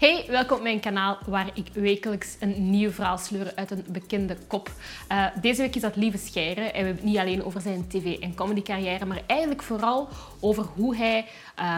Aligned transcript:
Hey, 0.00 0.24
welkom 0.28 0.56
op 0.56 0.62
mijn 0.62 0.80
kanaal 0.80 1.18
waar 1.26 1.50
ik 1.54 1.68
wekelijks 1.72 2.36
een 2.38 2.70
nieuw 2.70 2.90
verhaal 2.90 3.18
sleur 3.18 3.52
uit 3.54 3.70
een 3.70 3.84
bekende 3.88 4.36
kop. 4.46 4.70
Uh, 5.12 5.26
deze 5.40 5.62
week 5.62 5.74
is 5.74 5.82
dat 5.82 5.96
Lieve 5.96 6.18
Scheire 6.18 6.60
en 6.60 6.70
we 6.70 6.76
hebben 6.76 6.94
het 6.94 7.04
niet 7.04 7.18
alleen 7.18 7.44
over 7.44 7.60
zijn 7.60 7.88
tv- 7.88 8.18
en 8.18 8.34
comedycarrière, 8.34 9.04
maar 9.04 9.22
eigenlijk 9.26 9.62
vooral 9.62 10.08
over 10.40 10.64
hoe 10.64 10.96
hij 10.96 11.26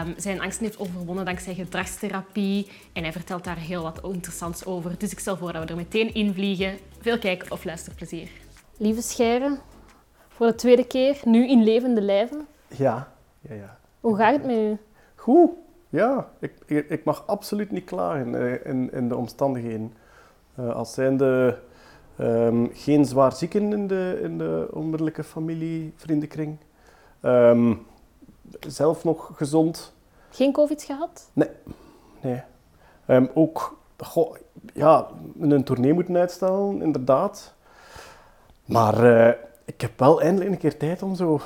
um, 0.05 0.13
zijn 0.17 0.41
angsten 0.41 0.65
heeft 0.65 0.79
overwonnen 0.79 1.25
dankzij 1.25 1.53
gedragstherapie. 1.53 2.71
En 2.93 3.03
hij 3.03 3.11
vertelt 3.11 3.43
daar 3.43 3.57
heel 3.57 3.83
wat 3.83 3.99
interessants 4.03 4.65
over. 4.65 4.97
Dus 4.97 5.11
ik 5.11 5.19
stel 5.19 5.37
voor 5.37 5.53
dat 5.53 5.63
we 5.63 5.69
er 5.69 5.75
meteen 5.75 6.13
in 6.13 6.33
vliegen. 6.33 6.77
Veel 6.99 7.19
kijk- 7.19 7.45
of 7.49 7.63
luisterplezier. 7.63 8.29
Lieve 8.77 9.01
Scheire, 9.01 9.57
voor 10.29 10.47
de 10.47 10.55
tweede 10.55 10.87
keer, 10.87 11.17
nu 11.23 11.49
in 11.49 11.63
levende 11.63 12.01
lijven. 12.01 12.47
Ja, 12.77 13.11
ja, 13.41 13.53
ja. 13.55 13.77
Hoe 13.99 14.15
gaat 14.15 14.33
het 14.33 14.45
met 14.45 14.55
u? 14.55 14.77
Goed. 15.15 15.49
Ja, 15.93 16.27
ik, 16.39 16.53
ik 16.89 17.03
mag 17.03 17.23
absoluut 17.27 17.71
niet 17.71 17.83
klagen 17.83 18.35
eh, 18.35 18.71
in, 18.71 18.91
in 18.91 19.07
de 19.07 19.15
omstandigheden. 19.15 19.93
Uh, 20.59 20.75
als 20.75 20.93
zijnde 20.93 21.59
um, 22.19 22.69
geen 22.73 23.05
zwaar 23.05 23.33
zieken 23.33 23.73
in 23.73 23.87
de, 23.87 24.19
in 24.23 24.37
de 24.37 24.67
onmiddellijke 24.71 25.23
familie, 25.23 25.93
vriendenkring. 25.95 26.57
Um, 27.21 27.85
zelf 28.59 29.03
nog 29.03 29.31
gezond. 29.35 29.93
Geen 30.29 30.51
covid 30.51 30.83
gehad? 30.83 31.29
Nee. 31.33 31.49
nee. 32.21 32.41
Um, 33.07 33.29
ook, 33.33 33.77
goh, 33.97 34.35
ja, 34.73 35.07
een 35.39 35.63
tournee 35.63 35.93
moeten 35.93 36.17
uitstellen, 36.17 36.81
inderdaad. 36.81 37.53
Maar 38.65 39.03
uh, 39.05 39.33
ik 39.65 39.81
heb 39.81 39.99
wel 39.99 40.21
eindelijk 40.21 40.51
een 40.51 40.57
keer 40.57 40.77
tijd 40.77 41.03
om 41.03 41.15
zo 41.15 41.41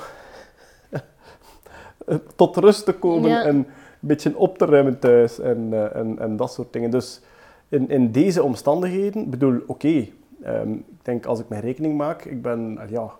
tot 2.36 2.56
rust 2.56 2.84
te 2.84 2.92
komen 2.92 3.30
Ja. 3.30 3.44
en 3.44 3.66
beetje 4.00 4.36
op 4.36 4.58
te 4.58 4.64
ruimen 4.64 4.98
thuis 4.98 5.38
en, 5.38 5.68
eh, 5.72 5.96
en, 5.96 6.18
en 6.18 6.36
dat 6.36 6.52
soort 6.52 6.72
dingen. 6.72 6.90
Dus 6.90 7.20
in, 7.68 7.88
in 7.88 8.12
deze 8.12 8.42
omstandigheden, 8.42 9.22
ik 9.22 9.30
bedoel, 9.30 9.60
oké, 9.66 10.06
ehm, 10.42 10.72
ik 10.72 10.84
denk 11.02 11.26
als 11.26 11.40
ik 11.40 11.48
mijn 11.48 11.62
rekening 11.62 11.96
maak, 11.96 12.24
ik 12.24 12.42
ben 12.42 12.78
eh, 12.78 12.90
ja, 12.90 13.10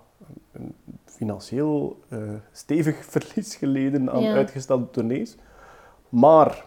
een 0.53 0.75
financieel 1.05 1.99
eh, 2.09 2.19
stevig 2.53 3.05
verlies 3.15 3.55
geleden 3.57 4.11
aan 4.11 4.23
Ja. 4.23 4.33
uitgestelde 4.35 4.91
tournees. 4.91 5.37
Maar 6.09 6.65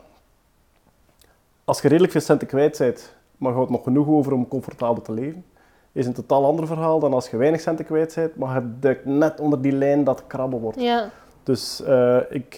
als 1.64 1.82
je 1.82 1.88
redelijk 1.88 2.12
veel 2.12 2.22
centen 2.22 2.48
kwijt 2.48 2.78
bent, 2.78 3.16
maar 3.38 3.50
je 3.50 3.56
houdt 3.56 3.72
nog 3.72 3.84
genoeg 3.84 4.08
over 4.08 4.34
om 4.34 4.48
comfortabel 4.48 5.02
te 5.04 5.12
leven, 5.12 5.46
is 5.92 6.06
een 6.06 6.14
totaal 6.14 6.46
ander 6.46 6.68
verhaal 6.68 7.00
dan 7.00 7.14
als 7.14 7.30
je 7.30 7.38
weinig 7.38 7.62
centen 7.62 7.86
kwijt 7.86 8.16
bent, 8.16 8.36
maar 8.36 8.62
je 8.62 8.74
duikt 8.80 9.06
net 9.06 9.40
onder 9.40 9.62
die 9.62 9.72
lijn 9.72 10.04
dat 10.04 10.28
krabben 10.28 10.60
wordt. 10.60 10.82
Ja. 10.82 11.10
Dus 11.44 11.84
ik 12.30 12.58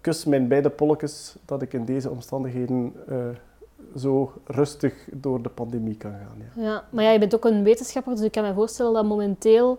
kus 0.00 0.24
mijn 0.24 0.48
beide 0.48 0.70
polletjes 0.70 1.34
dat 1.44 1.62
ik 1.62 1.72
in 1.72 1.84
deze 1.84 2.10
omstandigheden 2.10 2.92
eh, 3.08 3.16
zo 3.96 4.32
rustig 4.44 4.94
door 5.12 5.42
de 5.42 5.48
pandemie 5.48 5.96
kan 5.96 6.10
gaan. 6.10 6.42
Ja. 6.54 6.62
Ja, 6.70 6.84
maar 6.90 7.04
ja, 7.04 7.10
je 7.10 7.18
bent 7.18 7.34
ook 7.34 7.44
een 7.44 7.62
wetenschapper, 7.64 8.14
dus 8.14 8.24
ik 8.24 8.32
kan 8.32 8.42
me 8.44 8.54
voorstellen 8.54 8.92
dat 8.92 9.04
momenteel 9.04 9.78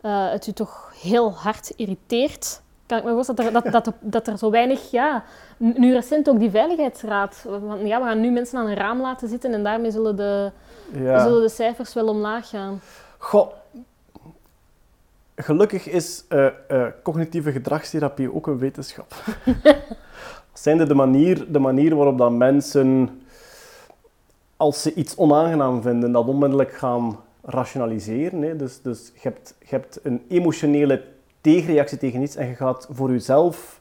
eh, 0.00 0.30
het 0.30 0.46
u 0.46 0.52
toch 0.52 0.92
heel 1.02 1.32
hard 1.32 1.72
irriteert. 1.76 2.60
Kan 2.86 2.98
ik 2.98 3.04
me 3.04 3.12
voorstellen 3.12 3.52
dat 3.52 3.64
er, 3.64 3.70
dat, 3.70 3.84
dat, 3.84 3.94
dat 4.00 4.26
er 4.26 4.38
zo 4.38 4.50
weinig, 4.50 4.90
ja, 4.90 5.24
nu 5.56 5.92
recent 5.92 6.28
ook 6.28 6.38
die 6.38 6.50
veiligheidsraad, 6.50 7.34
van 7.66 7.86
ja, 7.86 7.98
we 8.00 8.04
gaan 8.06 8.20
nu 8.20 8.30
mensen 8.30 8.58
aan 8.58 8.66
een 8.66 8.74
raam 8.76 9.00
laten 9.00 9.28
zitten 9.28 9.52
en 9.52 9.62
daarmee 9.62 9.90
zullen 9.90 10.16
de, 10.16 10.50
Ja. 10.92 11.22
zullen 11.22 11.42
de 11.42 11.48
cijfers 11.48 11.94
wel 11.94 12.08
omlaag 12.08 12.48
gaan. 12.48 12.80
Goh, 13.18 13.52
gelukkig 15.42 15.88
is 15.88 16.24
eh, 16.28 16.46
eh, 16.46 16.86
cognitieve 17.02 17.52
gedragstherapie 17.52 18.34
ook 18.34 18.46
een 18.46 18.58
wetenschap. 18.58 19.14
Zijnde 20.52 20.86
de 20.86 20.94
manier, 20.94 21.52
de 21.52 21.58
manier 21.58 21.96
waarop 21.96 22.18
dat 22.18 22.32
mensen, 22.32 23.20
als 24.56 24.82
ze 24.82 24.94
iets 24.94 25.16
onaangenaam 25.16 25.82
vinden, 25.82 26.12
dat 26.12 26.26
onmiddellijk 26.26 26.72
gaan 26.72 27.20
rationaliseren. 27.42 28.42
Hè. 28.42 28.56
Dus, 28.56 28.82
dus 28.82 29.12
je, 29.14 29.20
hebt, 29.20 29.54
je 29.58 29.68
hebt 29.68 30.00
een 30.02 30.22
emotionele 30.28 31.04
tegenreactie 31.40 31.98
tegen 31.98 32.22
iets 32.22 32.36
en 32.36 32.46
je 32.46 32.54
gaat 32.54 32.88
voor 32.90 33.10
jezelf 33.10 33.80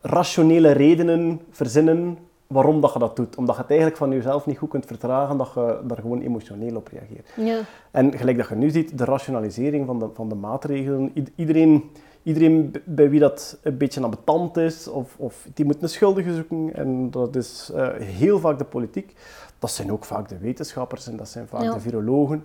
rationele 0.00 0.70
redenen 0.70 1.40
verzinnen 1.50 2.18
waarom 2.50 2.80
dat 2.80 2.92
je 2.92 2.98
dat 2.98 3.16
doet. 3.16 3.36
Omdat 3.36 3.54
je 3.54 3.60
het 3.60 3.70
eigenlijk 3.70 4.00
van 4.00 4.10
jezelf 4.10 4.46
niet 4.46 4.58
goed 4.58 4.68
kunt 4.70 4.86
vertragen, 4.86 5.36
dat 5.36 5.50
je 5.54 5.80
daar 5.84 5.96
gewoon 6.00 6.20
emotioneel 6.20 6.76
op 6.76 6.88
reageert. 6.88 7.28
Ja, 7.36 7.60
En 7.90 8.18
gelijk 8.18 8.36
dat 8.36 8.48
je 8.48 8.54
nu 8.54 8.70
ziet, 8.70 8.98
de 8.98 9.04
rationalisering 9.04 9.86
van 9.86 9.98
de, 9.98 10.08
van 10.14 10.28
de 10.28 10.34
maatregelen. 10.34 11.10
I- 11.14 11.32
Iedereen, 11.34 11.90
iedereen 12.22 12.74
bij 12.84 13.10
wie 13.10 13.20
dat 13.20 13.58
een 13.62 13.76
beetje 13.76 14.02
ambetant 14.02 14.56
is, 14.56 14.88
of, 14.88 15.14
of 15.18 15.46
die 15.54 15.64
moet 15.64 15.82
een 15.82 15.88
schuldige 15.88 16.34
zoeken. 16.34 16.74
En 16.74 17.10
dat 17.10 17.36
is 17.36 17.70
eh, 17.74 17.88
heel 17.98 18.38
vaak 18.38 18.58
de 18.58 18.64
politiek. 18.64 19.14
Dat 19.58 19.70
zijn 19.70 19.92
ook 19.92 20.04
vaak 20.04 20.28
de 20.28 20.38
wetenschappers 20.38 21.06
en 21.08 21.16
dat 21.16 21.28
zijn 21.28 21.46
vaak 21.46 21.62
Ja. 21.62 21.72
de 21.74 21.80
virologen. 21.80 22.44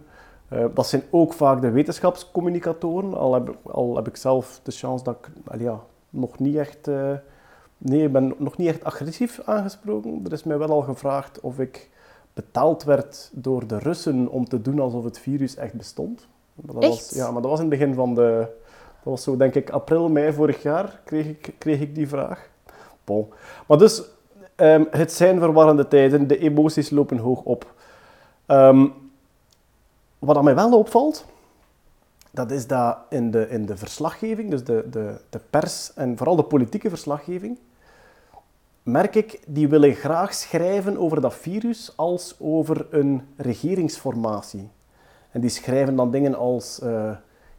Eh, 0.49 0.65
dat 0.73 0.87
zijn 0.87 1.03
ook 1.09 1.33
vaak 1.33 1.61
de 1.61 1.69
wetenschapscommunicatoren. 1.71 3.13
Al 3.13 3.33
heb, 3.33 3.55
al 3.63 3.95
heb 3.95 4.07
ik 4.07 4.15
zelf 4.15 4.59
de 4.63 4.71
chance 4.71 5.03
dat 5.03 5.15
ik 5.51 5.59
ja, 5.61 5.79
nog 6.09 6.39
niet 6.39 6.55
echt... 6.55 6.87
eh, 6.87 7.11
nee, 7.77 8.03
ik 8.03 8.11
ben 8.11 8.33
nog 8.37 8.57
niet 8.57 8.67
echt 8.67 8.83
agressief 8.83 9.41
aangesproken. 9.45 10.21
Er 10.25 10.31
is 10.31 10.43
mij 10.43 10.57
wel 10.57 10.69
al 10.69 10.81
gevraagd 10.81 11.39
of 11.39 11.59
ik 11.59 11.89
betaald 12.33 12.83
werd 12.83 13.29
door 13.33 13.67
de 13.67 13.79
Russen 13.79 14.29
om 14.29 14.47
te 14.47 14.61
doen 14.61 14.79
alsof 14.79 15.03
het 15.03 15.19
virus 15.19 15.55
echt 15.55 15.73
bestond. 15.73 16.27
Dat 16.55 16.83
Echt? 16.83 16.91
Was, 16.91 17.09
ja, 17.09 17.31
maar 17.31 17.41
dat 17.41 17.51
was 17.51 17.59
in 17.59 17.69
het 17.69 17.79
begin 17.79 17.93
van 17.93 18.15
de... 18.15 18.47
Dat 19.03 19.13
was 19.13 19.23
zo, 19.23 19.37
denk 19.37 19.55
ik, 19.55 19.69
april, 19.69 20.09
mei 20.09 20.33
vorig 20.33 20.61
jaar 20.61 21.01
kreeg 21.03 21.25
ik, 21.25 21.53
kreeg 21.57 21.79
ik 21.79 21.95
die 21.95 22.07
vraag. 22.07 22.49
Bon. 23.03 23.27
Maar 23.67 23.77
dus, 23.77 24.03
ehm, 24.55 24.83
het 24.89 25.11
zijn 25.11 25.39
verwarrende 25.39 25.87
tijden. 25.87 26.27
De 26.27 26.37
emoties 26.37 26.89
lopen 26.89 27.17
hoog 27.17 27.41
op. 27.41 27.73
Ehm, 28.45 28.87
wat 30.19 30.37
aan 30.37 30.43
mij 30.43 30.55
wel 30.55 30.77
opvalt, 30.77 31.25
dat 32.35 32.51
is 32.51 32.67
dat 32.67 32.97
in 33.09 33.31
de, 33.31 33.49
in 33.49 33.65
de 33.65 33.77
verslaggeving, 33.77 34.49
dus 34.49 34.63
de, 34.63 34.87
de, 34.89 35.15
de 35.29 35.39
pers 35.49 35.93
en 35.93 36.17
vooral 36.17 36.35
de 36.35 36.43
politieke 36.43 36.89
verslaggeving, 36.89 37.59
merk 38.83 39.15
ik, 39.15 39.39
die 39.47 39.67
willen 39.67 39.93
graag 39.93 40.33
schrijven 40.33 40.97
over 40.97 41.21
dat 41.21 41.33
virus 41.33 41.93
als 41.95 42.35
over 42.39 42.87
een 42.89 43.21
regeringsformatie. 43.37 44.69
En 45.31 45.41
die 45.41 45.49
schrijven 45.49 45.95
dan 45.95 46.11
dingen 46.11 46.35
als 46.35 46.79
eh, 46.79 47.11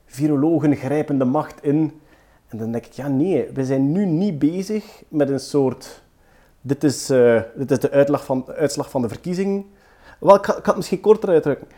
virologen 0.04 0.76
grijpen 0.76 1.18
de 1.18 1.24
macht 1.24 1.62
in. 1.62 2.00
En 2.48 2.58
dan 2.58 2.72
denk 2.72 2.86
ik, 2.86 2.92
ja 2.92 3.08
nee, 3.08 3.50
we 3.52 3.64
zijn 3.64 3.92
nu 3.92 4.06
niet 4.06 4.38
bezig 4.38 5.02
met 5.08 5.30
een 5.30 5.40
soort... 5.40 6.04
Dit 6.60 6.84
is, 6.84 7.10
eh, 7.10 7.42
dit 7.54 7.70
is 7.70 7.78
de 7.78 7.90
uitslag 7.90 8.24
van, 8.24 8.46
uitslag 8.46 8.90
van 8.90 9.02
de 9.02 9.08
verkiezing. 9.08 9.66
Wel, 10.20 10.34
ik 10.34 10.44
ga 10.44 10.60
het 10.62 10.76
misschien 10.76 11.00
korter 11.00 11.28
uitdrukken. 11.28 11.68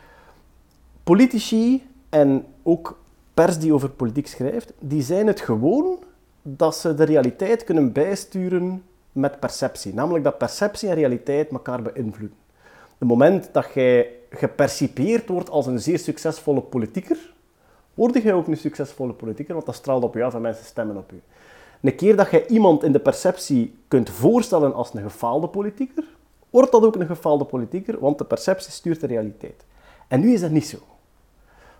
Politici 1.02 1.86
en 2.08 2.44
ook 2.62 2.98
pers 3.34 3.58
die 3.58 3.72
over 3.72 3.90
politiek 3.90 4.26
schrijft, 4.26 4.72
die 4.78 5.02
zijn 5.02 5.26
het 5.26 5.40
gewoon 5.40 5.98
dat 6.42 6.76
ze 6.76 6.94
de 6.94 7.04
realiteit 7.04 7.64
kunnen 7.64 7.92
bijsturen 7.92 8.82
met 9.12 9.40
perceptie. 9.40 9.94
Namelijk 9.94 10.24
dat 10.24 10.38
perceptie 10.38 10.88
en 10.88 10.94
realiteit 10.94 11.50
elkaar 11.50 11.82
beïnvloeden. 11.82 12.36
Het 12.98 13.08
moment 13.08 13.48
dat 13.52 13.66
jij 13.74 14.10
gepercipieerd 14.30 15.28
wordt 15.28 15.50
als 15.50 15.66
een 15.66 15.80
zeer 15.80 15.98
succesvolle 15.98 16.60
politieker, 16.60 17.32
word 17.94 18.22
jij 18.22 18.32
ook 18.32 18.46
een 18.46 18.56
succesvolle 18.56 19.12
politieker, 19.12 19.54
want 19.54 19.66
dat 19.66 19.74
straalt 19.74 20.02
op 20.02 20.14
je 20.14 20.24
af 20.24 20.34
en 20.34 20.40
mensen 20.40 20.64
stemmen 20.64 20.96
op 20.96 21.10
je. 21.10 21.16
Een 21.80 21.96
keer 21.96 22.16
dat 22.16 22.30
jij 22.30 22.46
iemand 22.46 22.82
in 22.82 22.92
de 22.92 23.00
perceptie 23.00 23.74
kunt 23.88 24.10
voorstellen 24.10 24.74
als 24.74 24.94
een 24.94 25.02
gefaalde 25.02 25.48
politieker, 25.48 26.04
wordt 26.50 26.72
dat 26.72 26.82
ook 26.82 26.94
een 26.96 27.06
gefaalde 27.06 27.44
politieker, 27.44 28.00
want 28.00 28.18
de 28.18 28.24
perceptie 28.24 28.72
stuurt 28.72 29.00
de 29.00 29.06
realiteit. 29.06 29.64
En 30.08 30.20
nu 30.20 30.32
is 30.32 30.40
dat 30.40 30.50
niet 30.50 30.66
zo. 30.66 30.78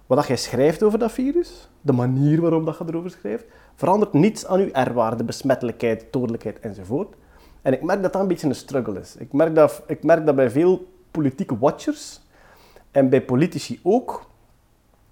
Wat 0.08 0.26
jij 0.26 0.36
schrijft 0.36 0.82
over 0.82 0.98
dat 0.98 1.12
virus, 1.12 1.69
de 1.80 1.92
manier 1.92 2.41
waarop 2.41 2.66
dat 2.66 2.78
je 2.78 2.84
erover 2.86 3.10
schrijft, 3.10 3.44
verandert 3.74 4.12
niets 4.12 4.46
aan 4.46 4.60
je 4.60 4.80
R-waarde, 4.80 5.24
besmettelijkheid, 5.24 6.06
dodelijkheid 6.10 6.60
enzovoort. 6.60 7.14
En 7.62 7.72
ik 7.72 7.82
merk 7.82 8.02
dat 8.02 8.12
dat 8.12 8.22
een 8.22 8.28
beetje 8.28 8.46
een 8.46 8.54
struggle 8.54 9.00
is. 9.00 9.16
Ik 9.16 9.32
merk 9.32 9.54
dat, 9.54 9.82
ik 9.86 10.02
merk 10.02 10.26
dat 10.26 10.36
bij 10.36 10.50
veel 10.50 10.86
politieke 11.10 11.58
watchers 11.58 12.20
en 12.90 13.08
bij 13.08 13.22
politici 13.22 13.81
ook, 13.82 14.26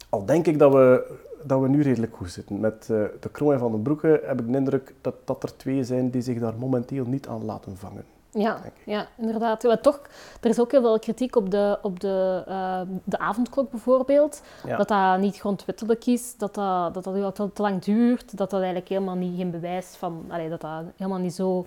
al 0.09 0.25
denk 0.25 0.47
ik 0.47 0.59
dat 0.59 0.73
we, 0.73 1.17
dat 1.43 1.61
we 1.61 1.69
nu 1.69 1.83
redelijk 1.83 2.17
goed 2.17 2.31
zitten. 2.31 2.61
Met 2.61 2.83
eh, 2.91 3.05
de 3.21 3.29
Kroon 3.33 3.59
Van 3.59 3.73
den 3.73 3.83
Broeke 3.83 4.21
heb 4.25 4.41
ik 4.41 4.53
de 4.53 4.59
indruk 4.59 4.95
dat, 5.01 5.15
dat 5.25 5.43
er 5.43 5.57
twee 5.57 5.85
zijn 5.85 6.11
die 6.11 6.23
zich 6.23 6.39
daar 6.39 6.55
momenteel 6.59 7.05
niet 7.05 7.29
aan 7.29 7.45
laten 7.45 7.77
vangen. 7.77 8.16
Ja, 8.37 8.61
ja 8.85 9.07
inderdaad. 9.17 9.63
Maar 9.63 9.81
toch, 9.81 10.01
er 10.41 10.51
is 10.51 10.61
ook 10.61 10.71
heel 10.71 10.81
veel 10.81 10.99
kritiek 10.99 11.37
op 11.37 11.51
de, 11.51 11.79
op 11.83 12.01
de, 12.01 12.43
eh, 12.47 12.81
de 13.05 13.19
avondklok 13.19 13.71
bijvoorbeeld. 13.71 14.43
Ja. 14.67 14.77
Dat 14.77 14.89
dat 14.89 15.19
niet 15.19 15.37
grondwettelijk 15.37 16.07
is, 16.07 16.37
dat 16.37 16.55
dat, 16.55 16.95
dat, 16.95 17.05
dat 17.05 17.15
heel 17.15 17.33
te, 17.33 17.51
lang 17.55 17.83
duurt, 17.83 18.37
dat 18.37 18.51
dat 18.51 18.61
eigenlijk 18.61 18.89
helemaal 18.89 19.15
niet 19.15 19.37
geen 19.37 19.51
bewijs 19.51 19.87
van, 19.99 20.25
allee, 20.29 20.49
dat 20.49 20.61
dat 20.61 20.83
helemaal 20.97 21.21
niet 21.21 21.35
zo 21.35 21.67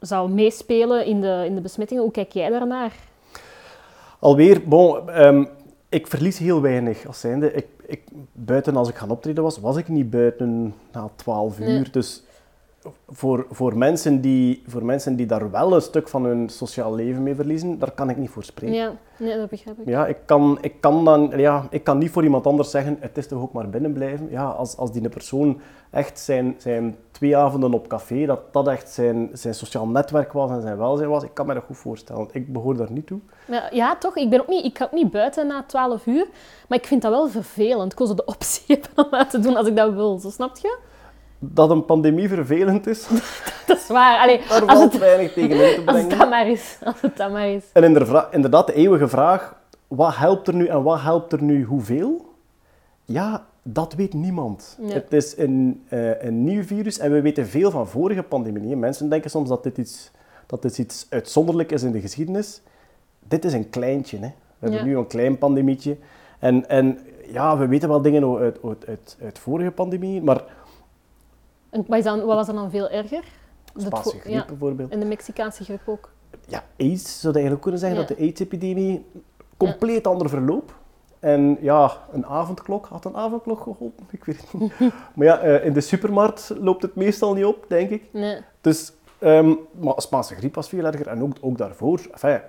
zou 0.00 0.30
meespelen 0.30 1.06
in 1.06 1.20
de, 1.20 1.42
in 1.46 1.54
de 1.54 1.60
besmettingen. 1.60 2.02
Hoe 2.02 2.12
kijk 2.12 2.32
jij 2.32 2.50
daarnaar? 2.50 2.92
Alweer, 4.18 4.68
bon, 4.68 5.10
ehm, 5.10 5.44
ik 5.88 6.06
verlies 6.06 6.38
heel 6.38 6.60
weinig 6.60 7.06
als 7.06 7.20
zijnde. 7.20 7.52
Ik, 7.52 7.66
ik, 7.86 8.02
buiten 8.32 8.76
als 8.76 8.88
ik 8.88 8.94
gaan 8.94 9.10
optreden 9.10 9.42
was, 9.42 9.58
was 9.58 9.76
ik 9.76 9.88
niet 9.88 10.10
buiten 10.10 10.74
na 10.92 11.08
12 11.16 11.58
uur. 11.58 11.66
Nee. 11.66 11.90
Dus 11.90 12.22
voor, 13.08 13.46
voor, 13.50 13.76
mensen 13.76 14.20
die, 14.20 14.62
voor 14.66 14.84
mensen 14.84 15.16
die 15.16 15.26
daar 15.26 15.50
wel 15.50 15.74
een 15.74 15.82
stuk 15.82 16.08
van 16.08 16.24
hun 16.24 16.48
sociaal 16.48 16.94
leven 16.94 17.22
mee 17.22 17.34
verliezen, 17.34 17.78
daar 17.78 17.90
kan 17.90 18.10
ik 18.10 18.16
niet 18.16 18.30
voor 18.30 18.44
spreken. 18.44 18.76
Ja, 18.76 18.92
nee, 19.18 19.36
dat 19.36 19.50
begrijp 19.50 19.78
ik. 19.78 19.86
Ja, 19.86 20.06
ik 20.06 20.16
kan, 20.24 20.58
ik 20.60 20.80
kan, 20.80 21.04
dan, 21.04 21.32
ja, 21.36 21.66
ik 21.70 21.84
kan 21.84 21.98
niet 21.98 22.10
voor 22.10 22.24
iemand 22.24 22.46
anders 22.46 22.70
zeggen, 22.70 22.96
het 23.00 23.18
is 23.18 23.26
toch 23.26 23.42
ook 23.42 23.52
maar 23.52 23.68
binnen 23.68 23.92
blijven. 23.92 24.30
Ja, 24.30 24.44
als, 24.44 24.76
als 24.76 24.92
die 24.92 25.08
persoon 25.08 25.60
echt 25.90 26.18
zijn, 26.18 26.54
zijn 26.58 26.96
twee 27.10 27.36
avonden 27.36 27.74
op 27.74 27.88
café, 27.88 28.26
dat 28.26 28.52
dat 28.52 28.68
echt 28.68 28.90
zijn, 28.90 29.30
zijn 29.32 29.54
sociaal 29.54 29.88
netwerk 29.88 30.32
was 30.32 30.50
en 30.50 30.62
zijn 30.62 30.76
welzijn 30.76 31.08
was, 31.08 31.22
ik 31.22 31.34
kan 31.34 31.46
me 31.46 31.54
dat 31.54 31.64
goed 31.64 31.76
voorstellen. 31.76 32.28
Ik 32.32 32.52
behoor 32.52 32.76
daar 32.76 32.92
niet 32.92 33.06
toe. 33.06 33.20
Ja, 33.44 33.68
ja 33.70 33.96
toch? 33.96 34.16
Ik, 34.16 34.30
ben 34.30 34.40
ook 34.40 34.48
niet, 34.48 34.64
ik 34.64 34.78
ga 34.78 34.84
ook 34.84 34.92
niet 34.92 35.10
buiten 35.10 35.46
na 35.46 35.64
12 35.66 36.06
uur, 36.06 36.26
maar 36.68 36.78
ik 36.78 36.86
vind 36.86 37.02
dat 37.02 37.10
wel 37.10 37.28
vervelend. 37.28 37.92
Ik 37.92 37.98
wil 37.98 38.06
zo 38.06 38.14
de 38.14 38.24
optie 38.24 38.64
hebben 38.74 39.04
om 39.04 39.10
dat 39.10 39.30
te 39.30 39.40
doen 39.40 39.56
als 39.56 39.66
ik 39.66 39.76
dat 39.76 39.92
wil, 39.92 40.18
zo 40.18 40.30
snap 40.30 40.56
je? 40.56 40.78
Dat 41.38 41.70
een 41.70 41.84
pandemie 41.84 42.28
vervelend 42.28 42.86
is. 42.86 43.08
dat 43.66 43.76
is 43.76 43.86
waar. 43.86 44.20
Allee, 44.20 44.40
Daar 44.48 44.66
als 44.66 44.78
valt 44.78 44.92
het, 44.92 45.00
weinig 45.00 45.32
tegen 45.32 45.50
in 45.50 45.74
te 45.74 45.82
brengen. 45.82 45.86
Als 45.86 46.00
het 46.00 46.18
dat 46.18 46.30
maar 46.30 46.48
is. 46.48 46.78
Als 46.84 47.00
het 47.00 47.16
dat 47.16 47.30
maar 47.30 47.48
is. 47.48 47.64
En 47.72 47.84
inderdaad, 48.30 48.66
de 48.66 48.72
eeuwige 48.74 49.08
vraag, 49.08 49.56
wat 49.88 50.16
helpt 50.16 50.48
er 50.48 50.54
nu 50.54 50.66
en 50.66 50.82
wat 50.82 51.00
helpt 51.00 51.32
er 51.32 51.42
nu 51.42 51.64
hoeveel? 51.64 52.34
Ja, 53.04 53.46
dat 53.62 53.94
weet 53.94 54.14
niemand. 54.14 54.78
Het 54.82 55.12
is 55.12 55.38
een, 55.38 55.84
uh, 55.90 56.22
een 56.22 56.44
nieuw 56.44 56.62
virus 56.62 56.98
en 56.98 57.12
we 57.12 57.20
weten 57.20 57.46
veel 57.46 57.70
van 57.70 57.88
vorige 57.88 58.22
pandemieën. 58.22 58.78
Mensen 58.78 59.08
denken 59.08 59.30
soms 59.30 59.48
dat 59.48 59.62
dit 59.62 59.78
iets, 59.78 60.10
dat 60.46 60.62
dit 60.62 60.78
iets 60.78 61.06
uitzonderlijk 61.10 61.72
is 61.72 61.82
in 61.82 61.92
de 61.92 62.00
geschiedenis. 62.00 62.60
Dit 63.28 63.44
is 63.44 63.52
een 63.52 63.70
kleintje. 63.70 64.18
Hè. 64.18 64.32
We 64.58 64.68
hebben 64.68 64.84
nu 64.86 64.96
een 64.96 65.06
klein 65.06 65.38
pandemietje. 65.38 65.96
En, 66.38 66.68
en 66.68 66.98
ja, 67.30 67.58
we 67.58 67.66
weten 67.66 67.88
wel 67.88 68.02
dingen 68.02 68.38
uit, 68.38 68.58
uit, 68.64 68.86
uit, 68.86 69.16
uit 69.22 69.38
vorige 69.38 69.70
pandemieën, 69.70 70.24
maar 70.24 70.42
en 71.70 71.84
wat, 71.86 72.02
dan, 72.02 72.24
wat 72.24 72.36
was 72.36 72.48
er 72.48 72.54
dan 72.54 72.70
veel 72.70 72.88
erger? 72.88 73.24
Spaanse 73.76 74.18
griep 74.18 74.46
bijvoorbeeld. 74.46 74.90
En 74.90 75.00
de 75.00 75.06
Mexicaanse 75.06 75.64
griep 75.64 75.80
ook. 75.86 76.10
Ja, 76.46 76.64
AIDS 76.78 77.20
zou 77.20 77.32
je 77.32 77.32
eigenlijk 77.32 77.62
kunnen 77.62 77.80
zeggen 77.80 77.98
dat 77.98 78.08
de 78.08 78.16
AIDS-epidemie 78.16 79.06
compleet 79.56 80.06
ander 80.06 80.28
verloop. 80.28 80.76
En 81.18 81.58
ja, 81.60 81.92
een 82.12 82.26
avondklok, 82.26 82.86
had 82.86 83.04
een 83.04 83.16
avondklok 83.16 83.60
geholpen? 83.60 84.06
Ik 84.10 84.24
weet 84.24 84.40
het 84.40 84.60
niet. 84.60 84.72
maar 85.14 85.26
ja, 85.26 85.38
eh, 85.38 85.64
in 85.64 85.72
de 85.72 85.80
supermarkt 85.80 86.52
loopt 86.58 86.82
het 86.82 86.94
meestal 86.94 87.34
niet 87.34 87.44
op, 87.44 87.64
denk 87.68 87.90
ik. 87.90 88.02
Nee. 88.12 88.40
Dus, 88.60 88.92
um, 89.20 89.58
maar 89.80 89.94
Spaanse 89.96 90.34
griep 90.34 90.54
was 90.54 90.68
veel 90.68 90.84
erger 90.84 91.06
en 91.06 91.22
ook, 91.22 91.36
ook 91.40 91.58
daarvoor. 91.58 92.00
Enfin, 92.12 92.40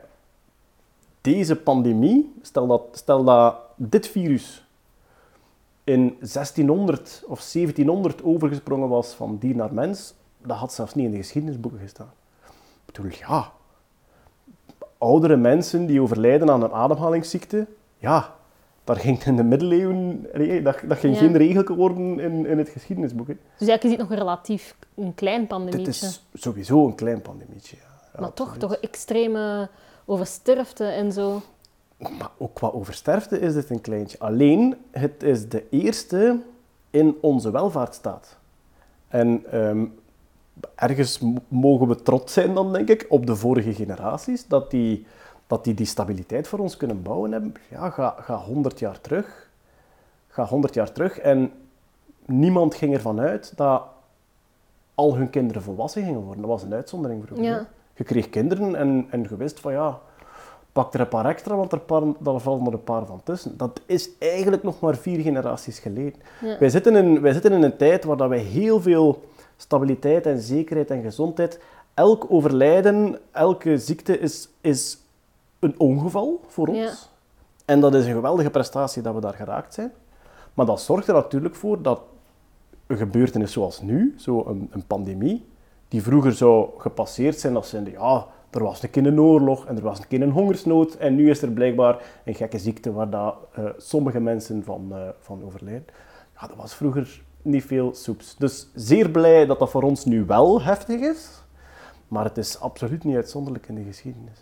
deze 1.21 1.55
pandemie, 1.55 2.33
stel 2.41 2.67
dat, 2.67 2.81
stel 2.91 3.23
dat 3.23 3.55
dit 3.75 4.07
virus 4.07 4.67
in 5.89 6.15
1600 6.19 7.23
of 7.27 7.41
1700 7.51 8.23
overgesprongen 8.23 8.89
was 8.89 9.13
van 9.13 9.37
dier 9.37 9.55
naar 9.55 9.73
mens, 9.73 10.13
dat 10.37 10.57
had 10.57 10.73
zelfs 10.73 10.93
niet 10.93 11.05
in 11.05 11.11
de 11.11 11.17
geschiedenisboeken 11.17 11.79
gestaan. 11.79 12.11
Ik 12.85 12.93
bedoel, 12.93 13.11
ja, 13.19 13.51
oudere 14.97 15.35
mensen 15.35 15.85
die 15.85 16.01
overlijden 16.01 16.49
aan 16.49 16.63
een 16.63 16.71
ademhalingsziekte, 16.71 17.67
ja, 17.97 18.35
daar 18.83 18.95
ging 18.95 19.23
in 19.23 19.35
de 19.35 19.43
middeleeuwen, 19.43 20.27
dat, 20.63 20.77
dat 20.87 20.97
ging 20.97 21.17
geen 21.17 21.37
regel 21.37 21.75
worden 21.75 22.19
in, 22.19 22.45
in 22.45 22.57
het 22.57 22.69
geschiedenisboek. 22.69 23.27
Hè. 23.27 23.33
Dus 23.33 23.67
eigenlijk 23.67 23.83
is 23.83 23.91
het 23.91 23.99
nog 23.99 24.09
een 24.09 24.17
relatief 24.17 24.75
een 24.95 25.15
klein 25.15 25.47
pandemietje. 25.47 25.85
Dit 25.85 26.01
is 26.01 26.25
sowieso 26.33 26.85
een 26.85 26.95
klein 26.95 27.21
pandemietje, 27.21 27.75
ja. 27.75 28.19
maar 28.19 28.33
toch, 28.33 28.57
toch 28.57 28.75
extreme 28.75 29.69
oversterfte 30.05 30.85
en 30.85 31.11
zo. 31.11 31.41
Maar 31.99 32.31
ook 32.37 32.53
qua 32.53 32.67
oversterfte 32.67 33.39
is 33.39 33.53
dit 33.53 33.69
een 33.69 33.81
kleintje. 33.81 34.19
Alleen, 34.19 34.75
het 34.91 35.23
is 35.23 35.49
de 35.49 35.69
eerste 35.69 36.39
in 36.89 37.17
onze 37.21 37.51
welvaartsstaat. 37.51 38.37
En 39.07 39.57
um, 39.59 39.99
ergens 40.75 41.21
mogen 41.47 41.87
we 41.87 42.01
trots 42.01 42.33
zijn 42.33 42.53
dan, 42.53 42.73
denk 42.73 42.89
ik, 42.89 43.05
op 43.09 43.25
de 43.25 43.35
vorige 43.35 43.73
generaties, 43.73 44.47
dat 44.47 44.71
die, 44.71 45.05
dat 45.47 45.63
die 45.63 45.73
die 45.73 45.85
stabiliteit 45.85 46.47
voor 46.47 46.59
ons 46.59 46.77
kunnen 46.77 47.01
bouwen 47.01 47.31
hebben. 47.31 47.53
Ja, 47.69 47.89
ga, 47.89 48.15
ga 48.19 48.37
100 48.37 48.79
jaar 48.79 49.01
terug. 49.01 49.49
Ga 50.27 50.45
100 50.45 50.73
jaar 50.73 50.91
terug 50.91 51.19
en 51.19 51.51
niemand 52.25 52.75
ging 52.75 52.93
ervan 52.93 53.19
uit 53.19 53.53
dat 53.55 53.83
al 54.95 55.15
hun 55.15 55.29
kinderen 55.29 55.61
volwassen 55.61 56.03
gingen 56.03 56.21
worden. 56.21 56.41
Dat 56.41 56.49
was 56.49 56.63
een 56.63 56.73
uitzondering 56.73 57.23
vroeger. 57.25 57.45
Ja. 57.45 57.67
Je 57.93 58.03
kreeg 58.03 58.29
kinderen 58.29 58.75
en, 58.75 59.07
en 59.09 59.21
je 59.29 59.37
wist 59.37 59.59
van 59.59 59.71
ja, 59.71 59.99
pak 60.71 60.93
er 60.93 60.99
een 60.99 61.07
paar 61.07 61.25
extra, 61.25 61.55
want 61.55 61.71
er, 61.71 61.79
paar, 61.79 62.01
daar 62.19 62.39
vallen 62.39 62.65
er 62.65 62.73
een 62.73 62.83
paar 62.83 63.05
van 63.05 63.21
tussen. 63.23 63.57
Dat 63.57 63.81
is 63.85 64.09
eigenlijk 64.19 64.63
nog 64.63 64.79
maar 64.79 64.95
vier 64.95 65.19
generaties 65.19 65.79
geleden. 65.79 66.21
Wij, 66.59 66.69
zitten 66.69 66.95
in, 66.95 67.21
wij 67.21 67.33
zitten 67.33 67.51
in 67.51 67.63
een 67.63 67.77
tijd 67.77 68.03
waar 68.03 68.17
dat 68.17 68.29
wij 68.29 68.39
heel 68.39 68.81
veel 68.81 69.23
stabiliteit 69.57 70.25
en 70.25 70.39
zekerheid 70.39 70.91
en 70.91 71.01
gezondheid... 71.01 71.59
Elk 71.93 72.25
overlijden, 72.29 73.19
elke 73.31 73.77
ziekte 73.77 74.19
is, 74.19 74.49
is 74.61 74.97
een 75.59 75.75
ongeval 75.77 76.41
voor 76.47 76.67
ons. 76.67 77.09
En 77.65 77.79
dat 77.79 77.95
is 77.95 78.05
een 78.05 78.13
geweldige 78.13 78.49
prestatie 78.49 79.01
dat 79.01 79.13
we 79.13 79.21
daar 79.21 79.33
geraakt 79.33 79.73
zijn. 79.73 79.91
Maar 80.53 80.65
dat 80.65 80.81
zorgt 80.81 81.07
er 81.07 81.13
natuurlijk 81.13 81.55
voor 81.55 81.81
dat 81.81 82.01
een 82.87 82.97
gebeurtenis 82.97 83.51
zoals 83.51 83.81
nu, 83.81 84.15
zo 84.17 84.43
een, 84.47 84.67
een 84.71 84.85
pandemie, 84.87 85.45
die 85.87 86.03
vroeger 86.03 86.33
zou 86.33 86.69
gepasseerd 86.77 87.39
zijn 87.39 87.55
als 87.55 87.69
de 87.69 87.91
ja, 87.91 88.27
er 88.49 88.63
was 88.63 88.83
een 88.83 88.89
keer 88.89 89.05
een 89.05 89.19
oorlog 89.19 89.65
en 89.65 89.75
er 89.75 89.83
was 89.83 89.99
een 89.99 90.07
keer 90.07 90.21
een 90.21 90.31
hongersnood 90.31 90.95
en 90.95 91.15
nu 91.15 91.29
is 91.29 91.41
er 91.41 91.51
blijkbaar 91.51 92.21
een 92.25 92.35
gekke 92.35 92.59
ziekte 92.59 92.93
waar 92.93 93.09
dat, 93.09 93.35
uh, 93.59 93.65
sommige 93.77 94.19
mensen 94.19 94.63
van, 94.63 94.87
uh, 94.91 94.97
van 95.19 95.43
overlijden. 95.43 95.85
Dat 96.41 96.55
was 96.55 96.73
vroeger 96.73 97.21
niet 97.41 97.63
veel 97.63 97.93
soeps. 97.93 98.35
Dus 98.37 98.67
zeer 98.75 99.09
blij 99.09 99.45
dat 99.45 99.59
dat 99.59 99.69
voor 99.69 99.83
ons 99.83 100.05
nu 100.05 100.25
wel 100.25 100.61
heftig 100.61 100.99
is, 100.99 101.41
maar 102.07 102.23
het 102.23 102.37
is 102.37 102.59
absoluut 102.59 103.03
niet 103.03 103.15
uitzonderlijk 103.15 103.67
in 103.67 103.75
de 103.75 103.83
geschiedenis. 103.83 104.41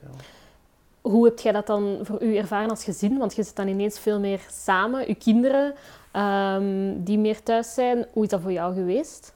Hoe 1.01 1.25
heb 1.25 1.39
jij 1.39 1.51
dat 1.51 1.67
dan 1.67 1.99
voor 2.01 2.23
u 2.23 2.35
ervaren 2.35 2.69
als 2.69 2.83
gezin? 2.83 3.17
Want 3.17 3.35
je 3.35 3.43
zit 3.43 3.55
dan 3.55 3.67
ineens 3.67 3.99
veel 3.99 4.19
meer 4.19 4.45
samen, 4.51 5.07
uw 5.07 5.15
kinderen 5.19 5.73
um, 6.13 7.03
die 7.03 7.17
meer 7.17 7.43
thuis 7.43 7.73
zijn. 7.73 8.05
Hoe 8.13 8.23
is 8.23 8.29
dat 8.29 8.41
voor 8.41 8.51
jou 8.51 8.73
geweest? 8.73 9.33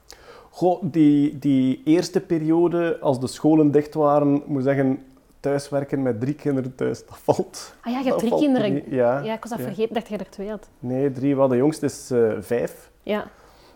Goh, 0.53 0.81
die, 0.81 1.39
die 1.39 1.81
eerste 1.85 2.21
periode, 2.21 2.97
als 2.99 3.19
de 3.19 3.27
scholen 3.27 3.71
dicht 3.71 3.93
waren, 3.93 4.43
moet 4.45 4.63
zeggen, 4.63 4.99
thuiswerken 5.39 6.01
met 6.01 6.19
drie 6.19 6.33
kinderen 6.33 6.75
thuis, 6.75 7.05
dat 7.05 7.17
valt. 7.17 7.75
Ah 7.81 7.93
ja, 7.93 7.99
je 7.99 8.05
hebt 8.05 8.19
drie 8.19 8.35
kinderen. 8.35 8.83
Ja, 8.89 9.19
ja, 9.19 9.33
ik 9.33 9.41
was 9.41 9.49
dat 9.49 9.61
vergeten, 9.61 9.93
dacht 9.93 10.07
je 10.07 10.17
er 10.17 10.29
twee 10.29 10.49
had. 10.49 10.69
Nee, 10.79 11.11
drie. 11.11 11.35
Wel, 11.35 11.47
de 11.47 11.55
jongste 11.55 11.85
is 11.85 12.11
uh, 12.11 12.33
vijf. 12.39 12.91
Ja. 13.03 13.27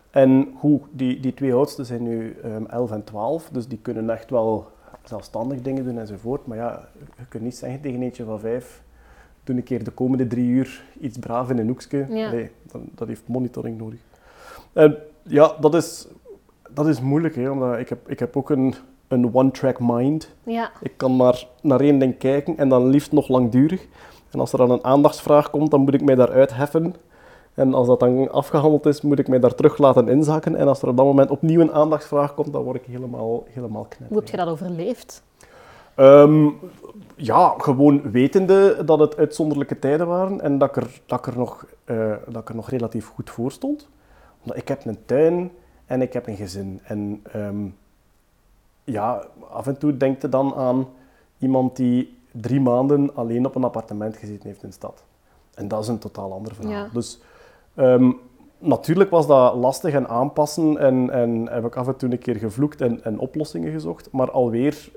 En 0.10 0.54
hoe, 0.56 0.80
die, 0.92 1.19
die 1.19 1.33
twee 1.33 1.54
oudste 1.54 1.83
zijn 1.83 2.04
nu 2.04 2.36
um, 2.45 2.66
elf 2.68 2.92
en 2.92 3.04
twaalf, 3.04 3.50
dus 3.51 3.68
die 3.68 3.80
kunnen 3.81 4.10
echt 4.10 4.30
wel 4.30 4.72
zelfstandig 5.04 5.62
dingen 5.62 5.83
doen 5.83 5.98
enzovoort. 5.98 6.45
Maar 6.45 6.57
ja, 6.57 6.88
je 7.18 7.25
kunt 7.30 7.44
niet 7.44 7.56
zeggen 7.56 7.81
tegen 7.81 8.01
eentje 8.01 8.24
van 8.24 8.39
vijf, 8.39 8.83
doe 9.44 9.55
een 9.55 9.63
keer 9.63 9.84
de 9.84 9.91
komende 9.91 10.27
drie 10.27 10.48
uur 10.48 10.84
iets 11.00 11.17
braaf 11.17 11.50
in 11.50 11.58
een 11.58 11.67
hoekje. 11.67 12.05
Ja. 12.10 12.32
Nee, 12.32 12.51
dat, 12.72 12.82
dat 12.96 13.08
heeft 13.08 13.27
monitoring 13.27 13.77
nodig. 13.77 14.00
En 14.74 14.98
ja, 15.24 15.55
dat 15.60 15.75
is 15.75 16.08
dat 16.75 16.88
is 16.88 17.01
moeilijk, 17.01 17.36
hè, 17.36 17.50
omdat 17.50 17.77
ik 17.77 17.89
heb, 17.89 18.10
ik 18.10 18.20
heb 18.20 18.38
ook 18.38 18.50
een, 18.50 18.74
een 19.08 19.34
one-track 19.34 19.79
mind. 19.79 20.34
Ja. 20.44 20.72
Ik 20.82 20.94
kan 20.98 21.15
maar 21.15 21.48
naar 21.62 21.79
één 21.79 22.00
ding 22.00 22.17
kijken 22.17 22.58
en 22.58 22.70
dan 22.70 22.88
liefst 22.88 23.12
nog 23.12 23.27
langdurig. 23.27 23.88
En 24.32 24.39
als 24.39 24.51
er 24.51 24.58
dan 24.58 24.72
een 24.72 24.84
aandachtsvraag 24.84 25.50
komt, 25.50 25.72
dan 25.72 25.82
moet 25.82 25.94
ik 25.94 26.03
mij 26.03 26.15
daaruit 26.15 26.55
heffen. 26.55 26.96
En 27.53 27.74
als 27.74 27.88
dat 27.88 28.00
dan 28.00 28.32
afgehandeld 28.32 28.86
is, 28.86 29.01
moet 29.01 29.20
ik 29.20 29.27
mij 29.27 29.39
daar 29.39 29.55
terug 29.55 29.77
laten 29.77 30.08
inzakken. 30.08 30.55
En 30.55 30.67
als 30.67 30.82
er 30.82 30.88
op 30.88 30.98
dat 30.98 31.05
moment 31.05 31.29
opnieuw 31.29 31.62
een 31.62 31.74
aandachtsvraag 31.74 32.34
komt, 32.34 32.53
dan 32.53 32.63
word 32.63 32.75
ik 32.75 32.86
helemaal, 32.86 33.44
helemaal 33.48 33.84
knetter. 33.84 34.08
Hoe 34.08 34.17
heb 34.17 34.27
je 34.27 34.38
dat 34.38 34.48
overleefd? 34.48 35.24
Um, 35.98 36.60
ja, 37.15 37.53
gewoon 37.58 38.12
wetende 38.12 38.86
dat 38.86 39.00
het 39.00 39.17
uitzonderlijke 39.17 39.79
tijden 39.79 40.08
waren 40.08 40.41
en 40.41 40.58
dat 40.58 40.70
ik 40.70 40.75
er, 40.75 41.01
dat 41.05 41.20
ik 41.20 41.25
er, 41.25 41.38
nog, 41.38 41.65
uh, 41.86 42.13
dat 42.27 42.41
ik 42.41 42.50
er 42.50 42.55
nog 42.55 42.70
relatief 42.70 43.08
goed 43.08 43.29
voor 43.29 43.51
stond. 43.51 43.89
Omdat 44.41 44.58
ik 44.58 44.67
heb 44.67 44.86
een 44.86 44.98
tuin 45.05 45.51
en 45.86 46.01
ik 46.01 46.13
heb 46.13 46.27
een 46.27 46.36
gezin. 46.36 46.80
En 46.84 47.24
um, 47.36 47.75
ja, 48.84 49.25
af 49.50 49.68
en 49.68 49.77
toe 49.77 49.98
denkt 49.98 50.22
je 50.22 50.30
dan 50.30 50.54
aan 50.56 50.88
iemand 51.38 51.75
die 51.75 52.18
drie 52.32 52.62
maanden 52.62 53.15
alleen 53.15 53.46
op 53.46 53.56
een 53.56 53.63
appartement 53.63 54.18
gezeten 54.18 54.48
heeft 54.48 54.63
in 54.63 54.70
de 54.70 54.75
stad. 54.75 55.04
En 55.54 55.68
dat 55.68 55.82
is 55.82 55.88
een 55.88 56.00
totaal 56.00 56.34
ander 56.34 56.56
verhaal. 56.56 56.72
Ja. 56.72 56.89
Dus 56.94 57.20
um, 57.75 58.20
natuurlijk 58.58 59.10
was 59.10 59.27
dat 59.27 59.56
lastig 59.56 59.94
en 59.94 60.08
aanpassen 60.08 60.77
en, 60.77 61.10
en 61.10 61.48
heb 61.50 61.65
ik 61.65 61.75
af 61.75 61.88
en 61.88 61.96
toe 61.96 62.12
een 62.12 62.20
keer 62.20 62.36
gevloekt 62.36 62.82
en, 62.82 63.04
en 63.04 63.20
oplossingen 63.20 63.72
gezocht. 63.72 64.12
Maar 64.12 64.32
alweer, 64.32 64.92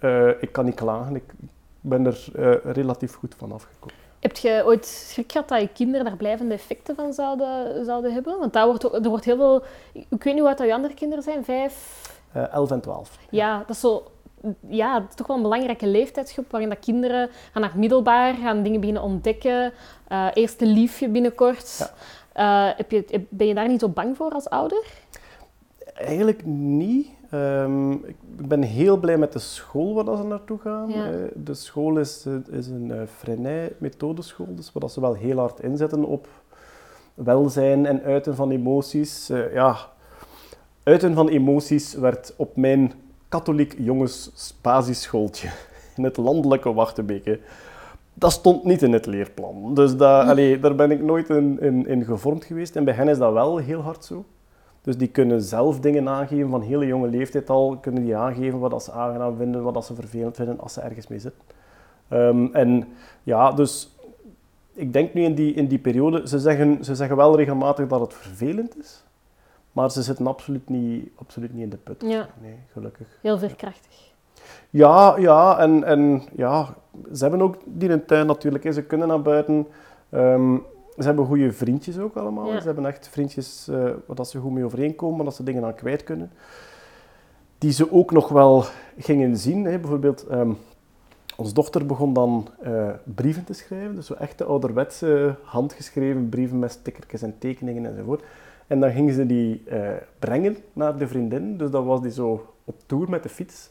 uh, 0.00 0.28
ik 0.28 0.52
kan 0.52 0.64
niet 0.64 0.74
klagen, 0.74 1.14
ik 1.14 1.34
ben 1.80 2.06
er 2.06 2.28
uh, 2.36 2.72
relatief 2.72 3.14
goed 3.14 3.34
van 3.38 3.52
afgekomen. 3.52 3.96
Heb 4.22 4.36
je 4.36 4.62
ooit 4.64 4.86
schrik 4.86 5.32
gehad 5.32 5.48
dat 5.48 5.60
je 5.60 5.68
kinderen 5.68 6.04
daar 6.04 6.16
blijvende 6.16 6.54
effecten 6.54 6.94
van 6.94 7.12
zouden, 7.12 7.84
zouden 7.84 8.12
hebben? 8.12 8.38
Want 8.38 8.52
daar 8.52 8.66
wordt, 8.66 8.84
er 8.84 9.08
wordt 9.08 9.24
heel 9.24 9.36
veel... 9.36 9.62
Ik 9.92 10.24
weet 10.24 10.34
niet 10.34 10.42
wat 10.42 10.58
je 10.58 10.74
andere 10.74 10.94
kinderen 10.94 11.24
zijn, 11.24 11.44
vijf... 11.44 12.00
Uh, 12.36 12.52
elf 12.52 12.70
en 12.70 12.80
twaalf. 12.80 13.18
Ja, 13.30 13.58
dat 13.58 13.70
is 13.70 13.80
zo... 13.80 14.04
Ja, 14.68 15.06
is 15.08 15.14
toch 15.14 15.26
wel 15.26 15.36
een 15.36 15.42
belangrijke 15.42 15.86
leeftijdsgroep 15.86 16.50
waarin 16.50 16.68
dat 16.68 16.78
kinderen 16.78 17.30
gaan 17.52 17.62
naar 17.62 17.72
middelbaar, 17.76 18.34
gaan 18.34 18.62
dingen 18.62 18.80
beginnen 18.80 19.02
ontdekken. 19.02 19.72
Uh, 20.08 20.28
eerste 20.34 20.66
liefje 20.66 21.08
binnenkort. 21.08 21.92
Ja. 22.34 22.70
Uh, 22.70 22.76
heb 22.76 22.90
je, 22.90 23.26
ben 23.28 23.46
je 23.46 23.54
daar 23.54 23.68
niet 23.68 23.80
zo 23.80 23.88
bang 23.88 24.16
voor 24.16 24.30
als 24.30 24.48
ouder? 24.48 24.84
Eigenlijk 25.94 26.44
niet. 26.44 27.08
Ehm, 27.32 27.92
ik 27.92 28.16
ben 28.48 28.62
heel 28.62 28.96
blij 28.96 29.18
met 29.18 29.32
de 29.32 29.38
school 29.38 29.94
waar 29.94 30.04
dat 30.04 30.18
ze 30.18 30.24
naartoe 30.24 30.58
gaan. 30.58 30.88
Ja. 30.88 31.06
Eh, 31.06 31.12
de 31.34 31.54
school 31.54 31.98
is, 31.98 32.26
eh, 32.26 32.58
is 32.58 32.66
een 32.66 32.86
uh, 32.86 33.02
Freinet-methodeschool, 33.16 34.54
dus 34.54 34.72
waar 34.72 34.82
dat 34.82 34.92
ze 34.92 35.00
wel 35.00 35.14
heel 35.14 35.38
hard 35.38 35.60
inzetten 35.60 36.04
op 36.04 36.28
welzijn 37.14 37.86
en 37.86 38.02
uiten 38.02 38.34
van 38.34 38.50
emoties. 38.50 39.30
Eh, 39.30 39.52
ja, 39.54 39.76
uiten 40.82 41.14
van 41.14 41.28
emoties 41.28 41.94
werd 41.94 42.34
op 42.36 42.56
mijn 42.56 42.92
katholiek 43.28 43.74
jongens 43.78 44.54
basisschooltje 44.60 45.50
in 45.96 46.04
het 46.04 46.16
landelijke 46.16 46.72
Wachtebeke. 46.72 47.40
Dat 48.14 48.32
stond 48.32 48.64
niet 48.64 48.82
in 48.82 48.92
het 48.92 49.06
leerplan. 49.06 49.74
Dus 49.74 49.96
dat, 49.96 50.26
allee, 50.30 50.60
daar 50.60 50.74
ben 50.74 50.90
ik 50.90 51.02
nooit 51.02 51.28
in, 51.28 51.60
in, 51.60 51.86
in 51.86 52.04
gevormd 52.04 52.44
geweest. 52.44 52.76
En 52.76 52.84
bij 52.84 52.94
hen 52.94 53.08
is 53.08 53.18
dat 53.18 53.32
wel 53.32 53.56
heel 53.56 53.80
hard 53.80 54.04
zo. 54.04 54.24
Dus 54.82 54.96
die 54.96 55.08
kunnen 55.08 55.42
zelf 55.42 55.80
dingen 55.80 56.08
aangeven 56.08 56.50
van 56.50 56.60
hele 56.60 56.86
jonge 56.86 57.08
leeftijd 57.08 57.50
al. 57.50 57.78
Kunnen 57.80 58.02
die 58.02 58.16
aangeven 58.16 58.58
wat 58.58 58.70
dat 58.70 58.84
ze 58.84 58.92
aangenaam 58.92 59.36
vinden, 59.36 59.62
wat 59.62 59.74
dat 59.74 59.84
ze 59.84 59.94
vervelend 59.94 60.36
vinden 60.36 60.60
als 60.60 60.72
ze 60.72 60.80
ergens 60.80 61.06
mee 61.06 61.18
zitten. 61.18 61.42
Ehm, 62.08 62.46
en 62.52 62.88
ja, 63.22 63.52
dus 63.52 63.96
ik 64.74 64.92
denk 64.92 65.14
nu 65.14 65.22
in 65.22 65.34
die, 65.34 65.54
in 65.54 65.66
die 65.66 65.78
periode, 65.78 66.28
ze 66.28 66.38
zeggen, 66.38 66.84
ze 66.84 66.94
zeggen 66.94 67.16
wel 67.16 67.36
regelmatig 67.36 67.86
dat 67.86 68.00
het 68.00 68.14
vervelend 68.14 68.78
is. 68.78 69.04
Maar 69.72 69.90
ze 69.90 70.02
zitten 70.02 70.26
absoluut 70.26 70.68
niet, 70.68 71.08
absoluut 71.14 71.52
niet 71.52 71.62
in 71.62 71.70
de 71.70 71.76
put. 71.76 72.02
Ja. 72.06 72.28
Nee, 72.40 72.56
gelukkig. 72.72 73.06
Heel 73.20 73.38
veerkrachtig. 73.38 74.10
Ja, 74.70 75.16
ja, 75.18 75.58
en, 75.58 75.84
en 75.84 76.22
ja, 76.36 76.74
ze 77.12 77.22
hebben 77.22 77.42
ook 77.42 77.56
die 77.64 77.88
in 77.88 78.04
tuin 78.04 78.26
natuurlijk. 78.26 78.64
Hè. 78.64 78.72
Ze 78.72 78.82
kunnen 78.82 79.08
naar 79.08 79.22
buiten. 79.22 79.66
Ehm, 80.08 80.56
ze 80.96 81.02
hebben 81.02 81.26
goede 81.26 81.52
vriendjes 81.52 81.98
ook 81.98 82.16
allemaal. 82.16 82.52
Ja. 82.52 82.60
Ze 82.60 82.66
hebben 82.66 82.86
echt 82.86 83.08
vriendjes 83.08 83.66
uh, 83.70 83.76
waar 83.76 84.16
dat 84.16 84.28
ze 84.28 84.38
goed 84.38 84.52
mee 84.52 84.64
overeenkomen, 84.64 85.16
maar 85.16 85.24
dat 85.24 85.34
ze 85.34 85.42
dingen 85.42 85.64
aan 85.64 85.74
kwijt 85.74 86.04
kunnen. 86.04 86.30
Die 87.58 87.72
ze 87.72 87.92
ook 87.92 88.10
nog 88.10 88.28
wel 88.28 88.64
gingen 88.98 89.36
zien. 89.36 89.64
Hè. 89.64 89.78
Bijvoorbeeld, 89.78 90.26
um, 90.30 90.56
onze 91.36 91.54
dochter 91.54 91.86
begon 91.86 92.12
dan 92.12 92.48
uh, 92.66 92.90
brieven 93.04 93.44
te 93.44 93.52
schrijven. 93.52 93.94
Dus 93.94 94.06
zo 94.06 94.14
echte 94.14 94.44
ouderwetse 94.44 95.34
handgeschreven 95.42 96.28
brieven 96.28 96.58
met 96.58 96.70
stickertjes 96.70 97.22
en 97.22 97.38
tekeningen 97.38 97.86
enzovoort. 97.86 98.22
En 98.66 98.80
dan 98.80 98.90
gingen 98.90 99.14
ze 99.14 99.26
die 99.26 99.62
uh, 99.72 99.90
brengen 100.18 100.56
naar 100.72 100.98
de 100.98 101.08
vriendin. 101.08 101.56
Dus 101.56 101.70
dan 101.70 101.84
was 101.84 102.02
die 102.02 102.10
zo 102.10 102.54
op 102.64 102.76
tour 102.86 103.10
met 103.10 103.22
de 103.22 103.28
fiets. 103.28 103.70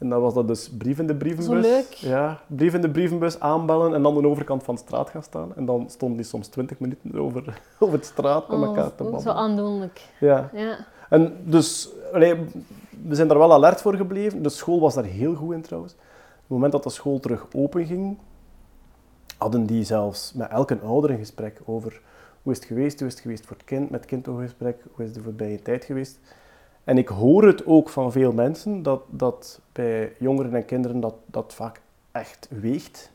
En 0.00 0.08
dan 0.08 0.20
was 0.20 0.34
dat 0.34 0.48
dus 0.48 0.70
brief 0.70 0.98
in 0.98 1.06
de 1.06 1.14
brievenbus. 1.14 1.66
Zo 1.66 1.70
leuk. 1.72 1.92
Ja, 1.92 2.40
brief 2.46 2.74
in 2.74 2.80
de 2.80 2.90
brievenbus 2.90 3.40
aanbellen 3.40 3.94
en 3.94 4.02
dan 4.02 4.16
aan 4.16 4.22
de 4.22 4.28
overkant 4.28 4.62
van 4.62 4.74
de 4.74 4.80
straat 4.80 5.10
gaan 5.10 5.22
staan. 5.22 5.56
En 5.56 5.64
dan 5.64 5.90
stond 5.90 6.16
die 6.16 6.24
soms 6.24 6.48
twintig 6.48 6.78
minuten 6.78 7.14
over, 7.14 7.60
over 7.78 7.94
het 7.94 8.06
straat 8.06 8.48
met 8.48 8.58
Oh, 8.58 8.64
elkaar 8.64 8.88
te 8.88 9.02
babbelen. 9.02 9.20
Zo 9.20 9.30
aandoenlijk. 9.30 10.00
Ja. 10.20 10.50
Ja. 10.52 10.86
En 11.08 11.36
dus, 11.44 11.88
we 12.12 13.14
zijn 13.14 13.28
daar 13.28 13.38
wel 13.38 13.52
alert 13.52 13.80
voor 13.80 13.94
gebleven. 13.94 14.42
De 14.42 14.48
school 14.48 14.80
was 14.80 14.94
daar 14.94 15.04
heel 15.04 15.34
goed 15.34 15.54
in 15.54 15.62
trouwens. 15.62 15.92
Op 15.92 15.98
het 16.40 16.48
moment 16.48 16.72
dat 16.72 16.82
de 16.82 16.90
school 16.90 17.20
terug 17.20 17.46
open 17.54 17.86
ging, 17.86 18.18
hadden 19.38 19.66
die 19.66 19.84
zelfs 19.84 20.32
met 20.32 20.48
elke 20.50 20.78
ouder 20.84 21.10
een 21.10 21.18
gesprek 21.18 21.60
over 21.64 22.00
hoe 22.42 22.52
is 22.52 22.58
het 22.58 22.66
geweest, 22.66 22.98
hoe 22.98 23.08
is 23.08 23.14
het 23.14 23.22
geweest 23.22 23.46
voor 23.46 23.56
het 23.56 23.66
kind, 23.66 23.90
met 23.90 24.00
het 24.00 24.08
kind 24.08 24.26
een 24.26 24.40
gesprek, 24.40 24.84
hoe 24.92 25.04
is 25.04 25.12
de 25.12 25.22
voorbije 25.22 25.62
tijd 25.62 25.84
geweest. 25.84 26.18
En 26.84 26.98
ik 26.98 27.08
hoor 27.08 27.46
het 27.46 27.66
ook 27.66 27.88
van 27.88 28.12
veel 28.12 28.32
mensen 28.32 28.82
dat, 28.82 29.02
dat 29.10 29.60
bij 29.72 30.12
jongeren 30.18 30.54
en 30.54 30.64
kinderen 30.64 31.00
dat, 31.00 31.14
dat 31.26 31.54
vaak 31.54 31.80
echt 32.12 32.48
weegt. 32.50 33.10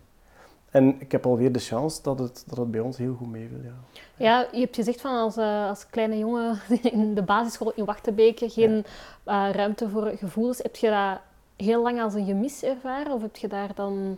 En 0.70 0.96
ik 1.00 1.12
heb 1.12 1.26
alweer 1.26 1.52
de 1.52 1.60
chance 1.60 2.02
dat 2.02 2.20
het, 2.20 2.44
dat 2.48 2.58
het 2.58 2.72
bij 2.72 2.80
ons 2.80 2.98
heel 2.98 3.14
goed 3.14 3.32
meeviel. 3.32 3.58
Ja. 3.64 3.74
ja, 4.16 4.48
je 4.52 4.60
hebt 4.60 4.76
gezegd 4.76 5.02
van 5.02 5.12
als, 5.12 5.38
uh, 5.38 5.68
als 5.68 5.90
kleine 5.90 6.18
jongen 6.18 6.60
in 6.92 7.16
de 7.16 7.24
basisschool 7.24 7.72
in 7.76 7.86
Wachtebeke 7.86 8.50
geen 8.50 8.84
ja. 9.24 9.48
uh, 9.48 9.56
ruimte 9.56 9.90
voor 9.90 10.12
gevoelens. 10.16 10.58
Heb 10.58 10.76
je 10.76 10.90
dat 10.90 11.20
heel 11.68 11.82
lang 11.82 12.02
als 12.02 12.14
een 12.14 12.26
gemis 12.26 12.64
ervaren? 12.64 13.14
Of 13.14 13.22
heb 13.22 13.36
je 13.36 13.48
daar 13.48 13.72
dan... 13.76 14.18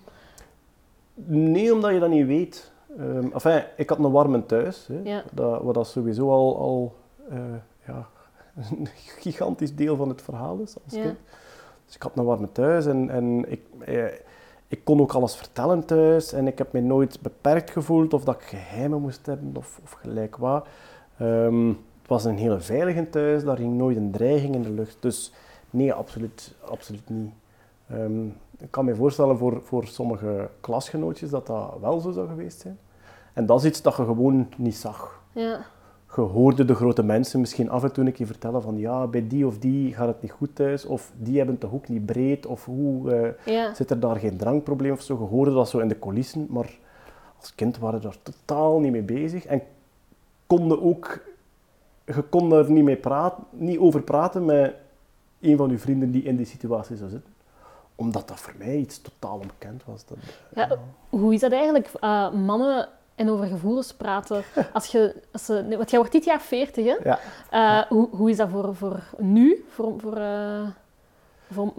Nee, 1.23 1.73
omdat 1.73 1.93
je 1.93 1.99
dat 1.99 2.09
niet 2.09 2.25
weet. 2.25 2.71
Um, 2.99 3.31
enfin, 3.33 3.63
ik 3.75 3.89
had 3.89 3.97
een 3.97 4.11
warme 4.11 4.45
thuis, 4.45 4.87
hè, 4.87 4.99
ja. 5.03 5.23
dat, 5.31 5.61
wat 5.61 5.73
dat 5.73 5.87
sowieso 5.87 6.29
al, 6.31 6.57
al 6.57 6.95
uh, 7.31 7.39
ja, 7.87 8.07
een 8.71 8.87
gigantisch 9.19 9.75
deel 9.75 9.95
van 9.95 10.09
het 10.09 10.21
verhaal 10.21 10.57
is 10.59 10.75
als 10.83 10.93
Ja. 10.95 11.01
kind. 11.01 11.17
Dus 11.85 11.95
ik 11.95 12.01
had 12.01 12.11
een 12.15 12.25
warme 12.25 12.51
thuis 12.51 12.85
en, 12.85 13.09
en 13.09 13.51
ik, 13.51 13.61
eh, 13.79 14.05
ik 14.67 14.83
kon 14.83 15.01
ook 15.01 15.13
alles 15.13 15.35
vertellen 15.35 15.85
thuis 15.85 16.33
en 16.33 16.47
ik 16.47 16.57
heb 16.57 16.71
me 16.71 16.79
nooit 16.79 17.21
beperkt 17.21 17.71
gevoeld 17.71 18.13
of 18.13 18.23
dat 18.23 18.35
ik 18.35 18.41
geheimen 18.41 19.01
moest 19.01 19.25
hebben 19.25 19.51
of, 19.55 19.79
of 19.83 19.91
gelijk 19.91 20.35
wat. 20.37 20.67
Ehm, 21.17 21.67
het 21.67 22.07
was 22.07 22.25
een 22.25 22.37
hele 22.37 22.59
veilige 22.59 23.09
thuis, 23.09 23.43
daar 23.43 23.57
ging 23.57 23.73
nooit 23.77 23.97
een 23.97 24.11
dreiging 24.11 24.55
in 24.55 24.61
de 24.61 24.69
lucht. 24.71 24.97
Dus 24.99 25.33
nee, 25.69 25.93
absoluut, 25.93 26.55
absoluut 26.65 27.09
niet. 27.09 27.31
Ehm, 27.89 28.25
ik 28.59 28.71
kan 28.71 28.85
me 28.85 28.95
voorstellen 28.95 29.37
voor, 29.37 29.61
voor 29.63 29.85
sommige 29.87 30.49
klasgenootjes 30.61 31.29
dat 31.29 31.47
dat 31.47 31.77
wel 31.81 31.99
zo 31.99 32.11
zou 32.11 32.27
geweest 32.27 32.59
zijn. 32.61 32.79
En 33.33 33.45
dat 33.45 33.59
is 33.59 33.65
iets 33.65 33.81
dat 33.81 33.95
je 33.95 34.03
gewoon 34.05 34.49
niet 34.57 34.75
zag 34.75 35.21
Ja. 35.31 35.59
Je 36.15 36.21
hoorde 36.21 36.65
de 36.65 36.75
grote 36.75 37.03
mensen 37.03 37.39
misschien 37.39 37.69
af 37.69 37.83
en 37.83 37.91
toe 37.93 38.05
een 38.05 38.11
keer 38.11 38.25
vertellen 38.25 38.61
van 38.61 38.77
ja, 38.77 39.07
bij 39.07 39.27
die 39.27 39.47
of 39.47 39.57
die 39.57 39.93
gaat 39.93 40.07
het 40.07 40.21
niet 40.21 40.31
goed 40.31 40.55
thuis, 40.55 40.85
of 40.85 41.11
die 41.17 41.37
hebben 41.37 41.57
toch 41.57 41.73
ook 41.73 41.87
niet 41.87 42.05
breed, 42.05 42.45
of 42.45 42.65
hoe 42.65 43.11
uh, 43.45 43.53
Ja. 43.55 43.73
zit 43.73 43.89
er 43.89 43.99
daar 43.99 44.15
geen 44.15 44.37
drankprobleem 44.37 44.91
of 44.91 45.01
zo. 45.01 45.17
Je 45.19 45.25
hoorde 45.25 45.53
dat 45.53 45.69
zo 45.69 45.79
in 45.79 45.87
de 45.87 45.99
coulissen, 45.99 46.47
maar 46.49 46.77
als 47.39 47.55
kind 47.55 47.77
waren 47.77 48.01
daar 48.01 48.15
totaal 48.21 48.79
niet 48.79 48.91
mee 48.91 49.01
bezig 49.01 49.45
en 49.45 49.61
konden 50.47 50.81
ook, 50.81 51.19
je 52.05 52.21
kon 52.21 52.49
daar 52.49 52.71
niet, 52.71 52.83
mee 52.83 52.95
praten, 52.95 53.43
niet 53.51 53.77
over 53.79 54.01
praten 54.01 54.45
met 54.45 54.73
een 55.41 55.57
van 55.57 55.69
je 55.69 55.77
vrienden 55.77 56.11
die 56.11 56.23
in 56.23 56.35
die 56.35 56.45
situatie 56.45 56.95
zou 56.95 57.09
zitten 57.09 57.35
omdat 57.99 58.27
dat 58.27 58.39
voor 58.39 58.53
mij 58.57 58.75
iets 58.77 59.01
totaal 59.01 59.39
onbekend 59.39 59.83
was. 59.85 60.05
Dat, 60.05 60.17
Ja, 60.55 60.77
hoe 61.09 61.33
is 61.33 61.39
dat 61.39 61.51
eigenlijk? 61.51 61.91
Uh, 62.01 62.31
mannen 62.33 62.89
en 63.17 63.29
over 63.29 63.47
gevoelens 63.47 63.93
praten. 63.93 64.43
Als 64.73 64.85
je, 64.85 65.15
als 65.31 65.47
nee, 65.47 65.77
want 65.77 65.89
jij 65.89 65.99
wordt 65.99 66.13
dit 66.13 66.25
jaar 66.25 66.41
40, 66.41 66.85
hè? 66.85 66.95
Ja. 67.03 67.19
Uh, 67.53 67.87
hoe, 67.89 68.07
hoe 68.11 68.29
is 68.29 68.37
dat 68.37 68.49
voor, 68.49 68.75
voor 68.75 69.03
nu? 69.17 69.65
Voor, 69.69 69.99
voor, 69.99 70.17
uh, 70.17 70.67
voor, 71.51 71.73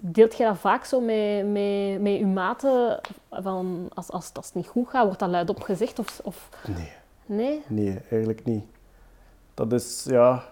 deelt 0.00 0.36
je 0.36 0.44
dat 0.44 0.58
vaak 0.58 0.84
zo 0.84 1.00
met, 1.00 1.46
met, 1.52 2.00
met 2.00 2.18
je 2.18 2.26
maten? 2.26 3.00
Van 3.30 3.88
als, 3.94 4.10
als, 4.10 4.30
als 4.32 4.46
het 4.46 4.54
niet 4.54 4.66
goed 4.66 4.88
gaat, 4.88 5.04
wordt 5.04 5.18
dat 5.18 5.28
luidop 5.28 5.62
gezegd? 5.62 5.98
Of, 5.98 6.20
of... 6.24 6.48
Nee. 6.66 6.92
Nee? 7.26 7.62
Nee, 7.66 8.00
eigenlijk 8.10 8.44
niet. 8.44 8.64
Dat 9.54 9.72
is, 9.72 10.04
ja... 10.08 10.42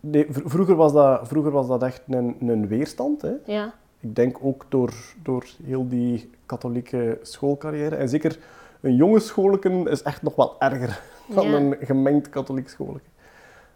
Nee, 0.00 0.26
vroeger, 0.30 0.74
was 0.74 0.92
dat, 0.92 1.28
vroeger 1.28 1.50
was 1.50 1.66
dat 1.66 1.82
echt 1.82 2.02
een, 2.08 2.36
een 2.40 2.68
weerstand. 2.68 3.22
Hè? 3.22 3.32
Ja. 3.46 3.74
Ik 4.00 4.16
denk 4.16 4.38
ook 4.42 4.66
door, 4.68 4.92
door 5.22 5.46
heel 5.62 5.88
die 5.88 6.30
katholieke 6.46 7.18
schoolcarrière. 7.22 7.96
En 7.96 8.08
zeker 8.08 8.38
een 8.80 8.94
jonge 8.96 9.20
schoolken 9.20 9.88
is 9.88 10.02
echt 10.02 10.22
nog 10.22 10.34
wat 10.34 10.54
erger 10.58 11.00
dan 11.34 11.48
Ja. 11.48 11.56
een 11.56 11.76
gemengd 11.80 12.28
katholiek 12.28 12.68
schoolken. 12.68 13.12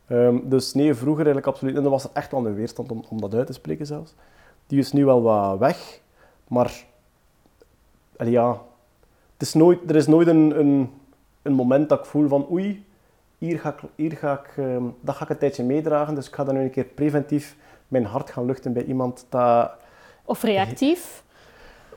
Ehm, 0.06 0.38
dus 0.42 0.74
nee, 0.74 0.94
vroeger 0.94 1.24
eigenlijk 1.24 1.46
absoluut. 1.46 1.76
En 1.76 1.84
er 1.84 1.90
was 1.90 2.04
er 2.04 2.10
echt 2.12 2.30
wel 2.30 2.46
een 2.46 2.54
weerstand 2.54 2.90
om, 2.92 3.04
om 3.08 3.20
dat 3.20 3.34
uit 3.34 3.46
te 3.46 3.52
spreken 3.52 3.86
zelfs. 3.86 4.14
Die 4.66 4.78
is 4.78 4.92
nu 4.92 5.04
wel 5.04 5.22
wat 5.22 5.58
weg. 5.58 6.00
Maar 6.48 6.84
ja, 8.18 8.50
het 9.32 9.42
is 9.42 9.54
nooit, 9.54 9.90
er 9.90 9.96
is 9.96 10.06
nooit 10.06 10.26
een, 10.28 10.58
een, 10.58 10.90
een 11.42 11.52
moment 11.52 11.88
dat 11.88 11.98
ik 11.98 12.04
voel 12.04 12.28
van 12.28 12.46
oei, 12.50 12.86
hier 13.38 13.58
ga 13.58 13.68
ik, 13.68 13.78
hier 13.94 14.12
ga 14.16 14.32
ik, 14.32 14.64
ehm, 14.64 14.82
dat 15.00 15.14
ga 15.14 15.24
ik 15.24 15.30
een 15.30 15.38
tijdje 15.38 15.64
meedragen. 15.64 16.14
Dus 16.14 16.28
ik 16.28 16.34
ga 16.34 16.44
dan 16.44 16.54
nu 16.54 16.60
een 16.60 16.70
keer 16.70 16.84
preventief 16.84 17.56
mijn 17.88 18.04
hart 18.04 18.30
gaan 18.30 18.44
luchten 18.44 18.72
bij 18.72 18.84
iemand 18.84 19.26
dat... 19.28 19.70
Of 20.24 20.42
reactief? 20.42 21.24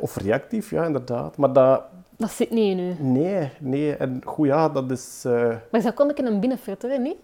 Of 0.01 0.15
reactief, 0.15 0.69
ja, 0.69 0.85
inderdaad. 0.85 1.37
Maar 1.37 1.53
dat... 1.53 1.83
Dat 2.17 2.31
zit 2.31 2.49
niet 2.51 2.77
in 2.77 2.79
u. 2.79 2.95
Nee, 3.03 3.49
nee. 3.59 3.95
En 3.95 4.21
goed, 4.25 4.47
ja, 4.47 4.69
dat 4.69 4.91
is... 4.91 5.21
eh, 5.25 5.55
Maar 5.71 5.81
dat 5.81 5.93
kon 5.93 6.09
ik 6.09 6.17
in 6.19 6.25
een 6.25 6.39
binnenfritter, 6.39 6.99
niet? 6.99 7.17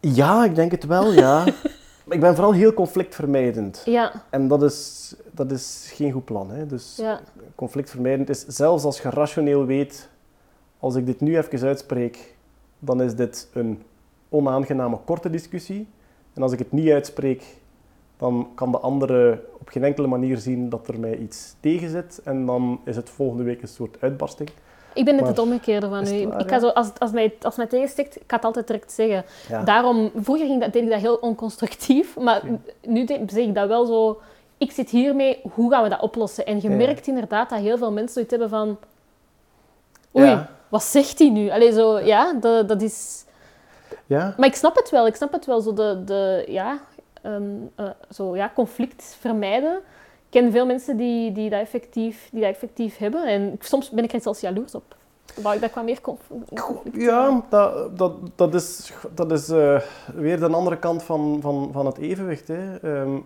Ja, 0.00 0.44
ik 0.44 0.54
denk 0.54 0.70
het 0.70 0.86
wel, 0.86 1.12
ja. 1.12 1.44
Maar 2.04 2.14
ik 2.14 2.20
ben 2.20 2.34
vooral 2.34 2.52
heel 2.52 2.72
conflictvermijdend. 2.72 3.82
Ja. 3.84 4.12
En 4.30 4.48
dat 4.48 4.62
is, 4.62 5.14
dat 5.30 5.50
is 5.50 5.90
geen 5.94 6.12
goed 6.12 6.24
plan. 6.24 6.50
Hè. 6.50 6.66
Dus 6.66 6.96
Ja. 6.96 7.20
conflictvermijdend 7.54 8.28
is, 8.28 8.46
zelfs 8.46 8.84
als 8.84 9.00
je 9.00 9.10
rationeel 9.10 9.66
weet, 9.66 10.08
als 10.78 10.94
ik 10.94 11.06
dit 11.06 11.20
nu 11.20 11.36
even 11.38 11.68
uitspreek, 11.68 12.34
dan 12.78 13.02
is 13.02 13.14
dit 13.14 13.48
een 13.52 13.82
onaangename 14.28 14.98
korte 15.04 15.30
discussie. 15.30 15.88
En 16.34 16.42
als 16.42 16.52
ik 16.52 16.58
het 16.58 16.72
niet 16.72 16.90
uitspreek, 16.90 17.44
dan 18.18 18.48
kan 18.54 18.70
de 18.72 18.78
andere 18.78 19.44
op 19.60 19.68
geen 19.68 19.84
enkele 19.84 20.06
manier 20.06 20.36
zien 20.36 20.68
dat 20.68 20.88
er 20.88 21.00
mij 21.00 21.16
iets 21.16 21.54
tegen 21.60 21.90
zit. 21.90 22.20
En 22.24 22.46
dan 22.46 22.80
is 22.84 22.96
het 22.96 23.10
volgende 23.10 23.42
week 23.42 23.62
een 23.62 23.68
soort 23.68 23.96
uitbarsting. 24.00 24.48
Ik 24.94 25.04
ben 25.04 25.14
net 25.14 25.22
Maar 25.22 25.30
het 25.32 25.40
omgekeerde 25.42 25.88
van 25.88 26.06
u. 26.06 26.26
waar, 26.28 26.40
ik 26.40 26.48
ga 26.48 26.58
zo, 26.58 26.68
als, 26.68 26.90
als, 26.98 27.10
mij, 27.10 27.34
als 27.42 27.56
mij 27.56 27.66
tegenstikt, 27.66 28.16
ik 28.16 28.22
ga 28.26 28.36
het 28.36 28.44
altijd 28.44 28.66
direct 28.66 28.92
zeggen. 28.92 29.24
Ja. 29.48 29.62
Daarom, 29.62 30.10
vroeger 30.14 30.46
ging 30.46 30.60
dat, 30.60 30.72
deed 30.72 30.82
ik 30.82 30.90
dat 30.90 31.00
heel 31.00 31.14
onconstructief, 31.16 32.16
maar 32.18 32.42
nu 32.86 33.06
zeg 33.06 33.18
ik 33.36 33.54
dat 33.54 33.68
wel 33.68 33.84
zo... 33.86 34.20
Ik 34.58 34.70
zit 34.72 34.90
hiermee, 34.90 35.40
hoe 35.54 35.70
gaan 35.70 35.82
we 35.82 35.88
dat 35.88 36.00
oplossen? 36.00 36.46
En 36.46 36.60
je 36.60 36.68
Ja. 36.70 36.76
merkt 36.76 37.06
inderdaad 37.06 37.50
dat 37.50 37.58
heel 37.58 37.78
veel 37.78 37.92
mensen 37.92 38.12
zoiets 38.12 38.30
hebben 38.30 38.48
van... 38.48 38.78
Oei, 40.16 40.26
Ja. 40.26 40.48
wat 40.68 40.82
zegt 40.82 41.18
hij 41.18 41.30
nu? 41.30 41.50
Allee, 41.50 41.72
zo, 41.72 41.98
ja, 41.98 42.32
dat, 42.40 42.68
dat 42.68 42.82
is... 42.82 43.24
Ja? 44.06 44.34
Maar 44.36 44.46
ik 44.48 44.54
snap 44.54 44.76
het 44.76 44.90
wel. 44.90 45.06
Ik 45.06 45.14
snap 45.14 45.32
het 45.32 45.46
wel. 45.46 45.60
Zo, 45.60 45.72
de, 45.72 46.02
de, 46.04 46.44
ja, 46.48 46.78
eh, 47.74 47.90
zo, 48.10 48.36
ja, 48.36 48.52
conflict 48.54 49.16
vermijden. 49.20 49.76
Ik 49.76 50.42
ken 50.42 50.52
veel 50.52 50.66
mensen 50.66 50.96
die, 50.96 51.32
die, 51.32 51.50
dat, 51.50 51.60
effectief, 51.60 52.28
die 52.32 52.40
dat 52.40 52.50
effectief 52.50 52.96
hebben. 52.96 53.26
En 53.26 53.56
soms 53.60 53.90
ben 53.90 54.04
ik 54.04 54.12
er 54.12 54.20
zelfs 54.20 54.40
jaloers 54.40 54.74
op. 54.74 54.96
Wou 55.42 55.54
ik 55.54 55.60
dat 55.60 55.70
qua 55.70 55.82
meer 55.82 56.00
conf- 56.00 56.30
conflict 56.54 56.96
Ja, 56.96 57.44
dat, 57.48 57.98
dat, 57.98 58.12
dat 58.34 58.54
is, 58.54 58.92
dat 59.14 59.32
is 59.32 59.48
eh, 59.48 59.80
weer 60.14 60.38
de 60.38 60.48
andere 60.48 60.78
kant 60.78 61.02
van, 61.02 61.38
van, 61.40 61.68
van 61.72 61.86
het 61.86 61.98
evenwicht. 61.98 62.48
Hè. 62.48 62.76
Ehm, 62.76 63.16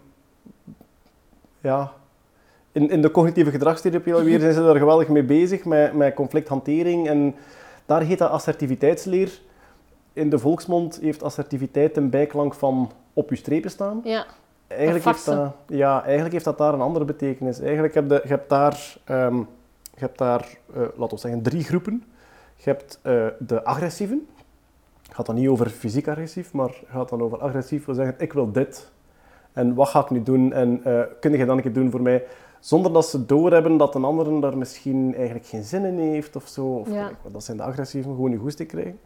ja. 1.61 1.92
in, 2.73 2.90
in 2.90 3.02
de 3.02 3.11
cognitieve 3.11 3.50
gedragstherapie 3.50 4.14
alweer 4.19 4.40
zijn 4.40 4.52
ze 4.52 4.62
daar 4.62 4.76
geweldig 4.76 5.09
mee 5.09 5.25
bezig, 5.25 5.64
met, 5.64 5.92
met 5.92 6.14
conflicthantering. 6.14 7.09
En 7.09 7.35
daar 7.87 8.02
heet 8.02 8.19
dat 8.19 8.30
assertiviteitsleer. 8.30 9.40
In 10.12 10.30
de 10.30 10.38
volksmond 10.38 10.99
heeft 11.00 11.23
assertiviteit 11.23 11.97
een 11.97 12.11
bijklank 12.11 12.54
van 12.54 12.90
op 13.12 13.31
je 13.31 13.37
strepen 13.37 13.71
staan. 13.71 14.00
Ja, 14.05 14.26
Eigenlijk 14.69 15.05
heeft, 15.05 15.25
dat, 15.25 15.52
ja, 15.67 16.02
eigenlijk 16.02 16.33
heeft 16.33 16.45
dat 16.45 16.59
daar 16.59 16.75
een 16.75 16.81
andere 16.81 17.05
betekenis. 17.05 17.61
Eigenlijk 17.61 17.95
heb 17.95 18.11
je, 18.11 18.21
je 18.23 18.29
hebt 18.29 18.49
daar, 18.49 18.97
ehm, 19.05 19.37
je 19.37 19.99
hebt 20.00 20.19
daar 20.19 20.59
eh, 20.75 20.81
laten 20.97 21.14
we 21.14 21.21
zeggen, 21.21 21.43
drie 21.43 21.64
groepen. 21.64 22.05
Je 22.57 22.71
hebt 22.71 22.99
eh, 23.02 23.26
de 23.38 23.64
agressieven. 23.64 24.26
Het 25.07 25.14
gaat 25.14 25.26
dan 25.26 25.35
niet 25.35 25.49
over 25.49 25.69
fysiek 25.69 26.09
agressief, 26.09 26.52
maar 26.52 26.69
het 26.69 26.88
gaat 26.90 27.09
dan 27.09 27.23
over 27.23 27.38
agressief. 27.38 27.85
We 27.85 27.95
zeggen, 27.95 28.14
ik 28.19 28.33
wil 28.33 28.52
dit. 28.52 28.90
En 29.52 29.75
wat 29.75 29.88
ga 29.88 30.00
ik 30.00 30.11
nu 30.11 30.23
doen? 30.23 30.52
En 30.52 30.81
eh 30.85 31.00
kun 31.21 31.33
je 31.33 31.47
dan 31.47 31.57
een 31.57 31.62
keer 31.62 31.73
doen 31.73 31.90
voor 31.90 32.02
mij? 32.02 32.25
Zonder 32.61 32.93
dat 32.93 33.07
ze 33.07 33.26
doorhebben 33.26 33.76
dat 33.76 33.95
een 33.95 34.05
ander 34.05 34.40
daar 34.40 34.59
misschien 34.59 35.14
eigenlijk 35.14 35.47
geen 35.47 35.62
zin 35.62 35.85
in 35.85 35.99
heeft 35.99 36.37
of 36.37 36.49
zo. 36.49 36.67
Of, 36.67 36.93
Ja. 36.93 37.11
dat 37.33 37.45
zijn 37.45 37.57
de 37.57 37.62
agressieven, 37.62 38.11
gewoon 38.14 38.31
je 38.31 38.37
goesting 38.37 38.69
krijgen. 38.69 38.99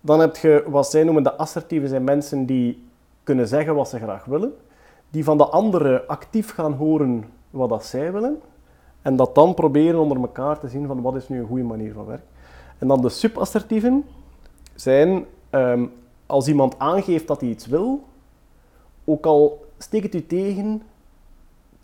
Dan 0.00 0.20
heb 0.20 0.36
je 0.36 0.64
wat 0.66 0.90
zij 0.90 1.04
noemen 1.04 1.22
de 1.22 1.36
assertieven, 1.36 1.88
zijn 1.88 2.04
mensen 2.04 2.46
die 2.46 2.88
kunnen 3.30 3.48
zeggen 3.48 3.74
wat 3.74 3.88
ze 3.88 3.98
graag 3.98 4.24
willen. 4.24 4.54
Die 5.10 5.24
van 5.24 5.36
de 5.36 5.44
anderen 5.46 6.06
actief 6.06 6.50
gaan 6.54 6.72
horen 6.72 7.24
wat 7.50 7.68
dat 7.68 7.84
zij 7.84 8.12
willen. 8.12 8.40
En 9.02 9.16
dat 9.16 9.34
dan 9.34 9.54
proberen 9.54 10.00
onder 10.00 10.20
elkaar 10.20 10.58
te 10.58 10.68
zien 10.68 10.86
van 10.86 11.02
wat 11.02 11.16
is 11.16 11.28
nu 11.28 11.38
een 11.38 11.46
goede 11.46 11.62
manier 11.62 11.92
van 11.92 12.04
werken. 12.06 12.26
En 12.78 12.88
dan 12.88 13.00
de 13.00 13.08
subassertieven 13.08 14.04
zijn 14.74 15.26
ehm, 15.50 15.86
als 16.26 16.48
iemand 16.48 16.78
aangeeft 16.78 17.26
dat 17.26 17.40
hij 17.40 17.48
iets 17.50 17.66
wil, 17.66 18.04
ook 19.04 19.26
al 19.26 19.64
steekt 19.78 20.04
het 20.04 20.14
u 20.14 20.26
tegen, 20.26 20.82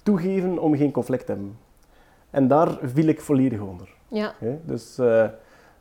toegeven 0.03 0.59
om 0.59 0.77
geen 0.77 0.93
conflict 0.93 1.27
te 1.27 1.33
hebben. 1.33 1.59
En 2.31 2.49
daar 2.49 2.79
viel 2.83 3.07
ik 3.07 3.21
volledig 3.21 3.61
onder. 3.61 3.95
ja. 4.41 4.59
Dus 4.65 4.99
eh, 4.99 5.29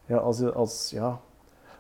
ja, 0.05 0.17
als, 0.17 0.53
als, 0.53 0.89
ja, 0.89 1.19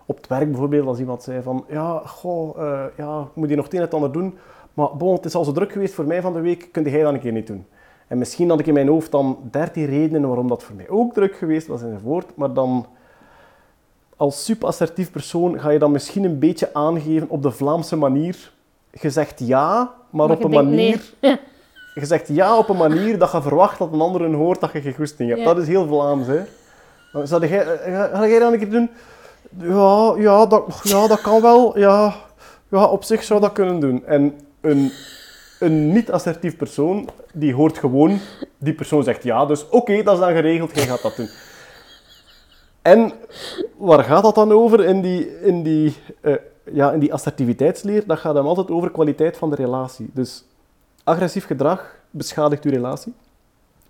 op 0.05 0.17
het 0.17 0.27
werk 0.27 0.49
bijvoorbeeld, 0.49 0.87
als 0.87 0.99
iemand 0.99 1.23
zei 1.23 1.41
van 1.41 1.65
ja, 1.69 2.01
goh, 2.05 2.61
eh, 2.61 2.83
ja, 2.97 3.21
ik 3.21 3.35
moet 3.35 3.47
hier 3.47 3.55
nog 3.55 3.65
het 3.65 3.73
een 3.73 3.79
en 3.79 3.85
het 3.85 3.93
ander 3.93 4.11
doen, 4.11 4.37
maar 4.73 4.97
bon, 4.97 5.15
het 5.15 5.25
is 5.25 5.35
al 5.35 5.43
zo 5.43 5.51
druk 5.51 5.71
geweest 5.71 5.93
voor 5.93 6.05
mij 6.05 6.21
van 6.21 6.33
de 6.33 6.39
week, 6.39 6.69
kun 6.71 6.83
jij 6.83 7.03
dat 7.03 7.13
een 7.13 7.19
keer 7.19 7.31
niet 7.31 7.47
doen? 7.47 7.65
En 8.07 8.17
misschien 8.17 8.49
had 8.49 8.59
ik 8.59 8.67
in 8.67 8.73
mijn 8.73 8.87
hoofd 8.87 9.11
dan 9.11 9.37
dertien 9.51 9.85
redenen 9.85 10.27
waarom 10.27 10.47
dat 10.47 10.63
voor 10.63 10.75
mij 10.75 10.89
ook 10.89 11.13
druk 11.13 11.35
geweest 11.35 11.67
was 11.67 11.81
enzovoort, 11.81 12.35
maar 12.35 12.53
dan 12.53 12.85
als 14.15 14.45
superassertief 14.45 15.11
persoon 15.11 15.59
ga 15.59 15.69
je 15.69 15.79
dan 15.79 15.91
misschien 15.91 16.23
een 16.23 16.39
beetje 16.39 16.73
aangeven 16.73 17.29
op 17.29 17.43
de 17.43 17.51
Vlaamse 17.51 17.95
manier. 17.95 18.51
Je 18.91 19.09
zegt 19.09 19.39
ja, 19.39 19.93
maar, 20.09 20.27
Maar 20.27 20.37
op 20.37 20.41
je 20.41 20.45
een 20.45 20.65
manier... 20.65 21.13
Je 21.95 22.05
zegt 22.05 22.27
ja 22.27 22.57
op 22.57 22.69
een 22.69 22.77
manier 22.77 23.17
dat 23.17 23.31
je 23.31 23.41
verwacht 23.41 23.79
dat 23.79 23.93
een 23.93 24.01
ander 24.01 24.33
hoort 24.33 24.59
dat 24.61 24.71
je 24.71 24.81
geen 24.81 24.93
goesting 24.93 25.29
hebt. 25.29 25.41
Ja. 25.41 25.45
Dat 25.45 25.57
is 25.57 25.67
heel 25.67 25.87
Vlaams, 25.87 26.27
hè. 26.27 26.41
Zou 27.23 27.47
jij, 27.47 27.65
eh, 27.65 27.93
ga, 27.93 28.07
ga 28.07 28.27
jij 28.27 28.39
dat 28.39 28.53
een 28.53 28.59
keer 28.59 28.69
doen? 28.69 28.89
Ja, 29.57 30.13
ja, 30.17 30.45
dat, 30.45 30.79
ja, 30.83 31.07
dat 31.07 31.21
kan 31.21 31.41
wel. 31.41 31.79
Ja, 31.79 32.15
ja, 32.69 32.85
op 32.85 33.03
zich 33.03 33.23
zou 33.23 33.41
dat 33.41 33.51
kunnen 33.51 33.79
doen. 33.79 34.05
En 34.05 34.39
een, 34.61 34.91
een 35.59 35.91
niet-assertief 35.93 36.57
persoon, 36.57 37.09
die 37.33 37.53
hoort 37.53 37.77
gewoon... 37.77 38.19
Die 38.57 38.73
persoon 38.73 39.03
zegt 39.03 39.23
ja, 39.23 39.45
dus 39.45 39.69
oké, 39.69 40.03
dat 40.03 40.13
is 40.13 40.19
dan 40.19 40.31
geregeld, 40.33 40.75
jij 40.75 40.85
gaat 40.85 41.01
dat 41.01 41.15
doen. 41.15 41.29
En 42.81 43.11
waar 43.77 44.03
gaat 44.03 44.23
dat 44.23 44.35
dan 44.35 44.51
over 44.51 44.85
in 44.85 45.01
die, 45.01 45.41
in 45.41 45.63
die, 45.63 45.95
eh, 46.21 46.35
ja, 46.71 46.91
in 46.91 46.99
die 46.99 47.13
assertiviteitsleer? 47.13 48.03
Dat 48.07 48.19
gaat 48.19 48.33
dan 48.33 48.45
altijd 48.45 48.71
over 48.71 48.91
kwaliteit 48.91 49.37
van 49.37 49.49
de 49.49 49.55
relatie. 49.55 50.09
Dus 50.13 50.45
agressief 51.03 51.45
gedrag 51.45 51.95
beschadigt 52.09 52.63
je 52.63 52.69
relatie. 52.69 53.13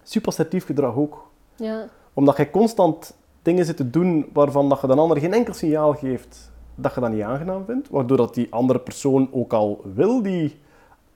Superassertief 0.04 0.66
gedrag 0.66 0.96
ook. 0.96 1.28
ja. 1.56 1.88
Omdat 2.14 2.38
je 2.38 2.50
constant 2.50 3.14
dingen 3.46 3.66
zit 3.66 3.78
te 3.78 3.90
doen 3.90 4.30
waarvan 4.34 4.70
dat 4.70 4.82
je 4.82 4.88
de 4.88 4.96
ander 4.96 5.18
geen 5.18 5.34
enkel 5.34 5.54
signaal 5.54 5.94
geeft 5.94 6.52
dat 6.76 6.94
je 6.96 7.02
dat 7.02 7.12
niet 7.12 7.22
aangenaam 7.22 7.66
vindt. 7.66 7.90
Waardoor 7.90 8.18
dat 8.18 8.34
die 8.34 8.48
andere 8.50 8.80
persoon 8.80 9.30
ook 9.32 9.54
al 9.54 9.82
wil 9.94 10.22
die 10.22 10.60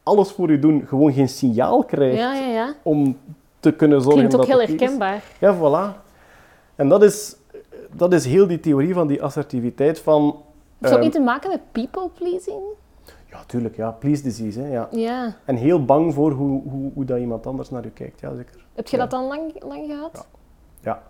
alles 0.04 0.32
voor 0.32 0.52
je 0.52 0.60
doen, 0.60 0.84
gewoon 0.88 1.14
geen 1.14 1.30
signaal 1.30 1.84
krijgt 1.84 2.18
Ja, 2.18 2.34
ja, 2.34 2.48
ja. 2.48 2.74
om 2.84 3.18
te 3.60 3.72
kunnen 3.72 4.02
zorgen 4.02 4.18
Klinkt 4.28 4.36
ook 4.36 4.48
dat 4.48 4.50
heel 4.50 4.60
het 4.60 4.70
oké 4.70 4.76
is. 4.84 4.90
herkenbaar. 4.90 5.24
Ja, 5.40 5.56
voilà. 5.58 6.02
En 6.76 6.90
dat 6.90 7.04
is, 7.04 7.36
dat 7.92 8.14
is 8.14 8.26
heel 8.26 8.48
die 8.48 8.60
theorie 8.60 8.94
van 8.94 9.08
die 9.08 9.24
assertiviteit 9.24 10.00
van... 10.00 10.36
Dat 10.78 10.92
ehm, 10.92 11.00
niet 11.02 11.12
te 11.12 11.20
maken 11.20 11.50
met 11.50 11.62
people 11.72 12.10
pleasing? 12.18 12.60
Ja, 13.30 13.44
tuurlijk, 13.46 13.76
ja. 13.76 13.92
Please 13.92 14.24
disease, 14.24 14.60
hè, 14.60 14.68
ja. 14.72 14.88
Ja. 14.92 15.36
En 15.46 15.56
heel 15.56 15.86
bang 15.86 16.14
voor 16.14 16.32
hoe, 16.32 16.62
hoe, 16.70 16.92
hoe 16.94 17.06
dat 17.06 17.20
iemand 17.20 17.48
anders 17.48 17.70
naar 17.70 17.84
je 17.84 17.90
kijkt, 17.92 18.20
ja, 18.20 18.36
zeker. 18.36 18.66
Heb 18.74 18.88
je 18.88 18.96
Ja. 18.98 19.02
dat 19.02 19.12
dan 19.12 19.28
lang, 19.28 19.64
lang 19.64 19.86
gehad? 19.88 20.28
Ja. 20.82 21.02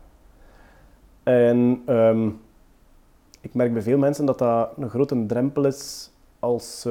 En 1.30 1.82
ehm, 1.86 2.28
ik 3.42 3.54
merk 3.54 3.74
bij 3.74 3.82
veel 3.82 3.98
mensen 3.98 4.26
dat 4.26 4.38
dat 4.38 4.70
een 4.78 4.89
grote 4.89 5.26
drempel 5.26 5.65
is 5.65 6.12
als 6.39 6.88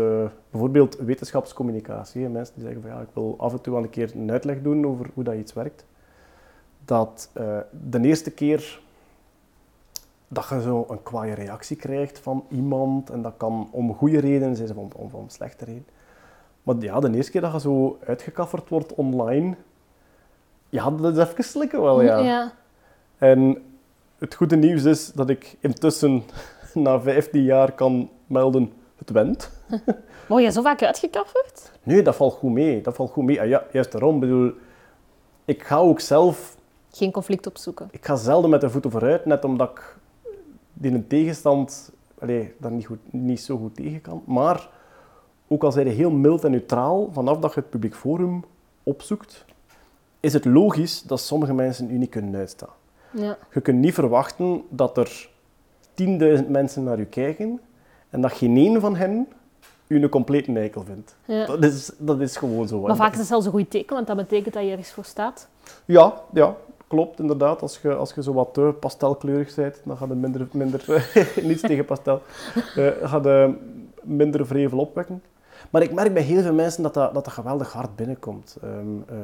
bijvoorbeeld 0.50 0.96
wetenschapscommunicatie. 0.96 2.28
Mensen 2.28 2.54
die 2.54 2.64
zeggen 2.64 2.82
van 2.82 2.90
ja, 2.90 3.00
ik 3.00 3.08
wil 3.12 3.34
af 3.38 3.52
en 3.52 3.60
toe 3.60 3.72
wel 3.72 3.82
een 3.82 3.90
keer 3.90 4.10
een 4.14 4.30
uitleg 4.30 4.62
doen 4.62 4.86
over 4.86 5.10
hoe 5.14 5.24
dat 5.24 5.34
iets 5.34 5.52
werkt. 5.52 5.84
Dat 6.84 7.30
eh, 7.32 7.58
de 7.88 8.00
eerste 8.00 8.30
keer 8.30 8.80
dat 10.28 10.48
je 10.48 10.60
zo 10.60 10.86
een 10.88 11.02
kwaaie 11.02 11.34
reactie 11.34 11.76
krijgt 11.76 12.18
van 12.18 12.44
iemand, 12.50 13.10
en 13.10 13.22
dat 13.22 13.34
kan 13.36 13.68
om 13.70 13.94
goede 13.94 14.20
redenen 14.20 14.56
zijn, 14.56 14.70
of 14.70 14.76
om, 14.76 14.90
om, 14.94 15.08
om 15.12 15.28
slechte 15.28 15.64
redenen. 15.64 15.88
Maar 16.62 16.76
ja, 16.78 17.00
de 17.00 17.14
eerste 17.14 17.32
keer 17.32 17.40
dat 17.40 17.52
je 17.52 17.60
zo 17.60 17.98
uitgekafferd 18.06 18.68
wordt 18.68 18.94
online, 18.94 19.56
ja, 20.68 20.90
dat 20.90 21.16
is 21.16 21.24
even 21.24 21.44
slikken 21.44 21.82
wel, 21.82 22.02
ja. 22.02 22.18
ja. 22.18 22.52
En 23.18 23.62
het 24.18 24.34
goede 24.34 24.56
nieuws 24.56 24.84
is 24.84 25.12
dat 25.12 25.28
ik 25.30 25.56
intussen 25.60 26.22
na 26.74 27.00
15 27.00 27.42
jaar 27.42 27.72
kan 27.72 28.10
melden, 28.26 28.72
het 28.96 29.10
went. 29.10 29.50
Word 30.28 30.42
je 30.42 30.50
zo 30.50 30.62
vaak 30.62 30.82
uitgekafferd? 30.82 31.72
Nee, 31.82 32.02
dat 32.02 32.16
valt 32.16 32.34
goed 32.34 32.52
mee. 32.52 32.80
Dat 32.82 32.94
valt 32.94 33.10
goed 33.10 33.24
mee. 33.24 33.40
Ah 33.40 33.48
ja, 33.48 33.64
juist 33.72 33.92
daarom. 33.92 34.14
Ik 34.14 34.20
bedoel, 34.20 34.52
ik 35.44 35.62
ga 35.62 35.76
ook 35.76 36.00
zelf, 36.00 36.56
Geen 36.90 37.12
conflict 37.12 37.46
opzoeken. 37.46 37.88
ik 37.90 38.06
ga 38.06 38.16
zelden 38.16 38.50
met 38.50 38.60
de 38.60 38.70
voeten 38.70 38.90
vooruit, 38.90 39.24
net 39.24 39.44
omdat 39.44 39.70
ik 39.70 39.96
die 40.72 40.92
een 40.92 41.06
tegenstand 41.06 41.92
allee, 42.18 42.54
daar 42.58 42.70
niet, 42.70 42.86
goed, 42.86 42.98
niet 43.12 43.40
zo 43.40 43.56
goed 43.56 43.74
tegen 43.76 44.00
kan. 44.00 44.22
Maar 44.26 44.68
ook 45.48 45.62
al 45.62 45.72
zijn 45.72 45.86
je 45.86 45.92
heel 45.92 46.10
mild 46.10 46.44
en 46.44 46.50
neutraal, 46.50 47.08
vanaf 47.12 47.38
dat 47.38 47.54
je 47.54 47.60
het 47.60 47.70
publiek 47.70 47.94
forum 47.94 48.44
opzoekt, 48.82 49.44
is 50.20 50.32
het 50.32 50.44
logisch 50.44 51.02
dat 51.02 51.20
sommige 51.20 51.54
mensen 51.54 51.90
u 51.90 51.98
niet 51.98 52.10
kunnen 52.10 52.34
uitstaan. 52.34 52.68
Ja. 53.10 53.38
Je 53.52 53.60
kunt 53.60 53.78
niet 53.78 53.94
verwachten 53.94 54.62
dat 54.68 54.96
er 54.96 55.28
10.000 56.02 56.46
mensen 56.48 56.82
naar 56.84 56.98
u 56.98 57.04
kijken 57.04 57.60
en 58.10 58.20
dat 58.20 58.32
geen 58.32 58.56
één 58.56 58.80
van 58.80 58.96
hen 58.96 59.28
u 59.86 60.02
een 60.02 60.08
complete 60.08 60.52
eikel 60.52 60.84
vindt. 60.84 61.16
ja. 61.24 61.46
Dat, 61.46 61.64
is, 61.64 61.90
dat 61.98 62.20
is 62.20 62.36
gewoon 62.36 62.68
zo. 62.68 62.80
Maar 62.80 62.96
vaak 62.96 63.12
is 63.12 63.18
het 63.18 63.26
zelfs 63.26 63.46
een 63.46 63.52
goed 63.52 63.70
teken, 63.70 63.94
want 63.94 64.06
dat 64.06 64.16
betekent 64.16 64.54
dat 64.54 64.62
je 64.62 64.70
ergens 64.70 64.90
voor 64.90 65.04
staat. 65.04 65.48
Ja, 65.84 66.20
ja, 66.32 66.56
klopt 66.86 67.20
inderdaad. 67.20 67.62
Als 67.62 67.78
je, 67.82 67.94
als 67.94 68.14
je 68.14 68.22
zo 68.22 68.32
wat 68.32 68.54
te 68.54 68.74
pastelkleurig 68.80 69.54
bent, 69.54 69.80
dan 69.84 69.96
gaat 69.96 70.08
het 70.08 70.18
minder, 70.18 70.48
minder 70.52 71.10
niets 71.42 71.60
tegen 71.62 71.84
pastel, 71.84 72.22
eh 72.76 72.88
gaat 73.02 73.24
je 73.24 73.54
minder 74.02 74.46
vrevel 74.46 74.78
opwekken. 74.78 75.22
Maar 75.70 75.82
ik 75.82 75.92
merk 75.92 76.14
bij 76.14 76.22
heel 76.22 76.42
veel 76.42 76.54
mensen 76.54 76.82
dat 76.82 76.94
dat, 76.94 77.14
dat, 77.14 77.24
dat 77.24 77.32
geweldig 77.34 77.72
hard 77.72 77.96
binnenkomt. 77.96 78.56
Ehm, 78.62 79.00
eh, 79.08 79.16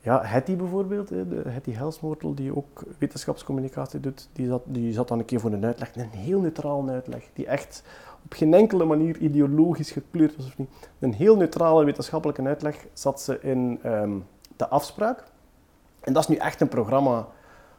ja, 0.00 0.20
Hetty 0.24 0.56
bijvoorbeeld, 0.56 1.08
de 1.08 1.42
Hetty 1.48 1.72
Helsmoortel, 1.72 2.34
die 2.34 2.56
ook 2.56 2.82
wetenschapscommunicatie 2.98 4.00
doet, 4.00 4.28
die 4.32 4.46
zat, 4.46 4.62
die 4.64 4.92
zat 4.92 5.08
dan 5.08 5.18
een 5.18 5.24
keer 5.24 5.40
voor 5.40 5.52
een 5.52 5.64
uitleg, 5.64 5.96
een 5.96 6.08
heel 6.08 6.40
neutrale 6.40 6.90
uitleg, 6.90 7.28
die 7.32 7.46
echt 7.46 7.82
op 8.24 8.32
geen 8.32 8.54
enkele 8.54 8.84
manier 8.84 9.16
ideologisch 9.16 9.90
gekleurd 9.90 10.36
was 10.36 10.46
of 10.46 10.58
niet. 10.58 10.68
Een 10.98 11.12
heel 11.12 11.36
neutrale 11.36 11.84
wetenschappelijke 11.84 12.42
uitleg 12.42 12.86
zat 12.92 13.20
ze 13.20 13.38
in 13.40 13.78
ehm, 13.82 14.12
de 14.56 14.68
afspraak. 14.68 15.24
En 16.00 16.12
dat 16.12 16.22
is 16.22 16.28
nu 16.28 16.36
echt 16.36 16.60
een 16.60 16.68
programma 16.68 17.26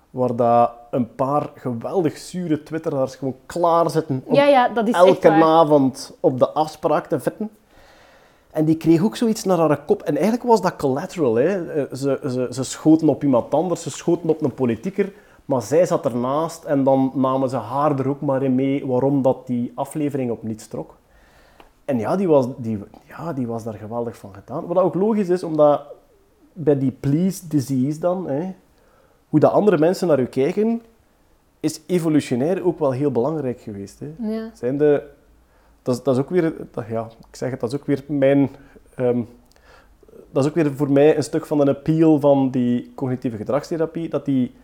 waar 0.10 0.36
dat 0.36 0.72
een 0.92 1.16
paar 1.16 1.50
geweldig 1.56 2.18
zure 2.18 2.64
twitteraars 2.64 3.16
gewoon 3.16 3.36
klaar 3.46 3.90
zitten 3.90 4.22
om 4.26 4.36
Ja, 4.36 4.46
ja, 4.46 4.70
dat 4.70 4.88
is 4.88 4.94
elke 4.94 5.32
avond 5.32 6.18
op 6.20 6.40
de 6.40 6.50
afspraak 6.50 7.06
te 7.06 7.20
vitten. 7.20 7.50
En 8.52 8.66
die 8.66 8.78
kreeg 8.78 9.04
ook 9.04 9.16
zoiets 9.16 9.44
naar 9.44 9.58
haar 9.58 9.86
kop. 9.86 10.02
En 10.02 10.16
eigenlijk 10.16 10.44
was 10.48 10.62
dat 10.62 10.76
collateral. 10.76 11.36
Hè. 11.36 11.72
Eh, 11.74 11.94
Ze, 11.94 12.20
ze, 12.24 12.48
ze 12.52 12.64
schoten 12.64 13.10
op 13.10 13.24
iemand 13.24 13.54
anders, 13.54 13.82
ze 13.82 13.90
schoten 13.90 14.30
op 14.30 14.42
een 14.42 14.54
politieker. 14.54 15.12
Maar 15.46 15.62
zij 15.62 15.86
zat 15.86 16.06
ernaast 16.06 16.64
en 16.64 16.84
dan 16.84 17.12
namen 17.16 17.50
ze 17.50 17.56
haar 17.56 18.00
er 18.00 18.10
ook 18.10 18.22
maar 18.22 18.44
in 18.44 18.56
mee 18.56 18.88
waarom 18.88 19.22
dat 19.22 19.48
die 19.48 19.72
aflevering 19.76 20.32
op 20.32 20.44
niets 20.44 20.68
trok. 20.68 20.98
En 21.86 22.00
ja, 22.00 22.16
die 22.16 22.28
was, 22.28 22.48
die, 22.58 22.80
ja, 23.08 23.34
die 23.34 23.48
was 23.48 23.64
daar 23.64 23.74
geweldig 23.74 24.18
van 24.18 24.34
gedaan. 24.34 24.66
Wat 24.66 24.78
ook 24.78 24.94
logisch 24.96 25.30
is, 25.30 25.44
omdat 25.44 25.82
bij 26.54 26.78
die 26.78 26.92
please 26.92 27.48
disease 27.48 28.00
dan, 28.00 28.28
hè, 28.28 28.54
hoe 29.30 29.40
dat 29.40 29.52
andere 29.52 29.78
mensen 29.78 30.08
naar 30.08 30.20
u 30.20 30.26
kijken, 30.26 30.82
is 31.60 31.82
evolutionair 31.88 32.66
ook 32.66 32.80
wel 32.80 32.92
heel 32.92 33.12
belangrijk 33.12 33.62
geweest. 33.62 34.00
Hè. 34.00 34.30
Ja. 34.30 34.50
Zijn 34.54 34.78
de, 34.78 35.04
dat, 35.82 35.96
is, 35.96 36.04
dat 36.04 36.16
is 36.16 36.22
ook 36.22 36.30
weer, 36.30 36.54
ja, 36.90 37.10
ik 37.30 37.36
zeg 37.36 37.52
het, 37.52 37.60
dat 37.60 37.74
is 37.74 37.80
ook 37.80 37.86
weer 37.86 38.04
mijn, 38.08 38.50
ehm, 38.96 39.22
dat 40.32 40.44
is 40.44 40.50
ook 40.50 40.56
weer 40.56 40.76
voor 40.76 40.92
mij 40.92 41.18
een 41.18 41.24
stuk 41.24 41.46
van 41.46 41.60
een 41.60 41.70
appeal 41.70 42.20
van 42.20 42.52
die 42.52 42.92
cognitieve 42.96 43.38
gedragstherapie, 43.38 44.10
dat 44.10 44.26
die 44.26 44.56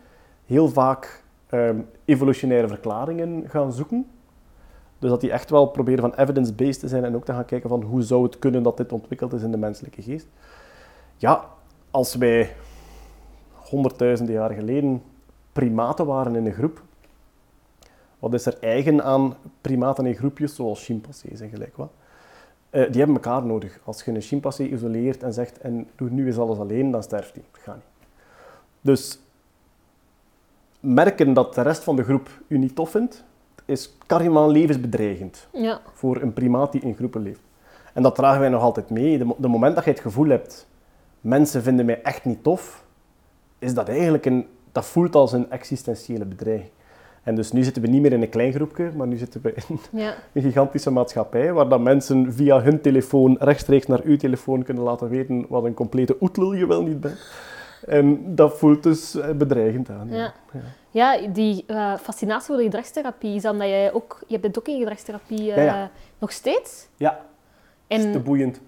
heel 0.45 0.67
vaak 0.69 1.23
ehm, 1.49 1.79
evolutionaire 2.05 2.67
verklaringen 2.67 3.49
gaan 3.49 3.73
zoeken. 3.73 4.07
Dus 4.99 5.09
dat 5.09 5.21
die 5.21 5.31
echt 5.31 5.49
wel 5.49 5.67
proberen 5.67 6.01
van 6.01 6.13
evidence-based 6.13 6.79
te 6.79 6.87
zijn 6.87 7.03
en 7.03 7.15
ook 7.15 7.25
te 7.25 7.33
gaan 7.33 7.45
kijken 7.45 7.69
van 7.69 7.81
hoe 7.81 8.01
zou 8.01 8.23
het 8.23 8.39
kunnen 8.39 8.63
dat 8.63 8.77
dit 8.77 8.91
ontwikkeld 8.91 9.33
is 9.33 9.43
in 9.43 9.51
de 9.51 9.57
menselijke 9.57 10.01
geest. 10.01 10.27
Ja, 11.17 11.45
als 11.91 12.15
wij 12.15 12.55
honderdduizenden 13.53 14.35
jaar 14.35 14.51
geleden 14.51 15.01
primaten 15.53 16.05
waren 16.05 16.35
in 16.35 16.45
een 16.45 16.53
groep, 16.53 16.81
wat 18.25 18.33
is 18.33 18.45
er 18.45 18.57
eigen 18.59 19.03
aan 19.03 19.35
primaten 19.61 20.05
in 20.05 20.15
groepjes, 20.15 20.55
zoals 20.55 20.85
chimpansees 20.85 21.39
en 21.39 21.49
gelijk 21.49 21.75
wat? 21.77 21.91
Eh, 22.69 22.81
die 22.91 22.97
hebben 22.97 23.15
elkaar 23.15 23.45
nodig. 23.45 23.79
Als 23.83 24.03
je 24.03 24.11
een 24.11 24.21
chimpansee 24.21 24.69
isoleert 24.71 25.23
en 25.23 25.33
zegt, 25.33 25.57
en 25.59 25.87
doe 25.95 26.09
nu 26.09 26.25
eens 26.25 26.37
alles 26.37 26.57
alleen, 26.57 26.91
dan 26.91 27.03
sterft 27.03 27.33
hij. 27.33 27.43
Dat 27.51 27.61
gaat 27.61 27.75
niet. 27.75 28.07
Dus 28.81 29.19
merken 30.79 31.33
dat 31.33 31.53
de 31.55 31.61
rest 31.61 31.83
van 31.83 31.95
de 31.95 32.03
groep 32.03 32.29
u 32.47 32.57
niet 32.57 32.75
tof 32.75 32.89
vindt, 32.89 33.23
is 33.65 33.97
karimaan 34.05 34.49
levensbedreigend 34.49 35.47
Ja. 35.51 35.79
voor 35.93 36.21
een 36.21 36.33
primaat 36.33 36.71
die 36.71 36.81
in 36.81 36.95
groepen 36.95 37.21
leeft. 37.21 37.41
En 37.93 38.03
dat 38.03 38.15
dragen 38.15 38.39
wij 38.39 38.49
nog 38.49 38.61
altijd 38.61 38.89
mee. 38.89 39.17
De, 39.17 39.35
de 39.37 39.47
moment 39.47 39.75
dat 39.75 39.83
je 39.83 39.89
het 39.89 39.99
gevoel 39.99 40.27
hebt, 40.27 40.67
mensen 41.21 41.63
vinden 41.63 41.85
mij 41.85 42.01
echt 42.01 42.25
niet 42.25 42.43
tof, 42.43 42.83
is 43.59 43.73
dat 43.73 43.89
eigenlijk 43.89 44.25
een, 44.25 44.47
dat 44.71 44.85
voelt 44.85 45.15
als 45.15 45.31
een 45.33 45.51
existentiële 45.51 46.25
bedreiging. 46.25 46.71
En 47.25 47.35
dus 47.35 47.51
nu 47.51 47.63
zitten 47.63 47.81
we 47.81 47.87
niet 47.87 48.01
meer 48.01 48.13
in 48.13 48.21
een 48.21 48.29
klein 48.29 48.53
groepje, 48.53 48.91
maar 48.95 49.07
nu 49.07 49.17
zitten 49.17 49.41
we 49.41 49.53
in 49.67 49.79
Ja. 49.91 50.13
een 50.33 50.41
gigantische 50.41 50.91
maatschappij, 50.91 51.53
waar 51.53 51.69
dat 51.69 51.79
mensen 51.79 52.33
via 52.33 52.61
hun 52.61 52.81
telefoon 52.81 53.37
rechtstreeks 53.39 53.85
naar 53.87 54.01
uw 54.03 54.17
telefoon 54.17 54.63
kunnen 54.63 54.83
laten 54.83 55.09
weten 55.09 55.45
wat 55.49 55.63
een 55.63 55.73
complete 55.73 56.17
oetlul 56.21 56.53
je 56.53 56.67
wel 56.67 56.83
niet 56.83 56.99
bent. 57.01 57.19
En 57.87 58.35
dat 58.35 58.57
voelt 58.57 58.83
dus 58.83 59.15
eh, 59.15 59.29
bedreigend 59.31 59.89
aan. 59.89 60.07
Ja. 60.09 60.33
Ja. 60.53 60.59
Ja, 60.89 61.27
die 61.27 61.63
eh, 61.67 61.95
fascinatie 61.95 62.45
voor 62.45 62.57
de 62.57 62.63
gedragstherapie, 62.63 63.35
is 63.35 63.41
dan 63.41 63.57
dat 63.57 63.67
jij 63.67 63.93
ook... 63.93 64.19
Je 64.27 64.39
bent 64.39 64.59
ook 64.59 64.67
in 64.67 64.77
gedragstherapie 64.79 65.53
eh, 65.53 65.65
Ja, 65.65 65.89
nog 66.19 66.31
steeds? 66.31 66.87
ja, 66.97 67.19
dat 67.87 67.97
is 67.99 68.03
te 68.03 68.11
En, 68.11 68.23
boeiend. 68.23 68.61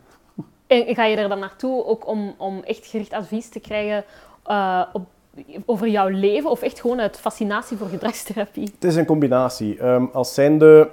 en 0.68 0.96
ga 0.96 1.06
je 1.06 1.16
er 1.18 1.30
dan 1.30 1.40
naartoe 1.40 1.86
ook 1.86 2.08
om, 2.08 2.34
om 2.38 2.64
echt 2.64 2.86
gericht 2.86 3.14
advies 3.14 3.50
te 3.50 3.60
krijgen 3.60 4.04
eh, 4.44 4.82
op, 4.94 5.06
over 5.66 5.88
jouw 5.88 6.08
leven? 6.08 6.50
Of 6.50 6.62
echt 6.62 6.82
gewoon 6.82 7.00
uit 7.00 7.18
fascinatie 7.20 7.78
voor 7.78 7.88
gedragstherapie? 7.88 8.72
Het 8.74 8.84
is 8.84 8.96
een 8.96 9.06
combinatie. 9.06 9.80
Ehm, 9.80 10.06
als 10.14 10.34
zijnde... 10.34 10.90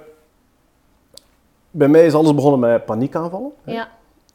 Bij 1.71 1.87
mij 1.87 2.05
is 2.05 2.13
alles 2.13 2.35
begonnen 2.35 2.59
met 2.59 2.85
paniekaanvallen. 2.85 3.51
Ja. 3.63 3.87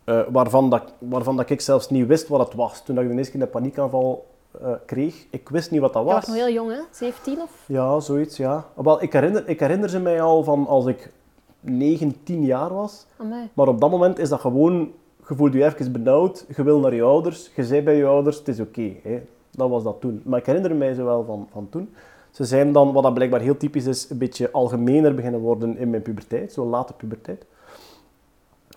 Eh, 0.05 0.21
waarvan, 0.29 0.71
dat, 0.71 0.83
waarvan 0.99 1.37
dat 1.37 1.51
ik 1.51 1.61
zelfs 1.61 1.91
niet 1.91 2.07
wist 2.07 2.29
wat 2.29 2.41
het 2.41 2.55
was. 2.55 2.83
Toen 2.85 2.95
dat 2.95 3.05
ik 3.05 3.11
de 3.11 3.17
eerste 3.17 3.33
keer 3.33 3.43
een 3.43 3.51
paniekaanval 3.51 4.27
eh, 4.61 4.73
kreeg, 4.87 5.27
ik 5.31 5.49
wist 5.49 5.71
niet 5.71 5.81
wat 5.81 5.93
dat 5.93 6.03
Je 6.03 6.09
was. 6.09 6.27
was 6.27 6.27
nog 6.27 6.37
heel 6.37 6.55
jong, 6.55 6.71
hè? 6.71 6.81
17 6.91 7.41
of? 7.41 7.65
Ja, 7.67 8.01
zoiets, 8.01 8.37
ja. 8.37 8.65
Wel, 8.75 9.03
ik, 9.03 9.13
herinner, 9.13 9.49
ik 9.49 9.61
herinner 9.61 9.89
ze 9.89 10.01
mij 10.01 10.23
al 10.23 10.43
van 10.43 10.67
als 10.67 10.87
ik 10.87 11.13
9, 11.61 12.23
10 12.23 12.45
jaar 12.45 12.75
was. 12.75 13.07
Amai. 13.17 13.49
Maar 13.53 13.69
op 13.69 13.81
dat 13.81 13.91
moment 13.91 14.19
is 14.19 14.29
dat 14.29 14.41
gewoon... 14.41 14.93
Je 15.29 15.37
voelt 15.37 15.53
je 15.53 15.65
even 15.65 15.93
benauwd, 15.93 16.45
je 16.57 16.63
wil 16.63 16.79
naar 16.81 16.95
je 16.95 17.03
ouders, 17.03 17.51
je 17.57 17.65
zei 17.65 17.83
bij 17.83 17.97
je 17.97 18.07
ouders, 18.07 18.39
het 18.39 18.49
is 18.49 18.61
oké. 18.61 18.93
hè. 19.03 19.23
Dat 19.61 19.71
was 19.71 19.83
dat 19.83 20.01
toen. 20.01 20.23
Maar 20.25 20.39
ik 20.39 20.47
herinner 20.47 20.75
mij 20.75 20.95
ze 20.95 21.03
wel 21.03 21.25
van, 21.25 21.49
van 21.53 21.69
toen. 21.71 21.95
Ze 22.31 22.45
zijn 22.45 22.73
dan, 22.73 22.93
wat 22.93 23.03
dat 23.03 23.15
blijkbaar 23.15 23.41
heel 23.41 23.57
typisch 23.57 23.87
is, 23.87 24.11
een 24.11 24.19
beetje 24.19 24.51
algemener 24.51 25.15
beginnen 25.15 25.41
worden 25.41 25.79
in 25.79 25.91
mijn 25.91 26.03
puberteit, 26.03 26.53
zo 26.53 26.67
late 26.67 26.93
puberteit. 26.93 27.45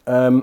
Ehm, 0.03 0.39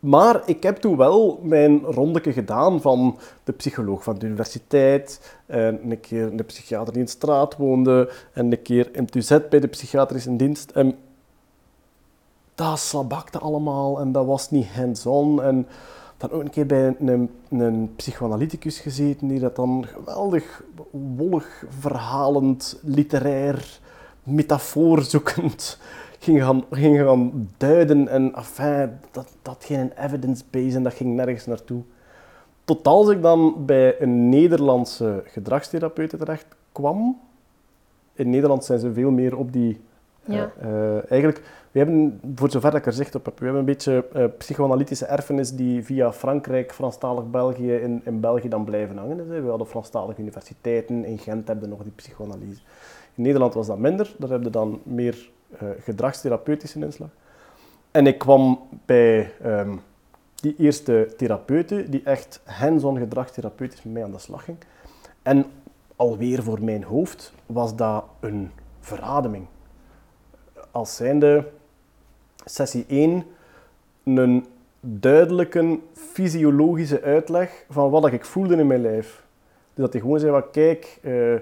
maar 0.00 0.42
ik 0.44 0.62
heb 0.62 0.76
toen 0.76 0.96
wel 0.96 1.40
mijn 1.42 1.80
rondeke 1.80 2.32
gedaan 2.32 2.80
van 2.80 3.18
de 3.44 3.52
psycholoog 3.52 4.02
van 4.02 4.18
de 4.18 4.26
universiteit, 4.26 5.36
en 5.46 5.90
een 5.90 6.00
keer 6.00 6.36
de 6.36 6.42
psychiater 6.42 6.92
die 6.92 7.00
in 7.00 7.06
de 7.06 7.10
straat 7.10 7.56
woonde, 7.56 8.12
en 8.32 8.52
een 8.52 8.62
keer 8.62 8.88
in 8.92 9.04
het 9.04 9.14
UZ 9.14 9.38
bij 9.50 9.60
de 9.60 9.66
psychiatrische 9.66 10.36
dienst. 10.36 10.70
En 10.70 10.96
dat 12.54 12.78
slabakte 12.78 13.38
allemaal 13.38 14.00
en 14.00 14.12
dat 14.12 14.26
was 14.26 14.50
niet 14.50 14.66
hands-on. 14.66 15.42
En 15.42 15.66
dan 16.16 16.30
ook 16.30 16.40
een 16.42 16.50
keer 16.50 16.66
bij 16.66 16.96
een, 16.98 17.30
een 17.50 17.92
psychoanalyticus 17.96 18.78
gezeten 18.78 19.28
die 19.28 19.40
dat 19.40 19.56
dan 19.56 19.84
geweldig 19.86 20.62
wollig, 20.90 21.64
verhalend, 21.78 22.78
literair, 22.82 23.80
metafoorzoekend 24.22 25.78
ging 26.18 26.42
gaan, 26.42 26.64
ging 26.70 26.98
gaan 26.98 27.48
duiden. 27.56 28.08
En 28.08 28.34
enfin, 28.34 28.90
dat, 29.10 29.36
dat 29.42 29.64
geen 29.64 29.92
evidence-base 29.98 30.76
en 30.76 30.82
dat 30.82 30.94
ging 30.94 31.14
nergens 31.14 31.46
naartoe. 31.46 31.82
Tot 32.64 32.86
als 32.86 33.08
ik 33.08 33.22
dan 33.22 33.66
bij 33.66 34.00
een 34.00 34.28
Nederlandse 34.28 35.22
gedragstherapeute 35.26 36.16
terecht 36.16 36.46
kwam. 36.72 37.18
In 38.14 38.30
Nederland 38.30 38.64
zijn 38.64 38.78
ze 38.78 38.92
veel 38.92 39.10
meer 39.10 39.36
op 39.36 39.52
die 39.52 39.80
Ja. 40.24 40.52
eh, 40.60 40.96
eh, 40.96 41.10
eigenlijk, 41.10 41.42
we 41.76 41.82
hebben, 41.82 42.20
voor 42.34 42.50
zover 42.50 42.74
ik 42.74 42.86
er 42.86 42.92
zicht 42.92 43.14
op 43.14 43.24
heb, 43.24 43.38
we 43.38 43.44
hebben 43.44 43.60
een 43.60 43.68
beetje 43.68 44.04
eh, 44.12 44.24
psychoanalytische 44.38 45.06
erfenis 45.06 45.54
die 45.54 45.84
via 45.84 46.12
Frankrijk, 46.12 46.72
Franstalig 46.72 47.30
België, 47.30 47.72
in, 47.72 48.00
in 48.04 48.20
België 48.20 48.48
dan 48.48 48.64
blijven 48.64 48.96
hangen. 48.96 49.18
hè. 49.18 49.40
We 49.42 49.48
hadden 49.48 49.66
Franstalige 49.66 50.20
universiteiten, 50.20 51.04
in 51.04 51.18
Gent 51.18 51.48
hebben 51.48 51.68
nog 51.68 51.82
die 51.82 51.92
psychoanalyse. 51.92 52.60
In 53.14 53.22
Nederland 53.22 53.54
was 53.54 53.66
dat 53.66 53.78
minder, 53.78 54.14
daar 54.18 54.28
hebben 54.28 54.46
we 54.46 54.58
dan 54.58 54.80
meer 54.82 55.30
eh, 55.58 55.68
gedragstherapeutische 55.78 56.80
inslag. 56.80 57.08
En 57.90 58.06
ik 58.06 58.18
kwam 58.18 58.68
bij 58.84 59.32
ehm, 59.42 59.76
die 60.34 60.54
eerste 60.58 61.14
therapeute, 61.16 61.88
die 61.88 62.02
echt 62.02 62.40
hands-on 62.44 62.98
gedragstherapeutisch 62.98 63.82
met 63.82 63.92
mij 63.92 64.04
aan 64.04 64.12
de 64.12 64.18
slag 64.18 64.44
ging. 64.44 64.58
En 65.22 65.44
alweer 65.96 66.42
voor 66.42 66.64
mijn 66.64 66.84
hoofd 66.84 67.32
was 67.46 67.76
dat 67.76 68.04
een 68.20 68.50
verademing 68.80 69.46
als 70.70 70.96
zijnde 70.96 71.54
sessie 72.50 72.84
1 72.88 73.24
een 74.04 74.46
duidelijke 74.80 75.78
fysiologische 75.94 77.02
uitleg 77.02 77.64
van 77.70 77.90
wat 77.90 78.12
ik 78.12 78.24
voelde 78.24 78.56
in 78.56 78.66
mijn 78.66 78.80
lijf. 78.80 79.24
Dus 79.74 79.84
dat 79.84 79.92
hij 79.92 80.00
gewoon 80.00 80.20
zei, 80.20 80.32
wat, 80.32 80.50
kijk, 80.50 80.98
eh, 81.02 81.34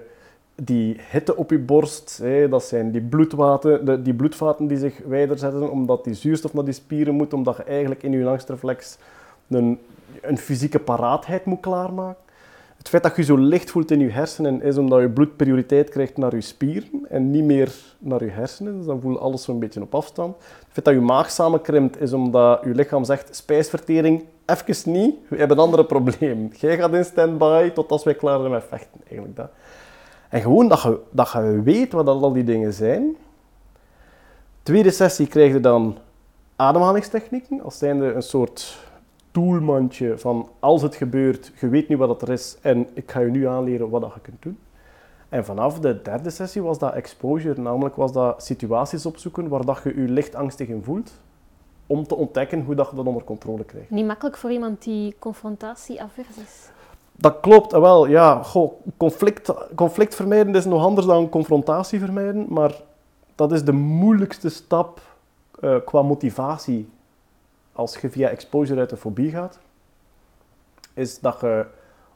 die 0.55 0.97
hitte 1.11 1.35
op 1.35 1.49
je 1.49 1.59
borst, 1.59 2.21
dat 2.49 2.63
zijn 2.63 2.91
die, 2.91 3.07
de, 3.09 3.99
die 4.03 4.13
bloedvaten 4.13 4.67
die 4.67 4.77
zich 4.77 5.01
wijder 5.07 5.37
zetten, 5.37 5.71
omdat 5.71 6.03
die 6.03 6.13
zuurstof 6.13 6.53
naar 6.53 6.63
die 6.63 6.73
spieren 6.73 7.13
moet, 7.13 7.33
omdat 7.33 7.57
je 7.57 7.63
eigenlijk 7.63 8.03
in 8.03 8.11
je 8.11 8.27
angstreflex 8.27 8.97
een, 9.47 9.79
een 10.21 10.37
fysieke 10.37 10.79
paraatheid 10.79 11.45
moet 11.45 11.59
klaarmaken. 11.59 12.24
Het 12.85 12.93
feit 12.93 13.03
dat 13.03 13.15
je 13.15 13.33
zo 13.33 13.37
licht 13.37 13.71
voelt 13.71 13.91
in 13.91 13.99
je 13.99 14.09
hersenen 14.09 14.61
is 14.61 14.77
omdat 14.77 15.01
je 15.01 15.09
bloed 15.09 15.35
prioriteit 15.35 15.89
krijgt 15.89 16.17
naar 16.17 16.35
je 16.35 16.41
spieren 16.41 17.05
en 17.09 17.31
niet 17.31 17.43
meer 17.43 17.73
naar 17.99 18.23
je 18.23 18.29
hersenen. 18.29 18.77
Dus 18.77 18.85
dan 18.85 19.01
voel 19.01 19.11
je 19.11 19.17
alles 19.17 19.43
zo'n 19.43 19.59
beetje 19.59 19.81
op 19.81 19.95
afstand. 19.95 20.35
Het 20.37 20.67
feit 20.69 20.85
dat 20.85 20.93
je 20.93 20.99
maag 20.99 21.31
samenkrimpt 21.31 22.01
is 22.01 22.13
omdat 22.13 22.63
je 22.63 22.75
lichaam 22.75 23.03
zegt 23.03 23.35
spijsvertering, 23.35 24.23
even 24.45 24.91
niet, 24.91 25.15
we 25.27 25.37
hebben 25.37 25.57
een 25.57 25.63
andere 25.63 25.85
probleem. 25.85 26.49
Jij 26.59 26.77
gaat 26.77 26.93
in 26.93 27.05
standby 27.05 27.69
tot 27.69 27.91
als 27.91 28.03
wij 28.03 28.15
klaar 28.15 28.39
zijn 28.39 28.51
met 28.51 28.63
vechten. 28.69 28.99
Eigenlijk 29.03 29.35
dat. 29.35 29.49
En 30.29 30.41
gewoon 30.41 30.67
dat 30.67 30.81
je, 30.81 30.99
dat 31.11 31.31
je 31.31 31.61
weet 31.63 31.91
wat 31.91 32.07
al 32.07 32.33
die 32.33 32.43
dingen 32.43 32.73
zijn. 32.73 33.15
Tweede 34.63 34.91
sessie 34.91 35.27
krijg 35.27 35.53
je 35.53 35.59
dan 35.59 35.97
ademhalingstechnieken, 36.55 37.61
als 37.61 37.77
zijnde 37.77 38.13
een 38.13 38.23
soort 38.23 38.77
toolmandje 39.35 40.17
van 40.17 40.49
als 40.59 40.81
het 40.81 40.95
gebeurt, 40.95 41.51
je 41.59 41.69
weet 41.69 41.87
nu 41.87 41.97
wat 41.97 42.09
het 42.09 42.21
er 42.21 42.29
is 42.29 42.57
en 42.61 42.87
ik 42.93 43.11
ga 43.11 43.19
je 43.19 43.31
nu 43.31 43.47
aanleren 43.47 43.89
wat 43.89 44.01
dat 44.01 44.13
je 44.13 44.19
kunt 44.19 44.41
doen. 44.41 44.57
En 45.29 45.45
vanaf 45.45 45.79
de 45.79 46.01
derde 46.01 46.29
sessie 46.29 46.61
was 46.61 46.79
dat 46.79 46.93
exposure, 46.93 47.61
namelijk 47.61 47.95
was 47.95 48.11
dat 48.11 48.43
situaties 48.43 49.05
opzoeken 49.05 49.47
waar 49.47 49.65
dat 49.65 49.79
je 49.83 50.01
je 50.01 50.07
licht 50.07 50.35
angstig 50.35 50.67
in 50.67 50.83
voelt, 50.83 51.11
om 51.87 52.07
te 52.07 52.15
ontdekken 52.15 52.61
hoe 52.61 52.75
dat 52.75 52.89
je 52.89 52.95
dat 52.95 53.05
onder 53.05 53.23
controle 53.23 53.63
krijgt. 53.63 53.89
Niet 53.89 54.05
makkelijk 54.05 54.37
voor 54.37 54.51
iemand 54.51 54.83
die 54.83 55.15
confrontatieavers 55.19 56.37
is. 56.43 56.69
Dat 57.11 57.39
klopt, 57.39 57.73
eh, 57.73 57.79
wel, 57.79 58.07
ja, 58.07 58.43
goh, 58.43 58.73
conflict, 58.97 59.53
conflict 59.75 60.15
vermijden 60.15 60.55
is 60.55 60.65
nog 60.65 60.83
anders 60.83 61.07
dan 61.07 61.29
confrontatie 61.29 61.99
vermijden, 61.99 62.45
maar 62.49 62.81
dat 63.35 63.51
is 63.51 63.63
de 63.63 63.71
moeilijkste 63.71 64.49
stap 64.49 65.01
eh, 65.59 65.75
qua 65.85 66.01
motivatie 66.01 66.89
als 67.75 67.97
je 67.97 68.09
via 68.09 68.29
exposure 68.29 68.79
uit 68.79 68.89
de 68.89 68.97
fobie 68.97 69.31
gaat, 69.31 69.59
is 70.93 71.19
dat 71.19 71.39
je 71.41 71.65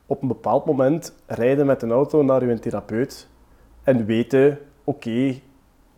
op 0.06 0.22
een 0.22 0.28
bepaald 0.28 0.66
moment 0.66 1.16
rijden 1.26 1.66
met 1.66 1.82
een 1.82 1.92
auto 1.92 2.24
naar 2.24 2.46
je 2.46 2.60
therapeut 2.60 3.28
En 3.84 4.06
weten, 4.06 4.60
oké, 4.84 5.40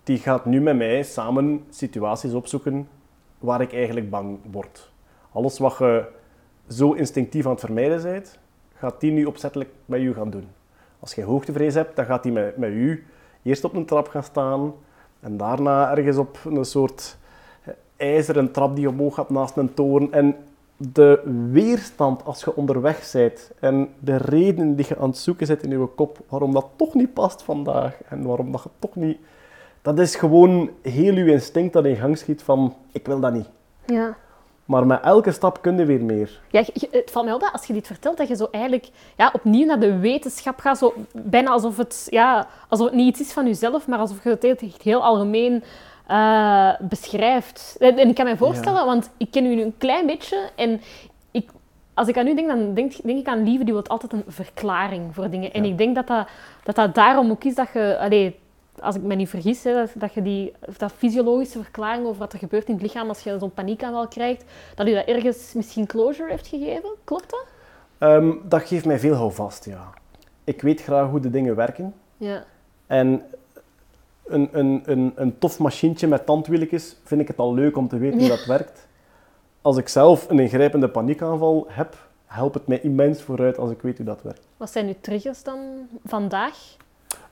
die 0.03 0.17
gaat 0.17 0.45
nu 0.45 0.61
met 0.61 0.77
mij 0.77 1.03
samen 1.03 1.65
situaties 1.69 2.33
opzoeken 2.33 2.87
waar 3.39 3.61
ik 3.61 3.73
eigenlijk 3.73 4.09
bang 4.09 4.39
word. 4.51 4.91
Alles 5.31 5.59
wat 5.59 5.77
je 5.77 6.05
zo 6.67 6.91
instinctief 6.91 7.45
aan 7.45 7.51
het 7.51 7.59
vermijden 7.59 8.01
bent, 8.01 8.39
gaat 8.73 8.99
die 8.99 9.11
nu 9.11 9.25
opzettelijk 9.25 9.69
met 9.85 10.01
u 10.01 10.13
gaan 10.13 10.29
doen. 10.29 10.47
Als 10.99 11.13
je 11.13 11.23
hoogtevrees 11.23 11.73
hebt, 11.73 11.95
dan 11.95 12.05
gaat 12.05 12.23
die 12.23 12.31
met, 12.31 12.57
met 12.57 12.69
u 12.69 13.05
eerst 13.43 13.63
op 13.63 13.73
een 13.73 13.85
trap 13.85 14.07
gaan 14.07 14.23
staan 14.23 14.73
en 15.19 15.37
daarna 15.37 15.97
ergens 15.97 16.17
op 16.17 16.39
een 16.45 16.65
soort 16.65 17.17
ijzeren 18.01 18.51
trap 18.51 18.75
die 18.75 18.89
omhoog 18.89 19.15
gaat 19.15 19.29
naast 19.29 19.55
een 19.57 19.73
toren. 19.73 20.13
En 20.13 20.35
de 20.77 21.21
weerstand 21.51 22.25
als 22.25 22.43
je 22.43 22.55
onderweg 22.55 23.09
bent 23.13 23.51
en 23.59 23.89
de 23.99 24.15
redenen 24.17 24.75
die 24.75 24.85
je 24.89 24.97
aan 24.97 25.09
het 25.09 25.17
zoeken 25.17 25.47
zit 25.47 25.63
in 25.63 25.69
je 25.79 25.85
kop 25.95 26.17
waarom 26.29 26.53
dat 26.53 26.65
toch 26.75 26.93
niet 26.93 27.13
past 27.13 27.43
vandaag 27.43 27.97
en 28.09 28.23
waarom 28.23 28.51
dat 28.51 28.63
je 28.63 28.69
toch 28.79 28.95
niet... 28.95 29.17
Dat 29.81 29.99
is 29.99 30.15
gewoon 30.15 30.69
heel 30.81 31.13
je 31.13 31.31
instinct 31.31 31.73
dat 31.73 31.85
in 31.85 31.95
gang 31.95 32.17
schiet 32.17 32.41
van 32.43 32.75
ik 32.91 33.05
wil 33.05 33.19
dat 33.19 33.33
niet. 33.33 33.49
Ja. 33.85 34.15
Maar 34.65 34.85
met 34.85 35.01
elke 35.01 35.31
stap 35.31 35.61
kun 35.61 35.77
je 35.77 35.85
weer 35.85 36.03
meer. 36.03 36.39
Ja, 36.49 36.59
je- 36.59 36.71
je- 36.73 36.87
het 36.91 37.11
valt 37.11 37.25
mij 37.25 37.33
op 37.33 37.41
dat 37.41 37.51
als 37.51 37.65
je 37.65 37.73
dit 37.73 37.87
vertelt, 37.87 38.17
dat 38.17 38.27
je 38.27 38.35
zo 38.35 38.47
eigenlijk 38.51 38.89
ja, 39.17 39.29
opnieuw 39.33 39.65
naar 39.65 39.79
de 39.79 39.97
wetenschap 39.99 40.59
gaat. 40.59 40.77
Zo, 40.77 40.93
bijna 41.13 41.49
alsof 41.51 41.77
het, 41.77 42.07
ja, 42.09 42.47
alsof 42.69 42.85
het 42.85 42.95
niet 42.95 43.07
iets 43.07 43.27
is 43.27 43.33
van 43.33 43.45
jezelf, 43.45 43.87
maar 43.87 43.99
alsof 43.99 44.23
je 44.23 44.29
het 44.29 44.43
echt 44.45 44.81
heel 44.81 45.03
algemeen 45.03 45.63
eh, 46.11 46.71
beschrijft. 46.79 47.75
En, 47.79 47.97
ik 47.97 48.15
kan 48.15 48.25
me 48.25 48.37
voorstellen, 48.37 48.85
want 48.85 49.09
ik 49.17 49.31
ken 49.31 49.45
u 49.45 49.55
nu 49.55 49.61
een 49.61 49.77
klein 49.77 50.05
beetje 50.05 50.49
en 50.55 50.81
ik, 51.31 51.49
als 51.93 52.07
ik 52.07 52.17
aan 52.17 52.27
u 52.27 52.35
denk, 52.35 52.47
dan 52.47 52.73
denk, 52.73 52.93
denk 53.03 53.19
ik 53.19 53.27
aan 53.27 53.43
Lieve, 53.43 53.63
die 53.63 53.73
wil 53.73 53.87
altijd 53.87 54.13
een 54.13 54.23
verklaring 54.27 55.15
voor 55.15 55.29
dingen. 55.29 55.53
En 55.53 55.63
ik 55.63 55.77
denk 55.77 55.95
dat 55.95 56.07
dat, 56.07 56.27
dat 56.63 56.75
dat 56.75 56.95
daarom 56.95 57.31
ook 57.31 57.43
is 57.43 57.55
dat 57.55 57.67
je... 57.73 57.97
Allee, 57.99 58.39
als 58.79 58.95
ik 58.95 59.01
me 59.01 59.15
niet 59.15 59.29
vergis, 59.29 59.63
hè, 59.63 59.73
dat, 59.73 59.89
dat 59.95 60.13
je 60.13 60.21
die 60.21 60.53
dat 60.77 60.91
fysiologische 60.91 61.61
verklaring 61.61 62.05
over 62.05 62.19
wat 62.19 62.33
er 62.33 62.39
gebeurt 62.39 62.67
in 62.67 62.73
het 62.73 62.83
lichaam 62.83 63.07
als 63.07 63.23
je 63.23 63.39
zo'n 63.39 63.53
paniekaanval 63.53 64.07
krijgt, 64.07 64.43
dat 64.75 64.87
u 64.87 64.93
dat 64.93 65.05
ergens 65.05 65.53
misschien 65.53 65.85
closure 65.85 66.29
heeft 66.29 66.47
gegeven. 66.47 66.89
Klopt 67.03 67.29
dat? 67.29 67.45
Ehm, 67.97 68.31
dat 68.43 68.61
geeft 68.61 68.85
mij 68.85 68.99
veel 68.99 69.13
houvast, 69.13 69.65
ja. 69.65 69.89
Ik 70.43 70.61
weet 70.61 70.81
graag 70.81 71.09
hoe 71.09 71.19
de 71.19 71.29
dingen 71.29 71.55
werken. 71.55 71.93
Ja. 72.17 72.43
En 72.87 73.23
een, 74.33 74.49
een, 74.51 74.81
een, 74.85 75.11
een 75.15 75.37
tof 75.39 75.59
machientje 75.59 76.07
met 76.07 76.25
tandwieltjes 76.25 76.95
vind 77.03 77.21
ik 77.21 77.27
het 77.27 77.37
al 77.37 77.53
leuk 77.53 77.77
om 77.77 77.87
te 77.87 77.97
weten 77.97 78.19
hoe 78.19 78.27
dat 78.27 78.45
werkt. 78.45 78.87
Als 79.61 79.77
ik 79.77 79.87
zelf 79.87 80.29
een 80.29 80.39
ingrijpende 80.39 80.89
paniekaanval 80.89 81.65
heb, 81.69 81.95
helpt 82.25 82.53
het 82.53 82.67
mij 82.67 82.79
immens 82.81 83.21
vooruit 83.21 83.57
als 83.57 83.71
ik 83.71 83.81
weet 83.81 83.97
hoe 83.97 84.05
dat 84.05 84.21
werkt. 84.21 84.47
Wat 84.57 84.71
zijn 84.71 84.87
uw 84.87 84.95
triggers 85.01 85.43
dan 85.43 85.59
vandaag? 86.05 86.57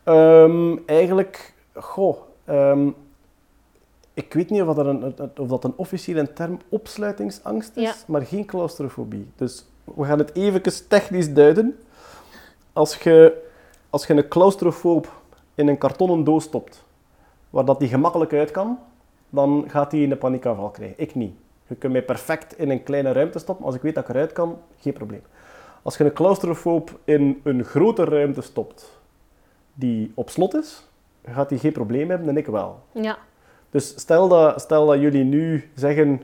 Ehm, 0.03 0.77
eigenlijk, 0.85 1.53
goh, 1.73 2.17
ehm, 2.45 2.89
ik 4.13 4.33
weet 4.33 4.49
niet 4.49 4.61
of 4.61 4.75
dat 4.75 4.85
een, 4.85 5.15
of 5.37 5.47
dat 5.47 5.63
een 5.63 5.73
officiële 5.75 6.33
term 6.33 6.59
opsluitingsangst 6.69 7.71
is, 7.77 7.83
Ja. 7.83 7.93
maar 8.07 8.21
geen 8.25 8.45
claustrofobie. 8.45 9.31
Dus 9.35 9.65
we 9.83 10.05
gaan 10.05 10.19
het 10.19 10.35
even 10.35 10.61
technisch 10.87 11.33
duiden. 11.33 11.79
Als 12.73 12.95
je, 12.95 13.47
als 13.89 14.07
je 14.07 14.13
een 14.13 14.27
claustrofoob 14.27 15.11
in 15.55 15.67
een 15.67 15.77
kartonnen 15.77 16.23
doos 16.23 16.43
stopt, 16.43 16.83
waar 17.49 17.65
dat 17.65 17.79
die 17.79 17.89
gemakkelijk 17.89 18.33
uit 18.33 18.51
kan, 18.51 18.79
dan 19.29 19.63
gaat 19.67 19.91
hij 19.91 20.03
een 20.03 20.17
paniekaanval 20.17 20.69
krijgen. 20.69 20.99
Ik 20.99 21.15
niet. 21.15 21.33
Je 21.67 21.75
kunt 21.75 21.93
mij 21.93 22.03
perfect 22.03 22.57
in 22.57 22.69
een 22.69 22.83
kleine 22.83 23.11
ruimte 23.11 23.39
stoppen. 23.39 23.65
Als 23.65 23.75
ik 23.75 23.81
weet 23.81 23.95
dat 23.95 24.03
ik 24.03 24.09
eruit 24.09 24.33
kan, 24.33 24.57
geen 24.77 24.93
probleem. 24.93 25.21
Als 25.81 25.97
je 25.97 26.03
een 26.03 26.13
claustrofoob 26.13 26.99
in 27.03 27.41
een 27.43 27.63
grote 27.63 28.03
ruimte 28.03 28.41
stopt, 28.41 28.99
die 29.73 30.11
op 30.15 30.29
slot 30.29 30.53
is, 30.53 30.87
gaat 31.25 31.49
hij 31.49 31.59
geen 31.59 31.71
probleem 31.71 32.09
hebben 32.09 32.29
en 32.29 32.37
ik 32.37 32.45
wel. 32.45 32.79
Ja. 32.91 33.17
Dus 33.69 33.99
stel 33.99 34.27
dat, 34.27 34.61
stel 34.61 34.85
dat 34.85 34.99
jullie 34.99 35.23
nu 35.23 35.69
zeggen, 35.75 36.21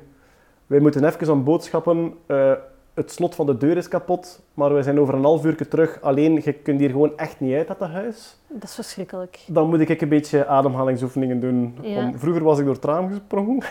wij 0.67 0.79
moeten 0.79 1.05
even 1.05 1.29
aan 1.29 1.43
boodschappen, 1.43 2.13
eh, 2.25 2.51
het 2.95 3.11
slot 3.11 3.35
van 3.35 3.45
de 3.45 3.57
deur 3.57 3.77
is 3.77 3.87
kapot, 3.87 4.41
maar 4.53 4.73
wij 4.73 4.83
zijn 4.83 4.99
over 4.99 5.13
een 5.13 5.23
half 5.23 5.45
uur 5.45 5.67
terug, 5.67 6.01
alleen 6.01 6.41
je 6.43 6.53
kunt 6.53 6.79
hier 6.79 6.89
gewoon 6.89 7.17
echt 7.17 7.39
niet 7.39 7.53
uit 7.55 7.69
uit 7.69 7.79
dat 7.79 7.89
huis. 7.89 8.37
Dat 8.47 8.63
is 8.63 8.75
verschrikkelijk. 8.75 9.43
Dan 9.47 9.69
moet 9.69 9.79
ik 9.79 10.01
een 10.01 10.09
beetje 10.09 10.45
ademhalingsoefeningen 10.47 11.39
doen. 11.39 11.77
Ja. 11.81 11.97
Om- 12.05 12.19
vroeger 12.19 12.43
was 12.43 12.59
ik 12.59 12.65
door 12.65 12.73
het 12.73 12.85
raam 12.85 13.09
gesprongen. 13.09 13.63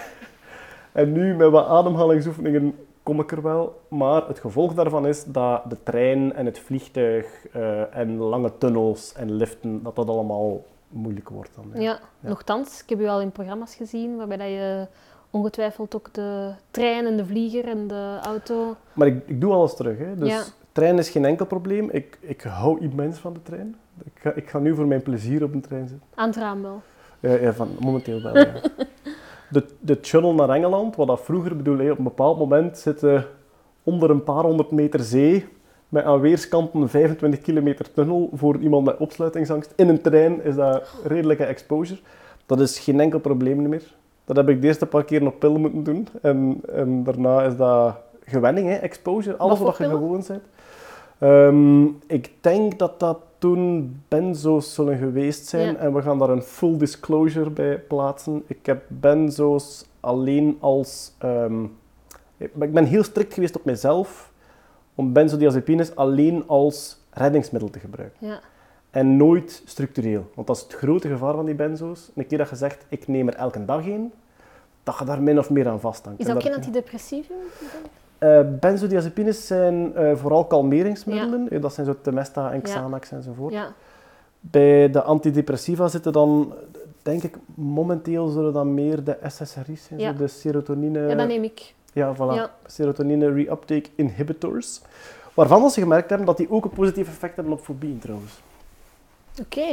en 0.93 1.13
nu 1.13 1.35
met 1.35 1.51
wat 1.51 1.67
ademhalingsoefeningen 1.67 2.75
kom 3.03 3.21
ik 3.21 3.33
er 3.33 3.43
wel. 3.43 3.81
Maar 3.89 4.27
het 4.29 4.39
gevolg 4.39 4.75
daarvan 4.75 5.07
is 5.07 5.25
dat 5.25 5.63
de 5.71 5.77
trein 5.83 6.33
en 6.35 6.47
het 6.47 6.59
vliegtuig 6.59 7.47
eh, 7.53 7.97
en 7.97 8.17
lange 8.19 8.59
tunnels 8.59 9.13
en 9.13 9.33
liften, 9.33 9.83
dat 9.83 9.97
dat 9.97 10.09
allemaal 10.09 10.65
moeilijk 10.89 11.29
wordt. 11.29 11.51
Dan, 11.55 11.83
Ja. 11.83 11.99
Nochtans, 12.21 12.83
ik 12.83 12.89
heb 12.89 13.01
u 13.01 13.07
al 13.07 13.21
in 13.21 13.33
programma's 13.33 13.75
gezien 13.75 14.17
waarbij 14.17 14.37
dat 14.37 14.47
je 14.47 14.87
ongetwijfeld 15.35 15.95
ook 15.95 16.09
de 16.13 16.51
trein 16.71 17.07
en 17.07 17.17
de 17.17 17.27
vlieger 17.27 17.65
en 17.69 17.87
de 17.87 18.19
auto... 18.23 18.77
Maar 18.93 19.07
ik, 19.07 19.23
ik 19.27 19.41
doe 19.41 19.53
alles 19.53 19.75
terug. 19.75 19.99
Hè. 19.99 20.17
Dus 20.17 20.29
Ja. 20.29 20.43
trein 20.73 20.99
is 20.99 21.09
geen 21.11 21.25
enkel 21.25 21.47
probleem. 21.47 21.89
Ik, 21.91 22.19
ik 22.21 22.41
hou 22.43 22.81
immens 22.81 23.19
van 23.19 23.33
de 23.33 23.43
trein. 23.43 23.77
Ik 24.05 24.13
ga, 24.15 24.33
ik 24.33 24.49
ga 24.51 24.59
nu 24.59 24.75
voor 24.75 24.87
mijn 24.87 25.03
plezier 25.03 25.43
op 25.45 25.53
een 25.55 25.61
trein 25.61 25.89
zitten. 25.89 26.07
Aan 26.15 26.29
het 26.29 26.37
raam 26.37 26.63
wel. 26.63 26.83
Ja, 27.21 27.33
ja, 27.33 27.53
van, 27.53 27.69
momenteel 27.81 28.23
wel, 28.23 28.37
ja. 28.39 28.53
De, 29.51 29.65
de 29.81 30.01
tunnel 30.01 30.35
naar 30.35 30.49
Engeland, 30.49 30.97
wat 30.97 31.07
dat 31.07 31.21
vroeger 31.21 31.57
bedoel, 31.57 31.79
hè, 31.79 31.91
op 31.91 31.99
een 31.99 32.05
bepaald 32.05 32.39
moment 32.39 32.79
zitten 32.79 33.27
onder 33.83 34.11
een 34.11 34.25
paar 34.25 34.43
honderd 34.45 34.71
meter 34.71 35.01
zee, 35.01 35.47
met 35.89 36.05
aan 36.05 36.21
weerskanten 36.21 36.89
25 36.89 37.41
kilometer 37.41 37.93
tunnel, 37.93 38.31
voor 38.33 38.57
iemand 38.59 38.85
met 38.85 38.97
opsluitingsangst. 38.97 39.73
In 39.77 39.89
een 39.89 40.01
trein 40.01 40.43
is 40.45 40.55
dat 40.55 40.89
redelijke 41.05 41.45
exposure. 41.45 42.01
Dat 42.47 42.61
is 42.61 42.79
geen 42.79 43.01
enkel 43.01 43.19
probleem 43.19 43.69
meer. 43.69 43.95
Dat 44.25 44.37
heb 44.37 44.49
ik 44.49 44.61
de 44.61 44.67
eerste 44.67 44.87
paar 44.87 45.05
keer 45.05 45.27
op 45.27 45.39
pillen 45.39 45.61
moeten 45.61 45.83
doen. 45.85 46.09
En, 46.23 46.61
en 46.75 47.05
daarna 47.05 47.43
is 47.43 47.57
dat 47.57 47.95
gewenning, 48.25 48.69
hè, 48.69 48.75
exposure, 48.75 49.37
alles 49.37 49.59
Wat 49.59 49.77
je 49.77 49.85
gewoon 49.85 50.25
bent. 50.29 50.43
Ehm, 51.19 51.85
ik 52.07 52.33
denk 52.41 52.79
dat 52.79 53.01
dat 53.01 53.19
toen 53.39 53.97
benzo's 54.09 54.75
zullen 54.75 54.99
geweest 54.99 55.47
zijn 55.47 55.73
Ja. 55.73 55.77
en 55.79 55.95
we 55.95 56.03
gaan 56.03 56.19
daar 56.19 56.31
een 56.31 56.43
full 56.43 56.77
disclosure 56.77 57.51
bij 57.51 57.79
plaatsen. 57.79 58.43
Ik 58.47 58.67
heb 58.67 58.83
benzo's 58.89 59.87
alleen 60.01 60.57
als... 60.61 61.13
ehm, 61.19 61.65
ik 62.37 62.55
ben- 62.55 62.69
ik 62.69 62.75
ben 62.75 62.85
heel 62.85 63.03
strikt 63.03 63.35
geweest 63.35 63.57
op 63.57 63.65
mezelf 63.65 64.33
om 64.95 65.13
benzodiazepines 65.13 65.97
alleen 65.97 66.43
als 66.47 66.99
reddingsmiddel 67.11 67.71
te 67.71 67.79
gebruiken. 67.79 68.27
Ja. 68.27 68.41
En 68.95 69.17
nooit 69.17 69.63
structureel. 69.65 70.31
Want 70.35 70.47
dat 70.47 70.57
is 70.57 70.63
het 70.63 70.73
grote 70.73 71.09
gevaar 71.09 71.35
van 71.35 71.45
die 71.45 71.55
benzo's. 71.55 72.11
Een 72.15 72.27
keer 72.27 72.39
dat 72.39 72.49
je 72.49 72.57
zegt, 72.57 72.85
ik 72.89 73.09
neem 73.09 73.29
er 73.29 73.35
elke 73.35 73.65
dag 73.65 73.87
een, 73.87 74.13
dat 74.83 74.99
je 74.99 75.05
daar 75.05 75.23
min 75.23 75.39
of 75.39 75.51
meer 75.51 75.69
aan 75.69 75.81
vasthangt. 75.81 76.21
Is 76.21 76.27
dat 76.27 76.37
ook 76.37 76.43
geen 76.43 76.55
antidepressivum? 76.55 77.37
eh, 78.19 78.41
benzodiazepines 78.61 79.47
zijn 79.47 79.95
eh, 79.97 80.17
vooral 80.17 80.45
kalmeringsmiddelen. 80.45 81.51
Eh, 81.51 81.61
Dat 81.63 81.75
zijn 81.75 81.87
zo 81.87 81.95
Temesta 82.03 82.49
en 82.51 82.57
Ja. 82.57 82.63
Xanax 82.63 83.11
enzovoort. 83.11 83.53
Ja. 83.53 83.73
Bij 84.41 84.91
de 84.91 85.03
antidepressiva 85.03 85.89
zitten 85.89 86.13
dan, 86.13 86.55
denk 87.03 87.23
ik, 87.23 87.37
momenteel 87.55 88.29
zullen 88.29 88.53
dan 88.53 88.75
meer 88.75 89.05
de 89.05 89.17
SSRI's 89.27 89.85
zijn. 89.85 90.01
Ja. 90.01 90.13
Zo 90.13 90.17
de 90.19 90.27
serotonine... 90.29 91.01
ja, 91.01 91.15
dat 91.15 91.27
neem 91.29 91.45
ik. 91.45 91.75
Ja, 91.93 92.15
voilà. 92.15 92.35
Ja. 92.35 92.51
Serotonine 92.67 93.33
reuptake 93.33 93.89
inhibitors. 93.95 94.81
Waarvan 95.35 95.71
ze 95.71 95.81
gemerkt 95.81 96.09
hebben 96.09 96.27
dat 96.27 96.37
die 96.37 96.51
ook 96.51 96.65
een 96.65 96.71
positief 96.71 97.09
effect 97.09 97.37
hebben 97.37 97.53
op 97.55 97.61
fobieën 97.61 97.99
trouwens. 97.99 98.41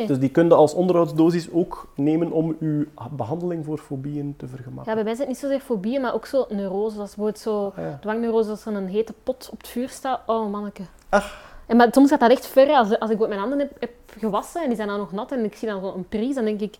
Dus 0.07 0.19
die 0.19 0.29
kun 0.29 0.47
je 0.47 0.53
als 0.53 0.73
onderhoudsdosis 0.73 1.51
ook 1.51 1.87
nemen 1.95 2.31
om 2.31 2.55
je 2.59 2.87
behandeling 3.11 3.65
voor 3.65 3.77
fobieën 3.77 4.33
te 4.37 4.45
Ja, 4.45 4.51
vergemakkelijken. 4.51 4.95
bij 4.95 5.03
mij 5.03 5.15
zijn 5.15 5.27
het 5.27 5.27
niet 5.27 5.37
zozeer 5.37 5.59
fobieën, 5.65 6.01
maar 6.01 6.13
ook 6.13 6.25
zo 6.25 6.45
neurose. 6.49 6.97
Dat 6.97 7.07
is 7.07 7.15
bijvoorbeeld 7.15 7.39
zo 7.43 7.65
Ah, 7.65 7.77
ja. 7.77 7.97
dwangneurose 8.01 8.49
als 8.49 8.65
er 8.65 8.73
een 8.73 8.87
hete 8.87 9.13
pot 9.23 9.49
op 9.51 9.57
het 9.57 9.67
vuur 9.67 9.89
staat. 9.89 10.19
Oh, 10.25 10.51
manneke. 10.51 10.81
Ach. 11.09 11.49
En 11.65 11.77
maar 11.77 11.87
soms 11.91 12.09
gaat 12.09 12.19
dat 12.19 12.31
echt 12.31 12.45
ver. 12.47 12.67
Als, 12.69 12.99
als 12.99 13.09
ik 13.09 13.19
mijn 13.27 13.39
handen 13.39 13.59
heb, 13.59 13.71
heb 13.79 13.91
gewassen 14.17 14.61
en 14.61 14.67
die 14.67 14.75
zijn 14.75 14.87
dan 14.87 14.97
nog 14.97 15.11
nat 15.11 15.31
en 15.31 15.43
ik 15.43 15.55
zie 15.55 15.67
dan 15.67 15.81
zo 15.81 15.93
een 15.95 16.07
pries, 16.09 16.35
dan 16.35 16.45
denk 16.45 16.59
ik... 16.61 16.75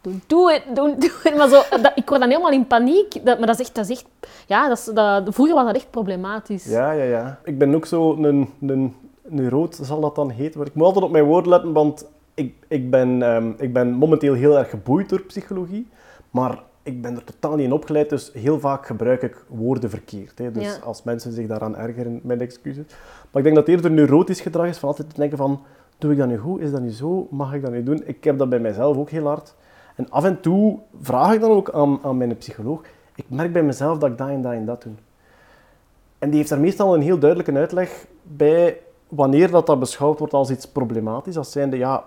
Don't 0.00 0.22
do 0.28 0.48
it, 0.48 0.62
don't 0.74 1.00
do 1.00 1.08
it. 1.24 1.36
Maar 1.36 1.48
zo, 1.48 1.62
dat, 1.82 1.92
ik 1.94 2.08
word 2.08 2.20
dan 2.20 2.30
helemaal 2.30 2.50
in 2.50 2.66
paniek. 2.66 3.24
Dat, 3.24 3.38
maar 3.38 3.46
dat 3.46 3.58
is 3.60 3.66
echt... 3.66 3.74
Dat 3.74 3.88
is 3.88 3.90
echt 3.90 4.06
ja, 4.46 4.68
dat 4.68 4.78
is, 4.78 4.84
dat, 4.84 5.34
vroeger 5.34 5.54
was 5.54 5.64
dat 5.66 5.74
echt 5.76 5.90
problematisch. 5.90 6.64
Ja, 6.64 6.90
ja, 6.90 7.04
ja. 7.04 7.38
Ik 7.44 7.58
ben 7.58 7.74
ook 7.74 7.86
zo 7.86 8.14
een, 8.14 8.50
een 8.60 8.94
neuroot, 9.28 9.78
zal 9.82 10.00
dat 10.00 10.14
dan 10.14 10.30
heten. 10.30 10.58
Maar 10.58 10.68
ik 10.68 10.74
moet 10.74 10.84
altijd 10.86 11.04
op 11.04 11.10
mijn 11.10 11.24
woorden 11.24 11.50
letten, 11.50 11.72
want 11.72 12.06
ik, 12.34 12.54
ik, 12.68 12.90
ben, 12.90 13.22
ehm, 13.22 13.52
ik 13.58 13.72
ben 13.72 13.92
momenteel 13.92 14.34
heel 14.34 14.58
erg 14.58 14.70
geboeid 14.70 15.08
door 15.08 15.20
psychologie. 15.20 15.88
Maar 16.30 16.62
ik 16.82 17.02
ben 17.02 17.16
er 17.16 17.24
totaal 17.24 17.56
niet 17.56 17.66
in 17.66 17.72
opgeleid, 17.72 18.10
dus 18.10 18.30
heel 18.32 18.60
vaak 18.60 18.86
gebruik 18.86 19.22
ik 19.22 19.44
woorden 19.48 19.90
verkeerd. 19.90 20.38
Hè. 20.38 20.52
Dus 20.52 20.64
Ja. 20.64 20.82
als 20.84 21.02
mensen 21.02 21.32
zich 21.32 21.46
daaraan 21.46 21.76
ergeren, 21.76 22.20
mijn 22.22 22.40
excuses. 22.40 22.84
Maar 23.30 23.42
ik 23.42 23.42
denk 23.42 23.54
dat 23.54 23.66
het 23.66 23.74
eerder 23.74 23.90
neurotisch 23.90 24.40
gedrag 24.40 24.66
is 24.68 24.78
van 24.78 24.88
altijd 24.88 25.10
te 25.14 25.20
denken 25.20 25.38
van... 25.38 25.60
Doe 25.98 26.12
ik 26.12 26.18
dat 26.18 26.28
nu 26.28 26.36
goed? 26.38 26.60
Is 26.60 26.70
dat 26.70 26.80
nu 26.80 26.90
zo? 26.90 27.26
Mag 27.30 27.54
ik 27.54 27.62
dat 27.62 27.70
nu 27.70 27.82
doen? 27.82 28.02
Ik 28.04 28.24
heb 28.24 28.38
dat 28.38 28.48
bij 28.48 28.58
mijzelf 28.58 28.96
ook 28.96 29.10
heel 29.10 29.26
hard. 29.26 29.54
En 29.94 30.10
af 30.10 30.24
en 30.24 30.40
toe 30.40 30.78
vraag 31.00 31.34
ik 31.34 31.40
dan 31.40 31.50
ook 31.50 31.70
aan, 31.70 31.98
aan 32.02 32.16
mijn 32.16 32.36
psycholoog. 32.36 32.80
Ik 33.14 33.24
merk 33.28 33.52
bij 33.52 33.62
mezelf 33.62 33.98
dat 33.98 34.10
ik 34.10 34.18
dat 34.18 34.28
en 34.28 34.42
dat 34.42 34.52
en 34.52 34.64
dat 34.64 34.82
doe. 34.82 34.92
En 36.18 36.28
die 36.28 36.38
heeft 36.38 36.50
daar 36.50 36.60
meestal 36.60 36.94
een 36.94 37.00
heel 37.00 37.18
duidelijke 37.18 37.52
uitleg 37.52 38.06
bij 38.22 38.78
wanneer 39.16 39.50
dat, 39.50 39.66
dat 39.66 39.78
beschouwd 39.78 40.18
wordt 40.18 40.34
als 40.34 40.50
iets 40.50 40.66
problematisch. 40.66 41.36
Als 41.36 41.52
zijnde, 41.52 41.76
ja, 41.76 42.04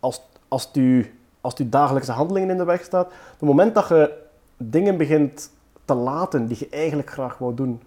als, 0.00 0.22
als 0.48 0.70
u, 0.72 1.18
als 1.40 1.52
het 1.52 1.66
u 1.66 1.68
dagelijkse 1.68 2.12
handelingen 2.12 2.50
in 2.50 2.56
de 2.56 2.64
weg 2.64 2.82
staat, 2.84 3.06
op 3.06 3.38
het 3.38 3.48
moment 3.48 3.74
dat 3.74 3.88
je 3.88 4.22
dingen 4.56 4.96
begint 4.96 5.50
te 5.84 5.94
laten 5.94 6.46
die 6.46 6.56
je 6.60 6.68
eigenlijk 6.68 7.10
graag 7.10 7.38
wou 7.38 7.54
doen, 7.54 7.80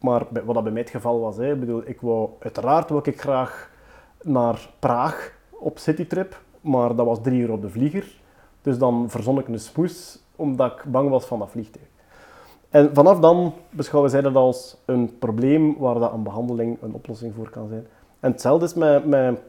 maar 0.00 0.26
wat 0.44 0.54
dat 0.54 0.62
bij 0.62 0.72
mij 0.72 0.82
het 0.82 0.90
geval 0.90 1.20
was, 1.20 1.36
hè, 1.36 1.56
bedoel, 1.56 1.82
ik 1.84 2.00
wou, 2.00 2.28
uiteraard 2.38 2.88
wou 2.88 3.02
ik 3.04 3.20
graag 3.20 3.70
naar 4.22 4.70
Praag 4.78 5.32
op 5.50 5.78
citytrip, 5.78 6.40
maar 6.60 6.96
dat 6.96 7.06
was 7.06 7.18
drie 7.22 7.40
uur 7.40 7.52
op 7.52 7.62
de 7.62 7.70
vlieger. 7.70 8.20
Dus 8.62 8.78
dan 8.78 9.10
verzon 9.10 9.38
ik 9.38 9.48
een 9.48 9.60
smoes, 9.60 10.18
omdat 10.36 10.72
ik 10.72 10.84
bang 10.84 11.10
was 11.10 11.24
van 11.24 11.38
dat 11.38 11.50
vliegtuig. 11.50 11.87
En 12.70 12.94
vanaf 12.94 13.18
dan 13.20 13.54
beschouwen 13.70 14.10
zij 14.10 14.20
dat 14.20 14.34
als 14.34 14.76
een 14.84 15.18
probleem 15.18 15.76
waar 15.78 15.98
dat 15.98 16.12
een 16.12 16.22
behandeling 16.22 16.82
een 16.82 16.92
oplossing 16.92 17.34
voor 17.34 17.50
kan 17.50 17.68
zijn. 17.68 17.86
En 18.20 18.30
hetzelfde 18.30 18.64
is 18.64 18.74
met, 18.74 19.06
met, 19.06 19.40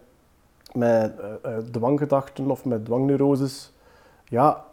met 0.74 1.20
eh, 1.20 1.34
eh, 1.42 1.64
dwanggedachten 1.72 2.52
of 2.52 2.66
met 2.66 2.86
dwangneuroses. 2.86 3.72
Ja, 4.26 4.66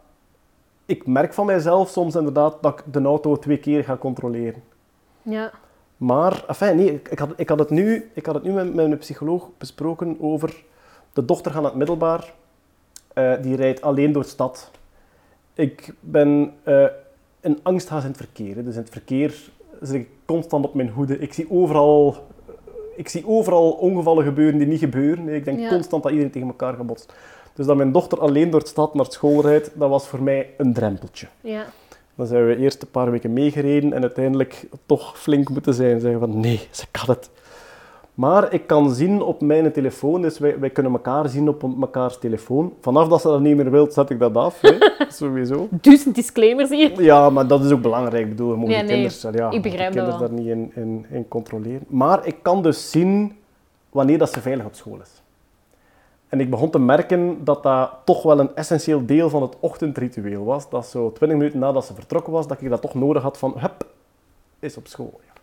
ik 0.85 1.07
merk 1.07 1.35
van 1.35 1.47
mijzelf 1.47 1.89
soms 1.89 2.15
inderdaad 2.15 2.57
dat 2.61 2.79
ik 2.79 2.93
de 2.93 3.03
auto 3.03 3.37
twee 3.37 3.59
keer 3.59 3.85
ga 3.85 3.97
controleren. 3.97 4.63
Ja. 5.23 5.51
Maar, 5.97 6.45
enfin, 6.47 6.77
nee, 6.77 7.01
ik, 7.11 7.19
had, 7.19 7.33
ik, 7.37 7.49
had 7.49 7.59
het 7.59 7.71
nu, 7.71 8.11
ik 8.15 8.27
had 8.27 8.35
het 8.35 8.45
nu 8.45 8.53
met, 8.53 8.75
met 8.75 8.87
mijn 8.87 8.99
psycholoog 8.99 9.49
besproken 9.59 10.17
over 10.21 10.65
de 11.13 11.25
dochter 11.25 11.53
van 11.53 11.65
het 11.65 11.75
middelbaar. 11.75 12.33
Eh, 13.15 13.33
die 13.43 13.57
rijdt 13.57 13.83
alleen 13.83 14.13
door 14.13 14.23
de 14.23 14.29
stad. 14.29 14.71
Ik 15.55 15.95
ben 16.01 16.53
een 17.47 17.59
angsthaas 17.63 18.03
in 18.03 18.09
het 18.09 18.17
verkeer. 18.17 18.55
hè. 18.57 18.63
Dus 18.63 18.75
in 18.75 18.81
het 18.81 18.91
verkeer 18.91 19.35
zit 19.81 19.95
ik 19.95 20.09
constant 20.25 20.65
op 20.65 20.75
mijn 20.75 20.89
hoede. 20.89 21.19
Ik 21.19 21.33
zie 21.33 21.51
overal, 21.51 22.17
ik 22.97 23.09
zie 23.09 23.27
overal 23.27 23.71
ongevallen 23.71 24.25
gebeuren 24.25 24.59
die 24.59 24.67
niet 24.67 24.79
gebeuren. 24.79 25.29
Ik 25.29 25.45
denk 25.45 25.59
Ja. 25.61 25.69
constant 25.69 26.03
dat 26.03 26.11
iedereen 26.13 26.33
tegen 26.33 26.49
elkaar 26.49 26.75
gebotst. 26.75 27.13
Dus 27.55 27.67
dat 27.67 27.77
mijn 27.77 27.93
dochter 27.93 28.19
alleen 28.21 28.51
door 28.51 28.61
de 28.61 28.67
stad 28.69 28.95
naar 28.95 29.07
school 29.09 29.41
rijdt, 29.43 29.71
dat 29.75 29.89
was 29.89 30.09
voor 30.09 30.23
mij 30.23 30.51
een 30.57 30.73
drempeltje. 30.73 31.27
Ja. 31.41 31.65
Dan 32.15 32.27
zijn 32.27 32.47
we 32.47 32.57
eerst 32.57 32.83
een 32.83 32.91
paar 32.91 33.11
weken 33.11 33.33
meegereden 33.33 33.93
en 33.93 34.03
uiteindelijk 34.03 34.67
toch 34.87 35.19
flink 35.19 35.49
moeten 35.49 35.75
zijn. 35.75 36.01
Zeggen 36.01 36.21
van 36.21 36.41
nee, 36.41 36.61
ze 36.71 36.85
kan 36.91 37.15
het. 37.15 37.31
Maar 38.17 38.53
ik 38.53 38.67
kan 38.67 38.91
zien 38.91 39.23
op 39.23 39.41
mijn 39.41 39.73
telefoon, 39.73 40.23
dus 40.23 40.39
wij, 40.39 40.59
wij 40.59 40.71
kunnen 40.71 40.93
elkaar 40.93 41.29
zien 41.29 41.49
op 41.49 41.77
mekaars 41.77 42.19
telefoon. 42.19 42.73
Vanaf 42.81 43.09
dat 43.09 43.21
ze 43.21 43.29
dat 43.29 43.41
niet 43.41 43.57
meer 43.57 43.71
wilt, 43.71 43.93
zet 43.93 44.11
ik 44.11 44.19
dat 44.19 44.37
af. 44.37 44.61
Hè? 44.61 44.77
Sowieso. 45.09 45.69
Duizend 45.71 46.15
disclaimers 46.15 46.71
hier. 46.71 47.03
Ja, 47.03 47.31
maar 47.31 47.47
dat 47.47 47.65
is 47.65 47.71
ook 47.71 47.83
belangrijk. 47.83 48.25
Ik 48.25 48.29
bedoel, 48.29 48.51
je 48.51 48.57
moet 48.57 48.71
Ja, 48.71 48.81
de 48.81 48.87
nee, 48.87 49.11
ja, 49.33 49.51
ik 49.51 49.63
begrijp 49.63 49.93
de 49.93 49.99
kinders 49.99 50.19
dat 50.19 50.29
daar 50.29 50.39
niet 50.39 50.47
in, 50.47 50.73
in, 50.75 51.07
in 51.11 51.29
controleren. 51.29 51.85
Maar 51.89 52.27
ik 52.27 52.37
kan 52.43 52.63
dus 52.63 52.91
zien 52.91 53.37
wanneer 53.91 54.19
dat 54.19 54.33
ze 54.33 54.41
veilig 54.41 54.67
op 54.67 54.75
school 54.75 55.01
is. 55.01 55.23
En 56.29 56.41
ik 56.41 56.51
begon 56.51 56.71
te 56.71 56.79
merken 56.79 57.45
dat 57.45 57.63
dat 57.63 57.91
toch 58.05 58.23
wel 58.23 58.41
een 58.41 58.55
essentieel 58.55 59.07
deel 59.07 59.31
van 59.31 59.43
het 59.43 59.57
ochtendritueel 59.61 60.45
was. 60.45 60.71
Dat 60.71 60.87
zo 60.87 61.13
20 61.13 61.39
minuten 61.39 61.59
nadat 61.59 61.85
ze 61.85 61.95
vertrokken 61.95 62.33
was, 62.33 62.47
dat 62.47 62.61
ik 62.61 62.69
dat 62.69 62.81
toch 62.81 62.95
nodig 62.95 63.23
had 63.23 63.39
van, 63.39 63.55
hup, 63.59 63.87
is 64.59 64.77
op 64.77 64.87
school. 64.87 65.21
Ja. 65.27 65.36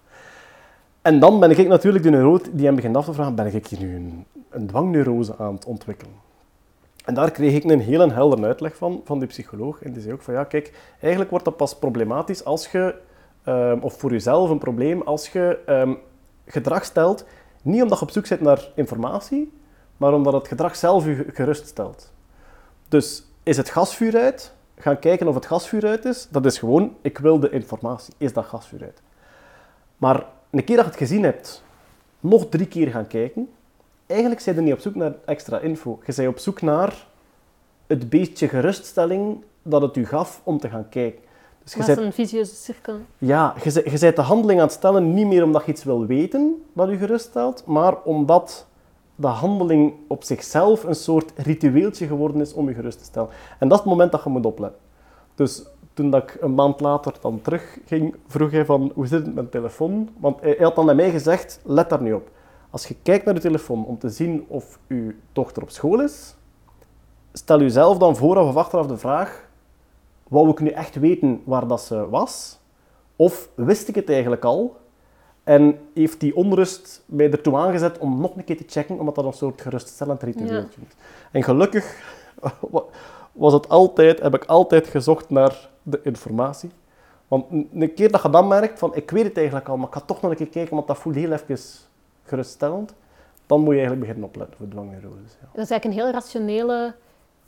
En 1.04 1.20
dan 1.20 1.40
ben 1.40 1.52
ik 1.52 1.68
natuurlijk 1.68 2.04
de 2.04 2.10
neurot 2.10 2.50
die 2.52 2.66
hem 2.66 2.76
begint 2.76 2.98
af 2.98 3.06
te 3.06 3.14
vragen, 3.14 3.36
ben 3.36 3.56
ik 3.56 3.68
hier 3.68 3.80
nu 3.80 3.96
een, 3.96 4.26
een 4.50 4.68
dwangneurose 4.68 5.38
aan 5.38 5.54
het 5.54 5.66
ontwikkelen? 5.66 6.14
En 7.06 7.14
daar 7.14 7.32
kreeg 7.32 7.54
ik 7.54 7.64
een 7.64 7.80
heel 7.80 8.12
helder 8.12 8.46
uitleg 8.46 8.76
van, 8.76 9.02
van 9.04 9.20
die 9.20 9.28
psycholoog. 9.28 9.82
En 9.82 9.94
die 9.94 10.02
zei 10.02 10.14
ook 10.14 10.22
van, 10.22 10.34
ja, 10.34 10.44
kijk, 10.44 10.94
eigenlijk 11.00 11.30
wordt 11.30 11.46
dat 11.46 11.58
pas 11.58 11.76
problematisch 11.76 12.46
als 12.46 12.72
je, 12.72 12.96
ehm, 13.44 13.78
of 13.82 14.00
voor 14.00 14.12
jezelf 14.12 14.50
een 14.50 14.58
probleem, 14.58 15.02
als 15.02 15.30
je 15.30 15.60
ehm, 15.66 15.94
gedrag 16.46 16.86
stelt, 16.86 17.26
niet 17.62 17.82
omdat 17.82 18.00
je 18.00 18.06
op 18.06 18.12
zoek 18.12 18.30
bent 18.30 18.42
naar 18.42 18.68
informatie, 18.76 19.52
maar 19.98 20.14
omdat 20.14 20.34
het 20.34 20.48
gedrag 20.48 20.76
zelf 20.76 21.06
je 21.06 21.26
geruststelt. 21.34 22.12
Dus 22.88 23.26
is 23.44 23.58
het 23.58 23.70
gasvuur 23.70 24.18
uit? 24.18 24.54
Gaan 24.78 25.00
kijken 25.00 25.28
of 25.28 25.36
het 25.36 25.46
gasvuur 25.46 25.86
uit 25.86 26.06
is. 26.06 26.28
Dat 26.32 26.46
is 26.46 26.58
gewoon, 26.58 26.96
ik 27.02 27.18
wil 27.18 27.40
de 27.40 27.50
informatie. 27.50 28.14
Is 28.18 28.34
dat 28.34 28.46
gasvuur 28.46 28.82
uit? 28.82 29.02
Maar 29.98 30.26
een 30.60 30.64
keer 30.64 30.76
dat 30.76 30.86
je 30.86 30.92
het 30.92 31.00
gezien 31.00 31.24
hebt, 31.24 31.64
nog 32.20 32.50
drie 32.50 32.68
keer 32.68 32.88
gaan 32.88 33.08
kijken. 33.08 33.50
Eigenlijk 34.06 34.42
zijn 34.42 34.56
je 34.56 34.62
niet 34.62 34.74
op 34.74 34.80
zoek 34.80 34.96
naar 34.96 35.14
extra 35.26 35.60
info. 35.60 36.00
Je 36.06 36.14
bent 36.16 36.28
op 36.28 36.40
zoek 36.40 36.62
naar 36.62 37.06
het 37.88 38.10
beetje 38.10 38.48
geruststelling 38.48 39.44
dat 39.62 39.82
het 39.82 39.96
u 39.98 40.06
gaf 40.06 40.42
om 40.44 40.60
te 40.60 40.70
gaan 40.70 40.90
kijken. 40.90 41.22
Dus 41.64 41.74
Dat 41.74 41.88
is 41.88 41.98
een 42.06 42.14
visieuze 42.14 42.56
cirkel. 42.56 42.98
ja, 43.18 43.54
je, 43.64 43.90
je 43.92 44.00
bent 44.00 44.16
de 44.16 44.22
handeling 44.22 44.60
aan 44.60 44.66
het 44.66 44.76
stellen 44.76 45.14
niet 45.14 45.28
meer 45.28 45.44
omdat 45.44 45.66
je 45.66 45.72
iets 45.72 45.84
wil 45.84 46.06
weten 46.06 46.64
dat 46.74 46.90
je 46.90 46.98
geruststelt, 46.98 47.66
maar 47.66 48.02
omdat 48.02 48.68
de 49.16 49.28
handeling 49.28 49.94
op 50.08 50.24
zichzelf 50.24 50.84
een 50.84 50.96
soort 50.96 51.32
ritueeltje 51.36 52.08
geworden 52.08 52.42
is 52.42 52.54
om 52.54 52.68
je 52.70 52.76
gerust 52.76 52.98
te 52.98 53.04
stellen. 53.04 53.30
En 53.60 53.68
dat 53.68 53.78
is 53.78 53.84
het 53.84 53.94
moment 53.94 54.12
dat 54.12 54.24
je 54.24 54.30
moet 54.30 54.46
opletten. 54.46 54.80
Dus 55.36 55.64
toen 55.94 56.10
dat 56.10 56.24
ik 56.24 56.38
een 56.42 56.54
maand 56.54 56.80
later 56.80 57.14
dan 57.22 57.42
terugging, 57.42 58.16
vroeg 58.28 58.52
hij 58.52 58.66
van, 58.66 58.92
hoe 58.96 59.08
zit 59.08 59.18
het 59.18 59.26
met 59.26 59.36
mijn 59.36 59.50
telefoon? 59.50 60.10
Want 60.20 60.42
hij 60.42 60.50
hij 60.50 60.66
had 60.66 60.76
dan 60.76 60.90
aan 60.90 60.96
mij 60.96 61.12
gezegd, 61.12 61.60
let 61.64 61.90
daar 61.90 62.02
nu 62.02 62.14
op. 62.14 62.30
Als 62.70 62.88
je 62.88 62.96
kijkt 63.04 63.26
naar 63.26 63.34
de 63.34 63.40
telefoon 63.40 63.86
om 63.86 63.98
te 63.98 64.10
zien 64.10 64.46
of 64.48 64.80
uw 64.88 65.12
dochter 65.32 65.64
op 65.64 65.70
school 65.70 66.02
is, 66.02 66.36
stel 67.34 67.60
jezelf 67.60 67.98
dan 67.98 68.16
vooraf 68.16 68.48
of 68.48 68.56
achteraf 68.56 68.88
de 68.88 68.98
vraag, 68.98 69.48
wou 70.28 70.50
ik 70.50 70.60
nu 70.60 70.70
echt 70.70 70.96
weten 70.96 71.42
waar 71.44 71.68
dat 71.68 71.82
ze 71.82 72.10
was? 72.10 72.60
Of 73.16 73.50
wist 73.56 73.88
ik 73.88 73.96
het 73.96 74.10
eigenlijk 74.10 74.46
al? 74.46 74.76
En 75.44 75.80
heeft 75.94 76.20
die 76.20 76.36
onrust 76.36 77.04
mij 77.06 77.32
ertoe 77.32 77.58
aangezet 77.58 77.98
om 77.98 78.22
nog 78.22 78.36
een 78.36 78.44
keer 78.44 78.58
te 78.58 78.64
checken, 78.68 79.00
omdat 79.00 79.16
dat 79.16 79.26
een 79.26 79.34
soort 79.34 79.62
geruststellend 79.62 80.24
ritueeltje 80.24 80.82
is. 80.88 80.96
En 81.32 81.44
gelukkig 81.44 81.98
was 83.34 83.54
het 83.54 83.70
altijd, 83.70 84.20
heb 84.20 84.36
ik 84.36 84.46
altijd 84.46 84.88
gezocht 84.88 85.30
naar 85.30 85.70
de 85.84 86.00
informatie. 86.04 86.72
Want 87.28 87.46
een- 87.52 87.94
keer 87.94 88.12
dat 88.12 88.22
je 88.22 88.30
dan 88.30 88.48
merkt 88.48 88.80
van, 88.80 88.96
ik 88.96 89.12
weet 89.12 89.24
het 89.24 89.38
eigenlijk 89.38 89.70
al, 89.70 89.78
maar 89.78 89.88
ik 89.88 89.94
ga 89.94 90.00
toch 90.00 90.22
nog 90.22 90.32
een 90.32 90.38
keer 90.38 90.50
kijken, 90.50 90.76
want 90.76 90.88
dat 90.88 90.98
voelt 90.98 91.16
heel 91.16 91.32
even 91.32 91.58
geruststellend, 92.24 92.94
dan 93.46 93.60
moet 93.60 93.74
je 93.74 93.80
eigenlijk 93.80 94.00
beginnen 94.08 94.26
opletten 94.30 94.58
voor 94.58 94.68
dwangneuroses. 94.68 95.32
Ja. 95.42 95.48
Dat 95.54 95.64
is 95.64 95.70
eigenlijk 95.70 95.86
een 95.86 95.92
heel 96.06 96.12
rationele 96.12 96.96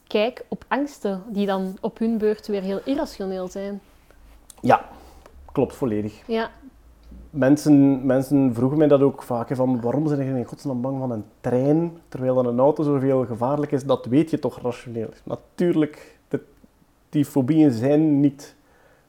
kijk 0.07 0.45
op 0.47 0.65
angsten, 0.67 1.23
die 1.27 1.45
dan 1.45 1.77
op 1.81 1.97
hun 1.97 2.17
beurt 2.17 2.47
weer 2.47 2.61
heel 2.61 2.79
irrationeel 2.83 3.47
zijn. 3.47 3.81
ja, 4.61 4.85
klopt 5.51 5.75
volledig. 5.75 6.21
Ja, 6.27 6.49
Mensen, 7.35 8.05
mensen 8.05 8.53
vroegen 8.53 8.77
mij 8.77 8.87
dat 8.87 9.01
ook 9.01 9.23
vaak, 9.23 9.55
van 9.55 9.81
waarom 9.81 10.07
zijn 10.07 10.25
je 10.25 10.37
in 10.37 10.45
godsnaam 10.45 10.81
bang 10.81 10.99
van 10.99 11.11
een 11.11 11.23
trein, 11.41 11.97
terwijl 12.07 12.35
dan 12.35 12.45
een 12.45 12.59
auto 12.59 12.83
zoveel 12.83 13.25
gevaarlijk 13.25 13.71
is, 13.71 13.85
dat 13.85 14.05
weet 14.05 14.29
je 14.29 14.39
toch 14.39 14.61
rationeel. 14.61 15.09
Natuurlijk, 15.23 16.19
de, 16.27 16.41
die 17.09 17.25
fobieën 17.25 17.71
zijn 17.71 18.19
niet 18.19 18.55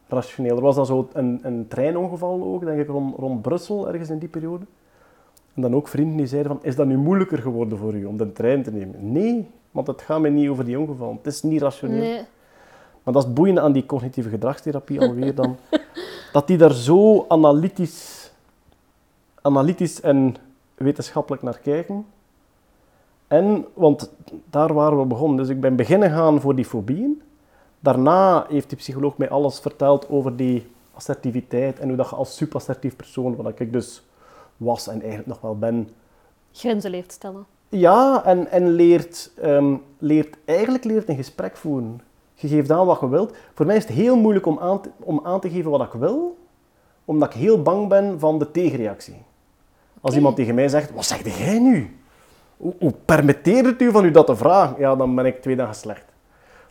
rationeel. 0.09 0.57
Er 0.57 0.63
was 0.63 0.77
dan 0.77 0.87
zo 0.87 1.09
een, 1.13 1.41
een 1.43 1.69
treinongeval 1.69 2.43
ook, 2.43 2.65
denk 2.65 2.81
ik, 2.81 2.89
rond, 2.89 3.17
rond 3.17 3.43
Brussel, 3.43 3.89
ergens 3.89 4.11
in 4.11 4.19
die 4.19 4.29
periode. 4.29 4.65
En 5.55 5.63
dan 5.63 5.75
ook 5.75 5.89
vrienden 5.89 6.17
die 6.17 6.27
zeiden 6.27 6.53
van, 6.53 6.61
is 6.63 6.77
dat 6.77 6.87
nu 6.87 6.97
moeilijker 6.97 7.39
geworden 7.39 7.79
voor 7.79 7.95
u 7.95 8.05
om 8.05 8.17
de 8.17 8.33
trein 8.33 8.63
te 8.63 8.71
nemen? 8.71 9.13
Nee, 9.13 9.49
want 9.71 9.87
het 9.87 10.03
gaat 10.03 10.21
mij 10.21 10.31
niet 10.31 10.49
over 10.49 10.65
die 10.65 10.79
ongeval. 10.79 11.13
Het 11.23 11.27
is 11.27 11.43
niet 11.43 11.61
rationeel. 11.61 12.01
nee. 12.01 12.21
Maar 13.07 13.15
dat 13.15 13.23
is 13.23 13.29
het 13.29 13.39
boeiende 13.39 13.61
aan 13.61 13.73
die 13.73 13.87
cognitieve 13.87 14.29
gedragstherapie 14.29 15.01
alweer 15.01 15.35
dan. 15.35 15.57
dat 16.33 16.47
die 16.47 16.57
daar 16.57 16.73
zo 16.73 17.25
analytisch, 17.29 18.16
analytisch 19.47 20.01
en 20.01 20.37
wetenschappelijk 20.75 21.43
naar 21.43 21.59
kijken. 21.59 22.07
En, 23.27 23.67
want 23.75 24.11
daar 24.51 24.75
waren 24.75 24.99
we 24.99 25.05
begonnen. 25.05 25.37
Dus 25.37 25.49
ik 25.49 25.61
ben 25.61 25.77
beginnen 25.77 26.11
gaan 26.11 26.41
voor 26.41 26.55
die 26.55 26.65
fobieën. 26.65 27.23
Daarna 27.81 28.47
heeft 28.49 28.69
die 28.69 28.79
psycholoog 28.79 29.17
mij 29.17 29.31
alles 29.31 29.59
verteld 29.61 30.09
over 30.09 30.37
die 30.37 30.67
assertiviteit 30.95 31.79
en 31.79 31.89
hoe 31.89 31.97
dat 31.97 32.11
je 32.11 32.17
als 32.17 32.37
superassertief 32.37 32.97
persoon, 32.97 33.37
wat 33.37 33.61
ik 33.61 33.73
dus 33.73 34.03
was 34.57 34.89
en 34.89 35.01
eigenlijk 35.01 35.27
nog 35.29 35.41
wel 35.41 35.59
ben, 35.59 35.89
Grenzen 36.53 36.91
leert 36.91 37.13
stellen. 37.13 37.47
ja, 37.69 38.25
en, 38.25 38.51
en 38.51 38.71
leert, 38.71 39.31
ehm, 39.41 39.77
leert, 39.99 40.37
eigenlijk 40.45 40.85
leert 40.85 41.09
een 41.09 41.17
gesprek 41.17 41.57
voeren. 41.57 42.01
Je 42.35 42.49
geeft 42.49 42.71
aan 42.71 42.87
wat 42.87 43.01
je 43.01 43.09
wilt. 43.09 43.37
Voor 43.55 43.67
mij 43.67 43.77
is 43.77 43.83
het 43.83 43.93
heel 43.93 44.17
moeilijk 44.17 44.47
om 44.47 44.59
aan 44.59 44.81
te, 44.81 44.91
om 44.99 45.21
aan 45.23 45.41
te 45.41 45.51
geven 45.51 45.71
wat 45.71 45.83
ik 45.83 45.93
wil, 45.93 46.37
omdat 47.05 47.35
ik 47.35 47.41
heel 47.41 47.63
bang 47.63 47.89
ben 47.89 48.21
van 48.21 48.39
de 48.39 48.51
tegenreactie. 48.51 49.23
Als 50.07 50.15
iemand 50.15 50.37
tegen 50.37 50.55
mij 50.55 50.69
zegt, 50.69 50.95
wat 50.95 51.05
zeg 51.05 51.39
jij 51.39 51.59
nu? 51.59 51.97
Hoe, 52.57 52.75
hoe 52.79 52.95
permitteert 53.05 53.67
het 53.67 53.83
u 53.83 53.91
van 53.91 54.05
u 54.05 54.11
dat 54.11 54.27
te 54.27 54.37
vragen? 54.37 54.79
Ja, 54.79 54.97
dan 54.97 55.15
ben 55.15 55.27
ik 55.27 55.43
twee 55.43 55.57
dagen 55.57 55.75
slecht. 55.75 56.05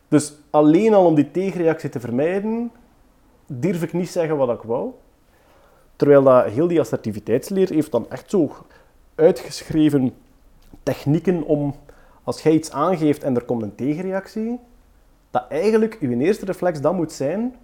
Dus 0.08 0.34
alleen 0.50 0.94
al 0.94 1.06
om 1.06 1.16
die 1.16 1.32
tegenreactie 1.32 1.90
te 1.90 2.00
vermijden, 2.00 2.72
durf 3.46 3.84
ik 3.84 3.94
niet 3.94 4.10
zeggen 4.10 4.38
wat 4.38 4.50
ik 4.50 4.62
wou. 4.62 4.92
Terwijl 5.96 6.24
dat 6.24 6.46
heel 6.46 6.68
die 6.68 6.80
assertiviteitsleer 6.80 7.70
heeft 7.70 7.92
dan 7.92 8.10
echt 8.10 8.30
zo 8.30 8.52
uitgeschreven 9.16 10.14
technieken 10.84 11.44
om, 11.44 11.76
als 12.24 12.42
jij 12.42 12.52
iets 12.52 12.72
aangeeft 12.72 13.24
en 13.24 13.36
er 13.36 13.46
komt 13.46 13.62
een 13.62 13.76
tegenreactie, 13.76 14.60
dat 15.32 15.46
eigenlijk 15.50 15.98
uw 16.00 16.20
eerste 16.20 16.46
reflex 16.46 16.82
dan 16.82 16.96
moet 16.96 17.12
zijn, 17.12 17.56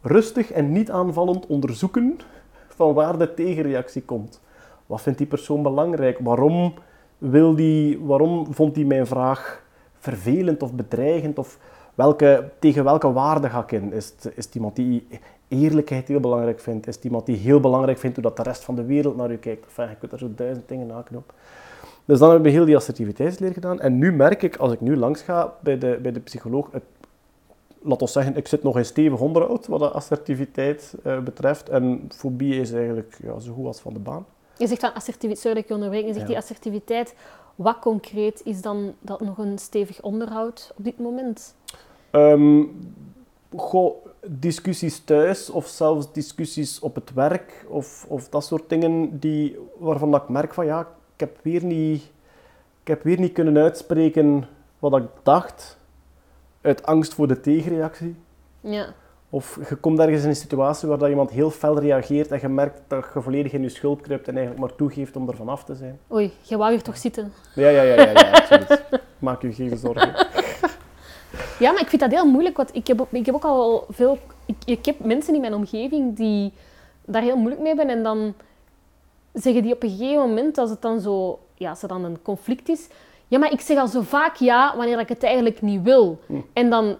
rustig 0.00 0.52
en 0.52 0.72
niet 0.72 0.90
aanvallend 0.90 1.46
onderzoeken 1.46 2.20
van 2.68 2.94
waar 2.94 3.18
de 3.18 3.34
tegenreactie 3.34 4.02
komt. 4.02 4.40
Wat 4.88 5.02
vindt 5.02 5.18
die 5.18 5.26
persoon 5.26 5.62
belangrijk? 5.62 6.18
Waarom, 6.18 6.74
wil 7.18 7.54
die, 7.54 8.00
waarom 8.00 8.54
vond 8.54 8.76
hij 8.76 8.84
mijn 8.84 9.06
vraag 9.06 9.62
vervelend 9.98 10.62
of 10.62 10.72
bedreigend? 10.72 11.38
Of 11.38 11.58
welke, 11.94 12.50
tegen 12.58 12.84
welke 12.84 13.12
waarde 13.12 13.48
ga 13.48 13.62
ik 13.62 13.72
in? 13.72 13.92
Is 13.92 14.06
het, 14.06 14.32
is 14.36 14.48
iemand 14.52 14.76
die 14.76 15.06
eerlijkheid 15.48 16.08
heel 16.08 16.20
belangrijk 16.20 16.60
vindt? 16.60 16.86
Is 16.86 16.94
het 16.94 17.04
iemand 17.04 17.26
die 17.26 17.36
heel 17.36 17.60
belangrijk 17.60 17.98
vindt 17.98 18.16
hoe 18.16 18.24
dat 18.24 18.36
de 18.36 18.42
rest 18.42 18.64
van 18.64 18.74
de 18.74 18.84
wereld 18.84 19.16
naar 19.16 19.30
u 19.30 19.36
kijkt? 19.36 19.64
Enfin, 19.64 19.88
je 19.88 19.96
kunt 19.96 20.10
daar 20.10 20.20
zo 20.20 20.30
duizend 20.34 20.68
dingen 20.68 20.86
naken 20.86 21.16
op. 21.16 21.32
Dus 22.04 22.18
dan 22.18 22.30
hebben 22.30 22.46
we 22.50 22.56
heel 22.56 22.64
die 22.64 22.76
assertiviteitsleer 22.76 23.52
gedaan. 23.52 23.80
En 23.80 23.98
nu 23.98 24.12
merk 24.12 24.42
ik, 24.42 24.56
als 24.56 24.72
ik 24.72 24.80
nu 24.80 24.96
langs 24.96 25.22
ga 25.22 25.54
bij 25.60 25.78
de, 25.78 25.98
bij 26.02 26.12
de 26.12 26.20
psycholoog, 26.20 26.70
laat 27.82 28.02
ons 28.02 28.12
zeggen, 28.12 28.36
ik 28.36 28.46
zit 28.46 28.62
nog 28.62 28.76
in 28.76 28.84
stevig 28.84 29.20
onderhoud 29.20 29.66
wat 29.66 29.80
de 29.80 29.90
assertiviteit 29.90 30.94
uh, 31.06 31.20
betreft. 31.20 31.68
En 31.68 32.08
fobie 32.14 32.60
is 32.60 32.72
eigenlijk 32.72 33.18
ja, 33.22 33.38
zo 33.38 33.52
goed 33.52 33.66
als 33.66 33.80
van 33.80 33.92
de 33.92 33.98
baan. 33.98 34.26
Je 34.58 34.66
zegt 34.66 34.80
van 34.80 34.94
assertiviteit, 34.94 35.38
sorry 35.38 35.54
dat 35.54 35.62
ik 35.62 35.68
je 35.68 35.74
onderbreek, 35.74 36.06
je 36.06 36.12
zegt 36.12 36.26
die 36.26 36.36
assertiviteit. 36.36 37.14
Wat 37.54 37.78
concreet 37.78 38.40
is 38.44 38.62
dan 38.62 38.94
dat 39.00 39.20
nog 39.20 39.38
een 39.38 39.58
stevig 39.58 40.02
onderhoud 40.02 40.72
op 40.76 40.84
dit 40.84 40.98
moment? 40.98 41.54
Um, 42.12 42.78
goh, 43.56 44.04
discussies 44.26 44.98
thuis 44.98 45.50
of 45.50 45.66
zelfs 45.66 46.12
discussies 46.12 46.80
op 46.80 46.94
het 46.94 47.12
werk 47.12 47.64
of, 47.68 48.06
of 48.08 48.28
dat 48.28 48.44
soort 48.44 48.68
dingen 48.68 49.18
die, 49.18 49.58
waarvan 49.78 50.10
dat 50.10 50.22
ik 50.22 50.28
merk 50.28 50.54
van 50.54 50.66
ja, 50.66 50.80
ik 51.14 51.20
heb 51.20 51.38
weer 51.42 51.64
niet, 51.64 52.02
ik 52.80 52.88
heb 52.88 53.02
weer 53.02 53.18
niet 53.18 53.32
kunnen 53.32 53.56
uitspreken 53.56 54.48
wat 54.78 54.96
ik 54.96 55.08
dacht 55.22 55.78
uit 56.60 56.86
angst 56.86 57.14
voor 57.14 57.28
de 57.28 57.40
tegenreactie. 57.40 58.16
Ja. 58.60 58.94
Of 59.30 59.58
je 59.68 59.76
komt 59.76 59.98
ergens 59.98 60.22
in 60.22 60.28
een 60.28 60.36
situatie 60.36 60.88
waar 60.88 60.98
dat 60.98 61.08
iemand 61.08 61.30
heel 61.30 61.50
fel 61.50 61.78
reageert 61.78 62.30
en 62.30 62.38
je 62.40 62.48
merkt 62.48 62.80
dat 62.86 63.06
je 63.14 63.20
volledig 63.20 63.52
in 63.52 63.62
je 63.62 63.68
schuld 63.68 64.00
kruipt 64.00 64.28
en 64.28 64.36
eigenlijk 64.36 64.66
maar 64.66 64.76
toegeeft 64.76 65.16
om 65.16 65.28
er 65.28 65.36
vanaf 65.36 65.64
te 65.64 65.74
zijn. 65.74 65.98
Oei, 66.12 66.32
je 66.42 66.56
wou 66.56 66.70
hier 66.70 66.82
toch 66.82 66.96
zitten? 66.96 67.32
Ja, 67.54 67.68
ja, 67.68 67.82
ja, 67.82 67.94
ja, 67.94 68.10
ja 68.10 68.30
absoluut. 68.30 68.82
Maak 69.18 69.42
je 69.42 69.52
geen 69.52 69.76
zorgen. 69.76 70.14
Ja, 71.58 71.72
maar 71.72 71.80
ik 71.80 71.88
vind 71.88 72.02
dat 72.02 72.10
heel 72.10 72.30
moeilijk, 72.30 72.56
want 72.56 72.74
ik 72.74 72.86
heb, 72.86 73.06
ik 73.10 73.26
heb 73.26 73.34
ook 73.34 73.44
al 73.44 73.86
veel... 73.90 74.18
Ik, 74.46 74.56
ik 74.64 74.84
heb 74.84 75.04
mensen 75.04 75.34
in 75.34 75.40
mijn 75.40 75.54
omgeving 75.54 76.16
die 76.16 76.52
daar 77.04 77.22
heel 77.22 77.36
moeilijk 77.36 77.60
mee 77.60 77.74
hebben 77.74 77.96
en 77.96 78.02
dan 78.02 78.34
zeggen 79.32 79.62
die 79.62 79.72
op 79.72 79.82
een 79.82 79.90
gegeven 79.90 80.28
moment, 80.28 80.58
als 80.58 80.70
het 80.70 80.82
dan 80.82 81.00
zo... 81.00 81.38
Ja, 81.54 81.70
als 81.70 81.82
er 81.82 81.88
dan 81.88 82.04
een 82.04 82.22
conflict 82.22 82.68
is... 82.68 82.88
Ja, 83.26 83.38
maar 83.38 83.52
ik 83.52 83.60
zeg 83.60 83.78
al 83.78 83.86
zo 83.86 84.00
vaak 84.00 84.36
ja, 84.36 84.76
wanneer 84.76 84.98
ik 84.98 85.08
het 85.08 85.22
eigenlijk 85.22 85.62
niet 85.62 85.82
wil. 85.82 86.18
Hm. 86.26 86.40
En 86.52 86.70
dan 86.70 86.96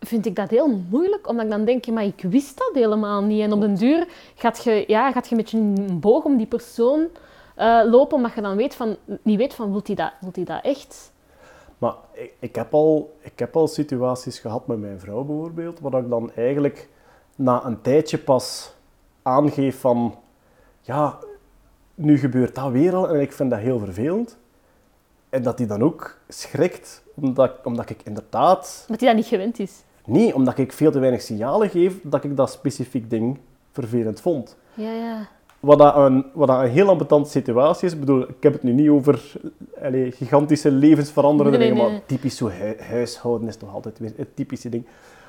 vind 0.00 0.26
ik 0.26 0.36
dat 0.36 0.50
heel 0.50 0.82
moeilijk, 0.90 1.28
omdat 1.28 1.44
ik 1.44 1.50
dan 1.50 1.64
denk, 1.64 1.86
maar 1.86 2.04
ik 2.04 2.22
wist 2.28 2.58
dat 2.58 2.70
helemaal 2.72 3.22
niet. 3.22 3.42
En 3.42 3.52
op 3.52 3.60
den 3.60 3.74
duur 3.74 4.08
gaat 4.34 4.64
je, 4.64 4.84
ja, 4.86 5.12
gaat 5.12 5.28
je 5.28 5.36
met 5.36 5.50
je 5.50 5.56
een 5.56 6.00
boog 6.00 6.24
om 6.24 6.36
die 6.36 6.46
persoon 6.46 7.06
uh, 7.58 7.80
lopen, 7.90 8.16
omdat 8.16 8.34
je 8.34 8.40
dan 8.40 8.56
weet 8.56 8.74
van, 8.74 8.96
niet 9.22 9.38
weet 9.38 9.54
van, 9.54 9.70
wilt 9.70 9.86
hij 9.86 9.96
dat, 9.96 10.12
wilt 10.20 10.36
hij 10.36 10.44
dat 10.44 10.64
echt? 10.64 11.12
Maar 11.78 11.94
ik, 12.12 12.32
ik, 12.38 12.54
heb 12.54 12.74
al, 12.74 13.16
ik 13.20 13.38
heb 13.38 13.56
al 13.56 13.68
situaties 13.68 14.38
gehad 14.38 14.66
met 14.66 14.78
mijn 14.78 15.00
vrouw 15.00 15.24
bijvoorbeeld, 15.24 15.80
waar 15.80 16.00
ik 16.00 16.08
dan 16.08 16.30
eigenlijk 16.34 16.88
na 17.36 17.64
een 17.64 17.80
tijdje 17.80 18.18
pas 18.18 18.72
aangeef 19.22 19.80
van, 19.80 20.14
ja, 20.80 21.18
nu 21.94 22.18
gebeurt 22.18 22.54
dat 22.54 22.70
weer 22.70 22.94
al 22.94 23.08
en 23.08 23.20
ik 23.20 23.32
vind 23.32 23.50
dat 23.50 23.58
heel 23.58 23.78
vervelend. 23.78 24.38
En 25.28 25.42
dat 25.42 25.58
hij 25.58 25.66
dan 25.66 25.82
ook 25.82 26.18
schrikt, 26.28 27.02
omdat, 27.14 27.52
omdat 27.64 27.90
ik 27.90 28.02
inderdaad... 28.02 28.84
Omdat 28.86 29.00
hij 29.00 29.08
dat 29.08 29.18
niet 29.18 29.26
gewend 29.26 29.58
is. 29.58 29.82
Nee, 30.10 30.34
omdat 30.34 30.58
ik 30.58 30.72
veel 30.72 30.90
te 30.90 30.98
weinig 30.98 31.22
signalen 31.22 31.70
geef 31.70 31.94
dat 32.02 32.24
ik 32.24 32.36
dat 32.36 32.50
specifiek 32.50 33.10
ding 33.10 33.38
vervelend 33.72 34.20
vond. 34.20 34.56
Ja, 34.74 34.92
ja. 34.92 35.28
Wat, 35.60 35.78
dat 35.78 35.96
een, 35.96 36.26
wat 36.32 36.48
dat 36.48 36.60
een 36.60 36.70
heel 36.70 36.88
ambetante 36.88 37.30
situatie 37.30 37.86
is. 37.86 37.92
Ik 37.92 38.00
bedoel, 38.00 38.22
ik 38.22 38.42
heb 38.42 38.52
het 38.52 38.62
nu 38.62 38.72
niet 38.72 38.88
over 38.88 39.32
allez, 39.82 40.16
gigantische 40.16 40.70
levensveranderende 40.70 41.58
dingen, 41.58 41.76
maar 41.76 42.00
typisch 42.06 42.36
zo 42.36 42.50
huishouden 42.78 43.48
is 43.48 43.56
toch 43.56 43.74
altijd 43.74 43.98
weer 43.98 44.12
het 44.16 44.36
typische 44.36 44.68
ding. 44.68 44.86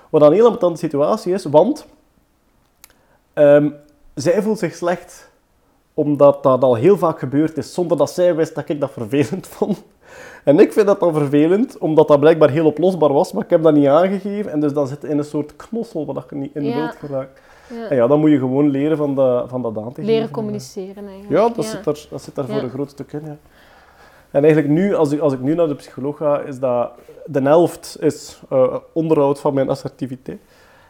Wat 0.10 0.22
een 0.22 0.34
heel 0.34 0.46
ambetante 0.46 0.80
situatie 0.80 1.34
is, 1.34 1.46
want 1.46 1.86
um, 3.34 3.76
zij 4.14 4.42
voelt 4.42 4.60
zich 4.60 4.76
slecht 4.76 5.30
omdat 5.94 6.44
dat 6.44 6.64
al 6.64 6.76
heel 6.76 6.98
vaak 6.98 7.20
gebeurd 7.20 7.58
is 7.58 7.74
zonder 7.74 7.98
dat 7.98 8.12
zij 8.12 8.36
wist 8.36 8.56
dat 8.56 8.70
ik 8.70 8.80
dat 8.80 8.92
vervelend 8.92 9.48
vond. 9.58 9.84
En 10.44 10.60
ik 10.60 10.74
vind 10.74 10.86
dat 10.88 11.00
dan 11.00 11.14
vervelend, 11.14 11.78
omdat 11.78 12.08
dat 12.08 12.20
blijkbaar 12.20 12.50
heel 12.50 12.66
oplosbaar 12.66 13.14
was, 13.14 13.34
maar 13.34 13.44
ik 13.44 13.50
heb 13.50 13.64
dat 13.64 13.74
niet 13.74 13.88
aangegeven. 13.88 14.52
En 14.52 14.60
dus 14.60 14.74
dan 14.74 14.88
zit 14.88 15.04
in 15.04 15.18
een 15.18 15.24
soort 15.24 15.56
knossel 15.56 16.06
waar 16.06 16.24
je 16.30 16.36
niet 16.36 16.56
in 16.56 16.64
ja. 16.64 16.76
wilt 16.76 16.96
geraakt. 16.96 17.42
Ja. 17.70 17.88
En 17.90 17.96
ja, 17.96 18.08
dan 18.08 18.20
moet 18.20 18.30
je 18.30 18.38
gewoon 18.38 18.70
leren 18.70 18.98
van, 18.98 19.16
de, 19.16 19.44
van 19.48 19.62
dat 19.62 19.78
aan 19.78 19.94
te 19.94 20.02
Leren 20.02 20.32
communiceren 20.32 21.08
eigenlijk. 21.08 21.30
Ja, 21.30 21.50
dat, 21.50 21.66
Zit, 21.66 21.86
er, 21.86 22.08
dat 22.10 22.22
zit 22.22 22.36
daar 22.36 22.46
voor 22.46 22.62
een 22.62 22.70
groot 22.70 22.90
stuk 22.90 23.14
in. 23.14 23.22
Ja. 23.26 23.38
En 24.32 24.44
eigenlijk 24.44 24.74
nu, 24.74 24.96
als 24.96 25.12
ik, 25.12 25.20
als 25.20 25.34
ik 25.34 25.40
nu 25.40 25.56
naar 25.56 25.68
de 25.68 25.76
psycholoog 25.76 26.18
ga, 26.18 26.40
is 26.40 26.60
dat 26.60 26.92
de 27.26 27.42
helft 27.42 27.98
is 28.00 28.42
uh, 28.52 28.76
onderhoud 28.94 29.40
van 29.40 29.54
mijn 29.54 29.70
assertiviteit. 29.70 30.40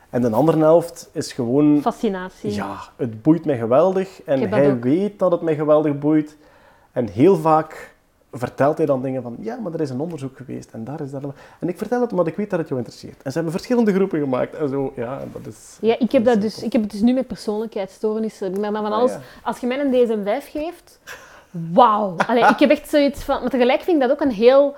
En 0.10 0.22
de 0.22 0.30
andere 0.30 0.58
helft 0.58 1.10
is 1.14 1.34
gewoon... 1.34 1.82
Fascinatie. 1.82 2.54
Ja, 2.54 2.78
het 2.96 3.22
boeit 3.22 3.46
mij 3.46 3.58
geweldig. 3.58 4.24
En 4.24 4.50
hij 4.50 4.80
weet 4.80 5.20
dat 5.20 5.32
het 5.32 5.42
mij 5.42 5.56
geweldig 5.56 6.00
boeit. 6.00 6.38
En 6.92 7.08
heel 7.08 7.36
vaak 7.36 7.91
vertelt 8.32 8.78
hij 8.78 8.86
dan 8.86 9.02
dingen 9.02 9.22
van, 9.22 9.36
ja, 9.40 9.56
maar 9.56 9.74
er 9.74 9.82
is 9.82 9.90
een 9.90 10.00
onderzoek 10.00 10.38
geweest 10.38 10.72
en 10.72 10.84
daar 10.84 11.02
is 11.02 11.12
dat... 11.12 11.22
En 11.60 11.70
ik 11.70 11.78
vertel 11.78 12.02
het 12.02 12.12
omdat 12.12 12.28
ik 12.28 12.36
weet 12.36 12.50
dat 12.50 12.60
het 12.60 12.68
jou 12.68 12.80
interesseert. 12.80 13.22
En 13.22 13.32
ze 13.32 13.34
hebben 13.34 13.52
verschillende 13.52 13.94
groepen 13.94 14.20
gemaakt 14.20 14.56
en 14.56 14.70
zo, 14.70 14.94
ja, 14.96 15.22
dat 15.34 15.54
is... 15.54 15.78
Ja, 15.82 16.00
ik 16.00 16.12
heb, 16.12 16.26
dat, 16.26 16.42
dus, 16.42 16.64
ik 16.64 16.72
heb 16.72 16.82
het 16.82 16.92
dus 16.92 17.02
nu 17.02 17.14
met 17.14 17.28
persoonlijkheidsstoornissen. 17.28 18.60
Maar, 18.60 18.72
maar 18.72 18.82
van 18.82 18.92
ah, 18.92 18.98
alles, 18.98 19.16
als 19.44 19.60
je 19.60 19.68
mij 19.68 19.80
een 19.80 19.92
DSM-5 19.92 20.52
geeft, 20.52 21.00
wauw. 21.74 22.16
ik 22.50 22.60
heb 22.60 22.70
echt 22.70 22.90
zoiets 22.90 23.24
van... 23.24 23.42
Maar 23.42 23.50
tegelijk 23.50 23.82
vind 23.82 24.02
ik 24.02 24.08
dat 24.08 24.12
ook 24.12 24.26
een 24.26 24.34
heel... 24.34 24.76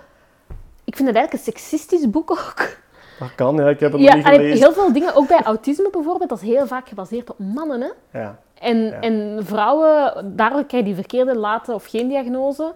Ik 0.84 0.96
vind 0.96 1.08
het 1.08 1.18
eigenlijk 1.18 1.48
een 1.48 1.54
seksistisch 1.54 2.10
boek 2.10 2.32
ook. 2.32 2.82
Dat 3.20 3.36
kan, 3.36 3.56
ja. 3.56 3.70
Ik 3.70 3.80
heb 3.80 3.92
het 3.92 4.02
ja, 4.02 4.16
nog 4.16 4.16
niet 4.16 4.26
gelezen. 4.26 4.58
Heel 4.58 4.74
veel 4.74 4.94
dingen, 4.94 5.16
ook 5.16 5.28
bij 5.28 5.42
autisme 5.42 5.90
bijvoorbeeld, 5.92 6.30
dat 6.30 6.42
is 6.42 6.48
heel 6.48 6.68
vaak 6.68 6.88
gebaseerd 6.88 7.30
op 7.30 7.40
mannen. 7.40 7.82
Hè? 7.82 8.20
Ja. 8.20 8.40
En, 8.60 9.02
en 9.02 9.40
vrouwen, 9.46 10.14
daardoor 10.36 10.66
krijg 10.66 10.84
je 10.84 10.90
die 10.90 10.96
verkeerde 10.96 11.36
late 11.36 11.74
of 11.74 11.86
geen 11.86 12.08
diagnose. 12.08 12.74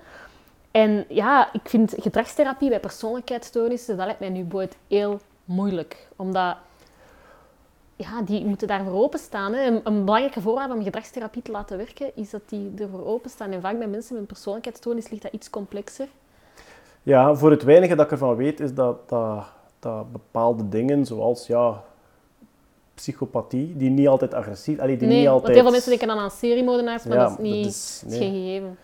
En 0.71 1.05
ja, 1.09 1.53
ik 1.53 1.69
vind 1.69 1.93
gedragstherapie 1.97 2.69
bij 2.69 2.79
persoonlijkheidsstoornissen, 2.79 3.97
dat 3.97 4.05
lijkt 4.05 4.19
mij 4.19 4.29
nu 4.29 4.43
boeit 4.43 4.77
heel 4.87 5.19
moeilijk. 5.45 6.07
Omdat 6.15 6.55
ja, 7.95 8.21
die 8.21 8.45
moeten 8.45 8.67
daarvoor 8.67 9.03
openstaan. 9.03 9.53
Hè. 9.53 9.65
Een, 9.65 9.81
een 9.83 10.05
belangrijke 10.05 10.41
voorwaarde 10.41 10.73
om 10.73 10.83
gedragstherapie 10.83 11.41
te 11.41 11.51
laten 11.51 11.77
werken, 11.77 12.11
is 12.15 12.29
dat 12.29 12.41
die 12.45 12.73
ervoor 12.77 13.05
openstaan. 13.05 13.51
En 13.51 13.61
vaak 13.61 13.77
bij 13.77 13.87
mensen 13.87 14.13
met 14.13 14.21
een 14.21 14.27
persoonlijkheidsstoornis 14.27 15.09
ligt 15.09 15.21
dat 15.21 15.33
iets 15.33 15.49
complexer. 15.49 16.07
Ja, 17.03 17.35
voor 17.35 17.51
het 17.51 17.63
weinige 17.63 17.95
dat 17.95 18.05
ik 18.05 18.11
ervan 18.11 18.35
weet, 18.35 18.59
is 18.59 18.73
dat, 18.73 19.09
dat, 19.09 19.45
dat 19.79 20.11
bepaalde 20.11 20.69
dingen, 20.69 21.05
zoals 21.05 21.47
ja, 21.47 21.83
psychopathie, 22.93 23.77
die 23.77 23.89
niet 23.89 24.07
altijd 24.07 24.33
agressief... 24.33 24.79
Allee, 24.79 24.97
die 24.97 25.07
nee, 25.07 25.19
niet 25.19 25.27
altijd... 25.27 25.43
want 25.43 25.53
heel 25.53 25.63
veel 25.63 25.71
mensen 25.71 25.89
denken 25.89 26.07
dan 26.07 26.17
aan 26.17 26.31
seriemoordenaars, 26.31 27.03
maar 27.03 27.17
dat 27.17 27.31
is, 27.31 27.37
niet, 27.37 27.63
dat 27.63 27.73
is, 27.73 28.03
nee. 28.05 28.19
geen 28.19 28.33
gegeven. 28.33 28.77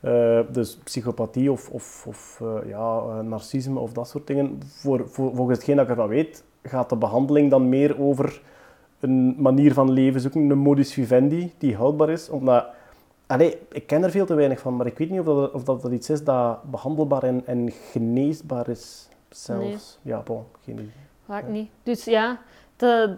Uh, 0.00 0.40
dus 0.50 0.76
psychopathie 0.76 1.52
of, 1.52 1.70
of, 1.70 2.06
of 2.06 2.40
uh, 2.42 2.68
ja, 2.68 3.02
uh, 3.02 3.20
narcisme 3.20 3.78
of 3.78 3.92
dat 3.92 4.08
soort 4.08 4.26
dingen. 4.26 4.60
Voor, 4.66 5.08
voor, 5.08 5.34
volgens 5.34 5.56
hetgeen 5.56 5.76
dat 5.76 5.84
ik 5.84 5.90
ervan 5.90 6.08
weet, 6.08 6.44
gaat 6.62 6.88
de 6.88 6.96
behandeling 6.96 7.50
dan 7.50 7.68
meer 7.68 8.00
over 8.00 8.42
een 9.00 9.34
manier 9.38 9.72
van 9.72 9.90
leven 9.90 10.20
zoeken, 10.20 10.50
een 10.50 10.58
modus 10.58 10.92
vivendi 10.92 11.52
die 11.58 11.76
houdbaar 11.76 12.10
is. 12.10 12.28
Omdat, 12.28 12.66
allee, 13.26 13.58
ik 13.70 13.86
ken 13.86 14.02
er 14.02 14.10
veel 14.10 14.26
te 14.26 14.34
weinig 14.34 14.60
van, 14.60 14.76
maar 14.76 14.86
ik 14.86 14.98
weet 14.98 15.10
niet 15.10 15.20
of 15.20 15.26
dat, 15.26 15.52
of 15.52 15.64
dat, 15.64 15.82
dat 15.82 15.92
iets 15.92 16.10
is 16.10 16.24
dat 16.24 16.62
behandelbaar 16.70 17.22
en, 17.22 17.46
en 17.46 17.70
geneesbaar 17.70 18.68
is 18.68 19.08
zelfs. 19.28 19.98
Ja, 20.02 20.20
bon, 20.20 20.44
geen 20.64 20.74
idee. 20.74 20.92
Vaak 21.24 21.48
niet. 21.48 21.70
Dus 21.82 22.04
ja, 22.04 22.40
de, 22.76 23.16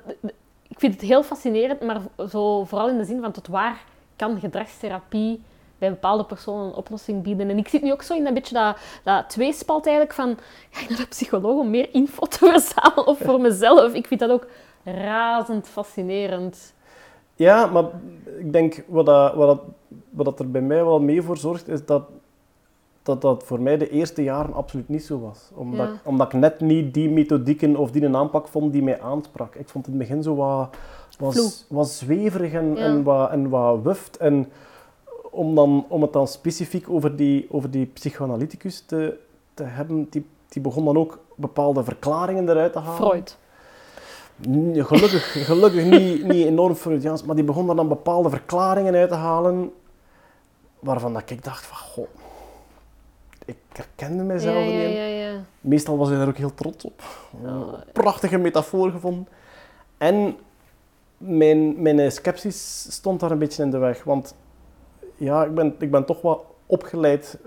ik 0.68 0.78
vind 0.78 0.92
het 0.92 1.02
heel 1.02 1.22
fascinerend, 1.22 1.80
maar 1.80 2.00
zo, 2.28 2.64
vooral 2.64 2.88
in 2.88 2.98
de 2.98 3.04
zin 3.04 3.20
van 3.20 3.32
tot 3.32 3.46
waar 3.46 3.84
kan 4.16 4.40
gedragstherapie 4.40 5.40
bij 5.80 5.90
bepaalde 5.90 6.24
personen 6.24 6.66
een 6.66 6.74
oplossing 6.74 7.22
bieden. 7.22 7.50
En 7.50 7.58
ik 7.58 7.68
zit 7.68 7.82
nu 7.82 7.92
ook 7.92 8.02
zo 8.02 8.14
in 8.14 8.26
een 8.26 8.34
beetje 8.34 8.54
dat, 8.54 8.76
dat 9.04 9.28
tweespalt 9.28 9.86
eigenlijk 9.86 10.16
van, 10.16 10.36
ga 10.70 10.82
ik 10.82 10.88
naar 10.88 10.98
de 10.98 11.06
psycholoog 11.06 11.58
om 11.58 11.70
meer 11.70 11.88
info 11.92 12.26
te 12.26 12.38
verzamelen 12.50 13.06
of 13.06 13.18
voor 13.18 13.40
mezelf? 13.40 13.92
Ik 13.92 14.06
vind 14.06 14.20
dat 14.20 14.30
ook 14.30 14.46
razend 14.84 15.68
fascinerend. 15.68 16.74
Ja, 17.34 17.66
maar 17.66 17.84
ik 18.38 18.52
denk 18.52 18.84
wat, 18.88 19.06
dat, 19.06 19.34
wat, 19.34 19.46
dat, 19.46 19.60
wat 20.10 20.24
dat 20.24 20.38
er 20.38 20.50
bij 20.50 20.60
mij 20.60 20.84
wel 20.84 21.00
mee 21.00 21.22
voor 21.22 21.36
zorgt, 21.36 21.68
is 21.68 21.86
dat 21.86 22.02
dat 23.02 23.20
dat 23.20 23.44
voor 23.44 23.60
mij 23.60 23.76
de 23.76 23.90
eerste 23.90 24.22
jaren 24.22 24.54
absoluut 24.54 24.88
niet 24.88 25.04
zo 25.04 25.20
was. 25.20 25.50
Omdat, 25.54 25.88
ik, 25.88 25.94
omdat 26.04 26.32
ik 26.32 26.40
net 26.40 26.60
niet 26.60 26.94
die 26.94 27.10
methodieken 27.10 27.76
of 27.76 27.90
die 27.90 28.04
een 28.04 28.16
aanpak 28.16 28.48
vond 28.48 28.72
die 28.72 28.82
mij 28.82 29.00
aansprak. 29.00 29.54
Ik 29.54 29.68
vond 29.68 29.86
het 29.86 29.94
in 29.94 30.00
het 30.00 30.08
begin 30.08 30.22
zo 30.22 30.34
wat, 30.34 30.76
was, 31.18 31.66
was 31.68 31.98
zweverig 31.98 32.52
en, 32.52 32.76
en, 32.76 33.02
wat, 33.02 33.30
en 33.30 33.48
wat 33.48 33.82
wuft. 33.82 34.16
En 34.16 34.52
om, 35.30 35.54
dan, 35.54 35.84
om 35.88 36.02
het 36.02 36.12
dan 36.12 36.28
specifiek 36.28 36.90
over 36.90 37.16
die, 37.16 37.46
over 37.50 37.70
die 37.70 37.86
psychoanalyticus 37.86 38.80
te, 38.86 39.18
te 39.54 39.62
hebben, 39.62 40.06
die, 40.10 40.26
die 40.48 40.62
begon 40.62 40.84
dan 40.84 40.96
ook 40.96 41.18
bepaalde 41.34 41.84
verklaringen 41.84 42.48
eruit 42.48 42.72
te 42.72 42.78
halen. 42.78 42.96
Freud. 42.96 43.36
Gelukkig, 44.86 45.44
gelukkig 45.46 45.84
niet, 45.84 46.24
niet 46.24 46.46
enorm 46.46 46.74
Freudiaans, 46.74 47.22
maar 47.22 47.34
die 47.34 47.44
begon 47.44 47.68
er 47.68 47.76
dan 47.76 47.88
bepaalde 47.88 48.30
verklaringen 48.30 48.94
uit 48.94 49.08
te 49.08 49.14
halen 49.14 49.72
waarvan 50.78 51.12
dat 51.12 51.30
ik 51.30 51.44
dacht 51.44 51.66
van, 51.66 51.76
goh, 51.76 52.08
ik 53.44 53.56
herkende 53.72 54.22
mijzelf 54.22 54.54
ja, 54.54 54.62
ja, 54.62 55.04
ja. 55.04 55.44
Meestal 55.60 55.96
was 55.96 56.08
hij 56.08 56.18
daar 56.18 56.28
ook 56.28 56.36
heel 56.36 56.54
trots 56.54 56.84
op. 56.84 57.02
Oh. 57.44 57.72
Prachtige 57.92 58.38
metafoor 58.38 58.90
gevonden. 58.90 59.28
En 59.98 60.36
mijn, 61.18 61.82
mijn 61.82 62.12
sceptisch 62.12 62.86
stond 62.88 63.20
daar 63.20 63.30
een 63.30 63.38
beetje 63.38 63.62
in 63.62 63.70
de 63.70 63.78
weg. 63.78 64.04
Want 64.04 64.34
ja, 65.20 65.44
ik 65.44 65.54
ben, 65.54 65.74
ik 65.78 65.90
ben 65.90 66.04
toch 66.04 66.20
wat 66.20 66.44
opgeleid 66.66 67.38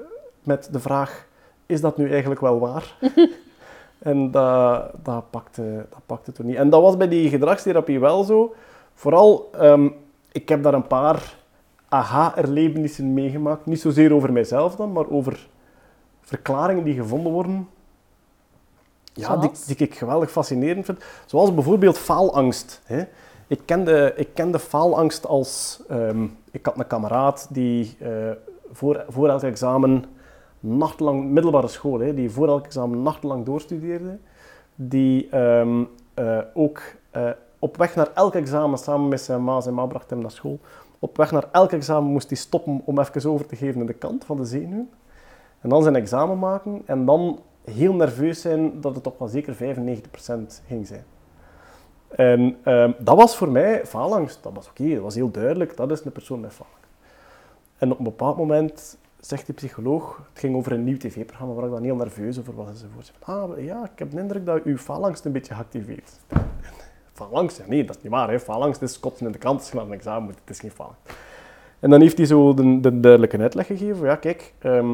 met 0.44 0.70
de 0.72 0.80
vraag: 0.80 1.28
is 1.66 1.82
dat 1.82 1.98
nu 1.98 2.12
eigenlijk 2.12 2.42
wel 2.42 2.60
waar? 2.60 2.96
en 4.00 4.32
dat, 4.32 4.92
dat, 5.04 5.30
pakte, 5.30 5.86
dat 5.90 6.02
pakte 6.06 6.32
toen 6.32 6.46
niet. 6.46 6.56
En 6.56 6.70
dat 6.70 6.82
was 6.82 6.98
bij 6.98 7.08
die 7.08 7.30
gedragstherapie 7.30 8.00
wel 8.00 8.24
zo. 8.24 8.54
Vooral, 8.94 9.50
ehm, 9.52 9.90
ik 10.32 10.50
heb 10.50 10.64
daar 10.64 10.74
een 10.74 10.88
paar 10.88 11.36
aha-erlebenissen 11.90 13.14
meegemaakt. 13.14 13.66
Niet 13.66 13.82
zozeer 13.82 14.14
over 14.14 14.32
mijzelf 14.32 14.76
dan, 14.76 14.92
maar 14.92 15.10
over 15.10 15.48
verklaringen 16.22 16.84
die 16.84 16.96
gevonden 16.96 17.32
worden. 17.32 17.70
Ja, 19.14 19.38
die, 19.38 19.52
die 19.68 19.76
ik 19.76 19.96
geweldig 19.96 20.32
fascinerend 20.32 20.86
vind. 20.86 21.04
Zoals 21.26 21.54
bijvoorbeeld 21.54 21.98
faalangst. 21.98 22.82
Hè. 22.84 23.04
Ik, 23.48 23.60
kende, 23.66 24.14
ik 24.16 24.30
kende 24.34 24.60
faalangst 24.60 25.26
als... 25.26 25.82
ehm, 25.88 26.26
ik 26.54 26.66
had 26.66 26.80
een 26.80 26.88
kameraad 26.88 27.48
die 27.50 27.96
eh, 28.00 28.10
voor, 28.72 29.06
voor 29.08 29.30
elk 29.30 29.42
examen 29.42 30.06
nachtenlang... 30.60 31.30
Middelbare 31.30 31.68
school, 31.68 32.00
hè, 32.00 32.14
die 32.14 32.30
voor 32.30 32.48
elk 32.48 32.66
examen 32.66 33.02
nachtenlang 33.02 33.46
doorstudeerde. 33.46 34.18
Die 34.76 35.30
ehm, 35.30 35.84
eh, 36.14 36.40
ook 36.54 36.82
eh, 37.12 37.30
op 37.60 37.78
weg 37.78 37.96
naar 37.96 38.10
elk 38.14 38.36
examen, 38.36 38.78
samen 38.78 39.08
met 39.08 39.22
zijn 39.22 39.44
ma, 39.44 39.62
zijn 39.62 39.76
ma 39.76 39.86
bracht 39.86 40.10
hem 40.10 40.20
naar 40.20 40.32
school. 40.32 40.60
Op 41.00 41.18
weg 41.18 41.32
naar 41.32 41.48
elk 41.52 41.72
examen 41.72 42.12
moest 42.12 42.30
hij 42.30 42.38
stoppen 42.38 42.82
om 42.86 43.00
even 43.00 43.32
over 43.32 43.46
te 43.46 43.56
geven 43.56 43.82
aan 43.82 43.88
de 43.88 43.94
kant 43.94 44.26
van 44.26 44.38
de 44.38 44.46
zenuw. 44.46 44.88
En 45.62 45.70
dan 45.70 45.84
zijn 45.84 45.96
examen 45.96 46.40
maken 46.40 46.82
en 46.86 47.06
dan 47.06 47.40
heel 47.64 47.94
nerveus 47.94 48.42
zijn 48.42 48.82
dat 48.82 48.94
het 48.94 49.04
toch 49.04 49.18
wel 49.18 49.28
zeker 49.28 49.56
95% 49.56 50.62
ging 50.68 50.88
zijn. 50.88 51.04
En 52.16 52.58
ehm, 52.64 52.92
dat 53.00 53.18
was 53.18 53.36
voor 53.36 53.50
mij 53.50 53.86
faalangst. 53.86 54.44
Dat 54.44 54.54
was 54.56 54.70
oké, 54.70 54.94
dat 54.94 55.04
was 55.04 55.16
heel 55.16 55.32
duidelijk. 55.32 55.78
Dat 55.78 55.92
is 55.92 56.06
een 56.06 56.12
persoon 56.12 56.40
met 56.40 56.54
faalangst. 56.54 56.82
En 57.78 57.92
op 57.92 57.98
een 57.98 58.04
bepaald 58.04 58.38
moment 58.38 58.98
zegt 59.20 59.48
de 59.48 59.54
psycholoog, 59.54 60.18
het 60.30 60.40
ging 60.40 60.56
over 60.56 60.72
een 60.72 60.84
nieuw 60.84 60.98
tv-programma 60.98 61.54
waar 61.54 61.66
ik 61.66 61.72
dan 61.72 61.84
heel 61.84 61.96
nerveus 61.96 62.40
over 62.40 62.56
was 62.56 62.68
enzovoort. 62.68 63.14
Ah, 63.20 63.64
ja, 63.64 63.84
ik 63.84 64.00
heb 64.00 64.12
de 64.12 64.20
indruk 64.20 64.46
dat 64.46 64.64
uw 64.64 64.78
faalangst 64.78 65.26
een 65.26 65.32
beetje 65.32 65.54
geactiveerd 65.54 66.20
is. 66.30 66.38
Faalangst? 67.14 67.58
Ja, 67.58 67.64
nee, 67.68 67.86
dat 67.86 67.96
is 67.96 68.02
niet 68.04 68.12
waar. 68.12 68.30
Hè. 68.30 68.40
Faalangst 68.40 68.82
is 68.82 69.00
kotsen 69.00 69.26
in 69.26 69.32
de 69.32 69.38
krant 69.38 69.60
als 69.60 69.74
een 69.74 69.94
examen 69.94 70.24
moet. 70.24 70.40
Het 70.40 70.50
is 70.50 70.60
geen 70.60 70.72
faalangst. 70.72 71.02
En 71.80 71.90
dan 71.90 72.02
heeft 72.02 72.18
hij 72.18 72.26
zo 72.26 72.54
de, 72.54 72.80
de 72.80 73.00
duidelijke 73.00 73.38
uitleg 73.38 73.68
gegeven. 73.68 74.06
Ja, 74.06 74.16
kijk, 74.16 74.54
ehm, 74.60 74.94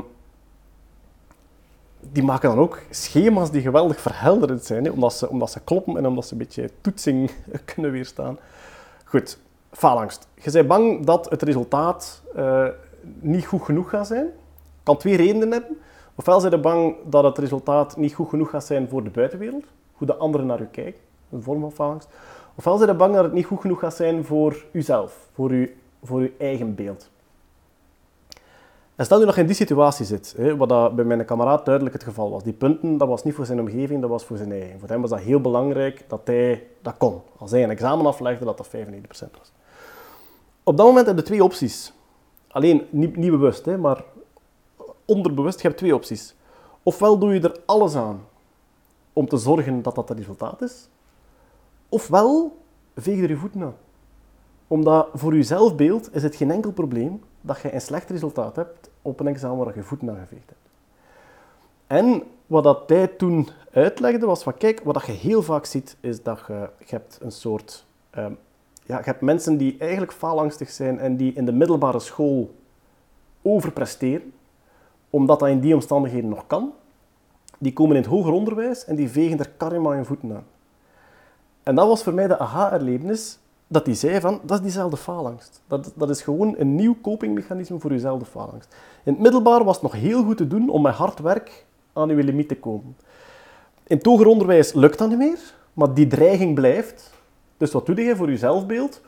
die 1.99 2.23
maken 2.23 2.49
dan 2.49 2.59
ook 2.59 2.81
schema's 2.89 3.51
die 3.51 3.61
geweldig 3.61 4.01
verhelderend 4.01 4.65
zijn, 4.65 4.85
hè, 4.85 4.91
omdat, 4.91 5.13
ze, 5.13 5.29
omdat 5.29 5.51
ze 5.51 5.59
kloppen 5.59 5.97
en 5.97 6.05
omdat 6.05 6.25
ze 6.25 6.31
een 6.31 6.37
beetje 6.37 6.69
toetsing 6.81 7.31
kunnen 7.73 7.91
weerstaan. 7.91 8.39
Goed, 9.05 9.39
faalangst. 9.71 10.27
Je 10.35 10.51
bent 10.51 10.67
bang 10.67 11.05
dat 11.05 11.29
het 11.29 11.41
resultaat 11.41 12.21
eh, 12.35 12.67
niet 13.19 13.45
goed 13.45 13.61
genoeg 13.61 13.89
gaat 13.89 14.07
zijn. 14.07 14.27
Kan 14.83 14.97
twee 14.97 15.15
redenen 15.15 15.51
hebben. 15.51 15.77
Ofwel 16.15 16.39
zijn 16.39 16.51
je 16.51 16.59
bang 16.59 16.95
dat 17.05 17.23
het 17.23 17.37
resultaat 17.37 17.97
niet 17.97 18.13
goed 18.13 18.29
genoeg 18.29 18.49
gaat 18.49 18.65
zijn 18.65 18.89
voor 18.89 19.03
de 19.03 19.09
buitenwereld, 19.09 19.63
hoe 19.93 20.07
de 20.07 20.15
anderen 20.15 20.45
naar 20.47 20.61
u 20.61 20.67
kijken, 20.71 21.01
een 21.31 21.43
vorm 21.43 21.59
van 21.59 21.71
faalangst. 21.71 22.07
Ofwel 22.55 22.77
zijn 22.77 22.89
je 22.89 22.95
bang 22.95 23.13
dat 23.13 23.23
het 23.23 23.33
niet 23.33 23.45
goed 23.45 23.61
genoeg 23.61 23.79
gaat 23.79 23.95
zijn 23.95 24.25
voor 24.25 24.65
uzelf, 24.71 25.27
voor 25.33 25.49
uw, 25.49 25.67
voor 26.03 26.19
uw 26.19 26.29
eigen 26.37 26.75
beeld. 26.75 27.09
En 28.99 29.05
stel 29.05 29.19
je 29.25 29.33
in 29.35 29.45
die 29.45 29.55
situatie 29.55 30.05
zit, 30.05 30.33
hè, 30.37 30.57
wat 30.57 30.69
dat 30.69 30.95
bij 30.95 31.05
mijn 31.05 31.25
kameraad 31.25 31.65
duidelijk 31.65 31.95
het 31.95 32.03
geval 32.03 32.29
was. 32.29 32.43
Die 32.43 32.53
punten, 32.53 32.97
dat 32.97 33.07
was 33.07 33.23
niet 33.23 33.33
voor 33.33 33.45
zijn 33.45 33.59
omgeving, 33.59 34.01
dat 34.01 34.09
was 34.09 34.25
voor 34.25 34.37
zijn 34.37 34.51
eigen. 34.51 34.79
Voor 34.79 34.89
hem 34.89 35.01
was 35.01 35.09
dat 35.09 35.19
heel 35.19 35.41
belangrijk 35.41 36.05
dat 36.07 36.21
hij 36.23 36.67
dat 36.81 36.97
kon. 36.97 37.21
Als 37.37 37.51
hij 37.51 37.63
een 37.63 37.69
examen 37.69 38.05
aflegde, 38.05 38.45
dat 38.45 38.57
dat 38.57 38.67
95% 38.67 38.71
was. 39.11 39.51
Op 40.63 40.77
dat 40.77 40.85
moment 40.85 41.07
heb 41.07 41.17
je 41.17 41.23
twee 41.23 41.43
opties. 41.43 41.93
Alleen, 42.47 42.85
niet, 42.89 43.15
niet 43.15 43.31
bewust, 43.31 43.65
hè, 43.65 43.77
maar 43.77 44.03
onderbewust, 45.05 45.61
je 45.61 45.67
hebt 45.67 45.79
twee 45.79 45.95
opties. 45.95 46.35
Ofwel 46.83 47.17
doe 47.17 47.33
je 47.33 47.39
er 47.39 47.59
alles 47.65 47.95
aan 47.95 48.25
om 49.13 49.27
te 49.27 49.37
zorgen 49.37 49.81
dat 49.81 49.95
dat 49.95 50.09
het 50.09 50.17
resultaat 50.17 50.61
is. 50.61 50.89
Ofwel 51.89 52.57
veeg 52.95 53.15
je 53.15 53.23
er 53.23 53.29
je 53.29 53.37
voeten 53.37 53.61
aan. 53.61 53.75
Omdat 54.67 55.07
voor 55.13 55.35
je 55.35 55.43
zelfbeeld 55.43 56.15
is 56.15 56.23
het 56.23 56.35
geen 56.35 56.51
enkel 56.51 56.71
probleem 56.71 57.21
dat 57.41 57.59
je 57.59 57.73
een 57.73 57.81
slecht 57.81 58.09
resultaat 58.09 58.55
hebt 58.55 58.89
op 59.01 59.19
een 59.19 59.27
examen 59.27 59.65
waar 59.65 59.75
je 59.75 59.83
voeten 59.83 60.09
aan 60.09 60.19
geveegd 60.19 60.45
hebt. 60.45 60.59
En 61.87 62.23
wat 62.47 62.63
dat 62.63 62.89
hij 62.89 63.07
toen 63.07 63.47
uitlegde 63.71 64.25
was 64.25 64.43
van, 64.43 64.57
kijk, 64.57 64.81
wat 64.83 64.93
dat 64.93 65.05
je 65.05 65.11
heel 65.11 65.41
vaak 65.41 65.65
ziet, 65.65 65.97
is 65.99 66.23
dat 66.23 66.41
je, 66.47 66.69
hebt 66.85 67.19
een 67.21 67.31
soort... 67.31 67.85
ehm, 68.09 68.33
ja, 68.83 68.97
je 68.97 69.03
hebt 69.03 69.21
mensen 69.21 69.57
die 69.57 69.75
eigenlijk 69.79 70.13
faalangstig 70.13 70.69
zijn 70.69 70.99
en 70.99 71.15
die 71.15 71.33
in 71.33 71.45
de 71.45 71.51
middelbare 71.51 71.99
school 71.99 72.55
overpresteren, 73.41 74.33
omdat 75.09 75.39
dat 75.39 75.49
in 75.49 75.59
die 75.59 75.73
omstandigheden 75.73 76.29
nog 76.29 76.47
kan. 76.47 76.73
Die 77.57 77.73
komen 77.73 77.95
in 77.95 78.01
het 78.01 78.11
hoger 78.11 78.33
onderwijs 78.33 78.85
en 78.85 78.95
die 78.95 79.09
vegen 79.09 79.39
er 79.39 79.49
karma 79.57 79.89
hun 79.89 80.05
voeten 80.05 80.35
aan. 80.35 80.45
En 81.63 81.75
dat 81.75 81.87
was 81.87 82.03
voor 82.03 82.13
mij 82.13 82.27
de 82.27 82.39
aha-erlevenis, 82.39 83.39
dat 83.71 83.85
hij 83.85 83.95
zei 83.95 84.19
van, 84.19 84.39
dat 84.43 84.57
is 84.57 84.63
diezelfde 84.63 84.97
faalangst. 84.97 85.61
Dat, 85.67 85.91
dat 85.95 86.09
is 86.09 86.21
gewoon 86.21 86.55
een 86.57 86.75
nieuw 86.75 86.95
copingmechanisme 87.01 87.79
voor 87.79 87.91
jezelfde 87.91 88.25
faalangst. 88.25 88.75
In 89.03 89.13
het 89.13 89.21
middelbaar 89.21 89.63
was 89.63 89.73
het 89.73 89.83
nog 89.83 89.93
heel 89.93 90.23
goed 90.23 90.37
te 90.37 90.47
doen 90.47 90.69
om 90.69 90.81
met 90.81 90.93
hard 90.93 91.19
werk 91.19 91.65
aan 91.93 92.09
je 92.09 92.23
limiet 92.23 92.47
te 92.47 92.57
komen. 92.57 92.95
In 93.87 93.97
het 93.97 94.05
hoger 94.05 94.27
onderwijs 94.27 94.73
lukt 94.73 94.97
dat 94.97 95.09
niet 95.09 95.17
meer, 95.17 95.39
maar 95.73 95.93
die 95.93 96.07
dreiging 96.07 96.55
blijft. 96.55 97.11
Dus 97.57 97.71
wat 97.71 97.85
doe 97.85 98.01
je 98.01 98.15
voor 98.15 98.31
je 98.31 98.37
zelfbeeld? 98.37 99.01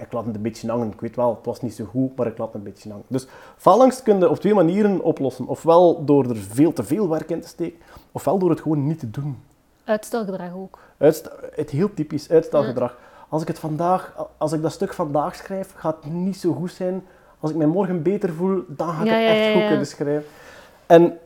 Ik 0.00 0.12
laat 0.12 0.26
het 0.26 0.34
een 0.34 0.42
beetje 0.42 0.70
hangen. 0.70 0.92
Ik 0.92 1.00
weet 1.00 1.16
wel, 1.16 1.34
het 1.34 1.46
was 1.46 1.60
niet 1.60 1.74
zo 1.74 1.84
goed, 1.84 2.16
maar 2.16 2.26
ik 2.26 2.38
laat 2.38 2.46
het 2.46 2.56
een 2.56 2.62
beetje 2.62 2.90
hangen. 2.90 3.04
Dus 3.08 3.26
faalangst 3.56 4.02
kun 4.02 4.18
je 4.18 4.28
op 4.28 4.38
twee 4.38 4.54
manieren 4.54 5.02
oplossen. 5.02 5.46
Ofwel 5.46 6.04
door 6.04 6.30
er 6.30 6.36
veel 6.36 6.72
te 6.72 6.82
veel 6.82 7.08
werk 7.08 7.30
in 7.30 7.40
te 7.40 7.48
steken, 7.48 7.78
ofwel 8.12 8.38
door 8.38 8.50
het 8.50 8.60
gewoon 8.60 8.86
niet 8.86 8.98
te 8.98 9.10
doen. 9.10 9.42
Uitstelgedrag 9.84 10.54
ook. 10.54 10.78
Het 10.96 11.70
heel 11.70 11.94
typisch 11.94 12.30
uitstelgedrag. 12.30 12.96
Als 13.32 13.42
ik 13.42 13.48
het 13.48 13.58
vandaag, 13.58 14.14
als 14.36 14.52
ik 14.52 14.62
dat 14.62 14.72
stuk 14.72 14.92
vandaag 14.92 15.34
schrijf, 15.34 15.72
gaat 15.76 15.96
het 16.02 16.12
niet 16.12 16.36
zo 16.36 16.52
goed 16.52 16.72
zijn. 16.72 17.04
Als 17.40 17.50
ik 17.50 17.56
mij 17.56 17.66
morgen 17.66 18.02
beter 18.02 18.32
voel, 18.32 18.64
dan 18.68 18.88
ga 18.88 19.00
ik 19.00 19.06
Ja, 19.06 19.14
het 19.14 19.36
echt 19.36 19.46
ja, 19.46 19.52
goed 19.52 19.66
kunnen 19.68 19.86
schrijven. 19.86 20.24
En 20.86 21.18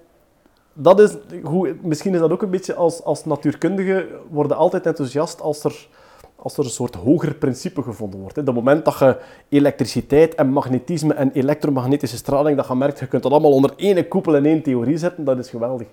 dat 0.72 1.00
is, 1.00 1.16
hoe, 1.42 1.76
misschien 1.82 2.14
is 2.14 2.20
dat 2.20 2.30
ook 2.30 2.42
een 2.42 2.50
beetje 2.50 2.74
als, 2.74 3.02
als 3.02 3.24
natuurkundige, 3.24 4.08
worden 4.30 4.56
altijd 4.56 4.86
enthousiast 4.86 5.40
als 5.40 5.64
er, 5.64 5.88
als 6.36 6.56
er 6.56 6.64
een 6.64 6.70
soort 6.70 6.94
hoger 6.94 7.34
principe 7.34 7.82
gevonden 7.82 8.20
wordt. 8.20 8.36
Hè. 8.36 8.42
Het 8.42 8.54
moment 8.54 8.84
dat 8.84 8.98
je 8.98 9.18
elektriciteit 9.48 10.34
en 10.34 10.48
magnetisme 10.48 11.14
en 11.14 11.32
elektromagnetische 11.32 12.16
straling, 12.16 12.56
dat 12.56 12.66
je 12.66 12.74
merkt, 12.74 12.98
je 12.98 13.06
kunt 13.06 13.22
dat 13.22 13.32
allemaal 13.32 13.52
onder 13.52 13.72
één 13.76 14.08
koepel 14.08 14.36
en 14.36 14.44
één 14.44 14.62
theorie 14.62 14.96
zetten, 14.96 15.24
dat 15.24 15.38
is 15.38 15.50
geweldig. 15.50 15.86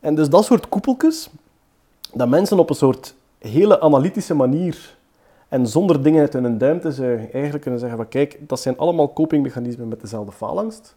En 0.00 0.14
dus 0.14 0.28
dat 0.28 0.44
soort 0.44 0.68
koepeltjes, 0.68 1.30
dat 2.12 2.28
mensen 2.28 2.58
op 2.58 2.70
een 2.70 2.76
soort 2.76 3.14
hele 3.38 3.80
analytische 3.80 4.34
manier 4.34 5.00
en 5.52 5.66
zonder 5.66 6.02
dingen 6.02 6.20
uit 6.20 6.32
hun 6.32 6.58
duim 6.58 6.80
te 6.80 6.92
zuigen, 6.92 7.32
eigenlijk 7.32 7.62
kunnen 7.62 7.80
zeggen 7.80 7.98
van 7.98 8.08
kijk, 8.08 8.38
dat 8.40 8.60
zijn 8.60 8.78
allemaal 8.78 9.12
copingmechanismen 9.12 9.88
met 9.88 10.00
dezelfde 10.00 10.32
faalangst. 10.32 10.96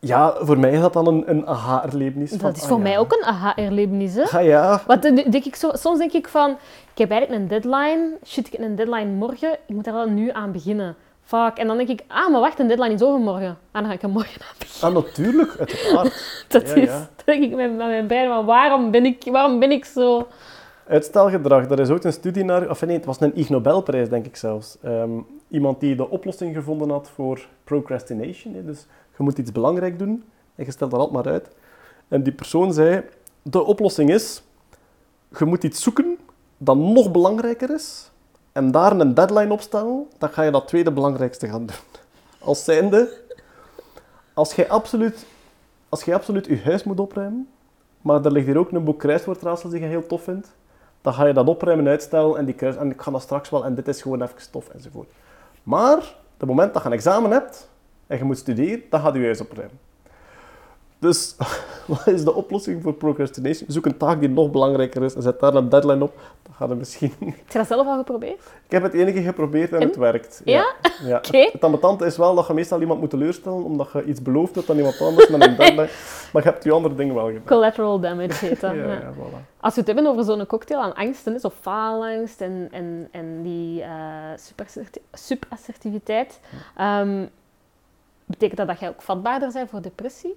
Ja, 0.00 0.34
voor 0.40 0.58
mij 0.58 0.70
is 0.72 0.80
dat 0.80 0.92
dan 0.92 1.06
een, 1.06 1.22
een 1.30 1.46
aha-erlevenis. 1.46 2.30
van, 2.30 2.38
Dat 2.38 2.56
is 2.56 2.62
ah 2.62 2.68
voor 2.68 2.76
ja. 2.76 2.82
mij 2.82 2.98
ook 2.98 3.12
een 3.12 3.24
aha-erlevenis. 3.24 4.14
hè. 4.14 4.22
Ah 4.22 4.44
ja, 4.44 4.82
Want 4.86 5.02
denk 5.02 5.44
ik 5.44 5.54
zo, 5.54 5.70
soms 5.72 5.98
denk 5.98 6.12
ik 6.12 6.28
van, 6.28 6.50
ik 6.92 6.98
heb 6.98 7.10
eigenlijk 7.10 7.42
een 7.42 7.48
deadline. 7.48 8.16
Shit, 8.26 8.46
ik 8.46 8.52
heb 8.52 8.60
een 8.60 8.74
deadline 8.76 9.10
morgen. 9.10 9.52
Ik 9.66 9.74
moet 9.74 9.84
daar 9.84 9.94
wel 9.94 10.08
nu 10.08 10.30
aan 10.30 10.52
beginnen. 10.52 10.96
Fuck. 11.24 11.52
En 11.56 11.66
dan 11.66 11.76
denk 11.76 11.88
ik, 11.88 12.04
ah, 12.08 12.30
maar 12.30 12.40
wacht, 12.40 12.58
een 12.58 12.68
deadline 12.68 12.94
is 12.94 13.02
overmorgen. 13.02 13.58
Ah, 13.70 13.80
dan 13.80 13.84
ga 13.84 13.92
ik 13.92 14.02
er 14.02 14.08
morgen 14.10 14.40
aan 14.40 14.56
beginnen. 14.58 14.98
ah, 14.98 15.04
natuurlijk, 15.04 15.56
uiteraard. 15.58 16.44
Dat 16.48 16.68
Ja, 16.68 16.74
is, 16.74 16.88
ja. 16.88 16.98
dan 16.98 17.24
denk 17.24 17.42
ik 17.42 17.50
met, 17.54 17.76
met 17.76 17.86
mijn 17.86 18.06
brein, 18.06 18.28
maar 18.28 18.44
waarom 18.44 18.90
ben 18.90 19.04
ik, 19.04 19.22
waarom 19.30 19.58
ben 19.58 19.70
ik 19.70 19.84
zo... 19.84 20.26
Uitstelgedrag, 20.86 21.66
daar 21.66 21.78
is 21.78 21.88
ook 21.88 22.04
een 22.04 22.12
studie 22.12 22.44
naar, 22.44 22.70
of 22.70 22.80
nee, 22.86 22.96
het 22.96 23.04
was 23.04 23.20
een 23.20 23.38
Ig 23.38 23.48
Nobelprijs, 23.48 24.08
denk 24.08 24.26
ik 24.26 24.36
zelfs. 24.36 24.78
Ehm, 24.82 25.10
iemand 25.48 25.80
die 25.80 25.94
de 25.94 26.08
oplossing 26.08 26.54
gevonden 26.54 26.90
had 26.90 27.10
voor 27.10 27.48
procrastination. 27.64 28.64
Dus 28.66 28.86
je 29.16 29.22
moet 29.22 29.38
iets 29.38 29.52
belangrijk 29.52 29.98
doen 29.98 30.24
en 30.54 30.64
je 30.64 30.70
stelt 30.70 30.90
dat 30.90 31.00
altijd 31.00 31.24
maar 31.24 31.32
uit. 31.32 31.48
En 32.08 32.22
die 32.22 32.32
persoon 32.32 32.72
zei, 32.72 33.02
de 33.42 33.62
oplossing 33.62 34.10
is, 34.10 34.42
je 35.38 35.44
moet 35.44 35.64
iets 35.64 35.82
zoeken 35.82 36.18
dat 36.58 36.76
nog 36.76 37.10
belangrijker 37.10 37.74
is 37.74 38.10
en 38.52 38.70
daar 38.70 39.00
een 39.00 39.14
deadline 39.14 39.52
op 39.52 39.60
stellen, 39.60 40.06
dan 40.18 40.28
ga 40.28 40.42
je 40.42 40.50
dat 40.50 40.68
tweede 40.68 40.92
belangrijkste 40.92 41.48
gaan 41.48 41.66
doen. 41.66 41.76
Als 42.38 42.64
zijnde, 42.64 43.20
als 44.34 44.54
jij 44.54 44.68
absoluut, 44.68 45.26
als 45.88 46.04
jij 46.04 46.14
absoluut 46.14 46.46
je 46.46 46.60
huis 46.64 46.84
moet 46.84 47.00
opruimen, 47.00 47.48
maar 48.00 48.24
er 48.24 48.32
ligt 48.32 48.46
hier 48.46 48.58
ook 48.58 48.70
een 48.70 48.84
boek 48.84 48.98
kruiswoordraadsels 48.98 49.72
die 49.72 49.80
je 49.80 49.86
heel 49.86 50.06
tof 50.06 50.22
vindt, 50.22 50.52
dan 51.02 51.14
ga 51.14 51.26
je 51.26 51.32
dat 51.32 51.48
opruimen, 51.48 51.88
uitstellen 51.88 52.36
en, 52.36 52.44
die 52.44 52.54
en 52.54 52.90
ik 52.90 53.00
ga 53.00 53.10
dat 53.10 53.22
straks 53.22 53.50
wel 53.50 53.64
en 53.64 53.74
dit 53.74 53.88
is 53.88 54.02
gewoon 54.02 54.22
even 54.22 54.40
stof 54.40 54.68
enzovoort. 54.68 55.08
Maar, 55.62 56.14
het 56.36 56.48
moment 56.48 56.72
dat 56.72 56.82
je 56.82 56.88
een 56.88 56.94
examen 56.94 57.30
hebt 57.30 57.70
en 58.06 58.18
je 58.18 58.24
moet 58.24 58.38
studeren, 58.38 58.82
dan 58.90 59.00
gaat 59.00 59.14
je 59.14 59.22
huis 59.22 59.40
opruimen. 59.40 59.78
Dus 61.02 61.34
wat 61.86 62.06
is 62.06 62.24
de 62.24 62.34
oplossing 62.34 62.82
voor 62.82 62.94
procrastination? 62.94 63.70
Zoek 63.70 63.86
een 63.86 63.96
taak 63.96 64.20
die 64.20 64.28
nog 64.28 64.50
belangrijker 64.50 65.02
is 65.02 65.14
en 65.14 65.22
zet 65.22 65.40
daar 65.40 65.54
een 65.54 65.68
deadline 65.68 66.02
op. 66.02 66.14
Dan 66.42 66.54
gaat 66.54 66.68
het 66.68 66.78
misschien... 66.78 67.12
Heb 67.18 67.50
je 67.52 67.58
dat 67.58 67.66
zelf 67.66 67.86
al 67.86 67.96
geprobeerd? 67.96 68.40
Ik 68.64 68.70
heb 68.70 68.82
het 68.82 68.94
enige 68.94 69.22
geprobeerd 69.22 69.72
en, 69.72 69.80
En? 69.80 69.86
het 69.86 69.96
werkt. 69.96 70.42
Ja? 70.44 70.74
ja. 71.04 71.16
Oké. 71.26 71.38
Het, 71.38 71.52
het 71.52 71.64
ambetante 71.64 72.04
is 72.06 72.16
wel 72.16 72.34
dat 72.34 72.46
je 72.46 72.54
meestal 72.54 72.80
iemand 72.80 73.00
moet 73.00 73.10
teleurstellen, 73.10 73.64
omdat 73.64 73.90
je 73.92 74.04
iets 74.04 74.22
beloofd 74.22 74.54
hebt 74.54 74.70
aan 74.70 74.76
iemand 74.76 75.00
anders 75.00 75.28
met 75.28 75.46
een 75.46 75.56
deadline. 75.56 75.88
Maar 76.32 76.42
je 76.42 76.48
hebt 76.48 76.64
je 76.64 76.72
andere 76.72 76.94
dingen 76.94 77.14
wel 77.14 77.26
gedaan. 77.26 77.44
Collateral 77.44 78.00
damage 78.00 78.46
heet 78.46 78.60
dat. 78.60 78.74
Ja, 78.74 78.84
ja. 78.84 78.92
ja, 78.92 79.12
voilà. 79.12 79.60
Als 79.60 79.74
we 79.74 79.80
het 79.80 79.86
hebben 79.86 80.06
over 80.06 80.24
zo'n 80.24 80.46
cocktail 80.46 80.80
aan 80.80 80.94
angsten, 80.94 81.40
zo 81.40 81.50
faalangst 81.60 82.40
en, 82.40 82.68
en, 82.70 83.08
en 83.10 83.42
die 83.42 83.84
superasserti- 84.36 85.02
superassertiviteit, 85.12 86.40
ehm, 86.76 87.26
betekent 88.26 88.58
dat 88.58 88.66
dat 88.66 88.80
jij 88.80 88.88
ook 88.88 89.02
vatbaarder 89.02 89.52
bent 89.52 89.70
voor 89.70 89.82
depressie? 89.82 90.36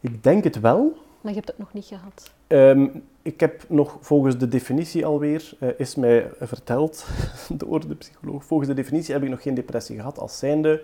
Ik 0.00 0.22
denk 0.22 0.44
het 0.44 0.60
wel. 0.60 0.96
Maar 1.20 1.32
je 1.32 1.38
hebt 1.38 1.48
het 1.48 1.58
nog 1.58 1.72
niet 1.72 1.84
gehad. 1.84 2.32
Ehm, 2.46 2.86
ik 3.22 3.40
heb 3.40 3.64
nog 3.68 3.96
volgens 4.00 4.38
de 4.38 4.48
definitie 4.48 5.06
alweer, 5.06 5.52
eh, 5.60 5.68
is 5.76 5.94
mij 5.94 6.30
verteld 6.40 7.06
door 7.66 7.88
de 7.88 7.94
psycholoog, 7.94 8.44
volgens 8.44 8.68
de 8.68 8.74
definitie 8.74 9.14
heb 9.14 9.22
ik 9.22 9.28
nog 9.28 9.42
geen 9.42 9.54
depressie 9.54 9.96
gehad 9.96 10.18
als 10.18 10.38
zijnde, 10.38 10.82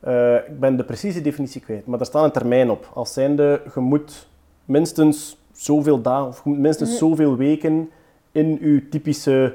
eh, 0.00 0.34
ik 0.34 0.60
ben 0.60 0.76
de 0.76 0.84
precieze 0.84 1.20
definitie 1.20 1.60
kwijt, 1.60 1.86
maar 1.86 1.98
daar 1.98 2.06
staat 2.06 2.24
een 2.24 2.30
termijn 2.32 2.70
op. 2.70 2.90
Als 2.94 3.12
zijnde, 3.12 3.62
je 3.74 3.80
moet 3.80 4.28
minstens 4.64 5.38
zoveel 5.52 6.00
dagen, 6.02 6.26
of 6.28 6.44
minstens 6.44 6.88
Mhm. 6.90 6.98
zoveel 6.98 7.36
weken 7.36 7.90
in 8.32 8.58
je 8.60 8.88
typische 8.88 9.54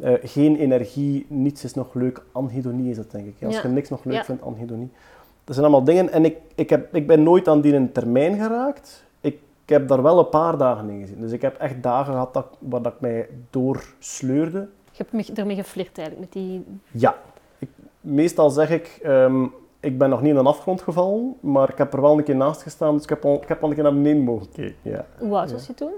eh, 0.00 0.12
geen 0.22 0.56
energie, 0.56 1.26
niets 1.28 1.64
is 1.64 1.74
nog 1.74 1.94
leuk, 1.94 2.22
anhedonie 2.32 2.90
is 2.90 2.96
dat 2.96 3.10
denk 3.10 3.26
ik. 3.26 3.34
Als 3.46 3.54
Ja. 3.54 3.62
je 3.62 3.68
niks 3.68 3.88
nog 3.88 4.04
leuk 4.04 4.14
Ja. 4.14 4.24
vindt, 4.24 4.42
anhedonie. 4.42 4.90
Dat 5.46 5.54
zijn 5.54 5.66
allemaal 5.66 5.84
dingen 5.84 6.10
en 6.12 6.24
ik, 6.24 6.36
ik, 6.54 6.70
heb, 6.70 6.94
ik 6.94 7.06
ben 7.06 7.22
nooit 7.22 7.48
aan 7.48 7.60
die 7.60 7.74
een 7.74 7.92
termijn 7.92 8.36
geraakt. 8.38 9.04
Ik 9.20 9.38
ik 9.64 9.72
heb 9.72 9.88
daar 9.88 10.02
wel 10.02 10.18
een 10.18 10.28
paar 10.28 10.58
dagen 10.58 10.90
in 10.90 11.00
gezien. 11.00 11.20
Dus 11.20 11.32
ik 11.32 11.42
heb 11.42 11.56
echt 11.56 11.82
dagen 11.82 12.12
gehad 12.12 12.34
dat, 12.34 12.46
waar 12.58 12.82
dat 12.82 12.92
ik 12.92 13.00
mij 13.00 13.28
doorsleurde. 13.50 14.68
Je 14.92 15.04
hebt 15.08 15.12
me- 15.12 15.34
ermee 15.40 15.56
geflirt 15.56 15.98
eigenlijk, 15.98 16.20
met 16.20 16.42
die... 16.42 16.64
Ja. 16.90 17.16
Ik, 17.58 17.68
meestal 18.00 18.50
zeg 18.50 18.70
ik, 18.70 18.98
ehm, 19.02 19.44
ik 19.80 19.98
ben 19.98 20.10
nog 20.10 20.20
niet 20.22 20.30
in 20.30 20.36
een 20.36 20.46
afgrond 20.46 20.82
gevallen, 20.82 21.34
maar 21.40 21.70
ik 21.70 21.78
heb 21.78 21.92
er 21.92 22.00
wel 22.00 22.18
een 22.18 22.24
keer 22.24 22.36
naast 22.36 22.62
gestaan, 22.62 22.94
dus 22.94 23.02
ik 23.02 23.08
heb 23.08 23.24
al, 23.24 23.34
ik 23.42 23.48
heb 23.48 23.62
al 23.62 23.68
een 23.68 23.74
keer 23.74 23.82
naar 23.84 23.94
beneden 23.94 24.22
mogen 24.22 24.46
kijken. 24.52 24.76
Ja. 24.82 25.06
Hoe 25.18 25.36
oud 25.38 25.48
Ja. 25.48 25.54
was 25.54 25.66
je 25.66 25.74
toen? 25.74 25.92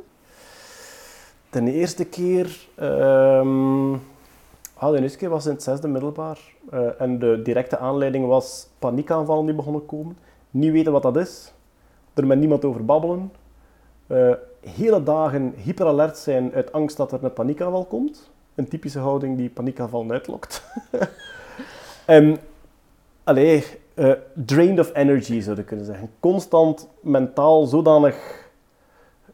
De 1.50 1.72
eerste 1.72 2.04
keer, 2.04 2.66
ehm 2.74 3.92
ah, 4.78 4.92
de 4.92 5.02
eerste 5.02 5.18
keer 5.18 5.28
was 5.28 5.46
in 5.46 5.52
het 5.52 5.62
zesde 5.62 5.88
middelbaar. 5.88 6.38
Eh, 6.70 7.00
en 7.00 7.18
de 7.18 7.42
directe 7.42 7.78
aanleiding 7.78 8.26
was 8.26 8.68
paniekaanvallen 8.78 9.46
die 9.46 9.54
begonnen 9.54 9.86
komen. 9.86 10.18
Niet 10.50 10.72
weten 10.72 10.92
wat 10.92 11.02
dat 11.02 11.16
is. 11.16 11.52
Er 12.14 12.26
met 12.26 12.38
niemand 12.38 12.64
over 12.64 12.84
babbelen. 12.84 13.32
Eh, 14.06 14.32
hele 14.60 15.02
dagen 15.02 15.54
hyperalert 15.56 16.16
zijn 16.16 16.52
uit 16.54 16.72
angst 16.72 16.96
dat 16.96 17.12
er 17.12 17.24
een 17.24 17.32
paniekaanval 17.32 17.84
komt. 17.84 18.30
Een 18.54 18.68
typische 18.68 18.98
houding 18.98 19.36
die 19.36 19.50
paniekaanvallen 19.50 20.12
uitlokt. 20.12 20.62
en, 22.06 22.38
allee, 23.24 23.64
eh, 23.94 24.12
drained 24.32 24.78
of 24.78 24.94
energy 24.94 25.40
zou 25.40 25.56
je 25.56 25.64
kunnen 25.64 25.86
zeggen. 25.86 26.10
Constant 26.20 26.88
mentaal 27.00 27.66
zodanig 27.66 28.46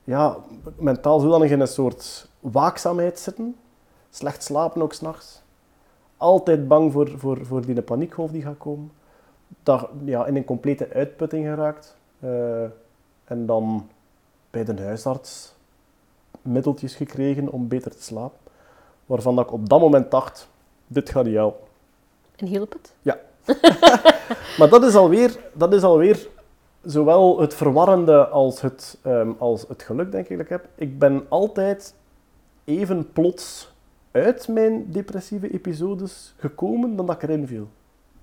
ja, 0.04 0.36
mentaal 0.76 1.20
zodanig 1.20 1.50
in 1.50 1.60
een 1.60 1.68
soort 1.68 2.28
waakzaamheid 2.40 3.18
zitten. 3.18 3.56
Slecht 4.14 4.42
slapen 4.42 4.82
ook 4.82 4.92
s'nachts. 4.92 5.42
Altijd 6.16 6.68
bang 6.68 6.92
voor, 6.92 7.10
voor, 7.16 7.46
voor 7.46 7.66
die 7.66 7.82
paniekgolf 7.82 8.30
die 8.30 8.42
gaat 8.42 8.58
komen. 8.58 8.92
Dat, 9.62 9.88
ja, 10.04 10.26
in 10.26 10.36
een 10.36 10.44
complete 10.44 10.88
uitputting 10.92 11.46
geraakt. 11.46 11.96
Eh, 12.20 12.62
en 13.24 13.46
dan 13.46 13.88
bij 14.50 14.64
de 14.64 14.82
huisarts 14.82 15.54
middeltjes 16.42 16.94
gekregen 16.94 17.52
om 17.52 17.68
beter 17.68 17.90
te 17.90 18.02
slapen. 18.02 18.38
Waarvan 19.06 19.36
dat 19.36 19.44
ik 19.44 19.52
op 19.52 19.68
dat 19.68 19.80
moment 19.80 20.10
dacht, 20.10 20.48
dit 20.86 21.10
gaat 21.10 21.24
niet 21.24 21.34
helpen. 21.34 21.66
En 22.36 22.46
hielp 22.46 22.72
het? 22.72 22.94
Maar 24.58 24.68
dat 24.68 24.84
is 24.84 24.94
alweer, 24.94 25.38
dat 25.52 25.72
is 25.72 25.82
alweer 25.82 26.28
zowel 26.82 27.40
het 27.40 27.54
verwarrende 27.54 28.28
als 28.28 28.60
het, 28.60 28.98
ehm, 29.02 29.30
als 29.38 29.64
het 29.68 29.82
geluk, 29.82 30.12
denk 30.12 30.28
ik, 30.28 30.36
dat 30.36 30.46
ik 30.46 30.48
heb. 30.52 30.68
Ik 30.74 30.98
ben 30.98 31.26
altijd 31.28 31.94
even 32.64 33.12
plots 33.12 33.72
uit 34.14 34.48
mijn 34.48 34.90
depressieve 34.90 35.50
episodes 35.50 36.34
gekomen 36.36 36.96
dan 36.96 37.06
dat 37.06 37.14
ik 37.14 37.22
erin 37.22 37.46
viel. 37.46 37.68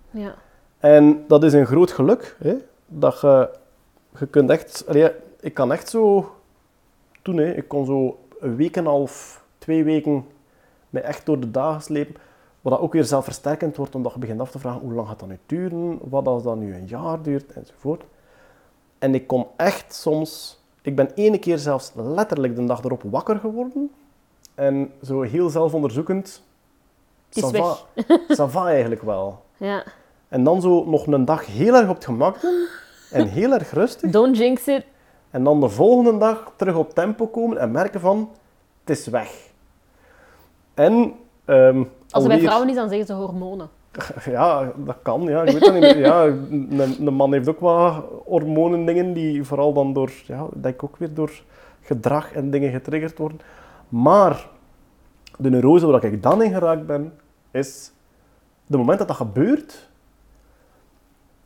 Ja. 0.09 0.35
En 0.79 1.23
dat 1.27 1.43
is 1.43 1.53
een 1.53 1.65
groot 1.65 1.91
geluk, 1.91 2.35
hè? 2.39 2.55
dat 2.87 3.21
je, 3.21 3.49
je 4.19 4.27
kunt 4.27 4.49
echt, 4.49 4.83
allee, 4.87 5.11
ik 5.39 5.53
kan 5.53 5.71
echt 5.71 5.89
zo, 5.89 6.31
toen, 7.21 7.37
hè, 7.37 7.51
ik 7.51 7.67
kon 7.67 7.85
zo 7.85 8.19
een 8.39 8.55
week 8.55 8.75
en 8.75 8.81
een 8.81 8.91
half, 8.91 9.43
twee 9.57 9.83
weken 9.83 10.25
mij 10.89 11.01
echt 11.01 11.25
door 11.25 11.39
de 11.39 11.51
dagen 11.51 11.81
slepen, 11.81 12.15
wat 12.61 12.73
dat 12.73 12.81
ook 12.81 12.93
weer 12.93 13.03
zelfversterkend 13.03 13.75
wordt, 13.75 13.95
omdat 13.95 14.13
je 14.13 14.19
begint 14.19 14.39
af 14.39 14.51
te 14.51 14.59
vragen, 14.59 14.81
hoe 14.81 14.93
lang 14.93 15.07
gaat 15.07 15.19
dat 15.19 15.29
nu 15.29 15.37
duren, 15.45 15.99
wat 16.09 16.27
als 16.27 16.43
dat 16.43 16.57
nu 16.57 16.75
een 16.75 16.87
jaar 16.87 17.21
duurt, 17.21 17.51
enzovoort. 17.51 18.03
En 18.99 19.15
ik 19.15 19.27
kon 19.27 19.47
echt 19.55 19.93
soms, 19.93 20.61
ik 20.81 20.95
ben 20.95 21.13
ene 21.13 21.39
keer 21.39 21.57
zelfs 21.57 21.91
letterlijk 21.95 22.55
de 22.55 22.65
dag 22.65 22.83
erop 22.83 23.03
wakker 23.03 23.37
geworden, 23.37 23.91
en 24.55 24.91
zo 25.03 25.21
heel 25.21 25.49
zelfonderzoekend, 25.49 26.43
Het 27.29 27.37
is 27.37 27.43
ça 27.43 27.57
va- 27.57 27.77
ça 28.47 28.51
va 28.51 28.67
eigenlijk 28.67 29.01
wel. 29.01 29.41
ja. 29.57 29.83
En 30.27 30.43
dan 30.43 30.61
zo 30.61 30.85
nog 30.85 31.07
een 31.07 31.25
dag 31.25 31.45
heel 31.45 31.75
erg 31.75 31.89
op 31.89 31.95
het 31.95 32.05
gemak 32.05 32.41
doen 32.41 32.67
en 33.11 33.27
heel 33.27 33.53
erg 33.53 33.71
rustig. 33.71 34.11
Don't 34.11 34.37
jinx 34.37 34.67
it. 34.67 34.85
En 35.29 35.43
dan 35.43 35.59
de 35.59 35.69
volgende 35.69 36.17
dag 36.17 36.53
terug 36.55 36.75
op 36.75 36.93
tempo 36.93 37.27
komen 37.27 37.57
en 37.57 37.71
merken 37.71 37.99
van, 37.99 38.29
het 38.85 38.97
is 38.97 39.07
weg. 39.07 39.49
En 40.73 41.13
ehm 41.45 41.83
Als 42.09 42.23
het 42.23 42.31
bij 42.31 42.41
vrouwen 42.41 42.69
is, 42.69 42.75
dan 42.75 42.89
zeggen 42.89 43.07
ze 43.07 43.13
hormonen. 43.13 43.69
Ja, 44.25 44.71
dat 44.75 44.95
kan. 45.01 45.21
Ja. 45.21 45.43
Ik 45.43 45.51
weet 45.51 45.61
dat 45.61 45.73
niet 45.73 45.81
meer. 45.81 45.99
Ja, 45.99 46.25
een, 46.25 46.95
een 47.07 47.13
man 47.13 47.33
heeft 47.33 47.47
ook 47.49 47.59
wat 47.59 48.03
hormonen 48.25 48.85
dingen 48.85 49.13
die 49.13 49.43
vooral 49.43 49.73
dan 49.73 49.93
door, 49.93 50.11
ja, 50.25 50.47
denk 50.53 50.73
ik 50.75 50.83
ook 50.83 50.97
weer 50.97 51.13
door 51.13 51.31
gedrag 51.81 52.33
en 52.33 52.51
dingen 52.51 52.71
getriggerd 52.71 53.17
worden. 53.17 53.39
Maar 53.91 54.47
de 55.37 55.49
neurose 55.49 55.85
waar 55.85 56.03
ik 56.03 56.23
dan 56.23 56.41
in 56.41 56.51
geraakt 56.51 56.85
ben, 56.85 57.19
is 57.51 57.91
de 58.65 58.77
moment 58.77 58.99
dat 58.99 59.07
dat 59.07 59.17
gebeurt, 59.17 59.89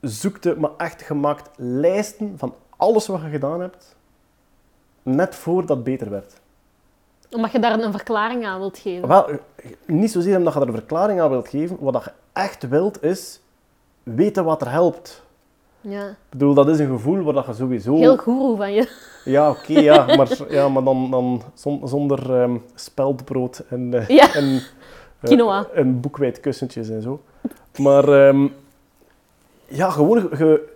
zoekte 0.01 0.55
me 0.57 0.69
echt 0.77 1.01
gemaakt 1.01 1.49
lijsten 1.55 2.37
van 2.37 2.55
alles 2.77 3.07
wat 3.07 3.21
je 3.21 3.29
gedaan 3.29 3.59
hebt, 3.61 3.95
net 5.03 5.35
voordat 5.35 5.75
het 5.75 5.85
beter 5.85 6.09
werd. 6.09 6.41
Omdat 7.31 7.51
je 7.51 7.59
daar 7.59 7.79
een 7.79 7.91
verklaring 7.91 8.45
aan 8.45 8.59
wilt 8.59 8.77
geven. 8.77 9.07
Wel, 9.07 9.29
niet 9.85 10.11
zozeer 10.11 10.37
omdat 10.37 10.53
je 10.53 10.59
er 10.59 10.67
een 10.67 10.73
verklaring 10.73 11.21
aan 11.21 11.29
wilt 11.29 11.47
geven. 11.47 11.77
Wat 11.79 12.03
je 12.03 12.11
echt 12.33 12.67
wilt, 12.67 13.03
is 13.03 13.39
weten 14.03 14.43
wat 14.43 14.61
er 14.61 14.71
helpt. 14.71 15.24
Ja. 15.87 16.07
Ik 16.07 16.15
bedoel, 16.29 16.53
dat 16.53 16.69
is 16.69 16.79
een 16.79 16.87
gevoel 16.87 17.23
waar 17.23 17.33
dat 17.33 17.45
je 17.45 17.53
sowieso... 17.53 17.95
Heel 17.97 18.17
goeroe 18.17 18.57
van 18.57 18.73
je. 18.73 18.89
Ja, 19.25 19.49
oké, 19.49 19.79
ja. 19.79 20.05
Maar, 20.17 20.37
ja, 20.49 20.69
maar 20.69 20.83
dan, 20.83 21.11
dan 21.11 21.41
zon- 21.53 21.87
zonder 21.87 22.41
ehm 22.41 22.55
speldbrood 22.75 23.63
en, 23.69 24.05
Ja. 24.07 24.33
en, 24.33 24.53
eh, 24.55 24.61
Quinoa. 25.23 25.67
en 25.73 25.99
boekwijd 25.99 26.39
kussentjes 26.39 26.89
en 26.89 27.01
zo. 27.01 27.21
Maar 27.77 28.27
ehm, 28.27 28.47
ja, 29.67 29.89
gewoon, 29.89 30.17
je, 30.37 30.73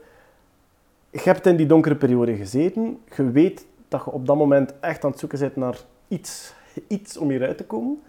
je 1.12 1.20
hebt 1.24 1.46
in 1.46 1.56
die 1.56 1.66
donkere 1.66 1.96
periode 1.96 2.36
gezeten. 2.36 3.00
Je 3.16 3.32
weet 3.32 3.66
dat 3.88 4.02
je 4.06 4.12
op 4.12 4.26
dat 4.26 4.36
moment 4.36 4.74
echt 4.80 5.04
aan 5.04 5.10
het 5.12 5.20
zoeken 5.20 5.40
bent 5.40 5.56
naar 5.56 5.78
iets, 6.08 6.54
iets 6.88 7.18
om 7.18 7.30
hieruit 7.30 7.58
te 7.58 7.66
komen. 7.66 8.02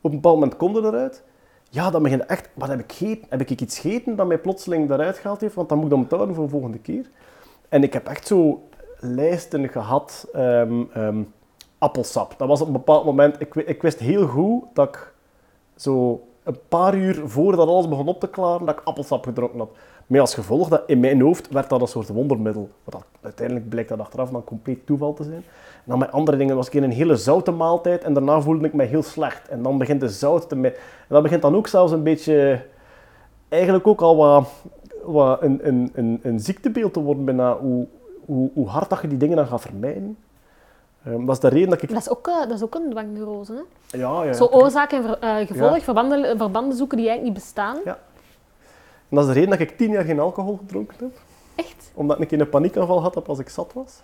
Op 0.00 0.10
een 0.10 0.16
bepaald 0.20 0.34
moment 0.34 0.56
kom 0.56 0.74
je 0.74 0.80
eruit. 0.82 1.22
Ja, 1.72 1.90
dan 1.90 2.02
begin 2.02 2.18
je 2.18 2.24
echt... 2.24 2.48
Wat 2.54 2.68
heb 2.68 2.78
ik 2.78 2.92
gegeten? 2.92 3.26
Heb 3.28 3.40
ik 3.40 3.60
iets 3.60 3.78
gegeten 3.78 4.16
dat 4.16 4.26
mij 4.26 4.38
plotseling 4.38 4.88
daaruit 4.88 5.18
gehaald 5.18 5.40
heeft? 5.40 5.54
Want 5.54 5.68
dan 5.68 5.78
moet 5.78 5.86
ik 5.86 5.92
dat 5.92 6.00
onthouden 6.00 6.34
voor 6.34 6.44
de 6.44 6.50
volgende 6.50 6.78
keer. 6.78 7.10
En 7.68 7.82
ik 7.82 7.92
heb 7.92 8.06
echt 8.06 8.26
zo 8.26 8.62
lijsten 8.98 9.68
gehad. 9.68 10.28
ehm, 10.32 10.82
ehm, 10.92 11.22
appelsap. 11.78 12.34
Dat 12.38 12.48
was 12.48 12.60
op 12.60 12.66
een 12.66 12.72
bepaald 12.72 13.04
moment... 13.04 13.40
Ik, 13.40 13.54
ik 13.54 13.82
wist 13.82 13.98
heel 13.98 14.26
goed 14.26 14.64
dat 14.72 14.88
ik 14.88 15.12
zo 15.76 16.22
een 16.42 16.58
paar 16.68 16.94
uur 16.94 17.22
voordat 17.24 17.68
alles 17.68 17.88
begon 17.88 18.08
op 18.08 18.20
te 18.20 18.28
klaren, 18.28 18.66
dat 18.66 18.78
ik 18.78 18.84
appelsap 18.84 19.24
gedronken 19.24 19.58
had. 19.58 19.70
Met 20.10 20.20
als 20.20 20.34
gevolg 20.34 20.68
dat 20.68 20.82
in 20.86 21.00
mijn 21.00 21.20
hoofd 21.20 21.48
werd 21.48 21.68
dat 21.68 21.80
een 21.80 21.88
soort 21.88 22.08
wondermiddel. 22.08 22.68
Wat 22.84 23.04
uiteindelijk 23.22 23.68
blijkt 23.68 23.88
dat 23.88 23.98
achteraf 23.98 24.30
dan 24.30 24.44
compleet 24.44 24.86
toeval 24.86 25.14
te 25.14 25.22
zijn. 25.24 25.36
En 25.36 25.84
dan 25.84 25.98
met 25.98 26.12
andere 26.12 26.36
dingen 26.36 26.56
was 26.56 26.66
ik 26.66 26.74
in 26.74 26.82
een 26.82 26.90
hele 26.90 27.16
zoute 27.16 27.50
maaltijd 27.50 28.04
en 28.04 28.12
daarna 28.12 28.40
voelde 28.40 28.66
ik 28.66 28.72
me 28.72 28.84
heel 28.84 29.02
slecht. 29.02 29.48
En 29.48 29.62
dan 29.62 29.78
begint 29.78 30.00
de 30.00 30.08
zout 30.08 30.48
te... 30.48 30.54
En 30.54 30.72
dat 31.08 31.22
begint 31.22 31.42
dan 31.42 31.56
ook 31.56 31.66
zelfs 31.66 31.92
een 31.92 32.02
beetje... 32.02 32.62
Eigenlijk 33.48 33.86
ook 33.86 34.00
al 34.00 34.16
wat, 34.16 34.48
wat 35.04 35.42
een, 35.42 35.60
een, 35.62 35.90
een, 35.94 36.20
een 36.22 36.40
ziektebeeld 36.40 36.92
te 36.92 37.00
worden 37.00 37.24
bijna. 37.24 37.56
Hoe, 37.58 37.86
hoe, 38.24 38.50
hoe 38.54 38.68
hard 38.68 38.90
dat 38.90 39.00
je 39.00 39.08
die 39.08 39.18
dingen 39.18 39.36
dan 39.36 39.46
gaat 39.46 39.60
vermijden. 39.60 40.16
Ehm, 41.04 41.24
dat 41.24 41.34
is 41.34 41.40
de 41.40 41.48
reden 41.48 41.68
dat 41.70 41.82
ik... 41.82 41.88
Dat 41.88 41.98
is 41.98 42.10
ook, 42.10 42.26
eh, 42.28 42.38
dat 42.40 42.50
is 42.50 42.62
ook 42.62 42.74
een 42.74 42.90
dwangneurose. 42.90 43.52
Hè? 43.52 43.98
Ja, 43.98 44.24
ja, 44.24 44.32
Zo 44.32 44.44
oorzaak 44.44 44.92
en 44.92 45.02
ver- 45.02 45.18
eh, 45.18 45.46
gevolg, 45.46 45.74
Ja. 45.76 45.80
verbanden, 45.80 46.36
verbanden 46.38 46.76
zoeken 46.76 46.96
die 46.96 47.08
eigenlijk 47.08 47.36
niet 47.36 47.44
bestaan. 47.46 47.76
Ja. 47.84 47.98
En 49.10 49.16
dat 49.16 49.24
is 49.24 49.26
de 49.26 49.32
reden 49.40 49.50
dat 49.58 49.68
ik 49.68 49.76
tien 49.76 49.90
jaar 49.90 50.04
geen 50.04 50.20
alcohol 50.20 50.56
gedronken 50.56 50.96
heb. 50.98 51.10
Echt? 51.54 51.90
Omdat 51.94 52.16
ik 52.16 52.22
een 52.22 52.28
keer 52.28 52.40
een 52.40 52.48
paniekaanval 52.48 53.02
had 53.02 53.28
als 53.28 53.38
ik 53.38 53.48
zat 53.48 53.72
was. 53.72 54.00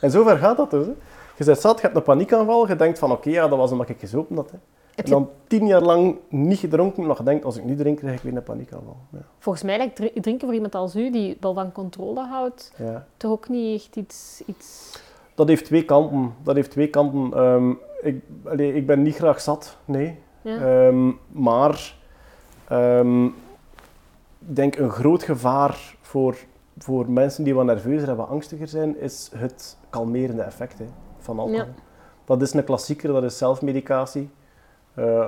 En 0.00 0.10
zover 0.10 0.36
gaat 0.38 0.56
dat 0.56 0.70
dus. 0.70 0.86
Hè. 0.86 0.92
Je 1.36 1.44
bent 1.44 1.58
zat, 1.60 1.76
je 1.76 1.82
hebt 1.82 1.96
een 1.96 2.02
paniekaanval, 2.02 2.68
je 2.68 2.76
denkt 2.76 2.98
van 2.98 3.12
oké, 3.12 3.30
ja, 3.30 3.48
dat 3.48 3.58
was 3.58 3.72
omdat 3.72 3.88
ik 3.88 3.98
gezopen 4.00 4.36
had. 4.36 4.50
Hè. 4.50 4.56
Heb 4.94 5.04
En 5.04 5.10
dan 5.10 5.30
tien 5.46 5.66
jaar 5.66 5.80
lang 5.82 6.16
niet 6.28 6.58
gedronken, 6.58 7.06
maar 7.06 7.16
je 7.16 7.22
denkt, 7.22 7.44
als 7.44 7.56
ik 7.56 7.64
nu 7.64 7.76
drink, 7.76 7.98
krijg 7.98 8.16
ik 8.16 8.22
weer 8.22 8.36
een 8.36 8.42
paniekaanval. 8.42 8.96
Ja. 9.12 9.18
Volgens 9.38 9.64
mij 9.64 9.76
lijkt 9.76 9.96
dri- 9.96 10.12
drinken 10.20 10.46
voor 10.46 10.54
iemand 10.54 10.74
als 10.74 10.96
u, 10.96 11.10
die 11.10 11.36
wel 11.40 11.54
van 11.54 11.72
controle 11.72 12.20
houdt, 12.26 12.72
Ja. 12.76 13.06
toch 13.16 13.30
ook 13.30 13.48
niet 13.48 13.80
echt 13.82 13.96
iets... 13.96 14.42
iets... 14.46 14.98
Dat 15.34 15.48
heeft 15.48 15.64
twee 15.64 15.84
kanten. 15.84 16.34
Dat 16.42 16.54
heeft 16.54 16.70
twee 16.70 16.88
kanten. 16.88 17.38
Ehm, 17.38 17.70
ik, 18.02 18.22
allee, 18.44 18.74
ik 18.74 18.86
ben 18.86 19.02
niet 19.02 19.16
graag 19.16 19.40
zat, 19.40 19.76
nee. 19.84 20.18
Ja. 20.42 20.86
Ehm, 20.86 21.10
maar 21.28 21.94
ehm, 22.68 23.28
denk 24.40 24.76
een 24.76 24.90
groot 24.90 25.22
gevaar 25.22 25.96
voor, 26.00 26.36
voor 26.78 27.10
mensen 27.10 27.44
die 27.44 27.54
wat 27.54 27.64
nerveuzer 27.64 28.08
en 28.08 28.16
wat 28.16 28.28
angstiger 28.28 28.68
zijn, 28.68 28.98
is 28.98 29.30
het 29.34 29.76
kalmerende 29.90 30.42
effect 30.42 30.78
hè, 30.78 30.86
van 31.18 31.38
alcohol. 31.38 31.58
Ja. 31.58 31.74
Dat 32.24 32.42
is 32.42 32.52
een 32.52 32.64
klassieker, 32.64 33.12
dat 33.12 33.22
is 33.22 33.38
zelfmedicatie. 33.38 34.30
Eh, 34.94 35.26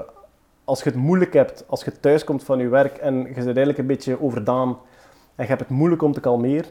als 0.64 0.82
je 0.82 0.90
het 0.90 0.98
moeilijk 0.98 1.32
hebt, 1.32 1.64
als 1.68 1.84
je 1.84 2.00
thuis 2.00 2.24
komt 2.24 2.44
van 2.44 2.58
je 2.58 2.68
werk 2.68 2.96
en 2.96 3.14
je 3.14 3.22
bent 3.22 3.36
eigenlijk 3.36 3.78
een 3.78 3.86
beetje 3.86 4.22
overdaan 4.22 4.68
en 5.34 5.42
je 5.42 5.46
hebt 5.46 5.60
het 5.60 5.68
moeilijk 5.68 6.02
om 6.02 6.12
te 6.12 6.20
kalmeren, 6.20 6.70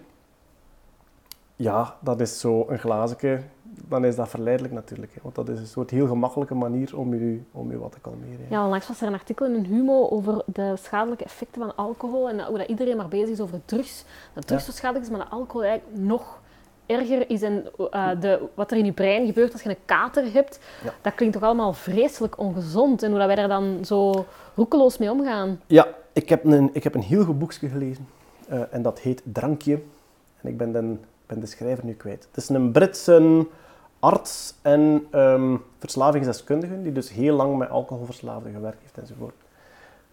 ja, 1.55 1.95
dat 1.99 2.21
is 2.21 2.39
zo 2.39 2.65
een 2.69 2.79
glazenke, 2.79 3.41
dan 3.87 4.05
is 4.05 4.15
dat 4.15 4.29
verleidelijk 4.29 4.73
natuurlijk. 4.73 5.13
Hè, 5.13 5.19
want 5.23 5.35
dat 5.35 5.49
is 5.49 5.59
een 5.59 5.67
soort 5.67 5.89
heel 5.89 6.07
gemakkelijke 6.07 6.55
manier 6.55 6.97
om 6.97 7.13
je, 7.15 7.39
om 7.51 7.71
je 7.71 7.77
wat 7.77 7.91
te 7.91 7.99
kalmeren. 7.99 8.39
hè. 8.47 8.55
Ja, 8.55 8.63
onlangs 8.63 8.87
was 8.87 9.01
er 9.01 9.07
een 9.07 9.13
artikel 9.13 9.45
in 9.45 9.63
Humo 9.63 10.07
over 10.09 10.43
de 10.45 10.73
schadelijke 10.81 11.23
effecten 11.23 11.61
van 11.61 11.75
alcohol 11.75 12.29
en 12.29 12.45
hoe 12.45 12.57
dat 12.57 12.67
iedereen 12.67 12.97
maar 12.97 13.07
bezig 13.07 13.29
is 13.29 13.39
over 13.41 13.59
drugs. 13.65 14.05
Dat 14.33 14.47
drugs 14.47 14.65
zo 14.65 14.71
schadelijk 14.71 15.05
is, 15.05 15.11
maar 15.11 15.19
dat 15.19 15.31
alcohol 15.31 15.63
eigenlijk 15.63 15.99
nog 16.01 16.39
erger 16.85 17.29
is. 17.29 17.41
En 17.41 17.65
eh, 17.91 18.09
de, 18.19 18.39
wat 18.53 18.71
er 18.71 18.77
in 18.77 18.85
je 18.85 18.91
brein 18.91 19.25
gebeurt 19.25 19.51
als 19.53 19.61
je 19.61 19.69
een 19.69 19.75
kater 19.85 20.33
hebt, 20.33 20.59
Ja. 20.83 20.93
dat 21.01 21.15
klinkt 21.15 21.33
toch 21.35 21.43
allemaal 21.43 21.73
vreselijk 21.73 22.37
ongezond. 22.39 23.03
En 23.03 23.09
hoe 23.09 23.17
dat 23.17 23.27
wij 23.27 23.35
daar 23.35 23.47
dan 23.47 23.85
zo 23.85 24.25
roekeloos 24.55 24.97
mee 24.97 25.11
omgaan. 25.11 25.61
Ja, 25.67 25.87
ik 26.13 26.29
heb 26.29 26.45
een, 26.45 26.69
ik 26.73 26.83
heb 26.83 26.95
een 26.95 27.01
heel 27.01 27.23
goed 27.25 27.39
boekje 27.39 27.69
gelezen 27.69 28.07
eh, 28.47 28.61
en 28.71 28.81
dat 28.81 28.99
heet 28.99 29.21
Drankje. 29.23 29.73
En 30.41 30.49
ik 30.49 30.57
ben, 30.57 30.71
den, 30.71 31.01
ben 31.25 31.39
de 31.39 31.45
schrijver 31.45 31.85
nu 31.85 31.93
kwijt. 31.93 32.27
Het 32.31 32.43
is 32.43 32.49
een 32.49 32.71
Britse 32.71 33.45
arts 34.01 34.53
en 34.61 35.07
ehm, 35.11 35.55
verslavingsdeskundige 35.79 36.81
die 36.81 36.91
dus 36.91 37.11
heel 37.11 37.35
lang 37.35 37.57
met 37.57 37.69
alcoholverslaafden 37.69 38.53
gewerkt 38.53 38.81
heeft 38.81 38.97
enzovoort. 38.97 39.35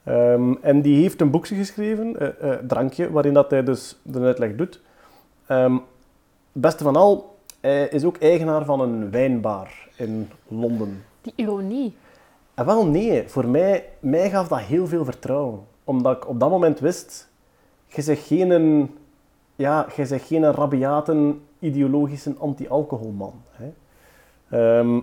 Ehm, 0.05 0.55
en 0.61 0.83
die 0.83 1.03
heeft 1.03 1.21
een 1.21 1.31
boekje 1.31 1.55
geschreven, 1.55 2.19
eh, 2.19 2.53
eh, 2.53 2.59
Drankje, 2.67 3.11
waarin 3.11 3.35
dat 3.35 3.51
hij 3.51 3.65
dus 3.65 3.99
de 4.03 4.21
uitleg 4.21 4.57
doet. 4.57 4.81
Het 5.47 5.83
beste 6.53 6.85
van 6.85 6.97
al, 6.97 7.37
hij 7.61 7.89
is 7.89 8.05
ook 8.05 8.17
eigenaar 8.17 8.65
van 8.65 8.81
een 8.81 9.11
wijnbar 9.11 9.89
in 9.97 10.31
Londen. 10.49 11.05
Die 11.21 11.33
ironie. 11.37 11.97
En 12.55 12.67
wel 12.67 12.87
nee, 12.87 13.29
voor 13.29 13.47
mij, 13.47 13.89
mij 13.99 14.31
gaf 14.31 14.49
dat 14.49 14.59
heel 14.59 14.87
veel 14.87 15.05
vertrouwen. 15.05 15.61
Omdat 15.85 16.17
ik 16.17 16.29
op 16.29 16.41
dat 16.41 16.51
moment 16.51 16.81
wist, 16.81 17.29
je 17.87 18.05
bent 18.05 18.19
geen, 18.19 18.91
ja, 19.57 19.87
je 19.97 20.19
geen 20.19 20.55
rabiate, 21.61 21.67
ideologische 21.67 22.35
anti-alcoholman. 22.39 23.33
Ehm, 24.51 25.01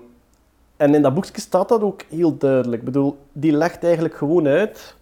en 0.78 0.96
in 0.96 1.02
dat 1.02 1.14
boekje 1.14 1.42
staat 1.42 1.70
dat 1.70 1.82
ook 1.82 2.02
heel 2.10 2.38
duidelijk. 2.38 2.80
Ik 2.80 2.86
bedoel, 2.86 3.18
die 3.32 3.52
legt 3.52 3.84
eigenlijk 3.84 4.16
gewoon 4.16 4.48
uit, 4.48 4.96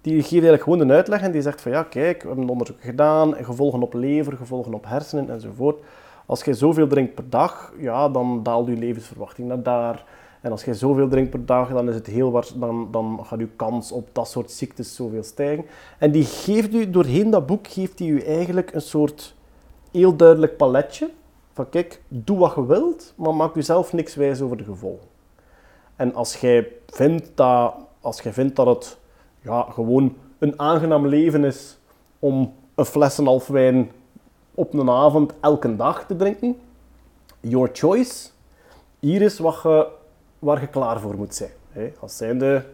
die 0.00 0.14
geeft 0.14 0.32
eigenlijk 0.32 0.62
gewoon 0.62 0.80
een 0.80 0.92
uitleg 0.92 1.20
en 1.20 1.32
die 1.32 1.42
zegt 1.42 1.60
van 1.60 1.72
ja, 1.72 1.82
kijk, 1.82 2.20
we 2.22 2.26
hebben 2.26 2.44
een 2.44 2.50
onderzoek 2.50 2.80
gedaan, 2.80 3.34
gevolgen 3.34 3.82
op 3.82 3.94
lever, 3.94 4.36
gevolgen 4.36 4.74
op 4.74 4.84
hersenen 4.86 5.30
enzovoort. 5.30 5.82
Als 6.26 6.44
je 6.44 6.54
zoveel 6.54 6.86
drinkt 6.86 7.14
per 7.14 7.30
dag, 7.30 7.72
ja, 7.78 8.08
dan 8.08 8.42
daalt 8.42 8.68
je 8.68 8.76
levensverwachting 8.76 9.48
naar 9.48 9.62
daar. 9.62 10.04
En 10.40 10.50
als 10.50 10.64
je 10.64 10.74
zoveel 10.74 11.08
drinkt 11.08 11.30
per 11.30 11.46
dag, 11.46 11.68
dan, 11.68 11.88
is 11.88 11.94
het 11.94 12.06
heel 12.06 12.30
waars- 12.30 12.54
dan, 12.54 12.88
dan 12.90 13.20
gaat 13.22 13.38
je 13.38 13.48
kans 13.56 13.92
op 13.92 14.08
dat 14.12 14.28
soort 14.28 14.50
ziektes 14.50 14.94
zoveel 14.94 15.22
stijgen. 15.22 15.64
En 15.98 16.10
die 16.10 16.24
geeft 16.24 16.74
u, 16.74 16.90
doorheen 16.90 17.30
dat 17.30 17.46
boek, 17.46 17.66
geeft 17.66 17.98
hij 17.98 18.08
u 18.08 18.20
eigenlijk 18.20 18.74
een 18.74 18.80
soort 18.80 19.34
heel 19.90 20.16
duidelijk 20.16 20.56
paletje. 20.56 21.10
Van 21.52 21.68
kijk, 21.68 22.02
doe 22.08 22.38
wat 22.38 22.54
je 22.54 22.66
wilt, 22.66 23.12
maar 23.16 23.34
maak 23.34 23.54
jezelf 23.54 23.92
niks 23.92 24.14
wijs 24.14 24.40
over 24.40 24.56
de 24.56 24.64
gevolgen. 24.64 25.08
En 25.96 26.14
als 26.14 26.36
jij 26.36 26.72
vindt 26.86 27.30
dat, 27.34 27.74
als 28.00 28.20
jij 28.20 28.32
vindt 28.32 28.56
dat 28.56 28.66
het 28.66 28.98
ja, 29.42 29.66
gewoon 29.70 30.16
een 30.38 30.60
aangenaam 30.60 31.06
leven 31.06 31.44
is 31.44 31.78
om 32.18 32.54
een 32.74 32.84
fles 32.84 33.18
en 33.18 33.24
half 33.24 33.46
wijn 33.46 33.90
op 34.54 34.74
een 34.74 34.90
avond 34.90 35.32
elke 35.40 35.76
dag 35.76 36.06
te 36.06 36.16
drinken, 36.16 36.56
your 37.40 37.70
choice. 37.72 38.28
Hier 38.98 39.22
is 39.22 39.38
wat 39.38 39.60
je, 39.62 39.86
waar 40.38 40.60
je 40.60 40.66
klaar 40.66 41.00
voor 41.00 41.16
moet 41.16 41.34
zijn. 41.34 41.50
Als 42.00 42.16
zijnde, 42.16 42.64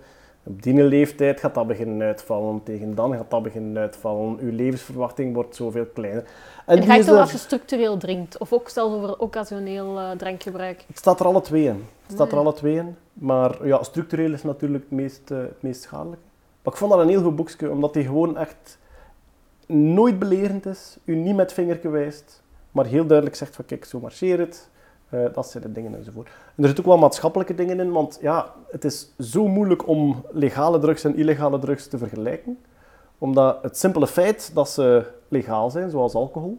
op 0.47 0.63
die 0.63 0.83
leeftijd 0.83 1.41
gaat 1.41 1.55
dat 1.55 1.67
beginnen 1.67 2.07
uitvallen, 2.07 2.63
tegen 2.63 2.95
dan 2.95 3.15
gaat 3.15 3.31
dat 3.31 3.43
beginnen 3.43 3.83
uitvallen, 3.83 4.39
je 4.41 4.53
levensverwachting 4.53 5.35
wordt 5.35 5.57
zoveel 5.57 5.87
kleiner. 5.87 6.25
En 6.67 6.77
die 6.77 6.87
ga 6.87 6.95
je 6.95 7.05
toch 7.05 7.19
als 7.19 7.33
je 7.33 7.39
structureel 7.39 7.97
drinkt? 7.97 8.39
Of 8.39 8.53
ook 8.53 8.69
zelfs 8.69 8.95
over 8.95 9.19
occasioneel 9.19 9.99
eh, 9.99 10.11
drankgebruik? 10.11 10.85
Het 10.87 10.99
staat 10.99 11.21
er 11.21 11.27
alle 11.27 11.41
twee 11.41 11.65
in. 11.65 11.85
Het 12.03 12.13
staat 12.13 12.33
er 12.33 12.39
alle 12.39 12.53
twee 12.53 12.77
in. 12.77 12.97
Maar 13.13 13.67
ja, 13.67 13.83
structureel 13.83 14.33
is 14.33 14.43
natuurlijk 14.43 14.83
het 14.83 14.93
meest, 14.93 15.31
eh, 15.31 15.39
het 15.39 15.63
meest 15.63 15.83
schadelijk. 15.83 16.21
Maar 16.63 16.73
ik 16.73 16.79
vond 16.79 16.93
dat 16.93 17.01
een 17.01 17.09
heel 17.09 17.23
goed 17.23 17.37
boekje, 17.37 17.71
omdat 17.71 17.95
hij 17.95 18.03
gewoon 18.03 18.37
echt 18.37 18.79
nooit 19.67 20.19
belerend 20.19 20.67
is, 20.67 20.97
u 21.05 21.15
niet 21.15 21.37
met 21.37 21.53
vingertje 21.53 21.89
wijst, 21.89 22.43
maar 22.71 22.87
heel 22.87 23.07
duidelijk 23.07 23.37
zegt 23.37 23.55
van 23.55 23.65
kijk, 23.65 23.85
zo 23.85 24.01
marcheert 24.01 24.39
het. 24.39 24.69
Eh, 25.09 25.21
dat 25.33 25.47
zijn 25.51 25.63
de 25.63 25.73
dingen 25.73 25.95
enzovoort. 25.95 26.27
En 26.27 26.63
er 26.63 26.67
zitten 26.67 26.85
ook 26.85 26.91
wel 26.91 27.01
maatschappelijke 27.01 27.55
dingen 27.55 27.81
in, 27.81 27.93
want 27.93 28.19
ja, 28.21 28.53
het 28.71 28.85
is 28.85 29.15
zo 29.19 29.49
moeilijk 29.49 29.89
om 29.89 30.25
legale 30.31 30.79
drugs 30.79 31.05
en 31.05 31.17
illegale 31.17 31.59
drugs 31.59 31.89
te 31.89 31.99
vergelijken. 31.99 32.59
Omdat 33.19 33.63
het 33.63 33.79
simpele 33.79 34.07
feit 34.07 34.51
dat 34.55 34.69
ze 34.69 35.07
legaal 35.29 35.71
zijn, 35.71 35.91
zoals 35.91 36.15
alcohol, 36.15 36.59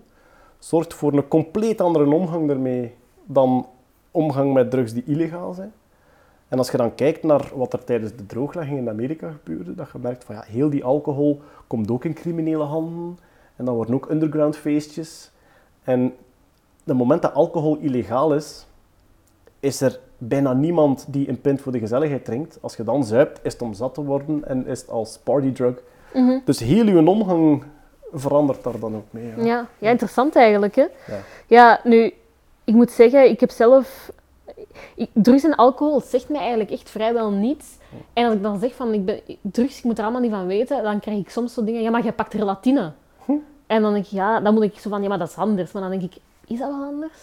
zorgt 0.59 0.93
voor 0.93 1.13
een 1.13 1.27
compleet 1.27 1.81
andere 1.81 2.13
omgang 2.13 2.49
ermee 2.49 2.95
dan 3.25 3.67
omgang 4.11 4.53
met 4.53 4.71
drugs 4.71 4.93
die 4.93 5.03
illegaal 5.05 5.53
zijn. 5.53 5.73
En 6.47 6.57
als 6.57 6.71
je 6.71 6.77
dan 6.77 6.95
kijkt 6.95 7.23
naar 7.23 7.51
wat 7.55 7.73
er 7.73 7.83
tijdens 7.83 8.15
de 8.15 8.25
drooglegging 8.25 8.77
in 8.77 8.89
Amerika 8.89 9.31
gebeurde, 9.31 9.75
dat 9.75 9.89
je 9.93 9.99
merkt 9.99 10.23
van 10.23 10.35
ja, 10.35 10.43
heel 10.45 10.69
die 10.69 10.83
alcohol 10.83 11.41
komt 11.67 11.91
ook 11.91 12.05
in 12.05 12.13
criminele 12.13 12.63
handen. 12.63 13.19
En 13.55 13.65
dan 13.65 13.75
worden 13.75 13.95
ook 13.95 14.09
underground 14.09 14.57
feestjes. 14.57 15.31
En 15.83 16.13
het 16.87 16.97
moment 16.97 17.21
dat 17.21 17.33
alcohol 17.33 17.77
illegaal 17.77 18.33
is, 18.33 18.65
is 19.59 19.81
er 19.81 19.99
bijna 20.17 20.53
niemand 20.53 21.05
die 21.07 21.29
een 21.29 21.41
pint 21.41 21.61
voor 21.61 21.71
de 21.71 21.79
gezelligheid 21.79 22.25
drinkt. 22.25 22.57
Als 22.61 22.75
je 22.75 22.83
dan 22.83 23.05
zuipt, 23.05 23.39
is 23.43 23.53
het 23.53 23.61
om 23.61 23.73
zat 23.73 23.93
te 23.93 24.03
worden 24.03 24.47
en 24.47 24.67
is 24.67 24.81
het 24.81 24.89
als 24.89 25.19
partydrug. 25.23 25.81
Mhm. 26.13 26.39
Dus 26.45 26.59
heel 26.59 26.85
je 26.85 27.07
omgang 27.07 27.63
verandert 28.13 28.63
daar 28.63 28.79
dan 28.79 28.95
ook 28.95 29.05
mee. 29.09 29.33
Ja. 29.37 29.45
Ja. 29.45 29.67
ja, 29.77 29.89
interessant 29.89 30.35
eigenlijk. 30.35 30.75
Hè? 30.75 30.81
Ja. 30.81 31.19
Ja, 31.47 31.79
nu, 31.83 32.13
ik 32.63 32.73
moet 32.73 32.91
zeggen, 32.91 33.29
ik 33.29 33.39
heb 33.39 33.51
zelf... 33.51 34.11
Ik, 34.95 35.09
drugs 35.13 35.43
en 35.43 35.55
alcohol 35.55 36.01
zegt 36.01 36.29
mij 36.29 36.39
eigenlijk 36.39 36.71
echt 36.71 36.89
vrijwel 36.89 37.31
niets. 37.31 37.77
En 38.13 38.25
als 38.25 38.33
ik 38.33 38.43
dan 38.43 38.59
zeg 38.59 38.75
van, 38.75 38.93
ik 38.93 39.05
ben, 39.05 39.19
drugs, 39.41 39.77
ik 39.77 39.83
moet 39.83 39.97
er 39.97 40.03
allemaal 40.03 40.21
niet 40.21 40.31
van 40.31 40.47
weten, 40.47 40.83
dan 40.83 40.99
krijg 40.99 41.19
ik 41.19 41.29
soms 41.29 41.53
zo 41.53 41.63
dingen, 41.63 41.81
ja, 41.81 41.89
maar 41.89 42.03
jij 42.03 42.13
pakt 42.13 42.33
relatine. 42.33 42.91
En 43.67 43.81
dan 43.81 43.93
denk 43.93 44.05
ik, 44.05 44.11
ja, 44.11 44.39
dan 44.39 44.53
moet 44.53 44.63
ik 44.63 44.79
zo 44.79 44.89
van, 44.89 45.01
ja, 45.01 45.07
maar 45.07 45.17
dat 45.17 45.29
is 45.29 45.35
anders. 45.35 45.71
Maar 45.71 45.81
dan 45.81 45.91
denk 45.91 46.03
ik, 46.03 46.21
is 46.47 46.59
dat 46.59 46.69
wel 46.69 46.83
anders? 46.83 47.13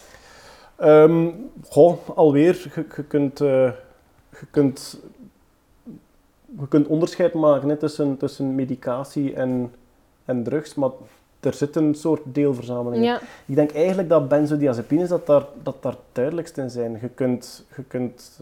Ehm, 0.76 1.30
goh, 1.68 2.08
alweer, 2.14 2.70
je, 2.74 2.86
je 2.96 3.04
kunt, 3.04 3.40
eh, 3.40 3.70
je, 4.40 4.46
kunt, 4.50 5.00
je 6.58 6.68
kunt 6.68 6.86
onderscheid 6.86 7.34
maken 7.34 7.68
hè, 7.68 7.76
tussen, 7.76 8.16
tussen 8.16 8.54
medicatie 8.54 9.34
en, 9.34 9.72
en 10.24 10.42
drugs, 10.42 10.74
maar 10.74 10.90
er 11.40 11.54
zit 11.54 11.76
een 11.76 11.94
soort 11.94 12.20
deelverzameling 12.24 13.02
in. 13.02 13.08
Ja, 13.08 13.20
Ik 13.46 13.54
denk 13.54 13.72
eigenlijk 13.72 14.08
dat 14.08 14.28
benzodiazepines 14.28 15.08
dat 15.08 15.26
daar, 15.26 15.46
dat 15.62 15.82
daar 15.82 15.96
duidelijkst 16.12 16.58
in 16.58 16.70
zijn. 16.70 16.98
Je 17.00 17.08
kunt, 17.08 17.64
je 17.76 17.82
kunt 17.82 18.40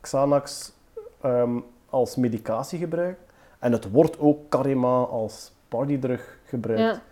Xanax 0.00 0.72
ehm, 1.20 1.58
als 1.90 2.16
medicatie 2.16 2.78
gebruiken 2.78 3.24
en 3.58 3.72
het 3.72 3.90
wordt 3.90 4.18
ook 4.18 4.48
Carema 4.48 5.02
als 5.02 5.52
partydrug 5.68 6.38
gebruikt. 6.44 6.82
ja. 6.82 7.02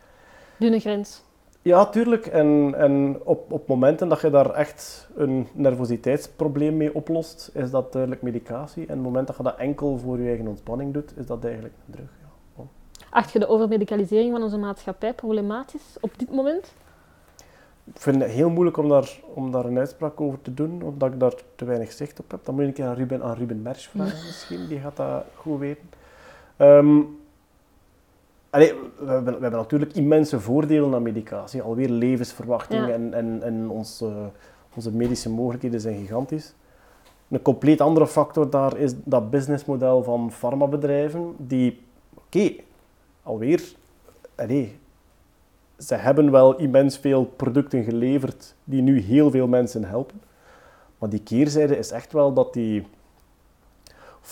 Dunne 0.57 0.81
grens. 0.81 1.23
Ja, 1.69 1.87
tuurlijk. 1.87 2.27
En, 2.27 2.75
en 2.77 3.21
op, 3.25 3.53
op 3.53 3.69
momenten 3.69 4.09
dat 4.09 4.21
je 4.21 4.31
daar 4.31 4.51
echt 4.51 5.09
een 5.17 5.47
nervositeitsprobleem 5.53 6.77
mee 6.77 6.95
oplost, 6.95 7.51
is 7.55 7.71
dat 7.71 7.93
duidelijk 7.93 8.23
medicatie. 8.23 8.83
En 8.83 8.89
op 8.89 8.95
het 8.95 9.05
moment 9.05 9.27
dat 9.27 9.37
je 9.37 9.43
dat 9.43 9.57
enkel 9.57 9.99
voor 9.99 10.19
je 10.19 10.29
eigen 10.29 10.47
ontspanning 10.47 10.93
doet, 10.93 11.13
is 11.17 11.27
dat 11.27 11.45
eigenlijk 11.45 11.75
een 11.87 11.93
drug. 11.93 12.09
Ja. 12.57 12.65
Acht 13.11 13.33
je 13.33 13.39
de 13.39 13.49
overmedicalisering 13.49 14.33
van 14.33 14.43
onze 14.43 14.59
maatschappij 14.59 15.15
problematisch 15.15 15.97
op 16.01 16.19
dit 16.19 16.31
moment? 16.31 16.75
Ik 17.85 18.01
vind 18.01 18.23
het 18.23 18.31
heel 18.31 18.51
moeilijk 18.51 18.77
om 18.77 18.89
daar, 18.89 19.21
om 19.35 19.53
daar 19.53 19.65
een 19.65 19.79
uitspraak 19.79 20.21
over 20.21 20.43
te 20.43 20.55
doen, 20.55 20.83
omdat 20.83 21.13
ik 21.13 21.21
daar 21.21 21.35
te 21.55 21.65
weinig 21.65 21.93
zicht 21.93 22.21
op 22.21 22.31
heb. 22.31 22.45
Dan 22.45 22.55
moet 22.55 22.73
keer 22.73 22.87
aan 22.87 22.95
Ruben, 22.95 23.23
aan 23.23 23.37
Ruben 23.37 23.63
Mersch 23.63 23.89
vragen 23.89 24.27
misschien, 24.27 24.67
die 24.67 24.79
gaat 24.79 24.97
dat 24.97 25.25
goed 25.35 25.59
weten. 25.59 25.91
Ehm, 26.57 27.01
Allee, 28.51 28.75
we, 28.99 29.11
hebben, 29.11 29.35
we 29.35 29.41
hebben 29.41 29.61
natuurlijk 29.61 29.93
immense 29.95 30.41
voordelen 30.41 30.95
aan 30.95 31.03
medicatie. 31.03 31.63
Alweer 31.63 31.89
levensverwachting 31.89 32.87
Ja. 32.87 32.93
en, 32.93 33.15
en, 33.15 33.43
en 33.43 33.69
ons, 33.69 34.01
eh, 34.01 34.27
onze 34.75 34.93
medische 34.93 35.31
mogelijkheden 35.31 35.81
zijn 35.81 35.97
gigantisch. 35.99 36.55
Een 37.29 37.43
compleet 37.43 37.81
andere 37.81 38.07
factor 38.07 38.51
daar 38.51 38.77
is 38.77 38.93
dat 39.05 39.31
businessmodel 39.31 40.03
van 40.03 40.33
farmabedrijven, 40.33 41.35
die, 41.39 41.81
oké, 42.15 42.51
alweer, 43.23 43.63
allee, 44.35 44.79
ze 45.79 45.95
hebben 45.95 46.31
wel 46.31 46.57
immens 46.57 46.99
veel 46.99 47.25
producten 47.25 47.85
geleverd 47.85 48.55
die 48.65 48.83
nu 48.83 49.01
heel 49.01 49.31
veel 49.31 49.47
mensen 49.47 49.85
helpen. 49.85 50.21
Maar 50.99 51.09
die 51.09 51.23
keerzijde 51.23 51.79
is 51.79 51.91
echt 51.91 52.13
wel 52.13 52.33
dat 52.33 52.53
die 52.53 52.87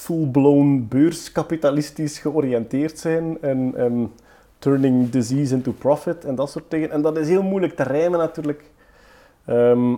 full-blown 0.01 0.87
beurskapitalistisch 0.89 2.19
georiënteerd 2.19 2.99
zijn 2.99 3.39
en, 3.41 3.73
en 3.77 4.13
turning 4.59 5.11
disease 5.11 5.55
into 5.55 5.73
profit 5.73 6.25
en 6.25 6.35
dat 6.35 6.51
soort 6.51 6.71
dingen. 6.71 6.91
En 6.91 7.03
dat 7.03 7.17
is 7.17 7.29
heel 7.29 7.43
moeilijk 7.43 7.77
te 7.77 7.83
rijmen 7.83 8.19
natuurlijk. 8.19 8.71
Ehm, 9.45 9.95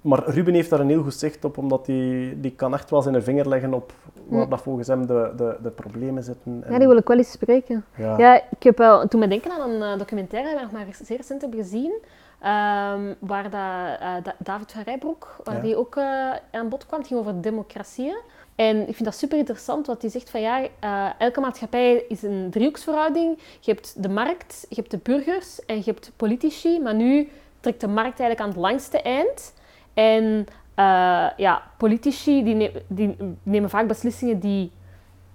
maar 0.00 0.22
Ruben 0.28 0.54
heeft 0.54 0.70
daar 0.70 0.80
een 0.80 0.88
heel 0.88 1.02
goed 1.02 1.14
zicht 1.14 1.44
op, 1.44 1.58
omdat 1.58 1.86
die, 1.86 2.40
die 2.40 2.50
kan 2.52 2.74
echt 2.74 2.90
wel 2.90 3.02
zijn 3.02 3.22
vinger 3.22 3.48
leggen 3.48 3.74
op 3.74 3.92
waar 4.28 4.40
Ja. 4.40 4.46
dat 4.46 4.60
volgens 4.62 4.88
hem 4.88 5.06
de, 5.06 5.32
de, 5.36 5.56
de 5.62 5.70
problemen 5.70 6.22
zitten. 6.22 6.62
En- 6.66 6.72
Ja, 6.72 6.78
die 6.78 6.88
wil 6.88 6.96
ik 6.96 7.08
wel 7.08 7.16
eens 7.16 7.30
spreken. 7.30 7.84
ja. 7.96 8.18
Ja, 8.18 8.34
ik 8.50 8.62
heb 8.62 8.78
wel 8.78 9.08
toen 9.08 9.20
me 9.20 9.28
denken 9.28 9.50
aan 9.52 9.70
een 9.70 9.82
eh, 9.82 9.98
documentaire 9.98 10.48
die 10.48 10.56
we 10.58 10.62
nog 10.64 10.72
maar 10.72 10.86
zeer 11.02 11.16
recent 11.16 11.40
hebben 11.40 11.60
gezien. 11.60 11.92
ehm, 12.40 13.14
waar 13.18 13.42
dat, 13.42 14.00
eh, 14.00 14.14
Da- 14.22 14.34
David 14.38 14.72
van 14.72 14.82
Rijbroek, 14.82 15.36
waar 15.44 15.54
Ja. 15.56 15.60
die 15.62 15.76
ook 15.76 15.96
eh, 15.96 16.04
aan 16.52 16.68
bod 16.68 16.86
kwam. 16.86 16.98
Het 16.98 17.08
ging 17.08 17.20
over 17.20 17.40
democratieën. 17.40 18.16
En 18.54 18.80
ik 18.80 18.94
vind 18.94 19.04
dat 19.04 19.14
super 19.14 19.38
interessant, 19.38 19.86
want 19.86 20.02
hij 20.02 20.10
zegt 20.10 20.30
van 20.30 20.40
ja, 20.40 20.68
eh, 20.80 21.08
elke 21.18 21.40
maatschappij 21.40 22.04
is 22.08 22.22
een 22.22 22.48
driehoeksverhouding. 22.50 23.38
Je 23.60 23.70
hebt 23.70 24.02
de 24.02 24.08
markt, 24.08 24.66
je 24.68 24.74
hebt 24.74 24.90
de 24.90 25.00
burgers 25.02 25.64
en 25.64 25.76
je 25.76 25.82
hebt 25.84 26.12
politici. 26.16 26.80
Maar 26.80 26.94
nu 26.94 27.28
trekt 27.60 27.80
de 27.80 27.88
markt 27.88 28.20
eigenlijk 28.20 28.40
aan 28.40 28.48
het 28.48 28.56
langste 28.56 29.02
eind. 29.02 29.54
En 29.94 30.46
eh, 30.74 31.26
ja, 31.36 31.62
politici 31.78 32.44
die, 32.44 32.70
die 32.86 33.16
nemen 33.42 33.70
vaak 33.70 33.86
beslissingen 33.86 34.40
die 34.40 34.70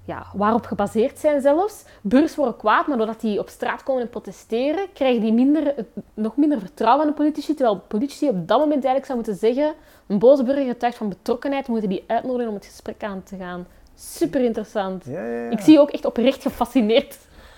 ja, 0.06 0.26
waarop 0.34 0.66
gebaseerd 0.66 1.20
zijn 1.20 1.42
zelfs. 1.42 1.84
Burgers 2.02 2.36
worden 2.36 2.58
kwaad, 2.58 2.88
maar 2.88 2.98
doordat 2.98 3.22
die 3.22 3.40
op 3.40 3.50
straat 3.50 3.84
komen 3.84 4.02
en 4.02 4.10
protesteren, 4.10 4.86
krijgen 4.94 5.22
die 5.22 5.34
minder, 5.34 5.74
nog 6.14 6.36
minder 6.38 6.60
vertrouwen 6.60 7.02
aan 7.06 7.12
de 7.12 7.18
politici. 7.18 7.54
Terwijl 7.54 7.82
politici 7.88 8.30
op 8.30 8.48
dat 8.48 8.60
moment 8.60 8.86
eigenlijk 8.86 9.06
zou 9.06 9.18
moeten 9.18 9.36
zeggen, 9.36 9.74
een 10.08 10.20
boze 10.20 10.44
burger 10.44 10.66
getuigt 10.66 10.98
van 10.98 11.10
betrokkenheid, 11.10 11.66
we 11.66 11.72
moeten 11.72 11.90
die 11.90 12.04
uitnodigen 12.08 12.48
om 12.48 12.54
het 12.56 12.66
gesprek 12.66 13.04
aan 13.04 13.24
te 13.24 13.36
gaan. 13.38 13.68
Super 13.96 14.42
interessant. 14.44 15.06
Ja, 15.06 15.26
ja, 15.26 15.44
ja. 15.44 15.50
Ik 15.50 15.60
zie 15.60 15.74
je 15.74 15.80
ook 15.80 15.92
echt 15.92 16.06
oprecht 16.06 16.42
gefascineerd. 16.42 17.18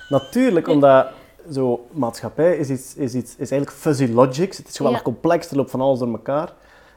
Natuurlijk, 0.10 0.68
omdat 0.68 1.08
zo, 1.52 1.86
maatschappij 1.92 2.58
is, 2.58 2.70
iets, 2.70 2.96
is, 2.96 3.14
iets, 3.14 3.32
is 3.32 3.52
eigenlijk 3.52 3.72
fuzzy 3.72 4.08
logics. 4.08 4.58
Het 4.58 4.68
is 4.68 4.78
Ja. 4.78 5.02
complex, 5.02 5.50
er 5.50 5.56
loopt 5.56 5.72
van 5.72 5.82
alles 5.82 6.00
door 6.00 6.12
elkaar. 6.12 6.54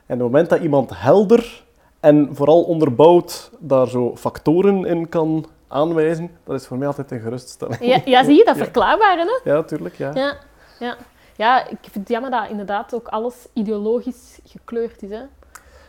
En 0.07 0.15
op 0.17 0.21
het 0.23 0.31
moment 0.31 0.49
dat 0.49 0.61
iemand 0.61 0.91
helder 0.95 1.65
en 2.05 2.29
vooral 2.33 2.63
onderbouwd 2.63 3.51
daar 3.59 3.89
zo 3.89 4.17
factoren 4.17 4.85
in 4.85 5.09
kan 5.09 5.47
aanwijzen, 5.69 6.31
dat 6.45 6.61
is 6.61 6.67
voor 6.67 6.79
mij 6.79 6.87
altijd 6.87 7.11
een 7.11 7.21
geruststelling. 7.21 7.81
Ja, 7.81 8.01
ja 8.05 8.25
zie 8.25 8.37
je, 8.37 8.45
dat 8.45 8.57
verklaarbaar, 8.67 9.19
hè? 9.19 9.51
Ja, 9.51 9.63
tuurlijk, 9.63 9.95
ja. 9.95 10.11
Ja, 10.15 10.37
ja. 10.79 10.97
ja, 11.37 11.69
ik 11.69 11.79
vind 11.81 11.95
het 11.95 12.09
jammer 12.09 12.31
dat 12.31 12.51
inderdaad 12.51 12.95
ook 12.95 13.09
alles 13.09 13.47
ideologisch 13.53 14.39
gekleurd 14.45 15.03
is. 15.03 15.11
Hè? 15.11 15.23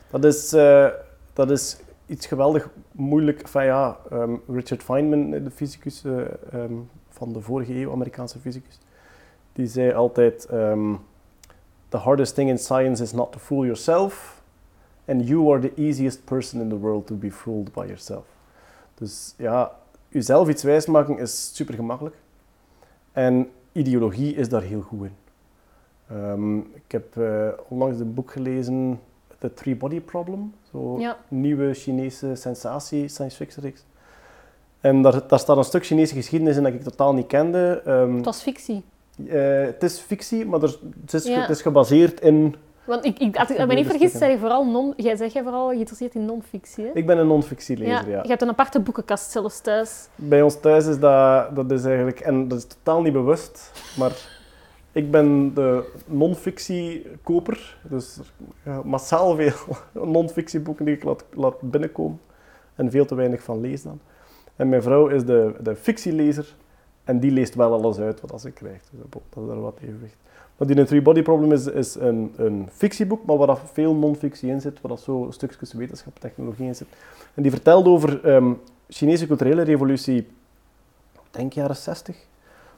Dat 0.10 0.26
is, 0.26 0.54
eh, 0.54 0.88
dat 1.34 1.52
is 1.52 1.78
iets 2.06 2.26
geweldig 2.26 2.70
moeilijk. 2.92 3.42
Enfin, 3.42 3.64
ja, 3.64 3.98
ehm, 4.12 4.36
Richard 4.48 4.84
Feynman, 4.84 5.30
de 5.30 5.52
fysicus 5.52 6.04
eh, 6.04 6.20
ehm, 6.52 6.74
van 7.10 7.34
de 7.34 7.42
vorige 7.42 7.76
eeuw, 7.76 7.92
Amerikaanse 7.92 8.40
fysicus, 8.40 8.80
die 9.54 9.68
zei 9.68 9.94
altijd: 9.94 10.46
ehm, 10.46 10.94
The 11.90 11.98
hardest 11.98 12.36
thing 12.36 12.50
in 12.50 12.58
science 12.58 13.04
is 13.04 13.12
not 13.12 13.32
to 13.32 13.40
fool 13.40 13.64
yourself, 13.64 14.35
and 15.08 15.28
you 15.28 15.52
are 15.54 15.60
the 15.62 15.82
easiest 15.82 16.26
person 16.26 16.62
in 16.62 16.70
the 16.70 16.78
world 16.80 17.08
to 17.08 17.16
be 17.16 17.32
fooled 17.32 17.72
by 17.74 17.84
yourself. 17.86 18.26
Dus 18.96 19.34
ja, 19.38 19.72
jezelf 20.10 20.50
iets 20.50 20.64
wijsmaken 20.64 21.18
is 21.18 21.56
super 21.56 21.74
gemakkelijk. 21.74 22.16
En 23.12 23.50
ideologie 23.72 24.36
is 24.36 24.50
daar 24.50 24.62
heel 24.62 24.82
goed 24.82 25.06
in. 25.06 25.16
Ehm, 26.10 26.58
ik 26.58 26.84
heb 26.92 27.18
eh, 27.18 27.48
onlangs 27.68 28.00
een 28.00 28.14
boek 28.14 28.32
gelezen, 28.32 29.00
The 29.40 29.54
Three 29.54 29.76
Body 29.76 30.02
Problem. 30.02 30.54
Zo 30.72 31.00
Ja. 31.00 31.18
nieuwe 31.28 31.74
Chinese 31.74 32.36
sensatie, 32.36 33.08
science 33.08 33.36
fiction 33.38 33.64
reeks. 33.64 33.84
En 34.80 35.02
daar, 35.02 35.28
daar 35.28 35.40
staat 35.40 35.58
een 35.58 35.64
stuk 35.64 35.86
Chinese 35.86 36.14
geschiedenis 36.16 36.58
in 36.58 36.64
dat 36.64 36.74
ik 36.74 36.82
totaal 36.84 37.14
niet 37.14 37.28
kende. 37.28 37.82
Ehm, 37.86 38.16
Het 38.16 38.26
was 38.26 38.42
fictie. 38.42 38.84
eh, 39.28 39.62
het 39.66 39.84
is 39.84 40.00
fictie, 40.00 40.46
maar 40.46 40.62
er, 40.62 40.80
het, 41.02 41.14
is, 41.14 41.24
ge- 41.24 41.30
Ja. 41.30 41.40
het 41.42 41.50
is 41.50 41.62
gebaseerd 41.62 42.22
in... 42.22 42.56
Want 42.86 43.06
ik, 43.06 43.20
ik, 43.20 43.38
als 43.38 43.50
ik 43.50 43.68
me 43.68 43.74
niet 43.74 43.88
vergis, 43.88 44.12
zei 44.12 44.32
je 44.32 44.38
vooral 44.38 44.66
non, 44.66 44.94
jij 44.98 45.16
zegt 45.16 45.34
jij 45.34 45.44
vooral 45.44 45.70
geïnteresseerd 45.70 46.16
in 46.16 46.26
non-fictie. 46.26 46.86
Hè? 46.86 46.92
Ik 46.94 47.06
ben 47.06 47.18
een 47.18 47.28
non-fictielezer, 47.28 47.92
ja, 47.94 48.04
ja. 48.08 48.22
Je 48.22 48.30
hebt 48.30 48.42
een 48.42 48.50
aparte 48.50 48.80
boekenkast 48.80 49.32
zelfs 49.32 49.62
thuis. 49.62 50.08
Bij 50.16 50.42
ons 50.42 50.60
thuis 50.60 50.86
is 50.86 51.00
dat, 51.00 51.56
dat 51.56 51.72
is 51.72 51.84
eigenlijk... 51.86 52.20
En 52.20 52.48
dat 52.48 52.58
is 52.58 52.66
totaal 52.66 53.02
niet 53.02 53.14
bewust, 53.14 53.72
maar 53.98 54.12
ik 54.92 55.12
ben 55.12 55.54
de 55.54 55.92
non-fictiekoper. 56.06 57.78
Dus 57.82 58.20
ja, 58.64 58.82
massaal 58.84 59.36
veel 59.36 59.78
non-fictieboeken 60.14 60.86
die 60.86 60.96
ik 60.96 61.04
laat, 61.04 61.26
laat 61.34 61.62
binnenkomen. 61.62 62.20
En 62.76 62.92
veel 62.92 63.06
te 63.06 63.16
weinig 63.16 63.44
van 63.44 63.60
lees 63.60 63.84
dan. 63.84 64.00
En 64.56 64.70
mijn 64.70 64.82
vrouw 64.82 65.08
is 65.08 65.26
de, 65.26 65.56
de 65.62 65.76
fictielezer. 65.76 66.56
En 67.04 67.20
die 67.20 67.32
leest 67.32 67.56
wel 67.56 67.74
alles 67.74 68.00
uit 68.00 68.22
wat 68.22 68.42
ze 68.42 68.52
krijgt. 68.52 68.88
Dus 68.92 69.00
dat 69.02 69.22
dat 69.30 69.44
is 69.44 69.50
daar 69.50 69.62
wat 69.62 69.78
evenwicht. 69.82 70.18
Maar 70.58 70.68
die 70.68 70.86
Three 70.86 71.02
Body 71.02 71.22
Problem 71.22 71.52
is, 71.52 71.68
is 71.68 71.96
een, 71.96 72.34
een 72.36 72.68
fictieboek, 72.72 73.26
maar 73.26 73.38
waar 73.38 73.58
veel 73.58 73.96
non-fictie 73.96 74.50
in 74.50 74.62
zit, 74.62 74.82
waar 74.82 74.92
dat 74.92 75.02
zo 75.02 75.28
stukjes 75.30 75.74
wetenschap, 75.74 76.20
technologie 76.20 76.66
in 76.66 76.76
zit. 76.76 76.88
En 77.34 77.42
die 77.42 77.52
vertelt 77.52 77.86
over 77.86 78.26
ehm 78.26 78.54
Chinese 78.90 79.28
culturele 79.28 79.62
revolutie, 79.62 80.28
denk 81.32 81.54
jaren 81.54 81.76
60, 81.76 82.16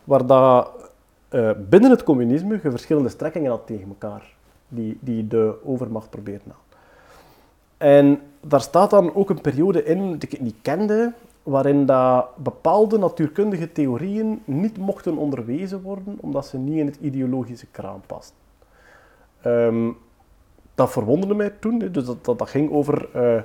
waar 0.04 0.26
dat, 0.26 0.92
eh, 1.30 1.52
binnen 1.70 1.90
het 1.90 2.04
communisme 2.04 2.60
je 2.64 2.70
verschillende 2.70 3.10
strekkingen 3.10 3.52
had 3.52 3.68
tegen 3.68 3.88
elkaar, 3.88 4.34
die, 4.68 4.98
die 5.02 5.28
de 5.28 5.56
overmacht 5.64 6.10
probeerden 6.10 6.52
aan. 6.52 6.66
En 7.78 8.22
daar 8.42 8.62
staat 8.62 8.90
dan 8.90 9.16
ook 9.16 9.30
een 9.30 9.42
periode 9.42 9.84
in 9.84 10.18
die 10.18 10.30
ik 10.30 10.42
niet 10.42 10.56
kende, 10.62 11.14
waarin 11.48 11.86
dat 11.86 12.26
bepaalde 12.36 12.98
natuurkundige 12.98 13.72
theorieën 13.72 14.42
niet 14.46 14.78
mochten 14.78 15.18
onderwezen 15.18 15.82
worden, 15.82 16.18
omdat 16.20 16.46
ze 16.46 16.58
niet 16.58 16.78
in 16.78 16.86
het 16.86 16.98
ideologische 17.02 17.66
kraan 17.72 18.02
pasten. 18.08 18.36
Ehm, 19.42 19.90
dat 20.76 20.92
verwonderde 20.92 21.36
mij 21.36 21.50
toen, 21.60 21.78
dus 21.78 22.06
dat, 22.06 22.26
dat, 22.26 22.50
ging 22.50 22.72
over 22.72 23.10
eh, 23.14 23.38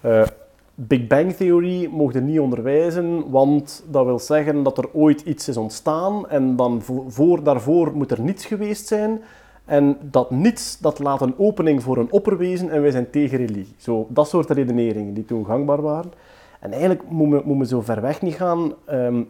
eh, 0.00 0.26
Big 0.74 1.06
Bang 1.06 1.32
Theorie 1.32 1.88
mochten 1.88 2.24
niet 2.24 2.40
onderwijzen, 2.40 3.30
want 3.30 3.84
dat 3.88 4.04
wil 4.04 4.18
zeggen 4.18 4.62
dat 4.62 4.78
er 4.78 4.92
ooit 4.92 5.20
iets 5.20 5.48
is 5.48 5.56
ontstaan 5.56 6.28
en 6.28 6.56
dan 6.56 6.82
vo- 6.82 7.04
voor, 7.08 7.42
daarvoor 7.42 7.92
moet 7.96 8.10
er 8.10 8.20
niets 8.20 8.44
geweest 8.44 8.86
zijn. 8.86 9.20
En 9.64 9.96
dat 10.02 10.30
niets, 10.30 10.78
dat 10.78 10.98
laat 10.98 11.20
een 11.20 11.38
opening 11.38 11.82
voor 11.82 11.96
een 11.96 12.12
opperwezen 12.12 12.70
en 12.70 12.82
wij 12.82 12.90
zijn 12.90 13.10
tegen 13.10 13.38
religie. 13.38 13.74
Zo, 13.76 14.06
dat 14.08 14.28
soort 14.28 14.50
redeneringen 14.50 15.14
die 15.14 15.24
toen 15.24 15.44
gangbaar 15.44 15.82
waren. 15.82 16.12
En 16.60 16.70
eigenlijk 16.70 17.02
moet 17.08 17.28
men, 17.28 17.42
moet 17.44 17.58
men 17.58 17.66
zo 17.66 17.80
ver 17.80 18.00
weg 18.00 18.22
niet 18.22 18.34
gaan. 18.34 18.74
ehm 18.84 19.22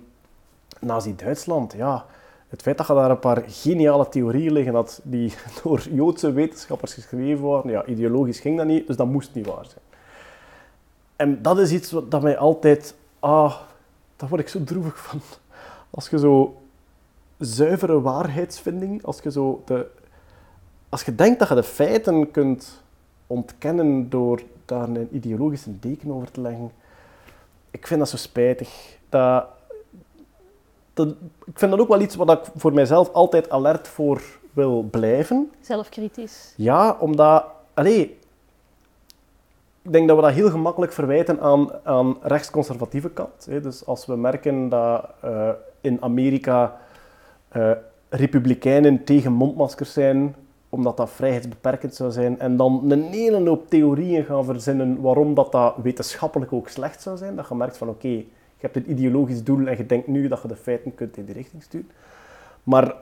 Nazi-Duitsland, 0.80 1.72
ja. 1.72 2.06
Het 2.48 2.62
feit 2.62 2.78
dat 2.78 2.86
je 2.86 2.94
daar 2.94 3.10
een 3.10 3.18
paar 3.18 3.42
geniale 3.46 4.08
theorieën 4.08 4.52
liggen 4.52 4.74
had 4.74 5.00
die 5.04 5.34
door 5.62 5.86
Joodse 5.90 6.32
wetenschappers 6.32 6.94
geschreven 6.94 7.44
waren, 7.44 7.70
ja, 7.70 7.86
ideologisch 7.86 8.40
ging 8.40 8.56
dat 8.56 8.66
niet, 8.66 8.86
dus 8.86 8.96
dat 8.96 9.06
moest 9.06 9.34
niet 9.34 9.46
waar 9.46 9.64
zijn. 9.64 9.84
En 11.16 11.42
dat 11.42 11.58
is 11.58 11.72
iets 11.72 11.90
wat 11.90 12.10
dat 12.10 12.22
mij 12.22 12.38
altijd... 12.38 12.94
Ah, 13.18 13.56
daar 14.16 14.28
word 14.28 14.40
ik 14.40 14.48
zo 14.48 14.64
droevig 14.64 14.98
van. 14.98 15.20
Als 15.90 16.08
je 16.08 16.18
zo 16.18 16.56
zuivere 17.38 18.00
waarheidsvinding, 18.00 19.04
als 19.04 19.20
je 19.22 19.30
zo 19.30 19.62
de... 19.64 19.86
Als 20.88 21.02
je 21.02 21.14
denkt 21.14 21.38
dat 21.38 21.48
je 21.48 21.54
de 21.54 21.62
feiten 21.62 22.30
kunt 22.30 22.82
ontkennen 23.26 24.10
door 24.10 24.42
daar 24.64 24.88
een 24.88 25.08
ideologische 25.12 25.78
deken 25.78 26.12
over 26.12 26.30
te 26.30 26.40
leggen, 26.40 26.70
ik 27.70 27.86
vind 27.86 28.00
dat 28.00 28.08
zo 28.08 28.16
spijtig. 28.16 28.98
Dat, 29.08 29.46
dat, 30.94 31.08
ik 31.44 31.58
vind 31.58 31.70
dat 31.70 31.80
ook 31.80 31.88
wel 31.88 32.00
iets 32.00 32.16
wat 32.16 32.30
ik 32.30 32.40
voor 32.56 32.72
mijzelf 32.72 33.12
altijd 33.12 33.50
alert 33.50 33.88
voor 33.88 34.22
wil 34.52 34.82
blijven. 34.90 35.50
Zelfkritisch. 35.60 36.54
Ja, 36.56 36.96
omdat... 37.00 37.44
Allee, 37.74 38.18
ik 39.82 39.92
denk 39.92 40.08
dat 40.08 40.16
we 40.16 40.22
dat 40.22 40.32
heel 40.32 40.50
gemakkelijk 40.50 40.92
verwijten 40.92 41.40
aan, 41.40 41.70
aan 41.82 42.16
rechtsconservatieve 42.22 43.10
kant. 43.10 43.46
Hè. 43.50 43.60
Dus 43.60 43.86
als 43.86 44.06
we 44.06 44.16
merken 44.16 44.68
dat 44.68 45.04
eh, 45.20 45.48
in 45.80 46.02
Amerika 46.02 46.80
eh, 47.48 47.70
republikeinen 48.08 49.04
tegen 49.04 49.32
mondmaskers 49.32 49.92
zijn, 49.92 50.34
omdat 50.70 50.96
dat 50.96 51.10
vrijheidsbeperkend 51.10 51.94
zou 51.94 52.10
zijn, 52.10 52.38
en 52.38 52.56
dan 52.56 52.90
een 52.90 53.02
hele 53.02 53.48
hoop 53.48 53.68
theorieën 53.68 54.24
gaan 54.24 54.44
verzinnen 54.44 55.00
waarom 55.00 55.34
dat, 55.34 55.52
dat 55.52 55.74
wetenschappelijk 55.82 56.52
ook 56.52 56.68
slecht 56.68 57.02
zou 57.02 57.16
zijn, 57.16 57.36
dat 57.36 57.48
je 57.48 57.54
merkt 57.54 57.76
van 57.76 57.88
oké, 57.88 58.08
je 58.08 58.26
hebt 58.66 58.76
een 58.76 58.90
ideologisch 58.90 59.44
doel 59.44 59.66
en 59.66 59.76
je 59.76 59.86
denkt 59.86 60.06
nu 60.06 60.28
dat 60.28 60.42
je 60.42 60.48
de 60.48 60.56
feiten 60.56 60.94
kunt 60.94 61.16
in 61.16 61.24
die 61.24 61.34
richting 61.34 61.62
sturen. 61.62 61.90
Maar 62.62 62.94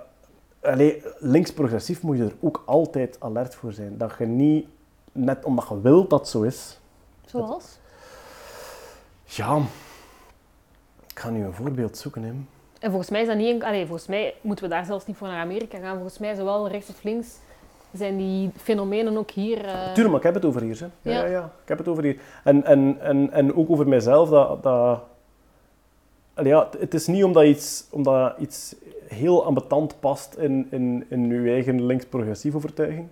links-progressief 1.18 2.02
moet 2.02 2.16
je 2.16 2.24
er 2.24 2.36
ook 2.40 2.62
altijd 2.66 3.16
alert 3.20 3.54
voor 3.54 3.72
zijn. 3.72 3.98
Dat 3.98 4.14
je 4.18 4.26
niet, 4.26 4.66
net 5.12 5.44
omdat 5.44 5.68
je 5.68 5.80
wilt 5.80 6.10
dat 6.10 6.28
zo 6.28 6.42
is... 6.42 6.80
Zoals? 7.26 7.78
Ja, 9.24 9.56
ik 11.06 11.18
ga 11.18 11.30
nu 11.30 11.44
een 11.44 11.54
voorbeeld 11.54 11.96
zoeken. 11.96 12.22
Hè. 12.22 12.32
En 12.78 12.90
volgens 12.90 13.10
mij 13.10 13.20
is 13.20 13.26
dat 13.26 13.36
niet... 13.36 13.62
Allee, 13.62 13.86
volgens 13.86 14.08
mij 14.08 14.34
moeten 14.40 14.64
we 14.64 14.70
daar 14.70 14.84
zelfs 14.84 15.06
niet 15.06 15.16
voor 15.16 15.28
naar 15.28 15.40
Amerika 15.42 15.78
gaan. 15.78 15.94
Volgens 15.94 16.18
mij, 16.18 16.34
zowel 16.34 16.68
rechts 16.68 16.90
of 16.90 17.02
links, 17.02 17.36
zijn 17.92 18.16
die 18.16 18.50
fenomenen 18.56 19.16
ook 19.16 19.30
hier... 19.30 19.64
eh, 19.64 19.84
Tuurlijk, 19.84 20.06
maar 20.08 20.16
ik 20.16 20.22
heb 20.22 20.34
het 20.34 20.44
over 20.44 20.62
hier. 20.62 20.80
Hè. 21.02 21.10
Ja, 21.10 21.24
Ja. 21.24 21.44
ik 21.62 21.68
heb 21.68 21.78
het 21.78 21.88
over 21.88 22.02
hier. 22.02 22.20
En, 22.44 22.64
en, 22.64 22.96
en, 23.00 23.30
en 23.32 23.54
ook 23.54 23.70
over 23.70 23.88
mijzelf. 23.88 24.28
Dat, 24.28 24.62
dat, 24.62 25.00
Allee, 26.34 26.52
ja, 26.52 26.68
het 26.78 26.94
is 26.94 27.06
niet 27.06 27.24
omdat 27.24 27.44
iets, 27.44 27.86
omdat 27.90 28.34
iets 28.38 28.74
heel 29.06 29.44
ambetant 29.44 30.00
past 30.00 30.34
in, 30.34 30.66
in, 30.70 31.06
in 31.08 31.42
je 31.42 31.50
eigen 31.50 31.86
links-progressieve 31.86 32.56
overtuiging, 32.56 33.08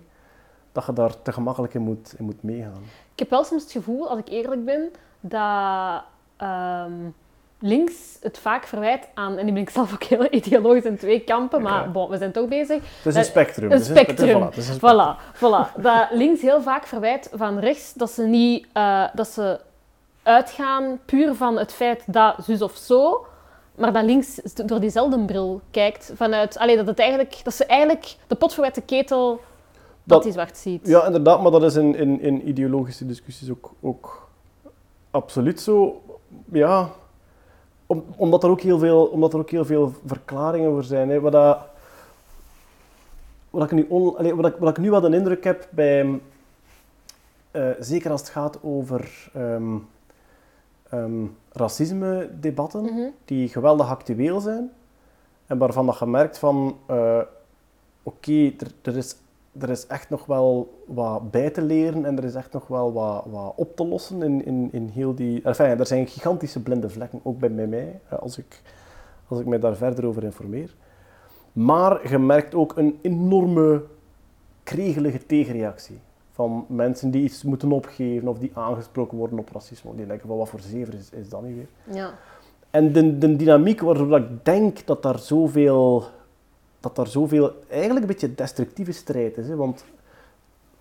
dat 0.71 0.85
je 0.85 0.93
daar 0.93 1.21
te 1.21 1.31
gemakkelijk 1.31 1.73
in 1.73 1.81
moet, 1.81 2.13
in 2.17 2.25
moet 2.25 2.43
meegaan. 2.43 2.83
Ik 3.13 3.19
heb 3.19 3.29
wel 3.29 3.43
soms 3.43 3.63
het 3.63 3.71
gevoel, 3.71 4.09
als 4.09 4.19
ik 4.19 4.29
eerlijk 4.29 4.65
ben, 4.65 4.91
dat 5.19 6.01
ehm, 6.37 6.91
links 7.59 7.93
het 8.21 8.37
vaak 8.37 8.65
verwijt 8.65 9.07
aan... 9.13 9.37
En 9.37 9.45
nu 9.45 9.51
ben 9.53 9.61
ik 9.61 9.69
zelf 9.69 9.93
ook 9.93 10.03
heel 10.03 10.27
ideologisch 10.33 10.83
in 10.83 10.97
twee 10.97 11.19
kampen, 11.19 11.61
maar 11.61 11.83
Ja. 11.83 11.89
bon, 11.91 12.09
we 12.09 12.17
zijn 12.17 12.31
toch 12.31 12.47
bezig. 12.47 12.75
Het 12.75 13.05
is 13.05 13.05
een 13.05 13.13
Dat- 13.13 13.25
spectrum. 13.25 13.71
Een 13.71 13.81
spectrum. 13.83 14.41
een 14.41 14.51
spectrum. 14.63 14.77
Voilà, 14.77 15.35
voilà. 15.35 15.81
Dat 15.81 16.07
links 16.11 16.41
heel 16.41 16.61
vaak 16.61 16.85
verwijt 16.85 17.29
van 17.33 17.59
rechts 17.59 17.93
dat 17.93 18.11
ze 18.11 18.23
niet 18.23 18.67
eh, 18.73 19.03
dat 19.13 19.27
ze 19.27 19.59
uitgaan 20.23 20.99
puur 21.05 21.33
van 21.35 21.57
het 21.57 21.73
feit 21.73 22.03
dat 22.05 22.35
zus 22.43 22.61
of 22.61 22.75
zo, 22.75 23.25
maar 23.75 23.93
dat 23.93 24.03
links 24.03 24.35
door 24.65 24.79
diezelfde 24.79 25.25
bril 25.25 25.61
kijkt 25.71 26.11
vanuit, 26.15 26.57
allee, 26.57 26.75
dat 26.75 26.87
het 26.87 26.99
eigenlijk, 26.99 27.39
dat 27.43 27.53
ze 27.53 27.65
eigenlijk 27.65 28.15
de 28.27 28.35
potverwette 28.35 28.81
ketel 28.81 29.29
dat, 29.29 29.39
Dat- 30.03 30.23
die 30.23 30.31
zwart 30.31 30.57
ziet. 30.57 30.87
Ja, 30.87 31.05
inderdaad, 31.05 31.41
maar 31.41 31.51
dat 31.51 31.63
is 31.63 31.75
in, 31.75 31.95
in, 31.95 32.21
in 32.21 32.47
ideologische 32.47 33.05
discussies 33.05 33.49
ook, 33.49 33.71
ook 33.81 34.27
absoluut 35.11 35.61
zo. 35.61 36.01
Ja, 36.51 36.89
om, 37.87 38.03
omdat, 38.15 38.43
er 38.43 38.49
ook 38.49 38.61
heel 38.61 38.79
veel, 38.79 39.05
omdat 39.05 39.33
er 39.33 39.39
ook 39.39 39.49
heel 39.49 39.65
veel 39.65 39.93
verklaringen 40.05 40.71
voor 40.71 40.83
zijn. 40.83 41.09
Hè. 41.09 41.19
Wat, 41.19 41.31
dat, 41.31 41.59
wat, 43.49 43.63
ik 43.63 43.71
nu 43.71 43.85
on, 43.89 44.03
wat, 44.35 44.45
ik, 44.45 44.55
wat 44.59 44.69
ik 44.69 44.77
nu 44.77 44.89
wel 44.89 45.01
de 45.01 45.15
indruk 45.15 45.43
heb 45.43 45.67
bij, 45.69 46.19
eh, 47.51 47.69
zeker 47.79 48.11
als 48.11 48.21
het 48.21 48.29
gaat 48.29 48.63
over 48.63 49.29
ehm, 49.33 49.77
racisme-debatten, 51.51 52.83
Mhm. 52.83 53.09
die 53.25 53.49
geweldig 53.49 53.89
actueel 53.89 54.39
zijn 54.39 54.71
en 55.47 55.57
waarvan 55.57 55.85
dat 55.85 55.99
je 55.99 56.05
merkt 56.05 56.37
van, 56.37 56.77
eh, 56.85 57.21
oké, 58.03 58.51
er, 58.57 58.71
er, 58.81 58.97
is, 58.97 59.15
er 59.59 59.69
is 59.69 59.87
echt 59.87 60.09
nog 60.09 60.25
wel 60.25 60.73
wat 60.85 61.31
bij 61.31 61.49
te 61.49 61.61
leren 61.61 62.05
en 62.05 62.17
er 62.17 62.23
is 62.23 62.35
echt 62.35 62.53
nog 62.53 62.67
wel 62.67 62.93
wat, 62.93 63.25
wat 63.29 63.53
op 63.55 63.75
te 63.75 63.85
lossen 63.85 64.21
in, 64.21 64.45
in, 64.45 64.69
in 64.71 64.87
heel 64.87 65.15
die... 65.15 65.41
Enfin, 65.41 65.79
er 65.79 65.85
zijn 65.85 66.07
gigantische 66.07 66.61
blinde 66.61 66.89
vlekken, 66.89 67.19
ook 67.23 67.39
bij 67.39 67.49
mij, 67.49 67.99
als 68.19 68.37
ik, 68.37 68.61
als 69.27 69.39
ik 69.39 69.45
mij 69.45 69.59
daar 69.59 69.75
verder 69.75 70.05
over 70.05 70.23
informeer. 70.23 70.75
Maar 71.53 72.09
je 72.09 72.17
merkt 72.17 72.55
ook 72.55 72.77
een 72.77 72.99
enorme 73.01 73.83
kregelige 74.63 75.25
tegenreactie 75.25 75.99
van 76.31 76.65
mensen 76.67 77.11
die 77.11 77.23
iets 77.23 77.43
moeten 77.43 77.71
opgeven 77.71 78.27
of 78.27 78.37
die 78.37 78.51
aangesproken 78.53 79.17
worden 79.17 79.39
op 79.39 79.49
racisme. 79.53 79.95
Die 79.95 80.05
denken 80.05 80.27
van 80.27 80.37
wat 80.37 80.49
voor 80.49 80.59
zever 80.59 80.93
is, 80.93 81.09
is 81.09 81.29
dat 81.29 81.41
nu 81.41 81.55
weer? 81.55 81.95
Ja. 81.95 82.13
En 82.69 82.91
de, 82.91 83.17
de 83.17 83.35
dynamiek 83.35 83.81
waardoor 83.81 84.17
ik 84.17 84.45
denk 84.45 84.85
dat 84.85 85.03
daar 85.03 85.19
zoveel, 85.19 86.03
dat 86.87 86.95
daar 86.95 87.07
zoveel 87.07 87.53
eigenlijk 87.69 88.01
een 88.01 88.11
beetje 88.11 88.35
destructieve 88.35 88.91
strijd 88.91 89.37
is. 89.37 89.47
Hè? 89.47 89.55
Want 89.55 89.85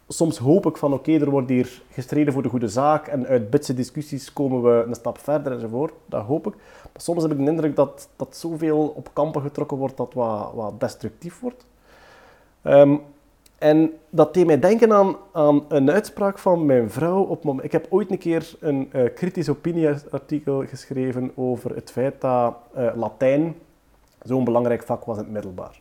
soms 0.09 0.39
hoop 0.39 0.67
ik 0.67 0.77
van 0.77 0.93
oké, 0.93 1.13
er 1.13 1.31
wordt 1.31 1.49
hier 1.49 1.83
gestreden 1.91 2.33
voor 2.33 2.43
de 2.43 2.49
goede 2.49 2.69
zaak 2.69 3.07
en 3.07 3.27
uit 3.27 3.51
bitse 3.51 3.75
discussies 3.75 4.33
komen 4.33 4.63
we 4.63 4.85
een 4.87 4.95
stap 4.95 5.19
verder 5.19 5.53
enzovoort. 5.53 5.93
Dat 6.07 6.25
hoop 6.25 6.47
ik. 6.47 6.55
Maar 6.83 7.03
soms 7.03 7.23
heb 7.23 7.33
ik 7.33 7.39
de 7.39 7.51
indruk 7.51 7.77
dat, 7.77 8.09
dat 8.17 8.37
zoveel 8.37 8.93
op 8.97 9.11
kampen 9.13 9.43
getrokken 9.43 9.77
wordt 9.77 9.97
dat 9.97 10.15
wat, 10.15 10.53
wat 10.55 10.81
destructief 10.81 11.41
wordt. 11.41 11.67
Ehm, 12.63 12.97
en 13.59 13.93
dat 14.11 14.35
deed 14.35 14.47
mij 14.47 14.59
denken 14.59 14.93
aan, 14.93 15.17
aan 15.33 15.65
een 15.69 15.91
uitspraak 15.91 16.39
van 16.39 16.67
mijn 16.67 16.91
vrouw. 16.91 17.23
Op 17.23 17.63
ik 17.63 17.73
heb 17.73 17.87
ooit 17.91 18.11
een 18.11 18.19
keer 18.19 18.55
een 18.61 18.89
eh, 18.93 19.15
kritisch 19.15 19.49
opinieartikel 19.49 20.67
geschreven 20.67 21.33
over 21.35 21.75
het 21.75 21.91
feit 21.91 22.21
dat 22.21 22.55
eh, 22.75 22.91
Latijn 22.95 23.55
zo'n 24.27 24.45
belangrijk 24.45 24.83
vak 24.83 25.05
was 25.05 25.17
in 25.17 25.23
het 25.23 25.33
middelbaar. 25.33 25.81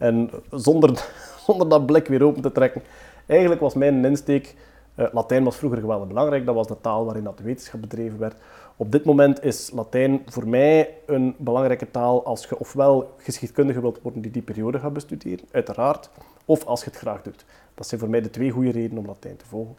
En 0.00 0.30
zonder, 0.50 1.06
zonder 1.46 1.68
dat 1.68 1.86
blik 1.86 2.06
weer 2.06 2.22
open 2.22 2.42
te 2.42 2.52
trekken, 2.52 2.82
eigenlijk 3.26 3.60
was 3.60 3.74
mijn 3.74 4.04
insteek, 4.04 4.54
eh, 4.94 5.06
Latijn 5.12 5.44
was 5.44 5.56
vroeger 5.56 5.80
geweldig 5.80 6.08
belangrijk, 6.08 6.46
dat 6.46 6.54
was 6.54 6.66
de 6.66 6.80
taal 6.80 7.04
waarin 7.04 7.24
dat 7.24 7.40
wetenschap 7.40 7.80
bedreven 7.80 8.18
werd. 8.18 8.34
Op 8.76 8.92
dit 8.92 9.04
moment 9.04 9.44
is 9.44 9.70
Latijn 9.74 10.22
voor 10.26 10.48
mij 10.48 10.94
een 11.06 11.34
belangrijke 11.38 11.90
taal 11.90 12.24
als 12.24 12.46
je 12.46 12.58
ofwel 12.58 13.14
geschiedkundige 13.16 13.80
wilt 13.80 14.02
worden 14.02 14.22
die 14.22 14.30
die 14.30 14.42
periode 14.42 14.78
gaat 14.78 14.92
bestuderen, 14.92 15.44
uiteraard, 15.50 16.10
of 16.44 16.64
als 16.64 16.84
je 16.84 16.90
het 16.90 16.98
graag 16.98 17.22
doet. 17.22 17.44
Dat 17.74 17.86
zijn 17.86 18.00
voor 18.00 18.10
mij 18.10 18.20
de 18.20 18.30
twee 18.30 18.50
goede 18.50 18.70
redenen 18.70 18.98
om 18.98 19.06
Latijn 19.06 19.36
te 19.36 19.46
volgen. 19.46 19.76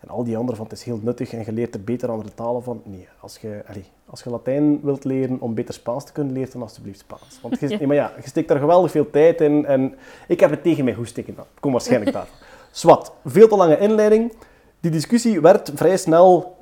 En 0.00 0.08
al 0.08 0.24
die 0.24 0.36
andere 0.36 0.56
van 0.56 0.64
het 0.68 0.74
is 0.78 0.82
heel 0.82 0.98
nuttig 1.02 1.32
en 1.32 1.42
je 1.44 1.52
leert 1.52 1.74
er 1.74 1.84
beter 1.84 2.10
andere 2.10 2.34
talen 2.34 2.62
van. 2.62 2.82
Nee, 2.84 3.08
als 3.20 3.38
je, 3.38 3.62
allee, 3.66 3.84
als 4.06 4.22
je 4.22 4.30
Latijn 4.30 4.80
wilt 4.82 5.04
leren 5.04 5.40
om 5.40 5.54
beter 5.54 5.74
Spaans 5.74 6.04
te 6.04 6.12
kunnen, 6.12 6.32
leer 6.32 6.50
dan 6.52 6.62
alsjeblieft 6.62 6.98
Spaans. 6.98 7.38
Want 7.42 7.60
je, 7.60 7.68
Ja. 7.68 7.78
nee, 7.78 7.86
maar 7.86 7.96
ja, 7.96 8.12
je 8.22 8.28
steekt 8.28 8.48
daar 8.48 8.58
geweldig 8.58 8.90
veel 8.90 9.10
tijd 9.10 9.40
in 9.40 9.66
en 9.66 9.94
ik 10.28 10.40
heb 10.40 10.50
het 10.50 10.62
tegen 10.62 10.84
mijn 10.84 10.96
goesting 10.96 11.26
aan. 11.28 11.44
Ik 11.54 11.60
kom 11.60 11.72
waarschijnlijk 11.72 12.12
daarvan. 12.16 12.36
Swat, 12.70 13.12
veel 13.24 13.48
te 13.48 13.56
lange 13.56 13.78
inleiding. 13.78 14.32
Die 14.80 14.90
discussie 14.90 15.40
werd 15.40 15.70
vrij 15.74 15.96
snel 15.96 16.56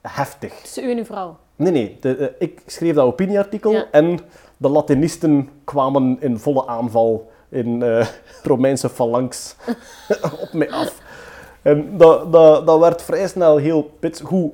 heftig. 0.00 0.52
Tussen 0.54 0.84
u 0.84 0.90
en 0.90 0.98
uw 0.98 1.04
vrouw. 1.04 1.36
Nee, 1.56 1.72
nee. 1.72 1.96
De, 2.00 2.16
eh, 2.16 2.28
ik 2.38 2.62
schreef 2.66 2.94
dat 2.94 3.04
opinieartikel 3.06 3.72
Ja. 3.72 3.86
en 3.90 4.18
de 4.56 4.68
Latinisten 4.68 5.48
kwamen 5.64 6.16
in 6.20 6.38
volle 6.38 6.66
aanval 6.66 7.30
in 7.48 7.82
eh, 7.82 8.06
Romeinse 8.42 8.88
phalanx 8.88 9.56
op 10.42 10.48
mij 10.52 10.70
af. 10.70 11.01
En 11.62 11.96
dat, 11.96 12.32
dat, 12.32 12.66
dat 12.66 12.78
werd 12.80 13.02
vrij 13.02 13.28
snel 13.28 13.56
heel 13.56 13.82
pits. 13.98 14.20
Hoe, 14.20 14.50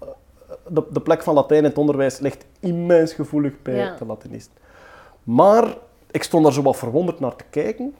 eh, 0.00 0.08
de, 0.68 0.82
de 0.90 1.00
plek 1.00 1.22
van 1.22 1.34
Latijn 1.34 1.58
in 1.58 1.68
het 1.68 1.78
onderwijs 1.78 2.18
ligt 2.18 2.44
immens 2.60 3.12
gevoelig 3.12 3.52
bij 3.62 3.74
Ja. 3.76 3.94
de 3.98 4.06
Latinisten. 4.06 4.56
Maar 5.22 5.76
ik 6.10 6.22
stond 6.22 6.44
daar 6.44 6.52
zo 6.52 6.62
wat 6.62 6.76
verwonderd 6.76 7.20
naar 7.20 7.36
te 7.36 7.44
kijken. 7.50 7.94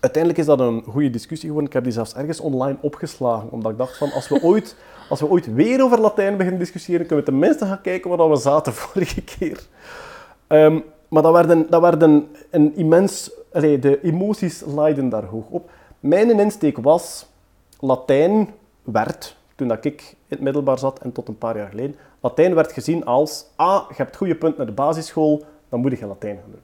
Uiteindelijk 0.00 0.42
is 0.42 0.48
dat 0.48 0.60
een 0.60 0.82
goede 0.88 1.10
discussie 1.10 1.46
geworden. 1.46 1.68
Ik 1.68 1.74
heb 1.74 1.84
die 1.84 1.92
zelfs 1.92 2.14
ergens 2.14 2.40
online 2.40 2.76
opgeslagen, 2.80 3.50
omdat 3.50 3.72
ik 3.72 3.78
dacht 3.78 3.96
van 3.96 4.12
als 4.12 4.28
we 4.28 4.42
ooit, 4.50 4.76
als 5.08 5.20
we 5.20 5.28
ooit 5.28 5.54
weer 5.54 5.82
over 5.82 6.00
Latijn 6.00 6.36
beginnen 6.36 6.60
discussiëren, 6.60 7.06
kunnen 7.06 7.24
we 7.24 7.30
tenminste 7.30 7.66
gaan 7.66 7.80
kijken 7.80 8.16
waar 8.16 8.30
we 8.30 8.36
zaten 8.36 8.72
vorige 8.82 9.22
keer. 9.22 9.66
Ehm, 10.46 10.78
maar 11.08 11.22
dat 11.22 11.32
werd, 11.32 11.50
een, 11.50 11.66
dat 11.70 11.80
werd 11.80 12.02
een, 12.02 12.74
immens... 12.74 13.30
allee, 13.52 13.78
de 13.78 14.00
emoties 14.02 14.62
laaiden 14.66 15.08
daar 15.08 15.24
hoog 15.24 15.44
op. 15.48 15.70
Mijn 16.00 16.40
insteek 16.40 16.78
was, 16.78 17.26
Latijn 17.84 18.48
werd, 18.82 19.36
toen 19.54 19.68
dat 19.68 19.84
ik 19.84 20.00
in 20.10 20.16
het 20.28 20.40
middelbaar 20.40 20.78
zat 20.78 20.98
en 20.98 21.12
tot 21.12 21.28
een 21.28 21.38
paar 21.38 21.56
jaar 21.56 21.68
geleden, 21.68 21.96
Latijn 22.20 22.54
werd 22.54 22.72
gezien 22.72 23.04
als, 23.04 23.46
ah, 23.56 23.88
je 23.88 23.94
hebt 23.96 24.16
goede 24.16 24.36
punten 24.36 24.58
naar 24.58 24.66
de 24.66 24.72
basisschool, 24.72 25.44
dan 25.68 25.80
moet 25.80 25.98
je 25.98 26.06
Latijn 26.06 26.36
gaan 26.36 26.50
doen. 26.50 26.60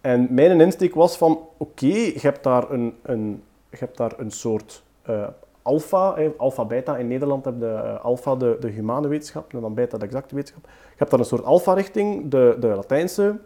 En 0.00 0.26
mijn 0.30 0.60
insteek 0.60 0.94
was 0.94 1.16
van, 1.16 1.38
oké, 1.56 1.86
je 1.86 2.18
hebt 2.20 2.42
daar 2.42 2.70
een, 2.70 2.94
een, 3.02 3.42
je 3.70 3.76
hebt 3.76 3.96
daar 3.96 4.12
een 4.16 4.30
soort 4.30 4.82
eh 5.02 5.26
alfa, 5.64 6.14
hè, 6.14 6.32
alpha-beta. 6.36 6.96
In 6.96 7.08
Nederland 7.08 7.44
heb 7.44 7.54
je 7.60 7.66
eh, 7.66 8.04
alpha 8.04 8.36
de, 8.36 8.56
de 8.60 8.68
humane 8.68 9.08
wetenschap 9.08 9.52
en 9.52 9.60
dan 9.60 9.74
beta 9.74 9.98
de 9.98 10.04
exacte 10.04 10.34
wetenschap. 10.34 10.64
Je 10.64 10.96
hebt 10.96 11.10
daar 11.10 11.20
een 11.20 11.26
soort 11.26 11.44
alfa-richting, 11.44 12.30
de, 12.30 12.56
de 12.60 12.66
Latijnse, 12.66 13.38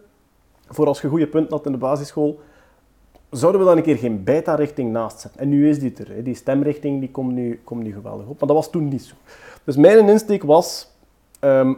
voor 0.67 0.87
als 0.87 1.01
je 1.01 1.07
goede 1.07 1.27
punten 1.27 1.55
had 1.55 1.65
in 1.65 1.71
de 1.71 1.77
basisschool. 1.77 2.39
Zouden 3.31 3.61
we 3.61 3.67
dan 3.67 3.77
een 3.77 3.83
keer 3.83 3.97
geen 3.97 4.23
beta-richting 4.23 4.91
naast 4.91 5.19
zetten? 5.19 5.41
En 5.41 5.49
nu 5.49 5.69
is 5.69 5.79
die 5.79 5.93
er. 5.97 6.07
Hè. 6.15 6.21
Die 6.21 6.35
stemrichting 6.35 6.99
die 6.99 7.11
komt, 7.11 7.31
nu, 7.33 7.61
komt 7.63 7.83
nu 7.83 7.93
geweldig 7.93 8.25
op. 8.27 8.39
Maar 8.39 8.47
dat 8.47 8.57
was 8.57 8.69
toen 8.69 8.87
niet 8.87 9.03
zo. 9.03 9.15
Dus 9.63 9.75
mijn 9.75 10.09
insteek 10.09 10.43
was... 10.43 10.89
ehm, 11.39 11.73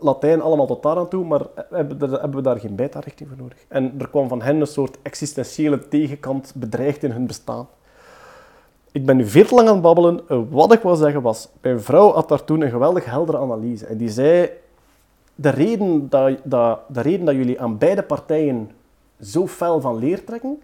Latijn 0.00 0.40
allemaal 0.40 0.66
tot 0.66 0.82
daar 0.82 0.96
aan 0.96 1.08
toe, 1.08 1.24
maar 1.24 1.40
hebben, 1.70 2.32
we- 2.34 2.40
daar 2.40 2.58
geen 2.60 2.74
beta-richting 2.74 3.28
voor 3.28 3.38
nodig. 3.38 3.58
En 3.68 3.94
er 3.98 4.08
kwam 4.08 4.28
van 4.28 4.42
hen 4.42 4.60
een 4.60 4.66
soort 4.66 4.98
existentiële 5.02 5.88
tegenkant 5.88 6.52
bedreigd 6.56 7.02
in 7.02 7.10
hun 7.10 7.26
bestaan. 7.26 7.68
Ik 8.92 9.06
ben 9.06 9.16
nu 9.16 9.26
veel 9.26 9.44
te 9.44 9.54
lang 9.54 9.66
aan 9.68 9.72
het 9.72 9.82
babbelen. 9.82 10.20
Eh, 10.28 10.38
Wat 10.50 10.72
ik 10.72 10.80
wil 10.80 10.96
zeggen 10.96 11.22
was, 11.22 11.48
mijn 11.60 11.80
vrouw 11.80 12.12
had 12.12 12.28
daar 12.28 12.44
toen 12.44 12.60
een 12.60 12.70
geweldig 12.70 13.04
heldere 13.04 13.38
analyse. 13.38 13.86
En 13.86 13.96
die 13.96 14.08
zei, 14.08 14.50
de 15.34 15.48
reden 15.50 16.08
dat, 16.44 16.78
de 16.88 17.00
reden 17.00 17.26
dat 17.26 17.34
jullie 17.34 17.60
aan 17.60 17.78
beide 17.78 18.02
partijen 18.02 18.70
zo 19.20 19.46
fel 19.46 19.80
van 19.80 19.96
leer 19.96 20.24
trekken, 20.24 20.62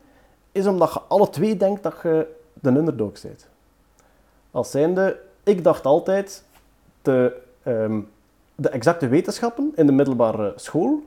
is 0.53 0.67
omdat 0.67 0.93
je 0.93 1.01
alle 1.09 1.31
twee 1.31 1.57
denkt 1.57 1.83
dat 1.83 1.95
je 2.03 2.27
de 2.61 2.69
underdog 2.69 3.13
bent. 3.23 3.49
Als 4.51 4.71
zijnde, 4.71 5.21
ik 5.43 5.65
dacht 5.65 5.87
altijd, 5.87 6.45
de, 7.03 7.37
ehm, 7.63 8.01
de 8.55 8.69
exacte 8.69 9.09
wetenschappen 9.09 9.73
in 9.75 9.87
de 9.87 9.93
middelbare 9.93 10.53
school 10.57 11.03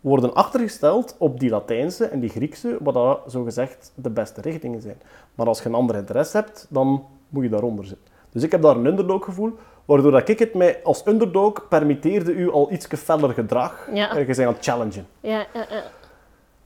worden 0.00 0.34
achtergesteld 0.34 1.14
op 1.18 1.40
die 1.40 1.50
Latijnse 1.50 2.04
en 2.04 2.20
die 2.20 2.30
Griekse, 2.30 2.76
wat 2.80 2.94
dat 2.94 3.20
zogezegd 3.26 3.92
de 3.94 4.10
beste 4.10 4.40
richtingen 4.40 4.80
zijn. 4.82 4.96
Maar 5.34 5.46
als 5.46 5.62
je 5.62 5.68
een 5.68 5.74
ander 5.74 5.96
interesse 5.96 6.36
hebt, 6.36 6.66
dan 6.68 7.04
moet 7.28 7.44
je 7.44 7.50
daaronder 7.50 7.84
zitten. 7.84 8.06
Dus 8.30 8.42
ik 8.42 8.50
heb 8.50 8.62
daar 8.62 8.76
een 8.76 8.86
underdog 8.86 9.24
gevoel, 9.24 9.52
waardoor 9.84 10.10
dat 10.10 10.28
ik 10.28 10.38
het 10.38 10.54
mij 10.54 10.80
als 10.82 11.06
underdog 11.06 11.68
permitteerde 11.68 12.32
u 12.32 12.50
al 12.50 12.72
iets 12.72 12.86
feller 12.86 13.32
gedrag. 13.32 13.88
Ja. 13.92 14.10
En 14.10 14.18
je 14.18 14.24
bent 14.24 14.38
aan 14.38 14.46
het 14.46 14.64
challengen. 14.64 15.06
Ja, 15.20 15.46
ja, 15.54 15.66
ja. 15.70 15.82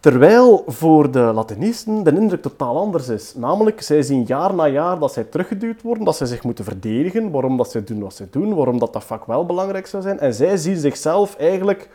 Terwijl 0.00 0.64
voor 0.66 1.10
de 1.10 1.18
Latinisten 1.20 2.02
de 2.02 2.12
indruk 2.12 2.42
totaal 2.42 2.76
anders 2.76 3.08
is. 3.08 3.34
Namelijk, 3.34 3.82
zij 3.82 4.02
zien 4.02 4.22
jaar 4.22 4.54
na 4.54 4.68
jaar 4.68 4.98
dat 4.98 5.12
zij 5.12 5.24
teruggeduwd 5.24 5.82
worden, 5.82 6.04
dat 6.04 6.16
zij 6.16 6.26
zich 6.26 6.42
moeten 6.44 6.64
verdedigen, 6.64 7.30
waarom 7.30 7.56
dat 7.56 7.70
zij 7.70 7.84
doen 7.84 8.00
wat 8.00 8.14
zij 8.14 8.28
doen, 8.30 8.54
waarom 8.54 8.78
dat, 8.78 8.92
dat 8.92 9.04
vak 9.04 9.24
wel 9.24 9.46
belangrijk 9.46 9.86
zou 9.86 10.02
zijn. 10.02 10.18
En 10.18 10.34
zij 10.34 10.56
zien 10.56 10.76
zichzelf 10.76 11.36
eigenlijk... 11.36 11.88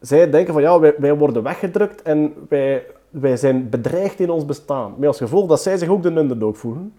Zij 0.00 0.30
denken 0.30 0.52
van, 0.52 0.62
ja, 0.62 0.78
wij, 0.80 0.94
wij 0.98 1.16
worden 1.16 1.42
weggedrukt 1.42 2.02
en 2.02 2.34
wij, 2.48 2.86
wij 3.10 3.36
zijn 3.36 3.68
bedreigd 3.68 4.20
in 4.20 4.30
ons 4.30 4.44
bestaan. 4.44 4.94
Met 4.96 5.08
als 5.08 5.18
gevolg 5.18 5.48
dat 5.48 5.62
zij 5.62 5.76
zich 5.76 5.88
ook 5.88 6.02
de 6.02 6.16
underdog 6.16 6.58
voelen. 6.58 6.92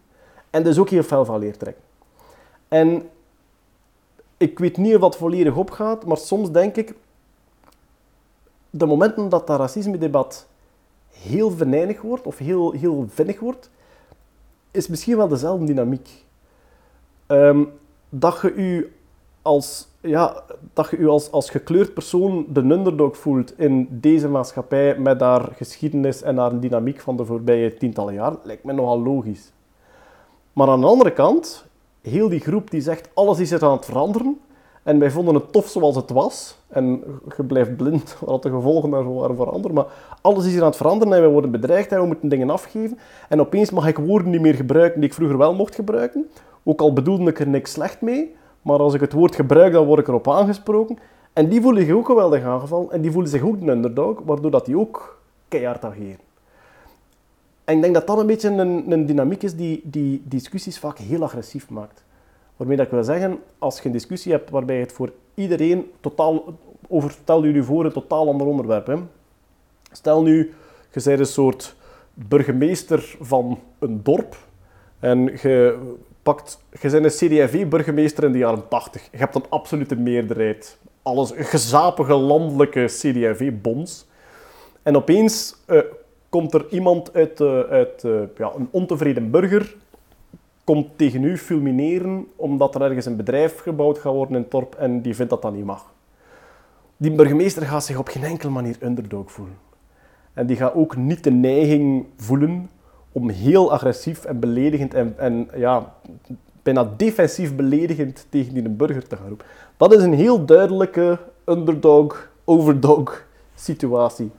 En 0.50 0.64
dus 0.64 0.78
ook 0.78 0.90
heel 0.90 1.04
fel 1.04 1.26
van 1.26 1.40
leer 1.40 1.58
trekken. 1.58 1.84
En 2.68 3.04
ik 4.38 4.60
weet 4.60 4.78
niet 4.78 4.96
of 4.96 5.02
dat 5.02 5.18
volledig 5.18 5.56
opgaat, 5.56 6.06
maar 6.06 6.18
soms 6.18 6.52
denk 6.52 6.76
ik, 6.76 6.94
de 8.72 8.86
momenten 8.86 9.30
dat 9.30 9.48
dat 9.48 9.60
racisme-debat 9.60 10.48
heel 11.10 11.52
venijnig 11.52 12.02
wordt, 12.02 12.26
of 12.26 12.38
heel, 12.38 12.72
heel 12.72 13.06
vinnig 13.10 13.40
wordt, 13.40 13.70
is 14.72 14.88
misschien 14.88 15.18
wel 15.18 15.28
dezelfde 15.28 15.66
dynamiek. 15.66 16.26
Ehm, 17.28 17.64
dat 18.10 18.40
je 18.42 18.54
u 18.54 18.94
als, 19.42 19.88
ja, 20.02 20.44
dat 20.74 20.90
je 20.90 20.98
u 20.98 21.08
als, 21.08 21.32
als 21.32 21.50
gekleurd 21.50 21.94
persoon 21.94 22.46
de 22.50 22.60
underdog 22.62 23.18
voelt 23.18 23.60
in 23.60 23.88
deze 23.92 24.28
maatschappij 24.28 25.00
met 25.00 25.22
haar 25.22 25.50
geschiedenis 25.56 26.22
en 26.22 26.38
haar 26.38 26.60
dynamiek 26.60 27.00
van 27.00 27.18
de 27.18 27.26
voorbije 27.26 27.78
tientallen 27.78 28.14
jaar, 28.14 28.36
lijkt 28.44 28.64
me 28.64 28.74
nogal 28.74 29.02
logisch. 29.02 29.52
Maar 30.54 30.68
aan 30.68 30.82
de 30.82 30.88
andere 30.88 31.12
kant, 31.12 31.66
heel 32.02 32.30
die 32.30 32.40
groep 32.40 32.72
die 32.72 32.82
zegt 32.82 33.10
alles 33.14 33.40
is 33.40 33.52
er 33.52 33.64
aan 33.64 33.72
het 33.72 33.86
veranderen, 33.86 34.40
en 34.84 35.00
wij 35.00 35.12
vonden 35.12 35.34
het 35.36 35.52
tof 35.52 35.68
zoals 35.68 35.96
het 35.96 36.10
was. 36.10 36.58
En 36.68 37.04
je 37.38 37.44
blijft 37.44 37.78
blind 37.78 38.16
wat 38.26 38.44
de 38.44 38.50
gevolgen 38.50 38.90
daarvan 38.90 39.16
waren 39.16 39.36
voor 39.36 39.52
anderen. 39.52 39.74
Maar 39.74 39.86
alles 40.22 40.46
is 40.46 40.52
hier 40.52 40.62
aan 40.62 40.68
het 40.68 40.76
veranderen 40.76 41.14
en 41.14 41.22
wij 41.22 41.32
worden 41.32 41.52
bedreigd 41.52 41.92
en 41.92 42.00
we 42.00 42.06
moeten 42.06 42.30
dingen 42.30 42.50
afgeven. 42.50 43.00
En 43.30 43.40
opeens 43.40 43.72
mag 43.72 43.88
ik 43.88 43.98
woorden 43.98 44.32
niet 44.32 44.42
meer 44.42 44.56
gebruiken 44.56 45.00
die 45.00 45.10
ik 45.10 45.16
vroeger 45.16 45.38
wel 45.38 45.54
mocht 45.54 45.76
gebruiken. 45.76 46.30
Ook 46.64 46.82
al 46.82 46.94
bedoelde 46.94 47.30
ik 47.30 47.40
er 47.40 47.48
niks 47.48 47.72
slecht 47.72 48.02
mee. 48.02 48.36
Maar 48.62 48.80
als 48.80 48.94
ik 48.94 49.02
het 49.02 49.14
woord 49.14 49.36
gebruik, 49.36 49.74
dan 49.74 49.86
word 49.86 50.00
ik 50.00 50.08
erop 50.08 50.30
aangesproken. 50.30 50.98
En 51.34 51.50
die 51.50 51.62
voelen 51.62 51.86
zich 51.86 51.96
ook 51.96 52.06
geweldig 52.06 52.44
aangevallen. 52.44 52.92
En 52.92 53.02
die 53.02 53.12
voelen 53.12 53.32
zich 53.32 53.42
ook 53.42 53.60
de 53.60 53.72
underdog, 53.72 54.20
waardoor 54.26 54.52
dat 54.52 54.66
die 54.66 54.78
ook 54.78 55.20
keihard 55.48 55.86
ageren. 55.86 56.20
En 57.64 57.76
ik 57.76 57.82
denk 57.82 57.94
dat 57.94 58.08
dat 58.08 58.20
een 58.20 58.26
beetje 58.26 58.50
een, 58.50 58.92
een 58.92 59.06
dynamiek 59.06 59.44
is 59.44 59.56
die, 59.56 59.82
die 59.84 60.22
discussies 60.26 60.80
vaak 60.80 60.98
heel 60.98 61.24
agressief 61.24 61.70
maakt. 61.70 62.04
Waarmee 62.62 62.80
dat 62.80 62.86
ik 62.86 62.92
wil 62.92 63.04
zeggen, 63.04 63.40
als 63.58 63.80
je 63.80 63.86
een 63.86 63.92
discussie 63.92 64.32
hebt 64.32 64.50
waarbij 64.50 64.80
het 64.80 64.92
voor 64.92 65.12
iedereen 65.34 65.92
totaal, 66.00 66.44
over, 66.88 67.12
stel 67.12 67.44
je 67.44 67.52
nu 67.52 67.64
voor 67.64 67.86
een 67.86 67.92
totaal 67.92 68.28
ander 68.28 68.48
onderwerp. 68.48 68.88
Hè. 68.88 68.96
Stel 69.92 70.22
nu, 70.22 70.54
je 70.92 71.02
bent 71.04 71.20
een 71.20 71.26
soort 71.26 71.76
burgemeester 72.14 73.16
van 73.20 73.60
een 73.80 74.04
dorp 74.04 74.36
en 75.00 75.24
je 75.24 75.78
pakt, 76.24 76.64
je 76.82 76.90
bent 76.90 77.22
een 77.22 77.28
CD&V-burgemeester 77.28 78.24
in 78.24 78.32
de 78.32 78.38
jaren 78.38 78.68
80. 78.68 79.08
Je 79.12 79.18
hebt 79.18 79.36
een 79.36 79.50
absolute 79.50 79.96
meerderheid. 79.96 80.78
Alles, 81.02 81.32
gezapige 81.36 82.14
landelijke 82.16 82.86
CD&V-bonds. 82.86 84.08
En 84.84 84.96
opeens 84.96 85.56
uh, 85.68 85.82
komt 86.30 86.54
er 86.54 86.66
iemand 86.70 87.14
uit, 87.14 87.42
uit 87.70 88.02
ja, 88.38 88.52
een 88.56 88.68
ontevreden 88.72 89.32
burger 89.32 89.76
komt 90.64 90.88
tegen 90.96 91.24
u 91.24 91.38
fulmineren 91.38 92.28
omdat 92.36 92.76
er 92.76 92.82
ergens 92.82 93.06
een 93.06 93.16
bedrijf 93.16 93.60
gebouwd 93.60 93.98
gaat 93.98 94.14
worden 94.14 94.36
in 94.36 94.48
Torp 94.48 94.76
en 94.76 95.02
die 95.02 95.16
vindt 95.16 95.32
dat 95.32 95.42
dat 95.42 95.54
niet 95.54 95.66
mag. 95.66 95.94
Die 96.98 97.12
burgemeester 97.12 97.62
gaat 97.62 97.86
zich 97.86 97.98
op 97.98 98.08
geen 98.08 98.24
enkele 98.24 98.52
manier 98.52 98.78
underdog 98.82 99.32
voelen. 99.32 99.58
En 100.34 100.46
die 100.46 100.56
gaat 100.56 100.74
ook 100.74 100.96
niet 100.96 101.24
de 101.24 101.32
neiging 101.32 102.06
voelen 102.18 102.70
om 103.12 103.30
heel 103.30 103.72
agressief 103.72 104.24
en 104.24 104.40
beledigend 104.40 104.94
en, 104.94 105.14
en 105.18 105.50
ja, 105.56 105.94
bijna 106.64 106.94
defensief 106.98 107.56
beledigend 107.56 108.26
tegen 108.30 108.54
die 108.54 108.70
burger 108.70 109.08
te 109.08 109.16
gaan 109.16 109.28
roepen. 109.28 109.46
Dat 109.78 109.94
is 109.94 110.04
een 110.04 110.14
heel 110.14 110.46
duidelijke 110.46 111.20
underdog, 111.46 112.30
overdog 112.44 113.26
situatie. 113.56 114.32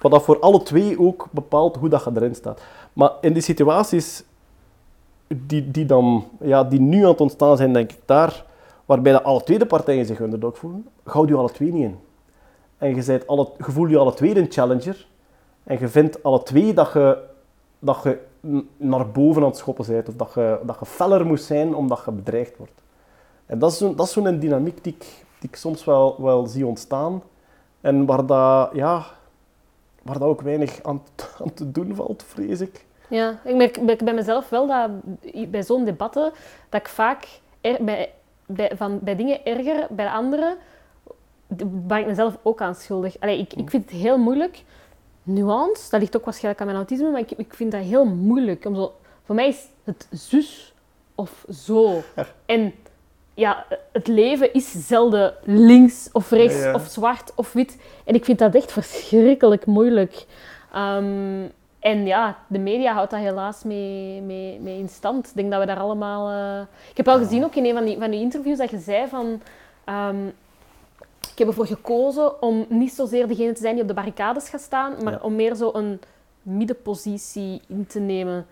Wat 0.00 0.10
dat 0.10 0.22
voor 0.22 0.38
alle 0.38 0.62
twee 0.62 1.00
ook 1.00 1.28
bepaalt 1.30 1.76
hoe 1.76 1.88
dat 1.88 2.04
je 2.04 2.10
erin 2.14 2.34
staat. 2.34 2.62
Maar 2.92 3.10
in 3.20 3.32
die 3.32 3.42
situaties 3.42 4.24
die, 5.36 5.70
die, 5.70 5.86
dan, 5.86 6.24
ja, 6.40 6.64
die 6.64 6.80
nu 6.80 7.02
aan 7.02 7.10
het 7.10 7.20
ontstaan 7.20 7.56
zijn, 7.56 7.72
denk 7.72 7.92
ik, 7.92 7.98
daar, 8.04 8.44
waarbij 8.84 9.12
de 9.12 9.22
alle 9.22 9.42
twee 9.42 9.58
de 9.58 9.66
partijen 9.66 10.06
zich 10.06 10.20
underdog 10.20 10.58
voelen, 10.58 10.88
houd 11.02 11.28
je 11.28 11.36
alle 11.36 11.50
twee 11.50 11.72
niet 11.72 11.84
in. 11.84 11.98
En 12.78 12.94
je, 12.94 13.04
bent 13.04 13.26
alle, 13.26 13.48
je 13.56 13.72
voelt 13.72 13.90
je 13.90 13.98
alle 13.98 14.14
twee 14.14 14.36
een 14.36 14.50
challenger. 14.50 15.06
En 15.64 15.78
je 15.78 15.88
vindt 15.88 16.22
alle 16.22 16.42
twee 16.42 16.74
dat 16.74 16.92
je, 16.92 17.18
dat 17.78 18.00
je 18.02 18.18
naar 18.76 19.10
boven 19.10 19.42
aan 19.42 19.48
het 19.48 19.56
schoppen 19.56 19.86
bent. 19.86 20.08
Of 20.08 20.14
dat 20.14 20.32
je, 20.34 20.58
dat 20.66 20.76
je 20.78 20.86
feller 20.86 21.26
moet 21.26 21.40
zijn 21.40 21.74
omdat 21.74 22.02
je 22.04 22.12
bedreigd 22.12 22.56
wordt. 22.56 22.82
En 23.46 23.58
dat 23.58 23.72
is 23.72 23.78
zo'n 23.78 24.06
zo 24.06 24.38
dynamiek 24.38 24.84
die 24.84 24.94
ik, 24.98 25.24
die 25.38 25.50
soms 25.52 25.84
wel, 25.84 26.22
wel 26.22 26.46
zie 26.46 26.66
ontstaan. 26.66 27.22
En 27.80 28.06
waar 28.06 28.26
dat, 28.26 28.70
ja, 28.72 29.06
waar 30.02 30.18
dat 30.18 30.28
ook 30.28 30.40
weinig 30.40 30.82
aan, 30.82 31.02
aan 31.42 31.54
te 31.54 31.70
doen 31.70 31.94
valt, 31.94 32.22
vrees 32.22 32.60
ik. 32.60 32.86
Ja, 33.10 33.40
ik 33.44 33.80
merk, 33.82 34.04
bij 34.04 34.14
mezelf 34.14 34.48
wel 34.48 34.66
dat 34.66 34.90
bij 35.50 35.62
zo'n 35.62 35.84
debatten 35.84 36.32
dat 36.68 36.80
ik 36.80 36.88
vaak 36.88 37.26
bij, 37.60 38.12
bij, 38.46 38.72
van, 38.76 38.98
bij 39.02 39.16
dingen 39.16 39.44
erger, 39.44 39.86
bij 39.90 40.08
anderen 40.08 40.56
ben 41.86 41.98
ik 41.98 42.06
mezelf 42.06 42.38
ook 42.42 42.60
aan 42.60 42.74
schuldig. 42.74 43.16
Allee, 43.20 43.38
ik, 43.38 43.52
ik 43.52 43.70
vind 43.70 43.90
het 43.90 44.00
heel 44.00 44.18
moeilijk. 44.18 44.62
Nuance, 45.22 45.90
dat 45.90 46.00
ligt 46.00 46.16
ook 46.16 46.24
waarschijnlijk 46.24 46.60
aan 46.60 46.66
mijn 46.66 46.78
autisme, 46.78 47.10
maar 47.10 47.20
ik, 47.20 47.30
ik 47.30 47.54
vind 47.54 47.72
dat 47.72 47.82
heel 47.82 48.04
moeilijk. 48.04 48.64
Om 48.64 48.74
zo, 48.74 48.94
voor 49.24 49.34
mij 49.34 49.48
is 49.48 49.66
het 49.84 50.06
zus 50.10 50.74
of 51.14 51.44
zo. 51.52 52.02
En 52.46 52.74
ja, 53.34 53.66
het 53.92 54.06
leven 54.06 54.52
is 54.52 54.86
zelden 54.86 55.34
links 55.42 56.08
of 56.12 56.30
rechts 56.30 56.72
of 56.72 56.86
zwart 56.86 57.32
of 57.34 57.52
wit. 57.52 57.76
En 58.04 58.14
ik 58.14 58.24
vind 58.24 58.38
dat 58.38 58.54
echt 58.54 58.72
verschrikkelijk 58.72 59.66
moeilijk. 59.66 60.26
Um, 60.76 61.52
en 61.80 62.06
ja, 62.06 62.38
de 62.46 62.58
media 62.58 62.92
houdt 62.92 63.10
dat 63.10 63.20
helaas 63.20 63.64
mee, 63.64 64.20
mee, 64.20 64.60
mee 64.60 64.78
in 64.78 64.88
stand. 64.88 65.26
Ik 65.26 65.34
denk 65.34 65.50
dat 65.50 65.60
we 65.60 65.66
daar 65.66 65.78
allemaal... 65.78 66.30
Uh... 66.30 66.60
Ik 66.90 66.96
heb 66.96 67.06
wel 67.06 67.18
gezien 67.18 67.44
ook 67.44 67.54
in 67.54 67.64
een 67.64 67.74
van 67.74 67.84
die, 67.84 67.98
van 67.98 68.10
die 68.10 68.20
interviews 68.20 68.58
dat 68.58 68.70
je 68.70 68.78
zei 68.78 69.08
van... 69.08 69.40
Um, 69.94 70.32
ik 71.32 71.38
heb 71.38 71.48
ervoor 71.48 71.66
gekozen 71.66 72.42
om 72.42 72.66
niet 72.68 72.92
zozeer 72.92 73.28
degene 73.28 73.52
te 73.52 73.60
zijn 73.60 73.72
die 73.72 73.82
op 73.82 73.88
de 73.88 73.94
barricades 73.94 74.48
gaat 74.48 74.60
staan, 74.60 74.94
maar 75.02 75.12
ja. 75.12 75.18
om 75.22 75.34
meer 75.34 75.54
zo 75.54 75.70
een 75.72 76.00
middenpositie 76.42 77.60
in 77.66 77.86
te 77.86 78.00
nemen. 78.00 78.46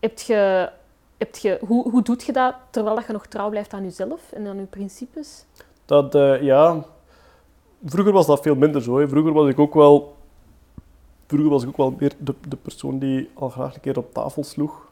Heb 0.00 0.18
je, 0.18 0.70
heb 1.18 1.36
je, 1.36 1.58
hoe, 1.66 1.90
hoe 1.90 2.02
doet 2.02 2.24
je 2.24 2.32
dat 2.32 2.54
terwijl 2.70 2.94
dat 2.94 3.06
je 3.06 3.12
nog 3.12 3.26
trouw 3.26 3.48
blijft 3.48 3.72
aan 3.72 3.82
jezelf 3.82 4.32
en 4.32 4.46
aan 4.46 4.58
je 4.58 4.64
principes? 4.64 5.44
Dat, 5.84 6.14
uh, 6.14 6.42
ja... 6.42 6.84
Vroeger 7.84 8.12
was 8.12 8.26
dat 8.26 8.42
veel 8.42 8.54
minder 8.54 8.82
zo. 8.82 8.98
Hè. 8.98 9.08
Vroeger 9.08 9.32
was 9.32 9.48
ik 9.48 9.58
ook 9.58 9.74
wel 9.74 10.16
Vroeger 11.28 11.50
was 11.50 11.62
ik 11.62 11.68
ook 11.68 11.76
wel 11.76 11.94
meer 11.98 12.12
de, 12.18 12.34
de 12.48 12.56
persoon 12.56 12.98
die 12.98 13.30
al 13.34 13.48
graag 13.48 13.74
een 13.74 13.80
keer 13.80 13.98
op 13.98 14.12
tafel 14.12 14.44
sloeg. 14.44 14.90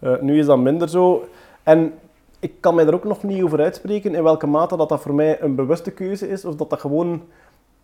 Uh, 0.00 0.20
nu 0.20 0.38
is 0.38 0.46
dat 0.46 0.58
minder 0.58 0.88
zo. 0.88 1.24
En 1.62 1.92
ik 2.38 2.52
kan 2.60 2.74
mij 2.74 2.86
er 2.86 2.94
ook 2.94 3.04
nog 3.04 3.22
niet 3.22 3.42
over 3.42 3.60
uitspreken 3.60 4.14
in 4.14 4.22
welke 4.22 4.46
mate 4.46 4.76
dat, 4.76 4.88
dat 4.88 5.00
voor 5.00 5.14
mij 5.14 5.40
een 5.40 5.54
bewuste 5.54 5.90
keuze 5.90 6.28
is, 6.28 6.44
of 6.44 6.54
dat 6.54 6.70
dat 6.70 6.80
gewoon 6.80 7.22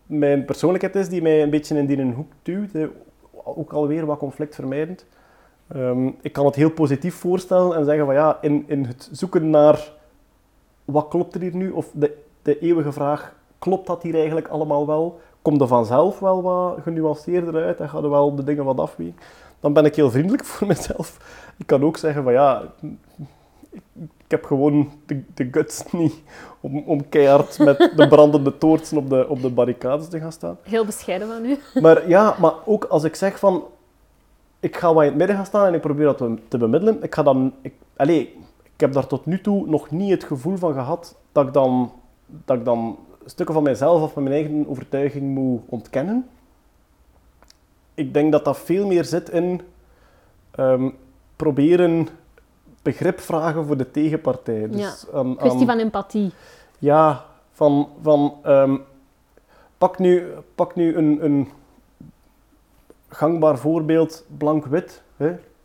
mijn 0.07 0.45
persoonlijkheid 0.45 0.97
is 0.97 1.09
die 1.09 1.23
mij 1.23 1.43
een 1.43 1.51
beetje 1.51 1.79
in 1.79 1.87
die 1.87 2.13
hoek 2.13 2.33
duwt. 2.43 2.71
Ook 3.33 3.73
alweer 3.73 4.07
wat 4.07 4.19
conflictvermijdend. 4.19 5.07
Um, 5.77 6.17
ik 6.21 6.33
kan 6.33 6.47
het 6.47 6.55
heel 6.55 6.71
positief 6.71 7.15
voorstellen 7.15 7.77
en 7.77 7.85
zeggen 7.85 8.05
van 8.05 8.15
ja, 8.15 8.39
in, 8.41 8.65
in 8.67 8.85
het 8.85 9.09
zoeken 9.13 9.51
naar 9.51 9.93
wat 10.85 11.09
klopt 11.09 11.35
er 11.35 11.41
hier 11.41 11.57
nu, 11.57 11.71
of 11.71 11.91
de, 11.93 12.17
de 12.43 12.59
eeuwige 12.59 12.93
vraag, 12.93 13.35
klopt 13.59 13.87
dat 13.87 14.03
hier 14.03 14.15
eigenlijk 14.15 14.49
allemaal 14.49 14.87
wel? 14.87 15.21
Komt 15.49 15.61
er 15.61 15.67
vanzelf 15.67 16.19
wel 16.19 16.43
wat 16.43 16.79
genuanceerder 16.83 17.65
uit 17.65 17.81
en 17.81 17.89
gaat 17.89 18.03
er 18.03 18.11
wel 18.11 18.35
de 18.35 18.45
dingen 18.45 18.65
wat 18.65 18.81
afwegen. 18.81 19.17
Dan 19.61 19.73
ben 19.73 19.85
ik 19.85 19.97
heel 19.97 20.11
vriendelijk 20.11 20.45
voor 20.51 20.67
mezelf. 20.67 21.17
Ik 21.57 21.67
kan 21.67 21.85
ook 21.85 21.97
zeggen 21.97 22.23
van 22.23 22.33
ja, 22.33 22.63
ik 23.97 24.29
heb 24.29 24.45
gewoon 24.45 24.91
de, 25.07 25.23
de 25.35 25.49
guts 25.51 25.93
niet 25.93 26.15
om, 26.61 26.83
om 26.87 27.09
keihard 27.09 27.59
met 27.59 27.93
de 27.97 28.09
brandende 28.09 28.59
toortsen 28.59 28.97
op 28.97 29.09
de, 29.09 29.29
op 29.29 29.43
de 29.43 29.51
barricades 29.51 30.09
te 30.09 30.21
gaan 30.21 30.33
staan. 30.33 30.59
Heel 30.63 30.85
bescheiden 30.85 31.29
van 31.29 31.45
u. 31.45 31.81
Maar 31.81 32.09
ja, 32.09 32.37
maar 32.41 32.53
ook 32.65 32.85
als 32.85 33.05
ik 33.05 33.15
zeg 33.15 33.39
van, 33.39 33.65
ik 34.61 34.77
ga 34.77 34.95
wat 34.95 35.03
in 35.03 35.09
het 35.09 35.19
midden 35.19 35.37
gaan 35.37 35.47
staan 35.47 35.67
en 35.67 35.75
ik 35.75 35.81
probeer 35.81 36.05
dat 36.05 36.31
te 36.49 36.59
bemiddelen, 36.59 37.03
ik 37.03 37.15
ga 37.15 37.23
dan, 37.23 37.55
ik, 37.63 37.73
allez, 37.97 38.21
ik 38.63 38.81
heb 38.81 38.93
daar 38.93 39.07
tot 39.07 39.27
nu 39.27 39.41
toe 39.41 39.67
nog 39.67 39.91
niet 39.91 40.11
het 40.11 40.25
gevoel 40.25 40.57
van 40.57 40.73
gehad 40.73 41.17
dat 41.33 41.47
ik 41.47 41.53
dan 41.53 41.93
dat 42.29 42.57
ik 42.57 42.65
dan 42.65 42.99
stukken 43.29 43.55
van 43.55 43.63
mijzelf 43.63 44.03
of 44.03 44.13
van 44.13 44.23
mijn 44.23 44.35
eigen 44.35 44.69
overtuiging 44.69 45.35
moet 45.35 45.63
ontkennen. 45.67 46.29
Ik 47.95 48.15
denk 48.15 48.33
dat 48.33 48.45
dat 48.45 48.59
veel 48.59 48.87
meer 48.87 49.05
zit 49.05 49.31
in 49.31 49.61
ehm, 50.51 50.91
proberen 51.37 52.09
begrip 52.83 53.21
vragen 53.21 53.67
voor 53.67 53.77
de 53.77 53.91
tegenpartij. 53.91 54.69
Dus 54.69 55.07
ja, 55.13 55.35
kwestie 55.37 55.67
van 55.67 55.79
empathie. 55.79 56.33
Ja, 56.79 57.25
van, 57.53 57.89
van 58.03 58.35
ehm, 58.43 58.77
pak 59.79 59.99
nu, 59.99 60.27
pak 60.55 60.75
nu 60.75 60.97
een, 60.97 61.25
een 61.25 61.49
gangbaar 63.09 63.59
voorbeeld, 63.59 64.25
blank-wit. 64.39 65.03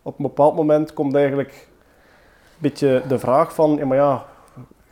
Op 0.01 0.17
een 0.17 0.25
bepaald 0.25 0.55
moment 0.55 0.93
komt 0.93 1.15
eigenlijk 1.15 1.67
een 2.49 2.57
beetje 2.59 3.01
de 3.07 3.19
vraag 3.19 3.53
van, 3.53 3.75
ja, 3.75 3.85
maar 3.85 3.97
ja, 3.97 4.25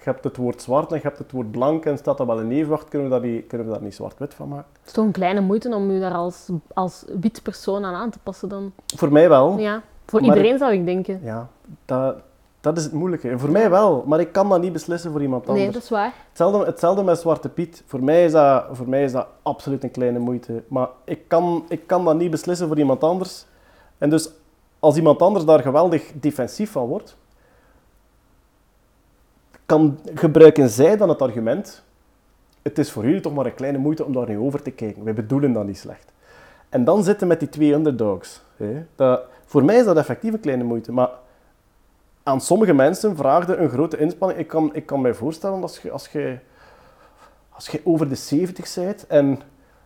je 0.03 0.09
hebt 0.09 0.23
het 0.23 0.37
woord 0.37 0.61
zwart 0.61 0.91
en 0.91 0.95
je 0.95 1.03
hebt 1.03 1.17
het 1.17 1.31
woord 1.31 1.51
blank 1.51 1.85
en 1.85 1.97
staat 1.97 2.17
dat 2.17 2.27
wel 2.27 2.39
in 2.39 2.51
evenwicht, 2.51 2.89
kunnen 2.89 3.09
we, 3.09 3.13
dat 3.13 3.23
niet, 3.23 3.47
kunnen 3.47 3.67
we 3.67 3.73
daar 3.73 3.81
niet 3.81 3.95
zwart-wit 3.95 4.33
van 4.33 4.47
maken? 4.47 4.71
Het 4.79 4.87
is 4.87 4.93
toch 4.93 5.05
een 5.05 5.11
kleine 5.11 5.41
moeite 5.41 5.75
om 5.75 5.91
je 5.91 5.99
daar 5.99 6.13
als, 6.13 6.49
als 6.73 7.05
wit 7.19 7.43
persoon 7.43 7.85
aan 7.85 7.93
aan 7.93 8.09
te 8.09 8.19
passen 8.23 8.49
dan? 8.49 8.71
Voor 8.95 9.11
mij 9.11 9.29
wel. 9.29 9.57
Ja, 9.57 9.81
voor 10.05 10.21
iedereen 10.21 10.57
zou 10.57 10.73
ik 10.73 10.85
denken. 10.85 11.19
Ja, 11.23 11.47
dat, 11.85 12.15
dat 12.61 12.77
is 12.77 12.83
het 12.83 12.93
moeilijke. 12.93 13.39
Voor 13.39 13.49
mij 13.49 13.69
wel, 13.69 14.03
maar 14.07 14.19
ik 14.19 14.31
kan 14.31 14.49
dat 14.49 14.61
niet 14.61 14.73
beslissen 14.73 15.11
voor 15.11 15.21
iemand 15.21 15.47
anders. 15.47 15.63
Nee, 15.63 15.73
dat 15.73 15.83
is 15.83 15.89
waar. 15.89 16.13
Hetzelfde, 16.29 16.65
hetzelfde 16.65 17.03
met 17.03 17.19
Zwarte 17.19 17.49
Piet. 17.49 17.83
Voor 17.85 18.03
mij, 18.03 18.25
is 18.25 18.31
dat, 18.31 18.65
voor 18.71 18.89
mij 18.89 19.03
is 19.03 19.11
dat 19.11 19.27
absoluut 19.41 19.83
een 19.83 19.91
kleine 19.91 20.19
moeite. 20.19 20.63
Maar 20.67 20.87
ik 21.03 21.27
kan, 21.27 21.65
ik 21.67 21.87
kan 21.87 22.05
dat 22.05 22.15
niet 22.15 22.31
beslissen 22.31 22.67
voor 22.67 22.77
iemand 22.77 23.03
anders. 23.03 23.45
En 23.97 24.09
dus 24.09 24.29
als 24.79 24.95
iemand 24.95 25.21
anders 25.21 25.45
daar 25.45 25.59
geweldig 25.59 26.11
defensief 26.13 26.71
van 26.71 26.87
wordt, 26.87 27.17
kan, 29.71 29.99
gebruiken 30.15 30.69
zij 30.69 30.97
dan 30.97 31.09
het 31.09 31.21
argument, 31.21 31.83
het 32.61 32.77
is 32.77 32.91
voor 32.91 33.05
jullie 33.05 33.21
toch 33.21 33.33
maar 33.33 33.45
een 33.45 33.53
kleine 33.53 33.77
moeite 33.77 34.05
om 34.05 34.13
daar 34.13 34.29
nu 34.29 34.37
over 34.37 34.61
te 34.61 34.71
kijken. 34.71 35.03
Wij 35.03 35.13
bedoelen 35.13 35.53
dat 35.53 35.65
niet 35.65 35.77
slecht. 35.77 36.11
En 36.69 36.83
dan 36.83 37.03
zitten 37.03 37.27
met 37.27 37.39
die 37.39 37.49
twee 37.49 37.73
underdogs. 37.73 38.41
Hè. 38.57 38.85
Dat, 38.95 39.23
voor 39.45 39.65
mij 39.65 39.77
is 39.77 39.85
dat 39.85 39.97
effectief 39.97 40.33
een 40.33 40.39
kleine 40.39 40.63
moeite, 40.63 40.91
maar 40.91 41.09
aan 42.23 42.41
sommige 42.41 42.73
mensen 42.73 43.15
vraagde 43.15 43.55
een 43.55 43.69
grote 43.69 43.97
inspanning. 43.97 44.39
Ik 44.39 44.47
kan, 44.47 44.69
ik 44.73 44.85
kan 44.85 45.01
mij 45.01 45.13
voorstellen, 45.13 45.61
als 45.61 45.79
je, 45.79 45.91
als, 45.91 46.07
je, 46.07 46.37
als 47.49 47.67
je 47.67 47.81
over 47.83 48.09
de 48.09 48.15
70 48.15 48.75
bent 48.75 49.07
en 49.07 49.27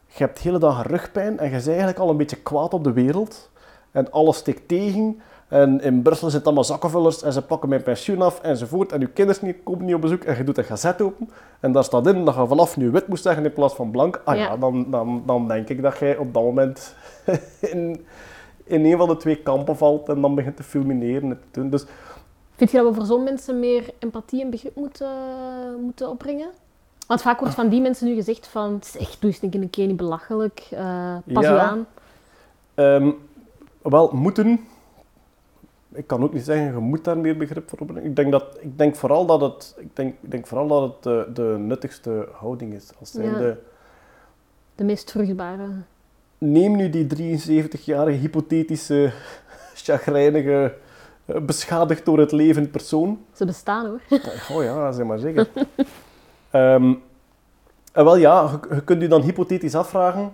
je 0.08 0.24
hebt 0.24 0.36
de 0.36 0.44
hele 0.44 0.60
dag 0.60 0.88
rugpijn 0.88 1.40
en 1.40 1.46
je 1.46 1.52
bent 1.52 1.68
eigenlijk 1.68 2.00
al 2.00 2.10
een 2.10 2.18
beetje 2.18 2.42
kwaad 2.42 2.74
op 2.74 2.84
de 2.84 2.94
wereld 2.94 3.50
en 3.92 4.12
alles 4.12 4.38
stikt 4.38 4.68
tegen 4.68 5.22
en 5.56 5.82
in 5.82 6.02
Brussel 6.02 6.30
zitten 6.30 6.46
allemaal 6.46 6.64
zakkenvullers 6.64 7.22
en 7.22 7.34
ze 7.34 7.42
pakken 7.42 7.70
mijn 7.70 7.84
pensioen 7.84 8.22
af 8.22 8.42
enzovoort. 8.42 8.92
En 8.92 9.00
je 9.00 9.08
kinderen 9.08 9.64
komen 9.64 9.86
niet 9.86 9.96
op 9.96 10.02
bezoek 10.02 10.24
en 10.24 10.38
je 10.38 10.44
doet 10.44 10.58
een 10.58 10.64
gazet 10.64 11.02
open. 11.02 11.30
En 11.60 11.72
daar 11.72 11.84
staat 11.84 12.08
in 12.08 12.26
dat 12.26 12.36
je 12.36 12.48
vanaf 12.48 12.78
nu 12.78 12.92
wit 12.92 13.08
moest 13.08 13.24
zeggen 13.24 13.46
in 13.46 13.54
plaats 13.54 13.76
van 13.76 13.92
blank. 13.92 14.22
Ah 14.24 14.38
ja, 14.38 14.58
dan, 14.58 14.92
dan, 14.92 15.24
dan 15.26 15.48
denk 15.48 15.70
ik 15.70 15.82
dat 15.82 15.98
jij 15.98 16.18
op 16.18 16.34
dat 16.34 16.44
moment 16.44 16.96
in, 17.72 18.06
in 18.64 18.86
een 18.86 18.98
van 18.98 19.08
de 19.08 19.18
twee 19.18 19.36
kampen 19.36 19.78
valt 19.78 20.10
en 20.10 20.22
dan 20.22 20.36
begint 20.36 20.58
te 20.58 20.64
fulmineren 20.64 21.30
en 21.30 21.40
te 21.52 21.60
doen. 21.60 21.70
Dus, 21.70 21.86
Vind 22.56 22.72
je 22.72 22.78
dat 22.78 22.88
we 22.88 22.94
voor 22.94 23.06
zo'n 23.06 23.24
mensen 23.24 23.60
meer 23.60 23.90
empathie 24.00 24.42
en 24.42 24.50
begrip 24.50 24.76
moeten, 24.76 25.10
moeten 25.82 26.10
opbrengen? 26.10 26.50
Want 27.08 27.22
vaak 27.22 27.40
wordt 27.40 27.56
van 27.56 27.70
die 27.70 27.82
mensen 27.82 28.08
nu 28.08 28.16
gezegd 28.16 28.48
van, 28.48 28.80
zeg, 28.84 29.20
doe 29.20 29.30
eens 29.30 29.54
een 29.54 29.70
keer 29.70 29.88
niet 29.88 29.98
belachelijk, 29.98 30.68
uh, 30.74 31.16
pas 31.34 31.44
ja. 31.44 31.54
u 31.54 31.58
aan. 31.58 31.88
Um, 32.76 33.16
wel, 33.82 34.10
moeten 34.14 34.60
ik 35.96 36.08
kan 36.08 36.24
ook 36.24 36.34
niet 36.34 36.44
zeggen, 36.44 36.66
je 36.66 36.80
moet 36.80 37.04
daar 37.04 37.18
meer 37.18 37.38
begrip 37.38 37.70
voor 37.70 37.80
opbrengen. 37.80 38.10
Ik 38.10 38.16
denk, 38.16 38.32
dat, 38.32 38.58
ik 38.60 38.78
denk 38.78 38.96
vooral 38.96 39.26
dat 39.26 39.42
het, 39.42 39.76
ik 39.80 39.96
denk, 39.96 40.16
ik 40.22 40.32
denk 40.32 40.48
vooral 40.48 40.68
dat 40.68 40.82
het 40.82 41.04
de, 41.04 41.28
de 41.34 41.56
nuttigste 41.60 42.28
houding 42.32 42.74
is. 42.74 42.92
Als 43.00 43.12
ja. 43.12 43.38
de, 43.38 43.58
de 44.76 44.84
meest 44.84 45.12
vruchtbare. 45.12 45.68
Neem 46.38 46.76
nu 46.76 46.90
die 46.90 47.34
73-jarige 47.34 48.18
hypothetische, 48.18 49.12
chagrijnige, 49.86 50.76
eh, 51.26 51.42
beschadigd 51.42 52.06
door 52.06 52.20
het 52.20 52.32
leven 52.32 52.72
persoon. 52.72 53.26
Ze 53.34 53.46
bestaan 53.46 53.86
hoor. 53.86 54.02
Oh 54.52 54.64
ja, 54.64 54.92
zeg 54.92 55.06
maar 55.06 55.20
zeker. 55.20 55.48
um, 56.52 57.02
en 57.94 58.04
wel 58.04 58.18
ja, 58.18 58.60
je, 58.70 58.76
je 58.76 58.84
kunt 58.84 59.02
je 59.02 59.08
dan 59.08 59.22
hypothetisch 59.22 59.76
afvragen 59.76 60.32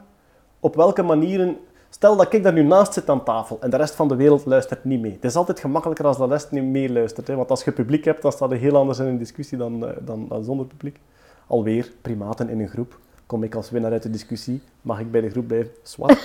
op 0.60 0.76
welke 0.76 1.04
manieren 1.04 1.58
Stel 1.94 2.16
dat 2.16 2.34
ik 2.34 2.44
daar 2.44 2.54
nu 2.54 2.64
naast 2.64 2.94
zit 2.94 3.10
aan 3.10 3.24
tafel 3.24 3.58
en 3.62 3.70
de 3.70 3.78
rest 3.78 3.96
van 3.96 4.08
de 4.08 4.16
wereld 4.16 4.46
luistert 4.46 4.84
niet 4.84 5.02
mee. 5.02 5.12
Het 5.12 5.24
is 5.24 5.36
altijd 5.36 5.60
gemakkelijker 5.60 6.06
als 6.06 6.18
de 6.18 6.26
rest 6.26 6.52
niet 6.52 6.64
meeluistert. 6.64 7.28
Hè? 7.28 7.36
Want 7.36 7.50
als 7.50 7.64
je 7.64 7.72
publiek 7.72 8.06
hebt, 8.06 8.22
dan 8.22 8.32
staat 8.32 8.52
het 8.52 8.60
heel 8.60 8.76
anders 8.76 9.00
in 9.00 9.06
een 9.06 9.18
discussie 9.18 9.58
dan, 9.58 9.88
eh, 9.88 9.98
dan, 10.00 10.28
dan 10.28 10.44
zonder 10.44 10.66
publiek. 10.66 11.00
Alweer, 11.48 11.92
primaten 12.02 12.50
in 12.50 12.60
een 12.60 12.68
groep. 12.68 12.98
Kom 13.26 13.44
ik 13.44 13.56
als 13.56 13.70
winnaar 13.70 13.92
uit 13.92 14.04
de 14.04 14.10
discussie? 14.10 14.62
Mag 14.82 15.00
ik 15.00 15.12
bij 15.12 15.22
de 15.22 15.30
groep 15.30 15.48
blijven? 15.48 15.72
Zwart. 15.84 16.20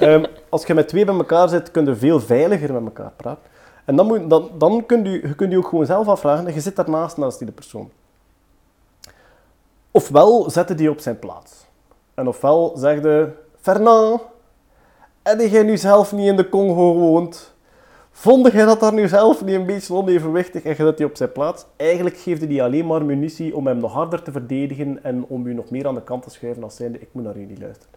um, 0.00 0.24
als 0.48 0.66
je 0.66 0.74
met 0.74 0.88
twee 0.88 1.04
bij 1.04 1.14
elkaar 1.14 1.48
zit, 1.48 1.70
kun 1.70 1.84
je 1.84 1.96
veel 1.96 2.20
veiliger 2.20 2.72
met 2.72 2.84
elkaar 2.84 3.12
praten. 3.16 3.50
En 3.84 3.96
dan, 3.96 4.06
moet, 4.06 4.30
dan, 4.30 4.50
dan 4.58 4.86
kun 4.86 5.04
je, 5.04 5.10
je 5.10 5.34
kunt 5.34 5.50
je 5.50 5.58
ook 5.58 5.68
gewoon 5.68 5.86
zelf 5.86 6.08
afvragen, 6.08 6.54
je 6.54 6.60
zit 6.60 6.76
daarnaast 6.76 7.16
naast 7.16 7.38
die 7.38 7.52
persoon. 7.52 7.90
Ofwel 9.90 10.50
zette 10.50 10.74
die 10.74 10.90
op 10.90 11.00
zijn 11.00 11.18
plaats. 11.18 11.64
En 12.14 12.28
ofwel 12.28 12.72
zegde, 12.76 13.32
Fernand, 13.60 14.20
en 15.22 15.48
jij 15.48 15.62
nu 15.62 15.76
zelf 15.76 16.12
niet 16.12 16.26
in 16.26 16.36
de 16.36 16.48
Congo 16.48 16.92
gewoond? 16.92 17.54
Vond 18.10 18.52
jij 18.52 18.64
dat 18.64 18.80
daar 18.80 18.92
nu 18.92 19.08
zelf 19.08 19.44
niet 19.44 19.54
een 19.54 19.66
beetje 19.66 19.94
onevenwichtig 19.94 20.62
en 20.62 20.70
je 20.70 20.76
zet 20.76 20.96
die 20.96 21.06
op 21.06 21.16
zijn 21.16 21.32
plaats? 21.32 21.66
Eigenlijk 21.76 22.16
geeft 22.16 22.40
hij 22.40 22.62
alleen 22.62 22.86
maar 22.86 23.04
munitie 23.04 23.56
om 23.56 23.66
hem 23.66 23.78
nog 23.78 23.92
harder 23.92 24.22
te 24.22 24.32
verdedigen 24.32 25.02
en 25.02 25.24
om 25.28 25.46
u 25.46 25.54
nog 25.54 25.70
meer 25.70 25.86
aan 25.86 25.94
de 25.94 26.02
kant 26.02 26.22
te 26.22 26.30
schuiven 26.30 26.62
als 26.62 26.76
zijnde, 26.76 26.98
ik 26.98 27.08
moet 27.12 27.24
naar 27.24 27.36
u 27.36 27.44
niet 27.44 27.60
luisteren. 27.60 27.92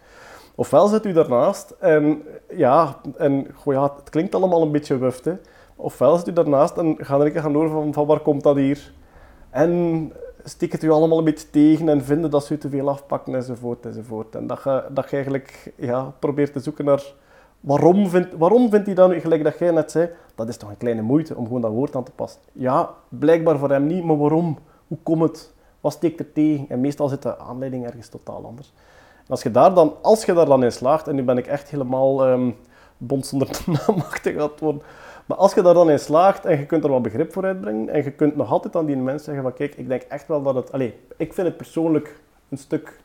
Ofwel 0.55 0.87
zit 0.87 1.05
u 1.05 1.13
daarnaast 1.13 1.75
en 1.79 2.23
ja, 2.49 2.99
en, 3.17 3.47
goh, 3.53 3.73
ja 3.73 3.93
het 3.95 4.09
klinkt 4.09 4.35
allemaal 4.35 4.61
een 4.61 4.71
beetje 4.71 4.97
wuft, 4.97 5.25
hè. 5.25 5.33
Ofwel 5.75 6.17
zit 6.17 6.27
u 6.27 6.33
daarnaast 6.33 6.77
en 6.77 6.95
ga 6.99 7.19
er 7.19 7.31
gaan 7.31 7.53
horen 7.53 7.71
van, 7.71 7.93
van 7.93 8.05
waar 8.05 8.19
komt 8.19 8.43
dat 8.43 8.55
hier? 8.55 8.93
En 9.49 10.11
stikt 10.45 10.71
het 10.71 10.83
u 10.83 10.89
allemaal 10.89 11.17
een 11.17 11.23
beetje 11.23 11.49
tegen 11.49 11.89
en 11.89 12.03
vinden 12.03 12.31
dat 12.31 12.45
ze 12.45 12.53
u 12.53 12.57
te 12.57 12.69
veel 12.69 12.89
afpakken 12.89 13.35
enzovoort 13.35 13.85
enzovoort. 13.85 14.35
En 14.35 14.47
dat 14.47 14.63
je, 14.63 14.83
dat 14.91 15.09
je 15.09 15.15
eigenlijk 15.15 15.73
ja, 15.77 16.13
probeert 16.19 16.53
te 16.53 16.59
zoeken 16.59 16.85
naar 16.85 17.13
waarom 17.59 18.09
vindt, 18.09 18.37
waarom 18.37 18.69
vindt 18.69 18.85
hij 18.85 18.95
dan, 18.95 19.21
gelijk 19.21 19.43
dat 19.43 19.59
jij 19.59 19.71
net 19.71 19.91
zei, 19.91 20.09
dat 20.35 20.49
is 20.49 20.57
toch 20.57 20.69
een 20.69 20.77
kleine 20.77 21.01
moeite 21.01 21.35
om 21.35 21.45
gewoon 21.45 21.61
dat 21.61 21.71
woord 21.71 21.95
aan 21.95 22.03
te 22.03 22.11
passen. 22.11 22.41
Ja, 22.51 22.89
blijkbaar 23.09 23.57
voor 23.57 23.69
hem 23.69 23.87
niet, 23.87 24.03
maar 24.03 24.17
waarom? 24.17 24.57
Hoe 24.87 24.97
komt 25.03 25.21
het? 25.21 25.53
Wat 25.81 25.93
steekt 25.93 26.19
er 26.19 26.31
tegen? 26.31 26.65
En 26.69 26.79
meestal 26.79 27.07
zit 27.07 27.21
de 27.21 27.37
aanleiding 27.39 27.85
ergens 27.85 28.09
totaal 28.09 28.45
anders. 28.45 28.73
En 29.17 29.27
als 29.27 29.43
je 29.43 29.51
daar 29.51 29.73
dan, 29.73 29.93
als 30.01 30.25
je 30.25 30.33
daar 30.33 30.45
dan 30.45 30.63
in 30.63 30.71
slaagt, 30.71 31.07
en 31.07 31.15
nu 31.15 31.23
ben 31.23 31.37
ik 31.37 31.47
echt 31.47 31.69
helemaal 31.69 32.27
um, 32.27 32.55
bond 32.97 33.25
zonder 33.25 33.49
naamachtig 33.87 34.35
aan 34.35 34.49
het 34.49 34.59
worden, 34.59 34.81
maar 35.25 35.37
als 35.37 35.53
je 35.53 35.61
daar 35.61 35.73
dan 35.73 35.89
in 35.89 35.99
slaagt 35.99 36.45
en 36.45 36.59
je 36.59 36.65
kunt 36.65 36.83
er 36.83 36.89
wat 36.89 37.01
begrip 37.01 37.33
voor 37.33 37.45
uitbrengen 37.45 37.89
en 37.89 38.03
je 38.03 38.11
kunt 38.11 38.35
nog 38.35 38.51
altijd 38.51 38.75
aan 38.75 38.85
die 38.85 38.95
mensen 38.95 39.25
zeggen 39.25 39.43
van 39.43 39.53
kijk, 39.53 39.75
ik 39.75 39.87
denk 39.87 40.01
echt 40.01 40.27
wel 40.27 40.41
dat 40.41 40.55
het... 40.55 40.71
Allez, 40.71 40.91
ik 41.17 41.33
vind 41.33 41.47
het 41.47 41.57
persoonlijk 41.57 42.19
een 42.49 42.57
stuk 42.57 42.99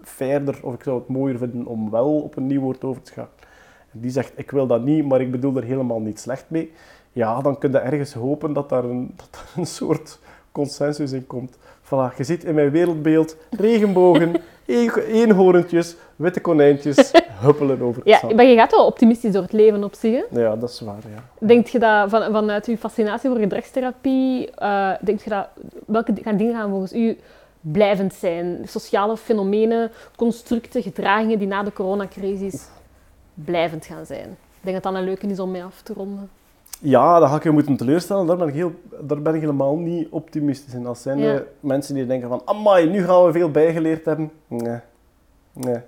verder 0.00 0.58
of 0.62 0.74
ik 0.74 0.82
zou 0.82 0.98
het 0.98 1.08
mooier 1.08 1.38
vinden 1.38 1.66
om 1.66 1.90
wel 1.90 2.20
op 2.20 2.36
een 2.36 2.46
nieuw 2.46 2.60
woord 2.60 2.84
over 2.84 3.02
te 3.02 3.12
gaan. 3.12 3.28
Die 3.90 4.10
zegt 4.10 4.32
ik 4.36 4.50
wil 4.50 4.66
dat 4.66 4.84
niet, 4.84 5.04
maar 5.04 5.20
ik 5.20 5.30
bedoel 5.30 5.56
er 5.56 5.64
helemaal 5.64 6.00
niet 6.00 6.20
slecht 6.20 6.44
mee. 6.48 6.72
Ja, 7.12 7.40
dan 7.40 7.58
kun 7.58 7.70
je 7.70 7.78
ergens 7.78 8.12
hopen 8.12 8.52
dat 8.52 8.68
daar 8.68 8.84
een, 8.84 9.14
dat 9.16 9.44
een 9.56 9.66
soort 9.66 10.18
consensus 10.52 11.12
in 11.12 11.26
komt. 11.26 11.56
Voilà, 11.84 12.16
je 12.16 12.24
ziet 12.24 12.44
in 12.44 12.54
mijn 12.54 12.70
wereldbeeld 12.70 13.36
regenbogen, 13.50 14.34
eenhoorntjes, 15.08 15.96
witte 16.16 16.40
konijntjes 16.40 17.10
huppelen 17.44 17.80
over 17.82 18.00
het 18.00 18.08
ja, 18.08 18.18
zand. 18.18 18.34
Maar 18.34 18.44
je 18.44 18.56
gaat 18.56 18.70
wel 18.70 18.86
optimistisch 18.86 19.32
door 19.32 19.42
het 19.42 19.52
leven 19.52 19.84
op 19.84 19.94
zich, 19.94 20.12
hè? 20.12 20.40
Ja, 20.40 20.56
dat 20.56 20.70
is 20.70 20.80
waar, 20.80 21.02
ja. 21.14 21.46
Denk 21.46 21.66
je 21.66 21.78
dat 21.78 22.10
van, 22.10 22.22
vanuit 22.32 22.66
je 22.66 22.78
fascinatie 22.78 23.30
voor 23.30 23.38
gedragstherapie, 23.38 24.50
uh, 24.62 24.90
denk 25.00 25.20
je 25.20 25.30
dat, 25.30 25.46
welke 25.86 26.12
gaan 26.22 26.36
dingen 26.36 26.54
gaan 26.54 26.70
volgens 26.70 26.92
u 26.92 27.18
blijvend 27.60 28.14
zijn? 28.14 28.60
Sociale 28.64 29.16
fenomenen, 29.16 29.90
constructen, 30.16 30.82
gedragingen 30.82 31.38
die 31.38 31.48
na 31.48 31.62
de 31.62 31.72
coronacrisis 31.72 32.68
blijvend 33.34 33.86
gaan 33.86 34.06
zijn? 34.06 34.28
Ik 34.30 34.70
denk 34.70 34.82
dat 34.82 34.92
dat 34.92 34.94
een 34.94 35.08
leuke 35.08 35.26
is 35.26 35.40
om 35.40 35.50
mee 35.50 35.64
af 35.64 35.82
te 35.82 35.92
ronden. 35.92 36.30
Ja, 36.80 37.18
dat 37.18 37.28
ga 37.28 37.36
ik 37.36 37.42
je 37.42 37.50
moeten 37.50 37.76
teleurstellen. 37.76 38.26
Daar 38.26 38.36
ben 38.36 38.48
ik, 38.48 38.54
heel, 38.54 38.72
daar 39.00 39.22
ben 39.22 39.34
ik 39.34 39.40
helemaal 39.40 39.76
niet 39.76 40.08
optimistisch 40.10 40.74
in. 40.74 40.86
Als 40.86 41.02
zijn 41.02 41.18
de 41.18 41.46
mensen 41.60 41.94
die 41.94 42.06
denken 42.06 42.28
van, 42.28 42.42
amai, 42.44 42.88
nu 42.88 43.04
gaan 43.04 43.24
we 43.24 43.32
veel 43.32 43.50
bijgeleerd 43.50 44.04
hebben. 44.04 44.30
Nee. 44.48 44.78
nee. 45.52 45.78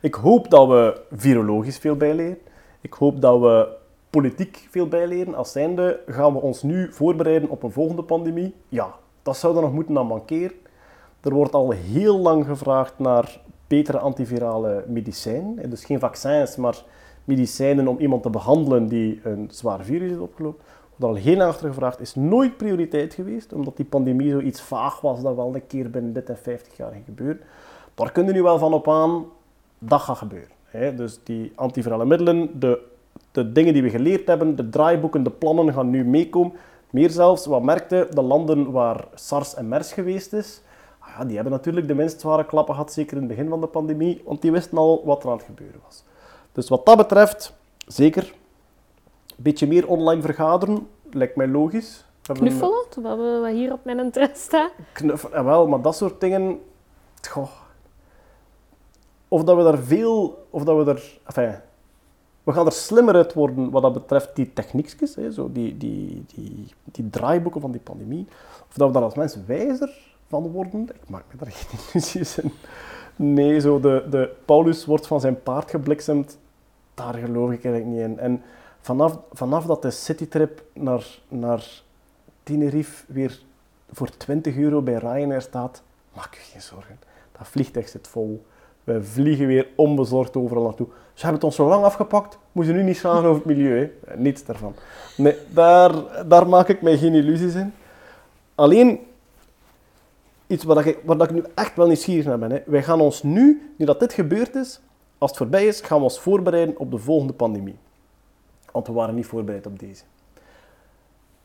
Ik 0.00 0.14
hoop 0.14 0.50
dat 0.50 0.68
we 0.68 1.00
virologisch 1.10 1.78
veel 1.78 1.96
bijleren. 1.96 2.38
Ik 2.80 2.92
hoop 2.92 3.20
dat 3.20 3.40
we 3.40 3.68
politiek 4.10 4.66
veel 4.70 4.88
bijleren. 4.88 5.34
Als 5.34 5.52
zijnde 5.52 6.00
gaan 6.06 6.32
we 6.32 6.40
ons 6.40 6.62
nu 6.62 6.92
voorbereiden 6.92 7.48
op 7.48 7.62
een 7.62 7.72
volgende 7.72 8.02
pandemie. 8.02 8.54
Ja, 8.68 8.94
dat 9.22 9.36
zou 9.36 9.56
er 9.56 9.62
nog 9.62 9.72
moeten 9.72 9.98
aan 9.98 10.06
mankeren. 10.06 10.56
Er 11.20 11.34
wordt 11.34 11.54
al 11.54 11.70
heel 11.70 12.18
lang 12.18 12.46
gevraagd 12.46 12.98
naar 12.98 13.40
betere 13.66 13.98
antivirale 13.98 14.84
medicijnen. 14.86 15.70
Dus 15.70 15.84
geen 15.84 16.00
vaccins, 16.00 16.56
maar 16.56 16.84
medicijnen 17.24 17.88
om 17.88 17.98
iemand 17.98 18.22
te 18.22 18.30
behandelen 18.30 18.86
die 18.86 19.20
een 19.24 19.48
zwaar 19.50 19.84
virus 19.84 20.08
heeft 20.08 20.20
opgelopen. 20.20 20.64
Er 20.98 21.06
er 21.06 21.08
al 21.08 21.14
heel 21.14 21.36
lang 21.36 21.50
achter 21.50 21.68
gevraagd, 21.68 22.00
is 22.00 22.14
nooit 22.14 22.56
prioriteit 22.56 23.14
geweest, 23.14 23.52
omdat 23.52 23.76
die 23.76 23.86
pandemie 23.86 24.30
zoiets 24.30 24.62
vaag 24.62 25.00
was 25.00 25.22
dat 25.22 25.34
wel 25.34 25.54
een 25.54 25.66
keer 25.66 25.90
binnen 25.90 26.12
dit 26.12 26.28
en 26.28 26.38
50 26.38 26.76
jaar 26.76 26.92
ging 26.92 27.04
gebeuren. 27.04 27.40
Daar 27.94 28.12
kun 28.12 28.26
je 28.26 28.32
nu 28.32 28.42
wel 28.42 28.58
van 28.58 28.72
op 28.72 28.88
aan, 28.88 29.24
dat 29.80 30.00
gaat 30.00 30.16
gebeuren. 30.18 30.50
Hè. 30.64 30.94
Dus 30.94 31.18
die 31.24 31.52
antivirale 31.54 32.04
middelen, 32.04 32.60
de, 32.60 32.80
de 33.32 33.52
dingen 33.52 33.72
die 33.72 33.82
we 33.82 33.90
geleerd 33.90 34.26
hebben, 34.26 34.56
de 34.56 34.68
draaiboeken, 34.68 35.22
de 35.22 35.30
plannen 35.30 35.72
gaan 35.74 35.90
nu 35.90 36.04
meekomen. 36.04 36.52
Meer 36.90 37.10
zelfs, 37.10 37.46
wat 37.46 37.62
merkte, 37.62 38.08
de 38.10 38.22
landen 38.22 38.70
waar 38.70 39.04
SARS 39.14 39.54
en 39.54 39.68
MERS 39.68 39.92
geweest 39.92 40.32
is, 40.32 40.62
ah 40.98 41.08
ja, 41.18 41.24
die 41.24 41.34
hebben 41.34 41.52
natuurlijk 41.52 41.88
de 41.88 41.94
minst 41.94 42.20
zware 42.20 42.46
klappen 42.46 42.74
gehad, 42.74 42.92
zeker 42.92 43.12
in 43.16 43.22
het 43.22 43.28
begin 43.28 43.48
van 43.48 43.60
de 43.60 43.66
pandemie, 43.66 44.22
want 44.24 44.42
die 44.42 44.52
wisten 44.52 44.78
al 44.78 45.02
wat 45.04 45.22
er 45.24 45.30
aan 45.30 45.36
het 45.36 45.46
gebeuren 45.46 45.80
was. 45.84 46.04
Dus 46.52 46.68
wat 46.68 46.86
dat 46.86 46.96
betreft, 46.96 47.52
zeker. 47.86 48.22
Een 49.26 49.36
beetje 49.36 49.66
meer 49.66 49.88
online 49.88 50.22
vergaderen, 50.22 50.88
lijkt 51.10 51.36
mij 51.36 51.48
logisch. 51.48 52.04
Knuffelen, 52.22 52.72
wat, 53.02 53.18
we- 53.18 53.50
hier 53.52 53.72
op 53.72 53.84
mijn 53.84 53.98
interesse 53.98 54.42
staat. 54.42 54.70
Knuffelen, 54.92 55.44
wel, 55.44 55.66
maar 55.68 55.82
dat 55.82 55.96
soort 55.96 56.20
dingen... 56.20 56.60
Goh. 57.28 57.48
Of 59.30 59.44
dat 59.44 59.56
we 59.56 59.62
daar 59.62 59.78
veel... 59.78 60.46
Of 60.50 60.64
dat 60.64 60.84
we 60.84 60.90
er... 60.90 61.18
We 62.42 62.52
gaan 62.52 62.66
er 62.66 62.72
slimmer 62.72 63.14
uit 63.14 63.32
worden 63.32 63.70
wat 63.70 63.82
dat 63.82 63.92
betreft 63.92 64.36
die 64.36 64.52
techniekjes, 64.52 65.14
hè, 65.14 65.32
zo 65.32 65.52
die, 65.52 65.76
die, 65.76 66.24
die, 66.34 66.66
die 66.84 67.10
draaiboeken 67.10 67.60
van 67.60 67.70
die 67.70 67.80
pandemie. 67.80 68.26
Of 68.68 68.74
dat 68.74 68.86
we 68.86 68.92
daar 68.92 69.02
als 69.02 69.14
mensen 69.14 69.44
wijzer 69.46 69.90
van 70.28 70.50
worden. 70.50 70.88
Ik 70.88 71.08
maak 71.08 71.24
me 71.30 71.38
daar 71.38 71.50
geen 71.52 71.80
illusies 71.92 72.38
in. 72.38 72.52
Nee, 73.16 73.60
zo 73.60 73.80
de, 73.80 74.06
de 74.10 74.36
Paulus 74.44 74.84
wordt 74.84 75.06
van 75.06 75.20
zijn 75.20 75.42
paard 75.42 75.70
gebliksemd. 75.70 76.38
Daar 76.94 77.14
geloof 77.14 77.50
ik 77.50 77.64
eigenlijk 77.64 77.94
niet 77.94 78.00
in. 78.00 78.18
En 78.18 78.42
vanaf, 78.80 79.18
vanaf 79.32 79.66
dat 79.66 79.82
de 79.82 79.90
citytrip 79.90 80.64
naar, 80.72 81.18
naar 81.28 81.82
Tenerife 82.42 83.04
weer 83.06 83.42
voor 83.92 84.10
20 84.16 84.56
euro 84.56 84.82
bij 84.82 84.94
Ryanair 84.94 85.42
staat, 85.42 85.82
maak 86.14 86.34
je 86.34 86.40
geen 86.40 86.62
zorgen. 86.62 86.98
Dat 87.38 87.48
vliegtuig 87.48 87.88
zit 87.88 88.08
vol. 88.08 88.44
We 88.94 89.04
vliegen 89.04 89.46
weer 89.46 89.68
onbezorgd 89.76 90.36
overal 90.36 90.62
naartoe. 90.62 90.86
Ze 90.86 91.26
hebben 91.26 91.34
het 91.34 91.44
ons 91.44 91.54
zo 91.54 91.68
lang 91.68 91.84
afgepakt, 91.84 92.38
moeten 92.52 92.74
nu 92.74 92.82
niet 92.82 92.96
schagen 92.96 93.24
over 93.24 93.34
het 93.34 93.44
milieu. 93.44 93.78
Hè. 93.78 94.16
Niets 94.16 94.44
daarvan. 94.44 94.74
Nee, 95.16 95.36
daar, 95.48 95.92
daar 96.26 96.48
maak 96.48 96.68
ik 96.68 96.82
mij 96.82 96.98
geen 96.98 97.14
illusies 97.14 97.54
in. 97.54 97.72
Alleen, 98.54 99.00
iets 100.46 100.64
waar, 100.64 100.86
ik, 100.86 100.98
waar 101.04 101.20
ik 101.20 101.30
nu 101.30 101.42
echt 101.54 101.76
wel 101.76 101.86
nieuwsgierig 101.86 102.24
naar 102.24 102.38
ben. 102.38 102.50
Hè. 102.50 102.58
Wij 102.66 102.82
gaan 102.82 103.00
ons 103.00 103.22
nu, 103.22 103.72
nu 103.76 103.86
dat 103.86 104.00
dit 104.00 104.12
gebeurd 104.12 104.54
is, 104.54 104.80
als 105.18 105.30
het 105.30 105.38
voorbij 105.38 105.66
is, 105.66 105.80
gaan 105.80 105.98
we 105.98 106.04
ons 106.04 106.20
voorbereiden 106.20 106.78
op 106.78 106.90
de 106.90 106.98
volgende 106.98 107.32
pandemie. 107.32 107.76
Want 108.72 108.86
we 108.86 108.92
waren 108.92 109.14
niet 109.14 109.26
voorbereid 109.26 109.66
op 109.66 109.78
deze. 109.78 110.02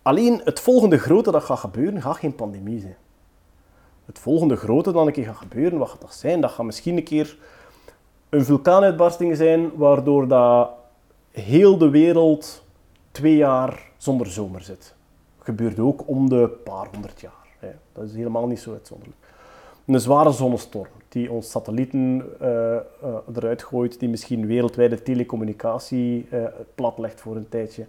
Alleen 0.01 0.41
het 0.43 0.59
volgende 0.59 0.97
grote 0.97 1.31
dat 1.31 1.43
gaat 1.43 1.59
gebeuren, 1.59 2.01
gaat 2.01 2.17
geen 2.17 2.35
pandemie 2.35 2.79
zijn. 2.79 2.95
Het 4.05 4.19
volgende 4.19 4.55
grote 4.55 4.91
dat 4.91 5.07
een 5.07 5.13
keer 5.13 5.25
gaat 5.25 5.35
gebeuren, 5.35 5.79
wat 5.79 5.89
gaat 5.89 6.01
dat 6.01 6.13
zijn? 6.13 6.41
Dat 6.41 6.51
gaat 6.51 6.65
misschien 6.65 6.97
een 6.97 7.03
keer 7.03 7.37
een 8.29 8.45
vulkaanuitbarsting 8.45 9.35
zijn, 9.35 9.71
waardoor 9.75 10.27
dat 10.27 10.69
heel 11.31 11.77
de 11.77 11.89
wereld 11.89 12.63
twee 13.11 13.35
jaar 13.35 13.91
zonder 13.97 14.27
zomer 14.27 14.61
zit. 14.61 14.95
Gebeurt 15.39 15.79
ook 15.79 16.07
om 16.07 16.29
de 16.29 16.47
paar 16.63 16.87
honderd 16.93 17.21
jaar. 17.21 17.47
Hè. 17.59 17.69
Dat 17.93 18.03
is 18.03 18.15
helemaal 18.15 18.47
niet 18.47 18.59
zo 18.59 18.71
uitzonderlijk. 18.71 19.17
Een 19.85 19.99
zware 19.99 20.31
zonnestorm 20.31 20.89
die 21.09 21.31
ons 21.31 21.51
satellieten 21.51 22.23
eh, 22.39 22.75
eh, 22.75 22.81
eruit 23.35 23.63
gooit, 23.63 23.99
die 23.99 24.09
misschien 24.09 24.47
wereldwijde 24.47 25.03
telecommunicatie 25.03 26.27
eh, 26.29 26.43
platlegt 26.75 27.21
voor 27.21 27.35
een 27.35 27.49
tijdje 27.49 27.85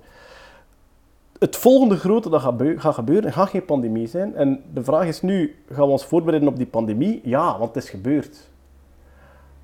het 1.38 1.56
volgende 1.56 1.96
grote 1.96 2.28
dat 2.28 2.40
gaat, 2.40 2.56
beu- 2.56 2.78
gaat 2.78 2.94
gebeuren 2.94 3.32
gaat 3.32 3.48
geen 3.48 3.64
pandemie 3.64 4.06
zijn. 4.06 4.34
En 4.34 4.62
de 4.72 4.84
vraag 4.84 5.06
is 5.06 5.22
nu, 5.22 5.56
gaan 5.70 5.84
we 5.84 5.90
ons 5.90 6.04
voorbereiden 6.04 6.48
op 6.48 6.56
die 6.56 6.66
pandemie? 6.66 7.20
Ja, 7.24 7.58
want 7.58 7.74
het 7.74 7.84
is 7.84 7.90
gebeurd. 7.90 8.48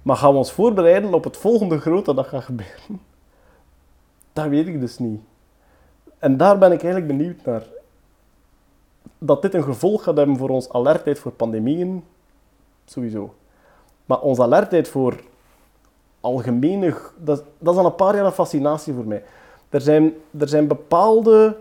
Maar 0.02 0.16
gaan 0.16 0.30
we 0.30 0.38
ons 0.38 0.52
voorbereiden 0.52 1.14
op 1.14 1.24
het 1.24 1.36
volgende 1.36 1.80
grote 1.80 2.14
dat 2.14 2.26
gaat 2.26 2.44
gebeuren? 2.44 3.00
Dat 4.32 4.46
weet 4.46 4.66
ik 4.66 4.80
dus 4.80 4.98
niet. 4.98 5.20
En 6.18 6.36
daar 6.36 6.58
ben 6.58 6.72
ik 6.72 6.82
eigenlijk 6.82 7.16
benieuwd 7.16 7.44
naar. 7.44 7.62
Dat 9.18 9.42
dit 9.42 9.54
een 9.54 9.62
gevolg 9.62 10.02
gaat 10.02 10.16
hebben 10.16 10.36
voor 10.36 10.48
ons 10.48 10.72
alertheid 10.72 11.18
voor 11.18 11.32
pandemieën, 11.32 12.04
sowieso. 12.84 13.34
Maar 14.06 14.20
onze 14.20 14.42
alertheid 14.42 14.88
voor 14.88 15.20
algemene... 16.20 16.94
Dat, 17.16 17.44
dat 17.58 17.74
is 17.74 17.80
al 17.80 17.86
een 17.86 17.94
paar 17.94 18.16
jaar 18.16 18.24
een 18.24 18.32
fascinatie 18.32 18.94
voor 18.94 19.06
mij. 19.06 19.24
Er 19.72 19.80
zijn, 19.80 20.14
er 20.38 20.48
zijn 20.48 20.66
bepaalde 20.66 21.56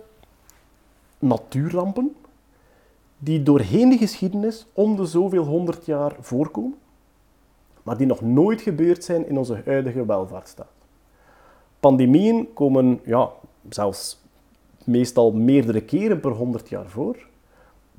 natuurrampen 1.20 2.16
die 3.18 3.44
doorheen 3.44 3.90
de 3.90 3.98
geschiedenis 3.98 4.66
om 4.74 4.96
de 4.96 5.06
zoveel 5.06 5.44
honderd 5.44 5.86
jaar 5.86 6.16
voorkomen, 6.20 6.78
maar 7.84 7.98
die 7.98 8.08
nog 8.08 8.22
nooit 8.22 8.62
gebeurd 8.62 9.04
zijn 9.04 9.28
in 9.28 9.38
onze 9.38 9.62
huidige 9.66 10.06
welvaartsstaat. 10.06 10.72
Pandemieën 11.80 12.54
komen 12.54 13.00
ja, 13.06 13.30
zelfs 13.70 14.22
meestal 14.84 15.32
meerdere 15.32 15.82
keren 15.82 16.20
per 16.20 16.32
honderd 16.32 16.70
jaar 16.70 16.88
voor. 16.90 17.28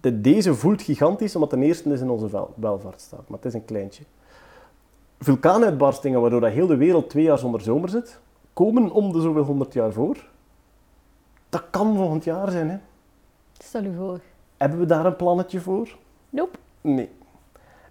De, 0.00 0.20
deze 0.20 0.54
voelt 0.54 0.82
gigantisch, 0.82 1.34
omdat 1.34 1.50
ten 1.50 1.62
eerste 1.62 1.92
is 1.92 2.00
in 2.00 2.10
onze 2.10 2.30
wel, 2.30 2.54
welvaartsstaat, 2.54 3.28
maar 3.28 3.38
het 3.38 3.46
is 3.46 3.54
een 3.54 3.64
kleintje. 3.64 4.04
Vulkaanuitbarstingen, 5.18 6.20
waardoor 6.20 6.40
dat 6.40 6.52
heel 6.52 6.66
de 6.66 6.76
wereld 6.76 7.10
twee 7.10 7.24
jaar 7.24 7.38
zonder 7.38 7.60
zomer 7.60 7.88
zit, 7.88 8.20
komen 8.52 8.90
om 8.90 9.12
de 9.12 9.20
zoveel 9.20 9.42
honderd 9.44 9.72
jaar 9.72 9.92
voor. 9.92 10.16
Dat 11.48 11.62
kan 11.70 11.96
volgend 11.96 12.24
jaar 12.24 12.50
zijn. 12.50 12.70
Hè? 12.70 12.76
Stel 13.58 13.84
u 13.84 13.94
voor. 13.96 14.20
Hebben 14.56 14.78
we 14.78 14.86
daar 14.86 15.06
een 15.06 15.16
plannetje 15.16 15.60
voor? 15.60 15.96
Nope. 16.30 16.58
Nee. 16.80 17.10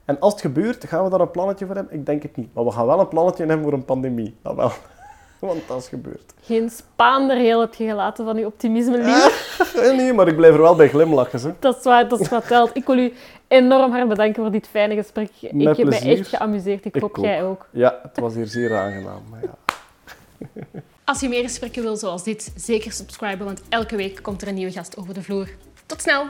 En 0.06 0.20
als 0.20 0.34
het 0.34 0.42
gebeurt, 0.42 0.86
gaan 0.88 1.04
we 1.04 1.10
daar 1.10 1.20
een 1.20 1.32
plannetje 1.32 1.66
voor 1.66 1.76
hebben? 1.76 1.94
Ik 1.94 2.06
denk 2.06 2.24
het 2.24 2.36
niet. 2.36 2.54
Maar 2.54 2.64
we 2.66 2.72
gaan 2.72 2.86
wel 2.86 3.00
een 3.00 3.08
plannetje 3.08 3.46
hebben 3.46 3.64
voor 3.64 3.74
een 3.74 3.86
pandemie. 3.86 4.36
Dat 4.42 4.56
wel. 4.56 4.72
Want 5.40 5.68
dat 5.68 5.78
is 5.78 5.88
gebeurd. 5.88 6.34
Geen 6.42 6.70
spaander 6.70 7.38
heel 7.38 7.60
heb 7.60 7.74
je 7.74 7.88
gelaten 7.88 8.26
van 8.26 8.38
uw 8.38 8.46
optimisme, 8.46 8.98
lief. 8.98 9.74
Eh, 9.76 9.96
Nee, 9.98 10.14
maar 10.14 10.28
ik 10.28 10.36
blijf 10.36 10.54
er 10.54 10.62
wel 10.62 10.76
bij 10.76 10.90
glimlachen. 10.90 11.40
Hè. 11.42 11.52
Dat 11.60 11.78
is 11.78 11.84
waar, 11.84 12.08
dat 12.08 12.20
is 12.20 12.30
wat 12.30 12.48
telt. 12.48 12.70
Ik 12.74 12.86
wil 12.86 12.98
u 12.98 13.14
enorm 13.48 13.92
hard 13.92 14.08
bedanken 14.08 14.42
voor 14.44 14.52
dit 14.52 14.68
fijne 14.68 14.96
gesprek. 14.96 15.30
ik 15.40 15.54
Met 15.54 15.78
heb 15.78 15.88
me 15.88 16.00
echt 16.00 16.28
geamuseerd. 16.28 16.86
Ik, 16.86 16.96
Ik 16.96 17.02
hoop 17.02 17.18
ook. 17.18 17.24
jij 17.26 17.44
ook. 17.44 17.68
Ja, 17.72 18.00
het 18.04 18.20
was 18.20 18.34
hier 18.36 18.48
zeer 18.48 18.78
aangenaam. 18.78 19.22
Maar 19.30 19.40
ja. 19.42 19.76
Als 21.06 21.20
je 21.20 21.30
meer 21.30 21.44
gesprekken 21.44 21.82
wil 21.82 21.98
zoals 21.98 22.24
dit, 22.24 22.52
zeker 22.56 22.92
subscriben, 22.92 23.46
want 23.46 23.62
elke 23.70 23.96
week 23.96 24.24
komt 24.24 24.42
er 24.42 24.48
een 24.48 24.54
nieuwe 24.54 24.72
gast 24.72 24.98
over 24.98 25.14
de 25.14 25.24
vloer. 25.24 25.48
Tot 25.86 26.02
snel! 26.02 26.26